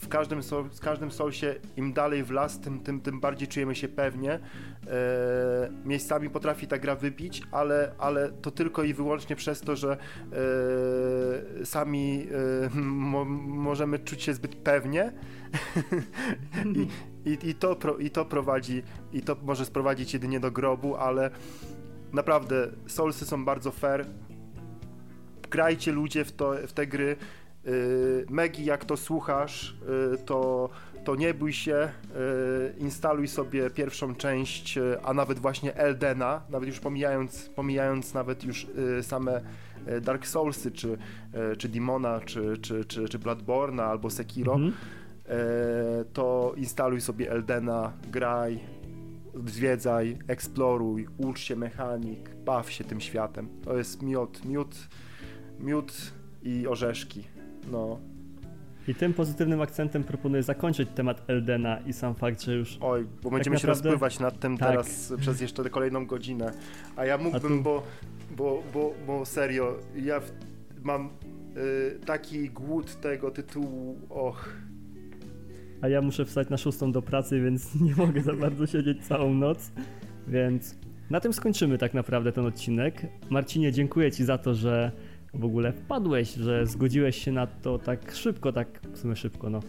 w 0.00 0.08
każdym, 0.08 0.40
w 0.72 0.80
każdym 0.80 1.10
soulsie 1.10 1.54
im 1.76 1.92
dalej 1.92 2.24
w 2.24 2.30
las, 2.30 2.60
tym, 2.60 2.80
tym, 2.80 3.00
tym 3.00 3.20
bardziej 3.20 3.48
czujemy 3.48 3.74
się 3.74 3.88
pewnie. 3.88 4.32
E, 4.32 4.40
miejscami 5.84 6.30
potrafi 6.30 6.66
ta 6.66 6.78
gra 6.78 6.96
wybić, 6.96 7.42
ale, 7.52 7.92
ale 7.98 8.32
to 8.32 8.50
tylko 8.50 8.82
i 8.82 8.94
wyłącznie 8.94 9.36
przez 9.36 9.60
to, 9.60 9.76
że 9.76 9.96
sami 11.64 12.26
mo, 12.74 13.24
możemy 13.24 13.98
czuć 13.98 14.22
się 14.22 14.34
zbyt 14.34 14.54
pewnie. 14.54 15.12
I, 16.76 16.88
i, 17.28 17.48
i, 17.48 17.54
to, 17.54 17.76
I 17.98 18.10
to 18.10 18.24
prowadzi, 18.24 18.82
i 19.12 19.22
to 19.22 19.36
może 19.42 19.64
sprowadzić 19.64 20.12
jedynie 20.12 20.40
do 20.40 20.50
grobu, 20.50 20.96
ale 20.96 21.30
naprawdę 22.12 22.68
Soulsy 22.86 23.24
są 23.26 23.44
bardzo 23.44 23.70
fair. 23.70 24.06
Grajcie 25.50 25.92
ludzie 25.92 26.24
w, 26.24 26.32
to, 26.32 26.54
w 26.66 26.72
te 26.72 26.86
gry. 26.86 27.16
Yy, 27.64 28.26
Megi, 28.30 28.64
jak 28.64 28.84
to 28.84 28.96
słuchasz, 28.96 29.76
yy, 30.10 30.18
to, 30.18 30.70
to 31.04 31.16
nie 31.16 31.34
bój 31.34 31.52
się, 31.52 31.88
yy, 32.14 32.74
instaluj 32.78 33.28
sobie 33.28 33.70
pierwszą 33.70 34.14
część, 34.14 34.76
yy, 34.76 34.98
a 35.02 35.14
nawet 35.14 35.38
właśnie 35.38 35.76
Eldena, 35.76 36.42
nawet 36.50 36.68
już 36.68 36.80
pomijając, 36.80 37.48
pomijając 37.48 38.14
nawet 38.14 38.44
już 38.44 38.66
yy, 38.76 39.02
same 39.02 39.40
yy, 39.86 40.00
Dark 40.00 40.26
Soulsy, 40.26 40.70
czy, 40.70 40.98
czy 41.58 41.68
Demona, 41.68 42.20
czy, 42.20 42.58
czy, 42.58 42.84
czy, 42.84 43.08
czy 43.08 43.18
Bloodborne'a 43.18 43.82
albo 43.82 44.10
Sekiro. 44.10 44.54
Mhm. 44.54 44.72
E, 45.28 46.04
to 46.12 46.54
instaluj 46.56 47.00
sobie 47.00 47.30
Eldena, 47.30 47.92
graj 48.12 48.60
zwiedzaj, 49.46 50.18
eksploruj, 50.28 51.06
ucz 51.18 51.40
się 51.40 51.56
mechanik, 51.56 52.34
baw 52.44 52.70
się 52.70 52.84
tym 52.84 53.00
światem. 53.00 53.48
To 53.64 53.76
jest 53.78 54.02
miód, 54.02 54.44
miód, 54.44 54.88
miód 55.60 56.12
i 56.42 56.66
orzeszki. 56.66 57.24
No. 57.70 57.98
I 58.88 58.94
tym 58.94 59.14
pozytywnym 59.14 59.60
akcentem 59.60 60.04
proponuję 60.04 60.42
zakończyć 60.42 60.88
temat 60.94 61.30
Eldena 61.30 61.80
i 61.80 61.92
sam 61.92 62.14
fakt, 62.14 62.42
że 62.42 62.54
już. 62.54 62.78
Oj, 62.80 63.06
bo 63.22 63.30
będziemy 63.30 63.56
tak 63.56 63.62
naprawdę... 63.62 63.82
się 63.82 63.88
rozpływać 63.88 64.20
nad 64.20 64.40
tym 64.40 64.58
tak. 64.58 64.68
teraz 64.68 65.12
przez 65.20 65.40
jeszcze 65.40 65.70
kolejną 65.70 66.06
godzinę. 66.06 66.52
A 66.96 67.04
ja 67.04 67.18
mógłbym, 67.18 67.58
tu... 67.58 67.62
bo, 67.62 67.82
bo, 68.36 68.62
bo, 68.74 68.94
bo 69.06 69.26
serio, 69.26 69.76
ja 69.96 70.20
mam 70.82 71.10
y, 71.56 71.98
taki 72.06 72.50
głód 72.50 73.00
tego 73.00 73.30
tytułu, 73.30 73.98
och. 74.08 74.67
A 75.82 75.88
ja 75.88 76.02
muszę 76.02 76.24
wstać 76.24 76.48
na 76.48 76.56
szóstą 76.56 76.92
do 76.92 77.02
pracy, 77.02 77.40
więc 77.40 77.74
nie 77.80 77.94
mogę 77.94 78.20
za 78.20 78.32
bardzo 78.32 78.66
siedzieć 78.66 79.06
całą 79.06 79.34
noc. 79.34 79.72
Więc 80.28 80.78
na 81.10 81.20
tym 81.20 81.32
skończymy 81.32 81.78
tak 81.78 81.94
naprawdę 81.94 82.32
ten 82.32 82.46
odcinek. 82.46 83.06
Marcinie, 83.30 83.72
dziękuję 83.72 84.12
Ci 84.12 84.24
za 84.24 84.38
to, 84.38 84.54
że 84.54 84.92
w 85.34 85.44
ogóle 85.44 85.72
wpadłeś, 85.72 86.34
że 86.34 86.66
zgodziłeś 86.66 87.24
się 87.24 87.32
na 87.32 87.46
to 87.46 87.78
tak 87.78 88.12
szybko, 88.12 88.52
tak 88.52 88.80
w 88.92 88.98
sumie 88.98 89.16
szybko, 89.16 89.50
no. 89.50 89.60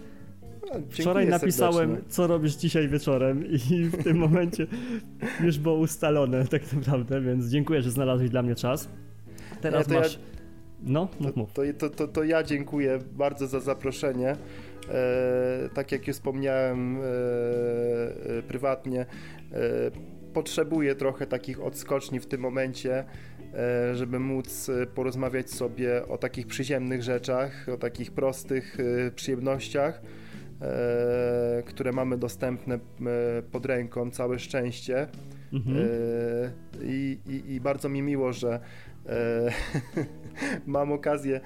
no 0.62 0.80
Wczoraj 0.90 1.28
napisałem, 1.28 1.90
serdecznie. 1.90 2.10
co 2.10 2.28
robisz 2.28 2.56
dzisiaj 2.56 2.88
wieczorem 2.88 3.46
i 3.72 3.84
w 3.84 4.04
tym 4.04 4.18
momencie 4.18 4.68
już 5.44 5.60
było 5.60 5.76
ustalone 5.76 6.46
tak 6.48 6.74
naprawdę, 6.74 7.22
więc 7.22 7.46
dziękuję, 7.46 7.82
że 7.82 7.92
znalazłeś 7.92 8.30
dla 8.30 8.42
mnie 8.42 8.56
czas. 8.56 8.90
Teraz 9.62 9.88
ja 9.88 10.00
masz... 10.00 10.14
Ja... 10.14 10.20
No, 10.84 11.08
mów, 11.20 11.36
mów. 11.36 11.54
To, 11.54 11.62
to, 11.78 11.90
to, 11.90 12.08
to, 12.08 12.24
ja 12.24 12.44
dziękuję 12.44 13.00
bardzo 13.12 13.48
za 13.48 13.60
zaproszenie. 13.60 14.36
E, 14.92 15.70
tak 15.74 15.92
jak 15.92 16.08
już 16.08 16.16
wspomniałem 16.16 16.98
e, 16.98 17.02
e, 18.38 18.42
prywatnie, 18.44 19.06
potrzebuję 20.34 20.96
trochę 20.96 21.28
takich 21.28 21.64
odskoczni 21.64 22.20
w 22.20 22.26
tym 22.26 22.42
momencie 22.42 23.04
żeby 23.94 24.20
móc 24.20 24.72
porozmawiać 24.96 25.52
sobie 25.52 26.08
o 26.08 26.18
takich 26.18 26.48
przyziemnych 26.48 27.04
rzeczach, 27.04 27.70
o 27.74 27.78
takich 27.78 28.12
prostych 28.12 28.78
przyjemnościach, 29.16 30.02
które 31.66 31.92
mamy 31.92 32.18
dostępne 32.18 32.80
pod 33.52 33.66
ręką, 33.66 34.12
całe 34.12 34.40
szczęście. 34.40 35.08
Mhm. 35.54 35.78
I, 36.82 37.18
i, 37.26 37.54
I, 37.54 37.62
bardzo 37.62 37.90
mi 37.90 38.02
miło, 38.02 38.34
że 38.34 38.60
mam 40.66 40.92
okazję 40.92 41.42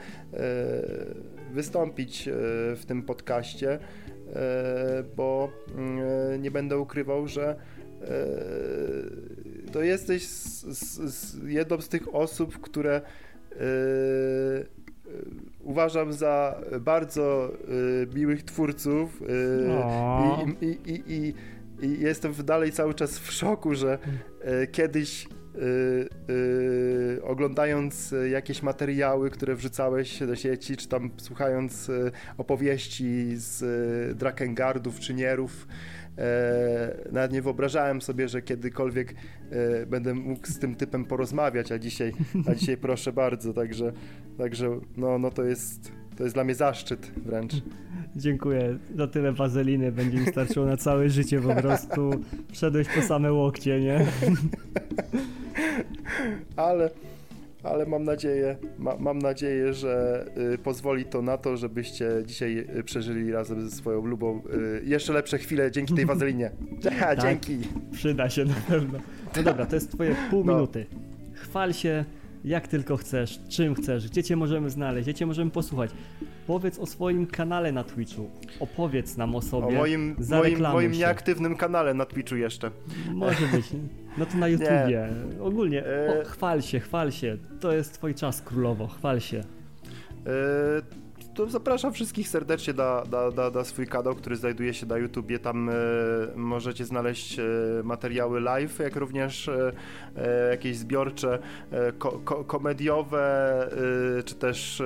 wystąpić 1.53 2.29
w 2.75 2.83
tym 2.87 3.03
podcaście, 3.03 3.79
bo 5.15 5.49
mm, 5.75 6.41
nie 6.41 6.51
będę 6.51 6.77
ukrywał, 6.77 7.27
że 7.27 7.55
to 9.71 9.81
jesteś 9.81 10.27
z, 10.27 10.61
z, 10.77 11.13
z 11.13 11.43
jedną 11.47 11.81
z 11.81 11.89
tych 11.89 12.15
osób, 12.15 12.59
które 12.61 13.01
uważam 15.59 16.13
za 16.13 16.61
bardzo 16.81 17.51
miłych 18.15 18.43
twórców 18.43 19.21
yy, 19.21 19.27
i, 20.61 20.91
i, 20.91 21.13
i, 21.13 21.33
i, 21.81 21.99
jestem 21.99 22.33
dalej 22.33 22.71
cały 22.71 22.93
czas 22.93 23.19
w 23.19 23.31
szoku, 23.31 23.75
że 23.75 23.97
kiedyś 24.71 25.27
oglądając 27.23 28.15
jakieś 28.31 28.63
materiały, 28.63 29.29
które 29.29 29.55
wrzucałeś 29.55 30.19
do 30.19 30.35
sieci, 30.35 30.77
czy 30.77 30.87
tam 30.87 31.11
słuchając 31.17 31.91
opowieści 32.37 33.27
z 33.35 34.17
Drakengardów 34.17 34.99
czy 34.99 35.13
Nierów, 35.13 35.67
E, 36.17 37.11
nawet 37.11 37.31
nie 37.31 37.41
wyobrażałem 37.41 38.01
sobie, 38.01 38.27
że 38.27 38.41
kiedykolwiek 38.41 39.15
e, 39.51 39.85
będę 39.85 40.13
mógł 40.13 40.47
z 40.47 40.59
tym 40.59 40.75
typem 40.75 41.05
porozmawiać, 41.05 41.71
a 41.71 41.79
dzisiaj, 41.79 42.13
a 42.47 42.55
dzisiaj 42.55 42.77
proszę 42.77 43.13
bardzo, 43.13 43.53
także, 43.53 43.93
także 44.37 44.79
no, 44.97 45.19
no 45.19 45.31
to 45.31 45.43
jest 45.43 45.91
to 46.17 46.23
jest 46.23 46.35
dla 46.35 46.43
mnie 46.43 46.55
zaszczyt 46.55 47.11
wręcz. 47.25 47.53
Dziękuję. 48.15 48.77
Do 48.89 49.07
tyle 49.07 49.31
wazeliny 49.31 49.91
będzie 49.91 50.17
mi 50.17 50.27
starczyło 50.27 50.65
na 50.65 50.77
całe 50.77 51.09
życie 51.09 51.41
po 51.41 51.55
prostu. 51.55 52.11
Wszedłeś 52.51 52.87
po 52.95 53.01
same 53.01 53.33
łokcie, 53.33 53.81
nie? 53.81 54.05
Ale 56.55 56.89
ale 57.63 57.85
mam 57.85 58.03
nadzieję, 58.03 58.57
ma, 58.79 58.95
mam 58.99 59.19
nadzieję, 59.19 59.73
że 59.73 60.25
y, 60.53 60.57
pozwoli 60.57 61.05
to 61.05 61.21
na 61.21 61.37
to, 61.37 61.57
żebyście 61.57 62.09
dzisiaj 62.25 62.67
y, 62.77 62.83
przeżyli 62.83 63.31
razem 63.31 63.69
ze 63.69 63.75
swoją 63.75 64.05
lubą 64.05 64.41
y, 64.53 64.81
jeszcze 64.85 65.13
lepsze 65.13 65.37
chwile 65.37 65.71
dzięki 65.71 65.93
tej 65.93 66.05
wazelinie. 66.05 66.51
tak, 66.99 67.21
dzięki. 67.21 67.57
Przyda 67.91 68.29
się 68.29 68.45
na 68.45 68.55
pewno. 68.67 68.99
No 69.35 69.43
dobra, 69.43 69.65
to 69.65 69.75
jest 69.75 69.91
twoje 69.91 70.15
pół 70.29 70.43
no. 70.43 70.53
minuty. 70.53 70.85
Chwal 71.33 71.73
się 71.73 72.05
jak 72.45 72.67
tylko 72.67 72.97
chcesz, 72.97 73.39
czym 73.49 73.75
chcesz, 73.75 74.09
gdzie 74.09 74.23
cię 74.23 74.35
możemy 74.35 74.69
znaleźć, 74.69 75.05
gdzie 75.05 75.13
cię 75.13 75.25
możemy 75.25 75.51
posłuchać. 75.51 75.91
Powiedz 76.47 76.79
o 76.79 76.85
swoim 76.85 77.27
kanale 77.27 77.71
na 77.71 77.83
Twitchu. 77.83 78.29
Opowiedz 78.59 79.17
nam 79.17 79.35
o 79.35 79.41
sobie. 79.41 79.67
O 79.67 79.71
moim, 79.71 80.15
moim, 80.29 80.61
moim 80.61 80.91
nieaktywnym 80.91 81.55
kanale 81.55 81.93
na 81.93 82.05
Twitchu 82.05 82.35
jeszcze. 82.35 82.71
Może 83.13 83.47
być. 83.47 83.65
No 84.17 84.25
to 84.25 84.37
na 84.37 84.47
YouTubie. 84.53 84.87
Nie. 84.87 85.41
Ogólnie 85.41 85.83
o, 85.83 86.21
e, 86.21 86.25
chwal 86.25 86.61
się, 86.61 86.79
chwal 86.79 87.11
się. 87.11 87.37
To 87.59 87.71
jest 87.71 87.93
twój 87.93 88.15
czas 88.15 88.41
królowo, 88.41 88.87
chwal 88.87 89.19
się. 89.19 89.37
E, 89.37 89.43
to 91.33 91.49
zapraszam 91.49 91.93
wszystkich 91.93 92.29
serdecznie 92.29 92.73
na, 92.73 93.03
na, 93.11 93.29
na, 93.29 93.49
na, 93.49 93.63
swój 93.63 93.87
kanał, 93.87 94.15
który 94.15 94.35
znajduje 94.35 94.73
się 94.73 94.85
na 94.85 94.97
YouTubie. 94.97 95.39
Tam 95.39 95.69
e, 95.69 95.73
możecie 96.35 96.85
znaleźć 96.85 97.39
e, 97.39 97.43
materiały 97.83 98.41
live, 98.41 98.79
jak 98.79 98.95
również 98.95 99.47
e, 99.47 99.71
e 100.17 100.49
jakieś 100.49 100.77
zbiorcze, 100.77 101.39
e, 101.71 101.91
ko, 101.91 102.11
ko, 102.11 102.43
komediowe, 102.43 103.23
e, 104.19 104.23
czy 104.23 104.35
też 104.35 104.83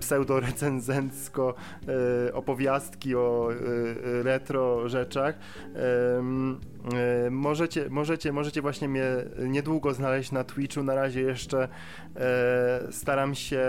pseudo-recenzencko 0.00 1.54
opowiastki 2.32 3.14
o 3.14 3.48
retro 4.22 4.88
rzeczach. 4.88 5.38
Możecie, 7.30 7.90
możecie, 7.90 8.32
możecie 8.32 8.62
właśnie 8.62 8.88
mnie 8.88 9.04
niedługo 9.38 9.94
znaleźć 9.94 10.32
na 10.32 10.44
Twitchu. 10.44 10.82
Na 10.82 10.94
razie 10.94 11.20
jeszcze 11.20 11.68
staram 12.90 13.34
się 13.34 13.62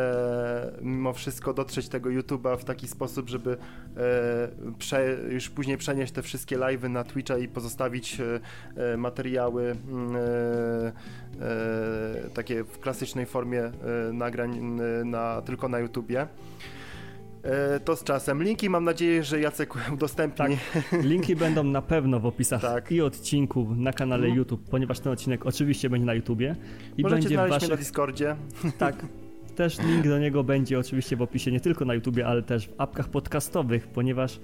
mimo 0.81 1.13
wszystko 1.13 1.53
do 1.53 1.64
dotrzeć 1.65 1.89
tego 1.89 2.09
YouTube'a 2.09 2.57
w 2.57 2.63
taki 2.63 2.87
sposób, 2.87 3.29
żeby 3.29 3.57
e, 3.97 4.77
prze, 4.79 5.17
już 5.29 5.49
później 5.49 5.77
przenieść 5.77 6.13
te 6.13 6.21
wszystkie 6.21 6.57
live'y 6.57 6.89
na 6.89 7.03
Twitcha 7.03 7.37
i 7.37 7.47
pozostawić 7.47 8.19
e, 8.19 8.39
e 8.93 8.97
materiały 8.97 9.71
mm, 9.71 10.15
takie 12.33 12.63
w 12.63 12.79
klasycznej 12.79 13.25
formie 13.25 13.71
nagrań 14.13 14.59
na, 15.05 15.41
tylko 15.41 15.69
na 15.69 15.79
YouTubie 15.79 16.27
to 17.85 17.95
z 17.95 18.03
czasem. 18.03 18.43
Linki 18.43 18.69
mam 18.69 18.83
nadzieję, 18.83 19.23
że 19.23 19.39
Jacek 19.39 19.73
udostępni. 19.93 20.57
Tak. 20.91 21.03
Linki 21.03 21.35
będą 21.35 21.63
na 21.63 21.81
pewno 21.81 22.19
w 22.19 22.25
opisach 22.25 22.61
tak. 22.61 22.91
i 22.91 23.01
odcinku 23.01 23.67
na 23.75 23.93
kanale 23.93 24.23
mhm. 24.23 24.37
YouTube, 24.37 24.69
ponieważ 24.69 24.99
ten 24.99 25.13
odcinek 25.13 25.45
oczywiście 25.45 25.89
będzie 25.89 26.05
na 26.05 26.13
YouTubie. 26.13 26.55
I 26.97 27.03
Możecie 27.03 27.21
będzie 27.21 27.35
znaleźć 27.35 27.53
waszych... 27.53 27.69
na 27.69 27.75
Discordzie. 27.75 28.35
Tak, 28.77 28.95
Też 29.55 29.79
link 29.79 30.07
do 30.07 30.19
niego 30.19 30.43
będzie 30.43 30.79
oczywiście 30.79 31.15
w 31.15 31.21
opisie 31.21 31.51
nie 31.51 31.59
tylko 31.59 31.85
na 31.85 31.93
YouTubie, 31.93 32.27
ale 32.27 32.43
też 32.43 32.67
w 32.67 32.73
apkach 32.77 33.09
podcastowych, 33.09 33.87
ponieważ 33.87 34.39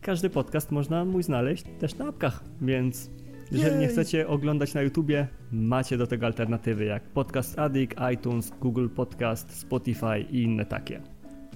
każdy 0.00 0.30
podcast 0.30 0.70
można 0.70 1.04
mój 1.04 1.22
znaleźć 1.22 1.64
też 1.78 1.98
na 1.98 2.08
apkach, 2.08 2.44
więc 2.60 3.10
jeżeli 3.52 3.70
Jej. 3.70 3.80
nie 3.80 3.88
chcecie 3.88 4.28
oglądać 4.28 4.74
na 4.74 4.82
YouTubie, 4.82 5.28
macie 5.52 5.96
do 5.96 6.06
tego 6.06 6.26
alternatywy 6.26 6.84
jak 6.84 7.02
Podcast 7.02 7.58
Addict, 7.58 7.94
iTunes, 8.14 8.52
Google 8.60 8.88
Podcast, 8.88 9.58
Spotify 9.60 10.20
i 10.30 10.42
inne 10.42 10.66
takie. 10.66 11.02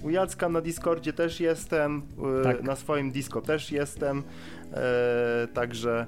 U 0.03 0.09
Jacka 0.09 0.49
na 0.49 0.61
Discordzie 0.61 1.13
też 1.13 1.39
jestem, 1.39 2.01
tak. 2.43 2.63
na 2.63 2.75
swoim 2.75 3.11
disco 3.11 3.41
też 3.41 3.71
jestem, 3.71 4.23
e, 4.73 5.47
także 5.53 6.05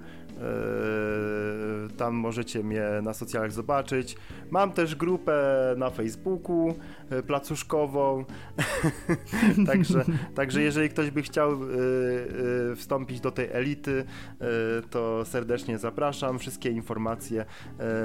tam 1.98 2.14
możecie 2.14 2.64
mnie 2.64 2.84
na 3.04 3.14
socjalach 3.14 3.52
zobaczyć. 3.52 4.16
Mam 4.52 4.72
też 4.72 4.96
grupę 4.96 5.34
na 5.78 5.90
Facebooku 5.90 6.76
e, 7.10 7.24
placuszkową, 7.24 8.26
także, 9.68 10.06
także 10.36 10.62
jeżeli 10.62 10.90
ktoś 10.90 11.12
by 11.12 11.22
chciał 11.22 11.54
e, 11.54 11.58
wstąpić 12.76 13.20
do 13.20 13.32
tej 13.32 13.50
elity, 13.52 14.04
to 14.90 15.26
serdecznie 15.26 15.78
zapraszam. 15.78 16.40
Wszystkie 16.40 16.70
informacje 16.70 17.46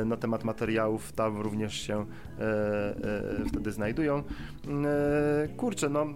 na 0.06 0.16
temat 0.16 0.44
materiałów 0.44 1.12
tam 1.12 1.40
również 1.40 1.74
się 1.74 2.06
wtedy 3.48 3.72
znajdują. 3.72 4.22
Kurczę, 5.56 5.88
no 5.88 6.06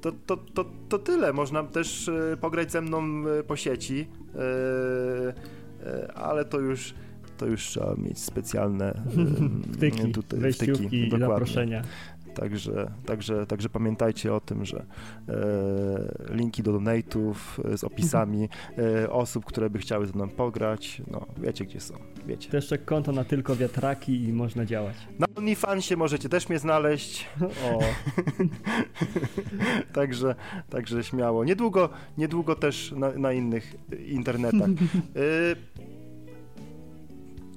to, 0.00 0.12
to, 0.26 0.36
to, 0.36 0.64
to 0.88 0.98
tyle. 0.98 1.32
Można 1.32 1.62
też 1.62 2.10
pograć 2.40 2.72
ze 2.72 2.80
mną 2.80 3.24
po 3.46 3.56
sieci, 3.56 4.08
ale 6.14 6.44
to 6.44 6.60
już 6.60 6.94
to 7.38 7.46
już 7.46 7.62
trzeba 7.66 7.94
mieć 7.94 8.18
specjalne 8.18 9.02
wtyki, 9.74 10.12
tutaj, 10.12 10.52
wtyki, 10.52 11.06
i 11.06 11.10
zaproszenia. 11.10 11.82
Także, 12.40 12.90
także, 13.06 13.46
także 13.46 13.68
pamiętajcie 13.68 14.34
o 14.34 14.40
tym, 14.40 14.64
że 14.64 14.86
e, 15.28 16.34
linki 16.34 16.62
do 16.62 16.72
donate'ów 16.72 17.34
e, 17.64 17.78
z 17.78 17.84
opisami 17.84 18.48
e, 18.78 19.10
osób, 19.10 19.44
które 19.44 19.70
by 19.70 19.78
chciały 19.78 20.06
ze 20.06 20.12
mną 20.12 20.28
pograć, 20.28 21.02
no 21.10 21.26
wiecie 21.38 21.64
gdzie 21.64 21.80
są, 21.80 21.94
wiecie. 22.26 22.50
To 22.50 22.56
jeszcze 22.56 22.78
konto 22.78 23.12
na 23.12 23.24
tylko 23.24 23.56
wiatraki 23.56 24.24
i 24.24 24.32
można 24.32 24.64
działać. 24.64 24.96
Na 25.18 25.26
OnlyFansie 25.36 25.96
możecie 25.96 26.28
też 26.28 26.48
mnie 26.48 26.58
znaleźć. 26.58 27.26
O, 27.64 27.78
także, 29.98 30.34
także 30.70 31.04
śmiało. 31.04 31.44
Niedługo, 31.44 31.88
niedługo 32.18 32.54
też 32.54 32.92
na, 32.92 33.12
na 33.12 33.32
innych 33.32 33.74
internetach. 34.06 34.68
Y, 34.70 35.56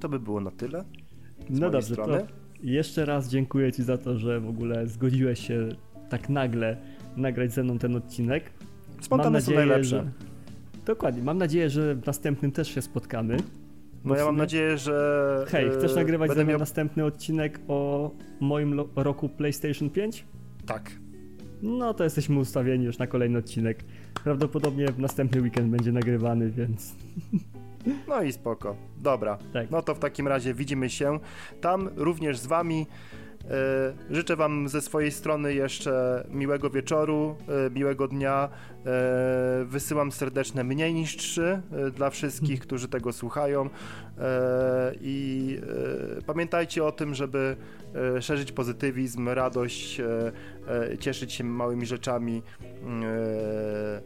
to 0.00 0.08
by 0.08 0.20
było 0.20 0.40
na 0.40 0.50
tyle. 0.50 0.84
Z 1.50 1.50
no 1.50 1.58
mojej 1.58 1.72
dobrze, 1.72 1.94
strony. 1.94 2.18
to 2.18 2.41
jeszcze 2.62 3.04
raz 3.04 3.28
dziękuję 3.28 3.72
Ci 3.72 3.82
za 3.82 3.98
to, 3.98 4.18
że 4.18 4.40
w 4.40 4.48
ogóle 4.48 4.86
zgodziłeś 4.86 5.46
się 5.46 5.68
tak 6.08 6.28
nagle 6.28 6.76
nagrać 7.16 7.52
ze 7.52 7.62
mną 7.62 7.78
ten 7.78 7.96
odcinek. 7.96 8.50
Spontane 9.00 9.40
są 9.40 9.52
najlepsze. 9.52 9.84
że... 9.84 10.10
Dokładnie, 10.86 11.22
mam 11.22 11.38
nadzieję, 11.38 11.70
że 11.70 11.94
w 11.94 12.06
następnym 12.06 12.52
też 12.52 12.74
się 12.74 12.82
spotkamy. 12.82 13.36
No 14.04 14.16
ja 14.16 14.24
mam 14.24 14.36
nadzieję, 14.36 14.78
że. 14.78 15.44
Hej, 15.48 15.70
chcesz 15.70 15.94
nagrywać 15.94 16.30
ze 16.30 16.36
mną 16.36 16.50
miał... 16.50 16.58
następny 16.58 17.04
odcinek 17.04 17.60
o 17.68 18.10
moim 18.40 18.80
roku 18.96 19.28
PlayStation 19.28 19.90
5? 19.90 20.24
Tak. 20.66 20.90
No 21.62 21.94
to 21.94 22.04
jesteśmy 22.04 22.38
ustawieni 22.38 22.84
już 22.84 22.98
na 22.98 23.06
kolejny 23.06 23.38
odcinek. 23.38 23.84
Prawdopodobnie 24.24 24.86
w 24.86 24.98
następny 24.98 25.42
weekend 25.42 25.70
będzie 25.70 25.92
nagrywany, 25.92 26.50
więc 26.50 26.94
No 28.08 28.22
i 28.22 28.32
spoko. 28.32 28.76
Dobra. 28.98 29.38
tak. 29.52 29.70
No 29.70 29.82
to 29.82 29.94
w 29.94 29.98
takim 29.98 30.28
razie 30.28 30.54
widzimy 30.54 30.90
się 30.90 31.18
tam 31.60 31.90
również 31.96 32.38
z 32.38 32.46
wami. 32.46 32.86
E, 33.50 34.14
życzę 34.14 34.36
wam 34.36 34.68
ze 34.68 34.80
swojej 34.80 35.10
strony 35.10 35.54
jeszcze 35.54 36.24
miłego 36.30 36.70
wieczoru, 36.70 37.36
e, 37.66 37.70
miłego 37.70 38.08
dnia. 38.08 38.48
E, 38.86 39.64
wysyłam 39.64 40.12
serdeczne 40.12 40.64
mniej 40.64 40.94
niż 40.94 41.16
trzy 41.16 41.62
dla 41.94 42.10
wszystkich, 42.10 42.60
którzy 42.60 42.88
tego 42.88 43.12
słuchają. 43.12 43.70
I 45.00 45.58
pamiętajcie 46.26 46.84
o 46.84 46.92
tym, 46.92 47.14
żeby 47.14 47.56
szerzyć 48.20 48.52
pozytywizm, 48.52 49.28
radość, 49.28 50.00
cieszyć 51.00 51.32
się 51.32 51.44
małymi 51.44 51.86
rzeczami. 51.86 52.42
E, 53.04 54.02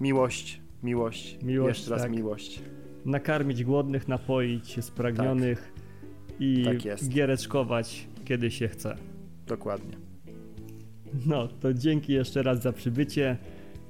miłość, 0.00 0.60
miłość, 0.82 1.38
Miłość, 1.42 1.78
jeszcze 1.78 1.90
raz 1.90 2.02
tak. 2.02 2.10
miłość. 2.10 2.62
Nakarmić 3.04 3.64
głodnych, 3.64 4.08
napoić 4.08 4.84
spragnionych 4.84 5.72
i 6.40 6.64
Tak 6.64 7.08
giereczkować 7.08 8.08
kiedy 8.28 8.50
się 8.50 8.68
chce. 8.68 8.96
Dokładnie. 9.46 9.96
No, 11.26 11.48
to 11.48 11.74
dzięki 11.74 12.12
jeszcze 12.12 12.42
raz 12.42 12.62
za 12.62 12.72
przybycie. 12.72 13.36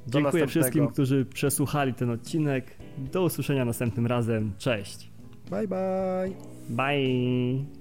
Do 0.07 0.21
Dziękuję 0.21 0.47
wszystkim, 0.47 0.89
którzy 0.89 1.25
przesłuchali 1.25 1.95
ten 1.95 2.11
odcinek. 2.11 2.77
Do 3.13 3.23
usłyszenia 3.25 3.65
następnym 3.65 4.07
razem. 4.07 4.53
Cześć. 4.59 5.11
Bye 5.51 5.69
bye. 5.69 6.31
Bye. 6.69 7.78